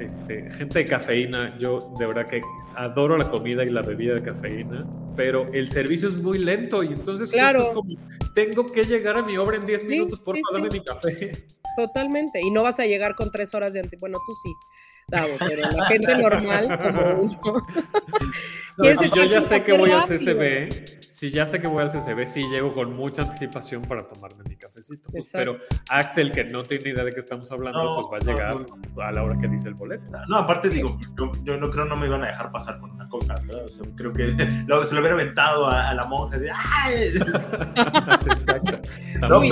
este, 0.00 0.50
gente 0.50 0.80
de 0.80 0.84
cafeína, 0.84 1.56
yo 1.58 1.92
de 1.98 2.06
verdad 2.06 2.26
que 2.26 2.42
adoro 2.76 3.16
la 3.16 3.28
comida 3.30 3.64
y 3.64 3.70
la 3.70 3.82
bebida 3.82 4.14
de 4.14 4.22
cafeína, 4.22 4.84
pero 5.16 5.46
el 5.52 5.68
servicio 5.68 6.08
es 6.08 6.16
muy 6.16 6.38
lento 6.38 6.82
y 6.82 6.88
entonces 6.88 7.30
Claro. 7.30 7.60
es 7.62 7.68
como, 7.68 7.94
tengo 8.34 8.66
que 8.66 8.84
llegar 8.84 9.16
a 9.16 9.22
mi 9.22 9.36
obra 9.36 9.56
en 9.56 9.66
10 9.66 9.82
Sí, 9.82 9.86
minutos, 9.88 10.18
por 10.20 10.34
sí, 10.36 10.42
favor, 10.42 10.60
dame 10.62 10.70
sí. 10.72 10.78
mi 10.78 10.84
café. 10.84 11.46
Totalmente. 11.76 12.40
Y 12.42 12.50
no 12.50 12.62
vas 12.62 12.80
a 12.80 12.84
llegar 12.86 13.14
con 13.14 13.30
tres 13.30 13.54
horas 13.54 13.72
de 13.72 13.80
anti... 13.80 13.96
Bueno, 13.96 14.18
tú 14.26 14.34
sí, 14.42 14.52
Davo, 15.08 15.32
pero 15.38 15.70
la 15.70 15.86
gente 15.86 16.16
normal 16.16 16.78
como 16.78 17.22
uno. 17.22 17.38
No, 18.78 18.84
¿Quieres 18.84 18.98
si 19.00 19.10
yo 19.10 19.24
ya 19.24 19.40
sé 19.42 19.62
que 19.64 19.76
voy 19.76 19.90
al? 19.90 20.02
CCB, 20.02 21.01
si 21.12 21.30
ya 21.30 21.44
sé 21.44 21.60
que 21.60 21.66
voy 21.66 21.82
al 21.82 21.90
CCB, 21.90 22.24
sí 22.26 22.42
llego 22.50 22.72
con 22.72 22.94
mucha 22.96 23.22
anticipación 23.22 23.82
para 23.82 24.06
tomarme 24.08 24.42
mi 24.48 24.56
cafecito. 24.56 25.10
Pues, 25.10 25.28
pero 25.30 25.58
Axel, 25.90 26.32
que 26.32 26.44
no 26.44 26.62
tiene 26.62 26.88
idea 26.90 27.04
de 27.04 27.12
qué 27.12 27.20
estamos 27.20 27.52
hablando, 27.52 27.82
No, 27.84 27.96
pues 27.96 28.06
va 28.10 28.16
a 28.16 28.34
llegar 28.34 28.54
no. 28.96 29.02
a 29.02 29.12
la 29.12 29.22
hora 29.22 29.36
que 29.38 29.46
dice 29.46 29.68
el 29.68 29.74
boleto. 29.74 30.10
No, 30.28 30.36
aparte 30.38 30.70
digo, 30.70 30.98
yo, 31.18 31.30
yo 31.44 31.56
no 31.58 31.68
creo 31.70 31.84
no 31.84 31.96
me 31.96 32.06
iban 32.06 32.24
a 32.24 32.28
dejar 32.28 32.50
pasar 32.50 32.80
con 32.80 32.92
una 32.92 33.06
coca, 33.08 33.34
¿verdad? 33.46 33.64
O 33.66 33.68
sea, 33.68 33.82
creo 33.94 34.12
que 34.12 34.24
lo- 34.66 34.84
se 34.86 34.94
lo 34.94 35.00
hubiera 35.00 35.14
aventado 35.14 35.66
a, 35.66 35.84
a 35.84 35.94
la 35.94 36.06
monja 36.06 36.36
así, 36.36 36.46
Exacto. 38.30 38.78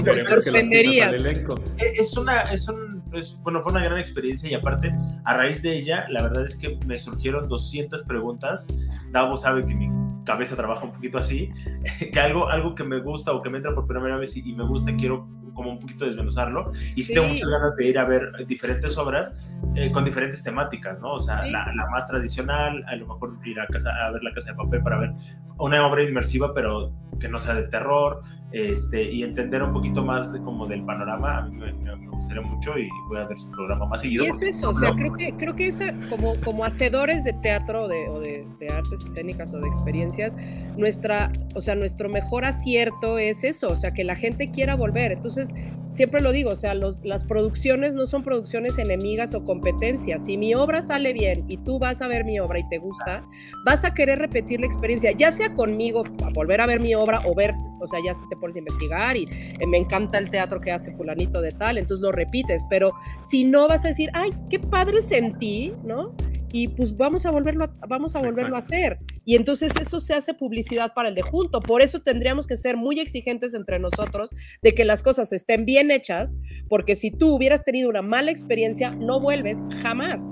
Queremos 0.03 0.45
que 0.45 1.03
al 1.03 1.15
elenco. 1.15 1.61
es 1.79 2.17
una, 2.17 2.41
es 2.53 2.69
un, 2.69 3.00
es- 3.13 3.37
bueno, 3.43 3.63
fue 3.63 3.73
una 3.73 3.83
gran 3.83 3.99
experiencia 3.99 4.49
y 4.51 4.55
aparte, 4.55 4.93
a 5.25 5.37
raíz 5.37 5.63
de 5.63 5.77
ella, 5.77 6.07
la 6.11 6.23
verdad 6.23 6.45
es 6.45 6.57
que 6.57 6.79
me 6.87 6.99
surgieron 6.99 7.49
200 7.49 8.03
preguntas. 8.03 8.69
Davo 9.11 9.37
sabe 9.37 9.65
que 9.67 9.75
mi 9.75 9.89
cabeza 10.25 10.55
trabaja 10.57 10.85
un 10.85 10.93
poquito 10.93 11.19
así, 11.19 11.51
que 12.13 12.21
algo, 12.21 12.49
algo 12.49 12.75
que 12.75 12.85
me 12.85 13.01
gusta 13.01 13.33
o 13.33 13.43
que 13.43 13.51
me 13.51 13.59
entra 13.59 13.75
por 13.75 13.87
primera 13.87 14.17
vez 14.17 14.37
y, 14.37 14.49
y 14.49 14.55
me 14.55 14.65
gusta, 14.65 14.95
quiero 14.97 15.29
como 15.55 15.71
un 15.73 15.81
poquito 15.81 16.05
desmenuzarlo. 16.07 16.71
Y 16.95 17.03
sí, 17.03 17.09
Sí. 17.09 17.15
tengo 17.15 17.29
muchas 17.29 17.49
ganas 17.49 17.77
de 17.77 17.87
ir 17.87 17.99
a 17.99 18.05
ver 18.05 18.31
diferentes 18.47 18.97
obras 18.97 19.35
eh, 19.75 19.91
con 19.93 20.05
diferentes 20.05 20.43
temáticas, 20.43 21.01
¿no? 21.01 21.15
O 21.15 21.19
sea, 21.21 21.43
Sí. 21.45 21.51
la, 21.51 21.71
la 21.75 21.87
más 21.91 22.07
tradicional, 22.07 22.83
a 22.87 22.97
lo 22.97 23.07
mejor 23.09 23.37
ir 23.45 23.59
a, 23.61 23.67
casa, 23.67 23.91
a 24.07 24.11
ver 24.11 24.23
la 24.23 24.33
casa 24.33 24.51
de 24.53 24.57
papel 24.57 24.83
para 24.83 24.99
ver 24.99 25.13
una 25.59 25.85
obra 25.87 26.03
inmersiva, 26.03 26.55
pero 26.55 26.93
que 27.19 27.29
no 27.29 27.39
sea 27.39 27.55
de 27.55 27.65
terror, 27.65 28.23
este, 28.53 29.03
y 29.11 29.23
entender 29.23 29.63
un 29.63 29.73
poquito 29.73 30.05
más 30.05 30.33
de, 30.33 30.41
como 30.41 30.67
del 30.67 30.85
panorama, 30.85 31.39
a 31.39 31.43
mí 31.43 31.57
me, 31.57 31.73
me- 31.73 31.97
me 31.97 32.09
gustaría 32.09 32.43
mucho 32.43 32.77
y 32.79 32.89
voy 33.09 33.19
a 33.19 33.25
ver 33.27 33.39
su 33.39 33.51
programa 33.51 33.87
más 33.87 34.01
seguido. 34.01 34.25
Y 34.25 34.29
es 34.29 34.43
eso, 34.43 34.71
o 34.71 34.73
no 34.73 34.79
sea, 34.81 34.91
lo- 34.91 34.97
creo 34.97 35.13
que, 35.15 35.33
creo 35.37 35.57
que 35.57 35.67
esa, 35.69 35.95
como, 36.11 36.35
como 36.45 36.65
hacedores 36.65 37.25
de 37.25 37.33
teatro 37.35 37.85
o 37.85 37.89
de, 37.89 38.09
o 38.09 38.21
de, 38.21 38.45
de 38.59 38.69
artes 38.73 39.05
escénicas 39.07 39.55
o 39.55 39.59
de 39.61 39.69
experiencias, 39.69 40.37
nuestra, 40.77 41.31
o 41.55 41.61
sea, 41.61 41.75
nuestro 41.75 42.09
mejor 42.09 42.45
acierto 42.45 43.19
es 43.19 43.45
eso, 43.45 43.69
o 43.69 43.77
sea, 43.77 43.93
que 43.93 44.05
la 44.05 44.15
gente 44.17 44.51
quiera 44.51 44.75
volver. 44.77 45.13
Entonces, 45.13 45.51
siempre 45.91 46.21
lo 46.21 46.33
digo, 46.33 46.51
o 46.51 46.57
sea, 46.57 46.75
los, 46.75 47.05
las 47.05 47.25
producciones 47.25 47.95
no 47.95 48.07
son 48.07 48.23
producciones 48.23 48.79
enemigas 48.79 49.35
o 49.35 49.45
competencias. 49.45 50.25
Si 50.25 50.37
mi 50.37 50.55
obra 50.55 50.83
sale 50.83 51.13
bien 51.13 51.45
y 51.49 51.57
tú 51.59 51.79
vas 51.79 52.01
a 52.03 52.07
ver 52.09 52.25
mi 52.25 52.39
obra 52.41 52.59
y 52.61 52.69
te 52.69 52.79
gusta, 52.79 53.23
vas 53.65 53.85
a 53.85 53.93
querer 53.95 54.19
repetir 54.19 54.61
la 54.61 54.67
experiencia, 54.67 55.13
ya 55.13 55.33
sea 55.33 55.55
conmigo, 55.55 56.05
a 56.25 56.29
volver 56.35 56.61
a 56.61 56.67
ver 56.67 56.81
mi 56.81 56.95
obra 56.95 57.23
o 57.27 57.35
ver, 57.35 57.55
o 57.81 57.87
sea, 57.89 57.99
ya 58.05 58.15
se 58.15 58.27
te 58.29 58.37
pones 58.41 58.57
a 58.57 58.61
investigar 58.61 59.17
y 59.17 59.29
eh, 59.31 59.67
me 59.67 59.79
encanta 59.79 60.19
el 60.19 60.31
teatro 60.31 60.61
que 60.61 60.73
hace 60.73 60.93
fulanito 60.93 61.41
de 61.41 61.53
tal, 61.53 61.79
entonces 61.79 62.03
lo 62.03 62.13
repites, 62.13 62.63
pero 62.69 62.93
si 63.21 63.45
no 63.45 63.69
vas 63.69 63.85
a 63.85 63.89
decir, 63.89 64.11
ay, 64.15 64.31
qué 64.49 64.59
padre 64.59 65.03
sentí, 65.03 65.73
¿no? 65.85 66.15
Y 66.53 66.69
pues 66.69 66.97
vamos 66.97 67.27
a 67.27 67.31
volverlo 67.31 67.65
a, 67.65 67.87
vamos 67.87 68.17
a 68.17 68.19
volverlo 68.19 68.57
a 68.57 68.59
hacer. 68.59 68.99
Y 69.25 69.37
entonces 69.37 69.73
eso 69.81 70.01
se 70.01 70.15
hace 70.15 70.35
publicidad 70.35 70.95
para 70.95 71.09
el 71.09 71.15
de 71.15 71.23
junto. 71.23 71.61
Por 71.61 71.81
eso 71.81 72.01
tendríamos 72.01 72.49
que 72.49 72.57
ser 72.57 72.77
muy 72.77 72.99
exigentes 72.99 73.55
entre 73.55 73.79
nosotros 73.79 74.31
de 74.61 74.75
que 74.75 74.85
las 74.85 75.03
cosas 75.03 75.33
estén 75.33 75.65
bien 75.65 75.93
hechas, 75.93 76.35
porque 76.69 76.97
si 76.97 77.13
tú 77.13 77.35
hubieras 77.37 77.65
tenido 77.65 77.89
una 77.89 78.03
mala 78.03 78.33
experiencia, 78.33 78.91
no 78.91 79.21
vuelves 79.21 79.59
jamás, 79.81 80.23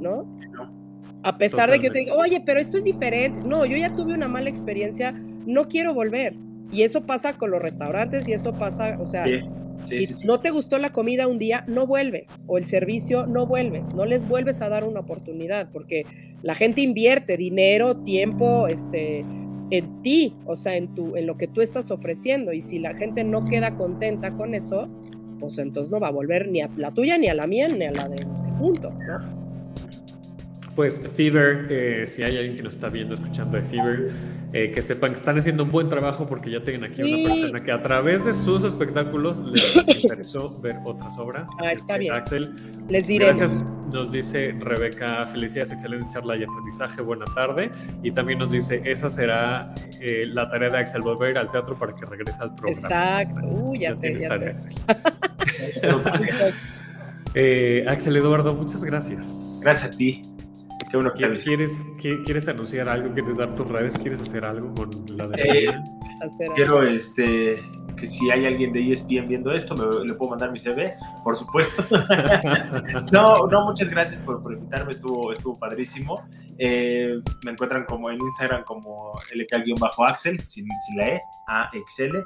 ¿no? 0.00 0.28
A 1.22 1.36
pesar 1.36 1.70
de 1.70 1.78
que 1.78 1.86
yo 1.86 1.92
te 1.92 1.98
diga, 2.00 2.14
oye, 2.14 2.42
pero 2.44 2.60
esto 2.60 2.78
es 2.78 2.84
diferente. 2.84 3.46
No, 3.46 3.66
yo 3.66 3.76
ya 3.76 3.94
tuve 3.94 4.14
una 4.14 4.26
mala 4.26 4.48
experiencia, 4.48 5.12
no 5.12 5.68
quiero 5.68 5.94
volver. 5.94 6.34
Y 6.72 6.82
eso 6.82 7.02
pasa 7.02 7.32
con 7.34 7.50
los 7.50 7.60
restaurantes 7.60 8.28
y 8.28 8.32
eso 8.32 8.52
pasa, 8.52 8.96
o 9.00 9.06
sea, 9.06 9.26
Sí, 9.84 9.96
sí, 9.96 10.06
si 10.06 10.14
sí, 10.14 10.26
no 10.26 10.40
te 10.40 10.50
gustó 10.50 10.78
la 10.78 10.92
comida 10.92 11.26
un 11.26 11.38
día, 11.38 11.64
no 11.66 11.86
vuelves. 11.86 12.30
O 12.46 12.58
el 12.58 12.66
servicio, 12.66 13.26
no 13.26 13.46
vuelves. 13.46 13.94
No 13.94 14.04
les 14.04 14.28
vuelves 14.28 14.60
a 14.60 14.68
dar 14.68 14.84
una 14.84 15.00
oportunidad 15.00 15.68
porque 15.72 16.04
la 16.42 16.54
gente 16.54 16.80
invierte 16.80 17.36
dinero, 17.36 17.96
tiempo, 17.96 18.68
este 18.68 19.24
en 19.70 20.02
ti, 20.02 20.34
o 20.46 20.56
sea, 20.56 20.76
en 20.76 20.94
tu 20.94 21.16
en 21.16 21.26
lo 21.26 21.36
que 21.36 21.46
tú 21.46 21.60
estás 21.60 21.90
ofreciendo 21.90 22.52
y 22.52 22.60
si 22.60 22.78
la 22.78 22.94
gente 22.94 23.22
no 23.22 23.44
queda 23.44 23.74
contenta 23.76 24.32
con 24.32 24.54
eso, 24.54 24.88
pues 25.38 25.58
entonces 25.58 25.90
no 25.92 26.00
va 26.00 26.08
a 26.08 26.12
volver 26.12 26.48
ni 26.48 26.60
a 26.60 26.68
la 26.76 26.90
tuya 26.90 27.16
ni 27.18 27.28
a 27.28 27.34
la 27.34 27.46
mía 27.46 27.68
ni 27.68 27.84
a 27.84 27.92
la 27.92 28.08
de 28.08 28.24
¿no? 28.24 29.49
Pues 30.76 31.00
Fever, 31.14 31.66
eh, 31.68 32.06
si 32.06 32.22
hay 32.22 32.36
alguien 32.36 32.56
que 32.56 32.62
nos 32.62 32.74
está 32.76 32.88
viendo, 32.88 33.14
escuchando 33.14 33.56
de 33.56 33.62
Fever, 33.62 34.10
eh, 34.52 34.70
que 34.70 34.80
sepan 34.82 35.10
que 35.10 35.16
están 35.16 35.36
haciendo 35.36 35.64
un 35.64 35.70
buen 35.70 35.88
trabajo 35.88 36.26
porque 36.26 36.50
ya 36.50 36.62
tienen 36.62 36.84
aquí 36.84 37.02
Sí. 37.02 37.12
una 37.24 37.34
persona 37.34 37.58
que 37.64 37.72
a 37.72 37.82
través 37.82 38.24
de 38.24 38.32
sus 38.32 38.64
espectáculos 38.64 39.40
les 39.40 39.74
interesó 40.04 40.58
ver 40.60 40.76
otras 40.84 41.18
obras. 41.18 41.50
Ah, 41.58 41.62
Así 41.64 41.72
es 41.72 41.78
está 41.80 41.94
que, 41.94 41.98
bien. 42.00 42.14
Axel, 42.14 42.54
Les 42.88 43.08
Gracias, 43.08 43.50
diremos. 43.50 43.92
nos 43.92 44.12
dice 44.12 44.54
Rebeca, 44.58 45.24
felicidades, 45.24 45.72
excelente 45.72 46.06
charla 46.12 46.36
y 46.36 46.44
aprendizaje, 46.44 47.02
buena 47.02 47.24
tarde. 47.34 47.70
Y 48.02 48.12
también 48.12 48.38
nos 48.38 48.50
dice, 48.52 48.80
esa 48.84 49.08
será 49.08 49.74
eh, 50.00 50.24
la 50.32 50.48
tarea 50.48 50.70
de 50.70 50.78
Axel, 50.78 51.02
volver 51.02 51.36
al 51.36 51.50
teatro 51.50 51.76
para 51.78 51.94
que 51.94 52.06
regrese 52.06 52.42
al 52.42 52.54
programa. 52.54 52.80
Exacto. 52.80 53.56
Uy, 53.62 53.80
ya 53.80 53.94
te- 53.94 54.00
tienes 54.00 54.22
ya 54.22 54.28
tarea, 54.28 54.48
te- 54.48 54.54
Axel. 54.54 54.74
Eh, 57.32 57.84
Axel 57.86 58.16
Eduardo, 58.16 58.54
muchas 58.56 58.82
gracias. 58.84 59.60
Gracias 59.62 59.94
a 59.94 59.96
ti. 59.96 60.22
Qué 60.90 60.96
bueno 60.96 61.12
que 61.12 61.18
¿Quieres, 61.18 61.46
avisé. 61.46 61.96
quieres, 61.98 62.24
¿Quieres 62.24 62.48
anunciar 62.48 62.88
algo? 62.88 63.12
¿Quieres 63.14 63.36
dar 63.36 63.54
tus 63.54 63.68
redes? 63.68 63.96
¿Quieres 63.96 64.20
hacer 64.20 64.44
algo 64.44 64.74
con 64.74 64.90
la 65.16 65.24
Eh, 65.24 65.28
despedida? 65.30 65.84
hacer 66.20 66.48
Quiero 66.54 66.82
este, 66.82 67.56
que 67.96 68.06
si 68.06 68.30
hay 68.30 68.46
alguien 68.46 68.72
de 68.72 68.92
ESPN 68.92 69.28
viendo 69.28 69.52
esto, 69.52 69.76
me, 69.76 70.04
le 70.04 70.14
puedo 70.14 70.30
mandar 70.30 70.50
mi 70.50 70.58
CV, 70.58 70.96
por 71.22 71.36
supuesto. 71.36 71.84
no, 73.12 73.46
no, 73.46 73.64
muchas 73.66 73.88
gracias 73.88 74.20
por, 74.22 74.42
por 74.42 74.52
invitarme, 74.52 74.90
estuvo, 74.90 75.32
estuvo 75.32 75.58
padrísimo. 75.58 76.22
Eh, 76.58 77.20
me 77.44 77.52
encuentran 77.52 77.84
como 77.84 78.10
en 78.10 78.18
Instagram 78.20 78.64
como 78.64 79.12
LK-Axel, 79.34 80.40
sin, 80.46 80.66
sin 80.66 80.96
la 80.96 81.08
E, 81.08 81.22
AXL. 81.46 82.22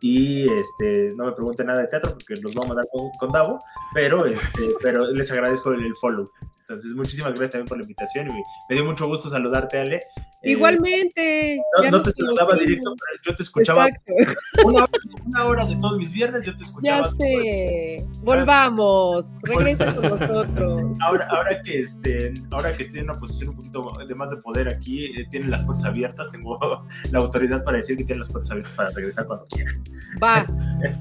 Y 0.00 0.48
este, 0.52 1.12
no 1.16 1.26
me 1.26 1.32
pregunten 1.32 1.66
nada 1.66 1.82
de 1.82 1.88
teatro 1.88 2.12
porque 2.12 2.40
los 2.40 2.54
voy 2.54 2.64
a 2.64 2.68
mandar 2.68 2.86
con, 2.92 3.10
con 3.18 3.30
Davo, 3.30 3.58
pero, 3.94 4.26
este, 4.26 4.62
pero 4.82 5.08
les 5.10 5.30
agradezco 5.30 5.72
el, 5.72 5.84
el 5.84 5.94
follow. 5.96 6.28
Entonces, 6.68 6.94
muchísimas 6.94 7.30
gracias 7.30 7.52
también 7.52 7.66
por 7.66 7.78
la 7.78 7.82
invitación 7.84 8.28
y 8.28 8.32
me, 8.68 8.74
dio 8.74 8.84
mucho 8.84 9.06
gusto 9.06 9.30
saludarte, 9.30 9.78
Ale. 9.78 10.02
Eh, 10.42 10.52
Igualmente. 10.52 11.56
no, 11.56 11.82
ya 11.82 11.90
no 11.90 11.96
nos 11.96 12.06
te 12.06 12.12
saludaba 12.12 12.54
directo, 12.56 12.94
pero 12.94 13.22
yo 13.24 13.34
te 13.34 13.42
escuchaba 13.42 13.88
Exacto. 13.88 14.66
una 14.66 14.84
hora, 14.84 14.92
una 15.24 15.44
hora 15.46 15.64
de 15.64 15.76
todos 15.76 15.98
mis 15.98 16.12
viernes, 16.12 16.44
yo 16.44 16.52
te 16.52 16.60
Ya 16.60 16.66
escuchaba. 16.66 17.10
sé. 17.12 18.06
Volvamos. 18.20 19.40
Regresa 19.44 19.96
con 19.96 20.10
nosotros. 20.10 20.96
Ahora, 21.00 21.26
ahora 21.30 21.62
que 21.62 21.80
este, 21.80 22.34
ahora 22.50 22.76
que 22.76 22.82
estoy 22.82 23.00
en 23.00 23.10
una 23.10 23.18
posición 23.18 23.48
un 23.48 23.56
poquito 23.56 23.90
de 24.06 24.14
más 24.14 24.30
de 24.30 24.36
poder 24.36 24.68
aquí, 24.68 25.06
eh, 25.06 25.26
tienen 25.30 25.50
las 25.50 25.62
puertas 25.62 25.86
abiertas, 25.86 26.30
tengo 26.30 26.58
la 27.10 27.18
autoridad 27.18 27.64
para 27.64 27.78
decir 27.78 27.96
que 27.96 28.04
tienen 28.04 28.20
las 28.20 28.28
puertas 28.28 28.50
abiertas 28.50 28.74
para 28.74 28.90
regresar 28.90 29.26
cuando 29.26 29.46
quieran. 29.46 29.82
Va, 30.22 30.46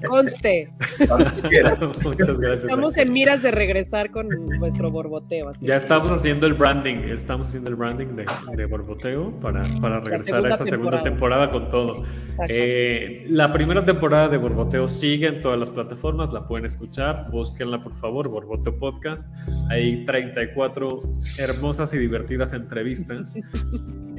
conste. 0.08 0.74
Cuando 1.08 1.50
quieran. 1.50 1.78
Muchas 2.04 2.40
gracias. 2.40 2.64
Estamos 2.64 2.98
en 2.98 3.12
miras 3.12 3.42
de 3.44 3.52
regresar 3.52 4.12
con 4.12 4.30
nuestro 4.30 4.90
borboteo. 4.90 5.50
Ya 5.60 5.76
estamos 5.76 6.12
haciendo 6.12 6.46
el 6.46 6.54
branding, 6.54 6.98
estamos 7.10 7.48
haciendo 7.48 7.70
el 7.70 7.76
branding 7.76 8.16
de, 8.16 8.26
de 8.56 8.66
Borboteo 8.66 9.32
para, 9.40 9.66
para 9.82 10.00
regresar 10.00 10.46
a 10.46 10.50
esa 10.50 10.66
segunda 10.66 11.02
temporada 11.02 11.50
con 11.50 11.70
todo. 11.70 12.04
Eh, 12.48 13.26
la 13.30 13.52
primera 13.52 13.84
temporada 13.84 14.30
de 14.30 14.38
Borboteo 14.38 14.88
sigue 14.88 15.28
en 15.28 15.42
todas 15.42 15.58
las 15.58 15.70
plataformas, 15.72 16.32
la 16.32 16.46
pueden 16.46 16.66
escuchar, 16.66 17.30
búsquenla 17.32 17.82
por 17.82 17.96
favor, 17.96 18.30
Borboteo 18.30 18.78
Podcast. 18.78 19.30
Hay 19.70 20.06
34 20.06 21.02
hermosas 21.40 21.94
y 21.94 21.98
divertidas 21.98 22.54
entrevistas. 22.54 23.40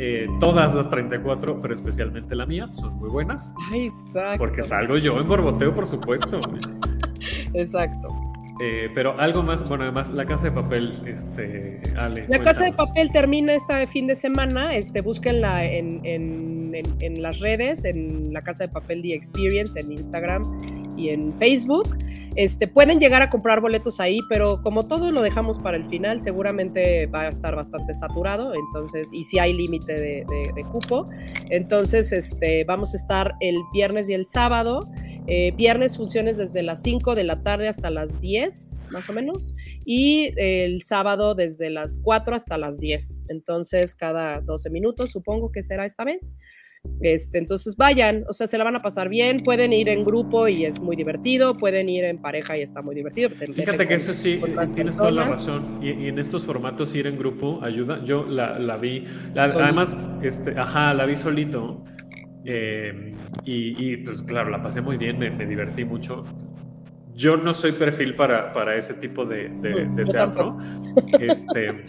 Eh, 0.01 0.29
todas 0.39 0.77
las 0.77 0.89
34, 0.89 1.61
pero 1.61 1.75
especialmente 1.75 2.37
la 2.37 2.47
mía, 2.47 2.69
son 2.71 2.95
muy 2.99 3.09
buenas. 3.09 3.53
Exacto. 3.75 4.39
Porque 4.39 4.63
salgo 4.63 4.97
yo 4.97 5.19
en 5.19 5.27
Borboteo, 5.27 5.75
por 5.75 5.89
supuesto. 5.89 6.41
Exacto. 7.53 8.28
Eh, 8.61 8.89
pero 8.95 9.19
algo 9.21 9.43
más, 9.43 9.69
bueno, 9.69 9.85
además, 9.85 10.11
la 10.13 10.25
casa 10.27 10.47
de 10.51 10.53
papel, 10.53 10.93
este, 11.07 11.81
Ale. 11.97 12.25
La 12.29 12.41
Casa 12.41 12.65
de. 12.65 12.73
Papel 12.73 13.11
termina 13.13 13.55
este 13.55 13.87
fin 13.87 14.07
de 14.09 14.17
semana. 14.17 14.75
Este, 14.75 15.01
búsquenla 15.01 15.65
en, 15.65 16.01
en, 16.05 16.75
en, 16.75 16.85
en 17.01 17.23
las 17.23 17.39
redes, 17.39 17.85
en 17.85 18.33
la 18.33 18.43
Casa 18.43 18.65
de 18.65 18.69
Papel 18.73 19.03
The 19.03 19.15
Experience, 19.15 19.79
en 19.79 19.93
Instagram 19.93 20.43
y 20.97 21.11
en 21.11 21.33
Facebook. 21.39 21.97
Este, 22.35 22.69
pueden 22.69 23.01
llegar 23.01 23.21
a 23.23 23.31
comprar 23.31 23.61
boletos 23.61 23.99
ahí, 24.01 24.21
pero 24.29 24.61
como 24.63 24.87
todo 24.87 25.11
lo 25.11 25.23
dejamos 25.23 25.59
para 25.59 25.77
el 25.77 25.85
final, 25.87 26.21
seguramente 26.21 27.07
va 27.07 27.23
a 27.23 27.29
estar 27.29 27.57
bastante 27.57 27.95
saturado. 27.95 28.53
Entonces, 28.55 29.09
y 29.13 29.25
si 29.25 29.39
hay 29.39 29.53
límite 29.55 29.93
de, 29.95 30.01
de- 30.29 30.53
de 30.55 30.65
cupo. 30.65 31.09
Entonces, 31.51 32.13
este, 32.13 32.65
vamos 32.65 32.93
a 32.95 32.97
estar 32.97 33.35
el 33.41 33.57
viernes 33.73 34.09
y 34.11 34.15
el 34.15 34.27
sábado. 34.27 34.81
Eh, 35.31 35.53
viernes 35.55 35.99
funciones 35.99 36.39
desde 36.39 36.63
las 36.63 36.83
5 36.83 37.15
de 37.15 37.23
la 37.23 37.43
tarde 37.43 37.69
hasta 37.69 37.91
las 37.91 38.19
10, 38.19 38.87
más 38.91 39.11
o 39.11 39.13
menos. 39.13 39.55
Y 39.85 40.33
el 40.37 40.83
sábado 40.83 41.35
desde 41.35 41.69
las 41.69 41.99
4 42.03 42.35
hasta 42.35 42.57
las 42.57 42.81
10. 42.81 43.25
Entonces, 43.29 43.95
cada 43.95 44.41
12 44.41 44.71
minutos, 44.71 45.13
supongo 45.13 45.53
que 45.53 45.63
será 45.63 45.85
esta 45.85 46.05
vez. 46.05 46.39
Este, 47.01 47.39
entonces 47.39 47.77
vayan, 47.77 48.25
o 48.29 48.33
sea, 48.33 48.47
se 48.47 48.57
la 48.57 48.65
van 48.65 48.77
a 48.77 48.83
pasar 48.83 49.09
bien, 49.09 49.43
pueden 49.43 49.73
ir 49.73 49.89
en 49.89 50.05
grupo 50.05 50.49
y 50.49 50.65
es 50.65 50.81
muy 50.81 50.97
divertido, 50.97 51.59
pueden 51.59 51.89
ir 51.89 52.05
en 52.05 52.19
pareja 52.19 52.57
y 52.57 52.63
está 52.63 52.81
muy 52.81 52.95
divertido. 52.95 53.31
Fíjate 53.31 53.87
que 53.87 53.95
eso 53.95 54.15
sí, 54.15 54.41
tienes 54.75 54.97
toda 54.97 55.11
la 55.11 55.29
razón. 55.29 55.81
Y, 55.83 56.09
en 56.09 56.19
estos 56.19 56.47
formatos 56.47 56.95
ir 56.95 57.07
en 57.07 57.19
grupo 57.19 57.61
ayuda. 57.63 58.03
Yo 58.03 58.25
la, 58.25 58.59
la 58.59 58.77
vi, 58.77 59.05
además, 59.37 59.97
este, 60.23 60.59
ajá, 60.59 60.95
la 60.95 61.05
vi 61.05 61.17
solito. 61.17 61.85
Eh, 62.51 63.15
y, 63.45 63.99
pues 63.99 64.23
claro, 64.23 64.49
la 64.49 64.63
pasé 64.63 64.81
muy 64.81 64.97
bien, 64.97 65.19
me, 65.19 65.47
divertí 65.47 65.85
mucho. 65.85 66.25
Yo 67.15 67.37
no 67.37 67.53
soy 67.53 67.73
perfil 67.73 68.15
para, 68.15 68.53
para 68.53 68.75
ese 68.75 68.95
tipo 68.95 69.27
de, 69.27 69.51
de 69.51 70.05
teatro. 70.07 70.57
Este, 71.21 71.85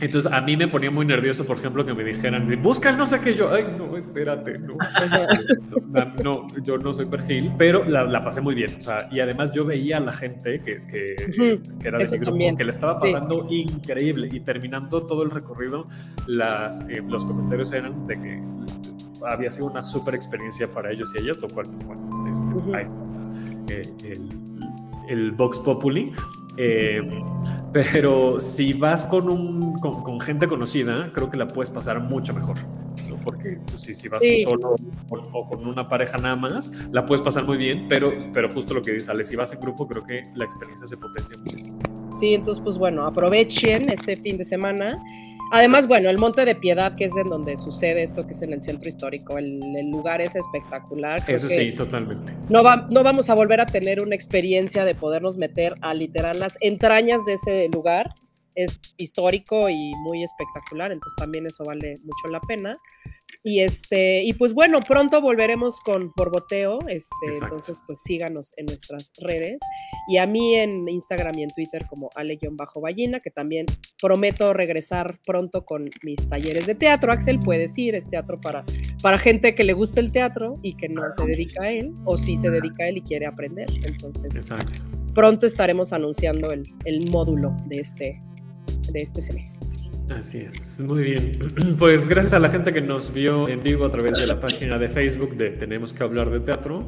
entonces 0.00 0.30
a 0.32 0.40
mí 0.40 0.56
me 0.56 0.66
ponía 0.66 0.90
muy 0.90 1.06
nervioso, 1.06 1.46
por 1.46 1.56
ejemplo, 1.56 1.86
que 1.86 1.94
me 1.94 2.02
dijeran, 2.02 2.44
busca 2.60 2.90
no 2.92 3.06
sé 3.06 3.20
qué 3.20 3.34
yo, 3.34 3.52
ay, 3.52 3.64
no, 3.78 3.96
espérate, 3.96 4.58
no. 4.58 4.76
no, 6.24 6.46
yo 6.62 6.78
no 6.78 6.92
soy 6.92 7.06
perfil, 7.06 7.52
pero 7.56 7.84
la, 7.84 8.24
pasé 8.24 8.40
muy 8.40 8.54
bien. 8.54 8.74
O 8.76 8.80
sea, 8.80 9.08
y 9.12 9.20
además 9.20 9.52
yo 9.52 9.64
veía 9.64 9.98
a 9.98 10.00
la 10.00 10.12
gente 10.12 10.60
que, 10.60 10.84
que, 10.88 11.14
era 11.84 11.98
de 11.98 12.10
mi 12.10 12.18
grupo, 12.18 12.56
que 12.56 12.64
le 12.64 12.70
estaba 12.70 12.98
pasando 12.98 13.46
increíble. 13.48 14.28
Y 14.32 14.40
terminando 14.40 15.06
todo 15.06 15.22
el 15.22 15.30
recorrido, 15.30 15.86
las, 16.26 16.88
eh, 16.88 17.02
los 17.08 17.24
comentarios 17.24 17.72
eran 17.72 18.06
de 18.08 18.20
que 18.20 18.42
había 19.26 19.50
sido 19.50 19.66
una 19.66 19.82
súper 19.82 20.14
experiencia 20.14 20.68
para 20.68 20.90
ellos 20.90 21.12
y 21.14 21.22
ellas, 21.22 21.38
lo 21.38 21.48
cual, 21.48 21.66
bueno, 21.86 22.30
este, 22.30 22.76
ahí 22.76 22.82
está 22.82 22.94
eh, 23.68 23.82
el, 24.04 24.44
el 25.08 25.32
Vox 25.32 25.58
Populi. 25.60 26.12
Eh, 26.56 27.02
pero 27.72 28.40
si 28.40 28.72
vas 28.72 29.04
con, 29.04 29.28
un, 29.28 29.78
con, 29.78 30.20
gente 30.20 30.46
conocida, 30.46 31.10
creo 31.12 31.30
que 31.30 31.36
la 31.36 31.48
puedes 31.48 31.70
pasar 31.70 32.00
mucho 32.00 32.32
mejor. 32.32 32.56
Porque 33.24 33.58
pues, 33.66 33.80
si, 33.80 33.94
si 33.94 34.08
vas 34.08 34.20
tú 34.20 34.28
solo 34.42 34.76
o, 35.08 35.46
con 35.46 35.66
una 35.66 35.88
pareja 35.88 36.18
nada 36.18 36.36
más, 36.36 36.86
la 36.92 37.06
puedes 37.06 37.22
pasar 37.22 37.44
muy 37.44 37.56
bien, 37.56 37.86
pero, 37.88 38.12
pero 38.34 38.50
justo 38.50 38.74
lo 38.74 38.82
que 38.82 38.92
dice 38.92 39.10
Ale, 39.10 39.24
si 39.24 39.34
vas 39.34 39.52
en 39.52 39.60
grupo, 39.60 39.88
creo 39.88 40.04
que 40.04 40.24
la 40.34 40.44
experiencia 40.44 40.86
se 40.86 40.96
potencia 40.98 41.36
muchísimo. 41.38 41.78
Sí, 42.20 42.34
entonces 42.34 42.62
pues 42.62 42.76
bueno, 42.76 43.06
aprovechen 43.06 43.88
este 43.90 44.14
fin 44.16 44.36
de 44.36 44.44
semana 44.44 45.02
Además, 45.54 45.86
bueno, 45.86 46.10
el 46.10 46.18
Monte 46.18 46.44
de 46.44 46.56
Piedad, 46.56 46.96
que 46.96 47.04
es 47.04 47.16
en 47.16 47.28
donde 47.28 47.56
sucede 47.56 48.02
esto, 48.02 48.26
que 48.26 48.32
es 48.32 48.42
en 48.42 48.52
el 48.52 48.60
centro 48.60 48.88
histórico, 48.88 49.38
el, 49.38 49.60
lugar 49.88 50.20
es 50.20 50.34
espectacular. 50.34 51.22
Eso 51.28 51.48
sí, 51.48 51.70
totalmente. 51.70 52.32
No, 52.48 52.64
va, 52.64 52.88
no 52.90 53.04
vamos 53.04 53.30
a 53.30 53.34
volver 53.34 53.60
a 53.60 53.66
tener 53.66 54.02
una 54.02 54.16
experiencia 54.16 54.84
de 54.84 54.96
podernos 54.96 55.36
meter 55.36 55.76
a 55.80 55.94
literal 55.94 56.40
las 56.40 56.58
entrañas 56.60 57.24
de 57.24 57.34
ese 57.34 57.68
lugar. 57.68 58.16
Es 58.56 58.80
histórico 58.96 59.70
y 59.70 59.92
muy 60.02 60.24
espectacular, 60.24 60.90
entonces 60.90 61.14
también 61.16 61.46
eso 61.46 61.62
vale 61.62 61.98
mucho 62.02 62.32
la 62.32 62.40
pena. 62.40 62.76
Y 63.46 63.60
este, 63.60 64.24
y 64.24 64.32
pues 64.32 64.54
bueno, 64.54 64.80
pronto 64.80 65.20
volveremos 65.20 65.78
con 65.80 66.12
Borboteo. 66.16 66.78
Este, 66.88 67.26
entonces, 67.42 67.82
pues 67.86 68.00
síganos 68.02 68.54
en 68.56 68.64
nuestras 68.64 69.12
redes. 69.20 69.58
Y 70.08 70.16
a 70.16 70.26
mí 70.26 70.54
en 70.54 70.88
Instagram 70.88 71.38
y 71.38 71.42
en 71.42 71.50
Twitter 71.50 71.84
como 71.86 72.08
ale-ballina, 72.14 73.20
que 73.20 73.30
también 73.30 73.66
prometo 74.00 74.54
regresar 74.54 75.18
pronto 75.26 75.66
con 75.66 75.90
mis 76.02 76.26
talleres 76.30 76.66
de 76.66 76.74
teatro. 76.74 77.12
Axel, 77.12 77.38
puedes 77.38 77.76
ir, 77.76 77.94
es 77.94 78.08
teatro 78.08 78.40
para, 78.40 78.64
para 79.02 79.18
gente 79.18 79.54
que 79.54 79.62
le 79.62 79.74
gusta 79.74 80.00
el 80.00 80.10
teatro 80.10 80.58
y 80.62 80.74
que 80.78 80.88
no 80.88 81.02
se 81.14 81.26
dedica 81.26 81.64
a 81.64 81.70
él, 81.70 81.92
o 82.06 82.16
si 82.16 82.38
se 82.38 82.48
dedica 82.48 82.84
a 82.84 82.88
él 82.88 82.96
y 82.96 83.02
quiere 83.02 83.26
aprender. 83.26 83.66
Entonces, 83.84 84.50
pronto 85.14 85.46
estaremos 85.46 85.92
anunciando 85.92 86.48
el, 86.50 86.62
el 86.86 87.10
módulo 87.10 87.54
de 87.66 87.80
este, 87.80 88.22
de 88.90 89.00
este 89.00 89.20
semestre. 89.20 89.83
Así 90.10 90.38
es, 90.38 90.82
muy 90.82 91.02
bien. 91.02 91.32
Pues 91.78 92.06
gracias 92.06 92.34
a 92.34 92.38
la 92.38 92.48
gente 92.48 92.72
que 92.72 92.80
nos 92.80 93.12
vio 93.12 93.48
en 93.48 93.62
vivo 93.62 93.86
a 93.86 93.90
través 93.90 94.18
de 94.18 94.26
la 94.26 94.38
página 94.38 94.78
de 94.78 94.88
Facebook 94.88 95.36
de 95.36 95.50
Tenemos 95.50 95.92
que 95.92 96.02
hablar 96.02 96.30
de 96.30 96.40
teatro. 96.40 96.80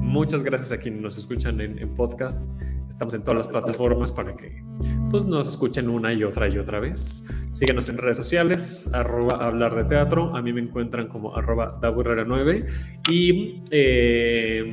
Muchas 0.00 0.42
gracias 0.42 0.72
a 0.72 0.78
quienes 0.78 1.00
nos 1.00 1.16
escuchan 1.16 1.60
en, 1.60 1.94
podcast. 1.94 2.60
Estamos 2.88 3.14
en 3.14 3.22
todas 3.22 3.38
las 3.38 3.48
plataformas 3.48 4.12
para 4.12 4.34
que 4.34 4.62
pues, 5.10 5.24
nos 5.24 5.48
escuchen 5.48 5.88
una 5.88 6.12
y 6.12 6.24
otra 6.24 6.48
y 6.48 6.58
otra 6.58 6.80
vez. 6.80 7.28
Síguenos 7.52 7.88
en 7.88 7.98
redes 7.98 8.16
sociales, 8.16 8.90
arroba 8.92 9.36
hablar 9.36 9.74
de 9.76 9.84
teatro. 9.84 10.36
A 10.36 10.42
mí 10.42 10.52
me 10.52 10.60
encuentran 10.60 11.08
como 11.08 11.34
arroba 11.36 11.80
9 11.82 12.66
Y 13.08 13.62
eh, 13.70 14.64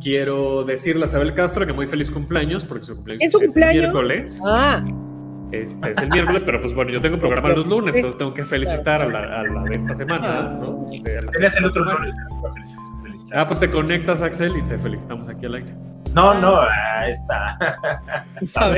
quiero 0.00 0.64
decirle 0.64 1.02
a 1.02 1.04
Isabel 1.04 1.34
Castro 1.34 1.66
que 1.66 1.72
muy 1.72 1.86
feliz 1.86 2.10
cumpleaños, 2.10 2.64
porque 2.64 2.84
su 2.84 2.96
cumpleaños 2.96 3.34
es, 3.40 3.56
el 3.56 3.68
miércoles. 3.68 4.42
Ah. 4.46 4.84
Este 5.52 5.90
es 5.90 5.98
el 5.98 6.08
miércoles, 6.08 6.42
pero 6.44 6.60
pues 6.60 6.74
bueno, 6.74 6.90
yo 6.90 7.00
tengo 7.00 7.18
programa 7.18 7.50
los 7.50 7.66
lunes, 7.66 7.94
entonces 7.94 8.18
tengo 8.18 8.32
que 8.32 8.44
felicitar 8.44 9.02
a 9.02 9.06
la, 9.06 9.64
de 9.64 9.76
esta 9.76 9.94
semana, 9.94 10.44
¿no? 10.44 10.86
Este, 10.90 11.18
el 11.18 11.64
otro 11.66 11.84
lunes. 11.84 12.14
Ah, 13.34 13.46
pues 13.46 13.58
te 13.60 13.70
conectas, 13.70 14.22
Axel, 14.22 14.56
y 14.56 14.62
te 14.62 14.78
felicitamos 14.78 15.28
aquí 15.28 15.46
al 15.46 15.54
aire. 15.54 15.74
No, 16.14 16.34
no, 16.34 16.60
ahí 16.60 17.12
está. 17.12 17.56
A. 18.56 18.70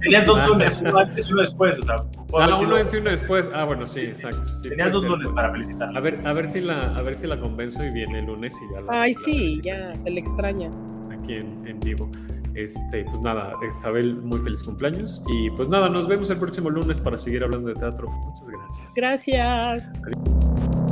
Tenías 0.00 0.24
dos 0.24 0.48
lunes, 0.48 0.78
uno 0.80 0.98
antes 0.98 1.28
y 1.28 1.32
uno 1.32 1.42
después, 1.42 1.78
o 1.78 1.82
sea. 1.82 1.96
Ah, 2.38 2.58
uno 2.58 2.76
antes 2.76 2.94
y 2.94 2.96
uno 2.98 3.10
después. 3.10 3.50
Ah, 3.54 3.64
bueno, 3.64 3.86
sí, 3.86 4.00
exacto. 4.00 4.48
Tenías 4.62 4.92
dos 4.92 5.04
lunes 5.04 5.26
pues. 5.26 5.36
para 5.36 5.52
felicitar. 5.52 5.94
A 5.94 6.00
ver, 6.00 6.26
a 6.26 6.32
ver 6.32 6.48
si 6.48 6.60
la, 6.60 6.80
a 6.80 7.02
ver 7.02 7.14
si 7.14 7.26
la 7.26 7.38
convenzo 7.38 7.84
y 7.84 7.90
viene 7.90 8.20
el 8.20 8.26
lunes 8.26 8.58
y 8.62 8.72
ya 8.72 8.80
la. 8.80 9.02
Ay, 9.02 9.14
sí, 9.14 9.60
ya, 9.62 9.94
se 10.02 10.10
le 10.10 10.20
extraña. 10.20 10.70
Aquí 11.10 11.34
en, 11.34 11.66
en 11.66 11.78
vivo. 11.80 12.10
Este, 12.58 13.04
pues 13.04 13.20
nada, 13.20 13.52
Isabel, 13.66 14.16
muy 14.16 14.40
feliz 14.40 14.64
cumpleaños. 14.64 15.22
Y 15.28 15.48
pues 15.50 15.68
nada, 15.68 15.88
nos 15.88 16.08
vemos 16.08 16.28
el 16.30 16.38
próximo 16.38 16.70
lunes 16.70 16.98
para 16.98 17.16
seguir 17.16 17.44
hablando 17.44 17.68
de 17.68 17.76
teatro. 17.76 18.10
Muchas 18.10 18.48
gracias. 18.48 18.94
Gracias. 18.96 20.87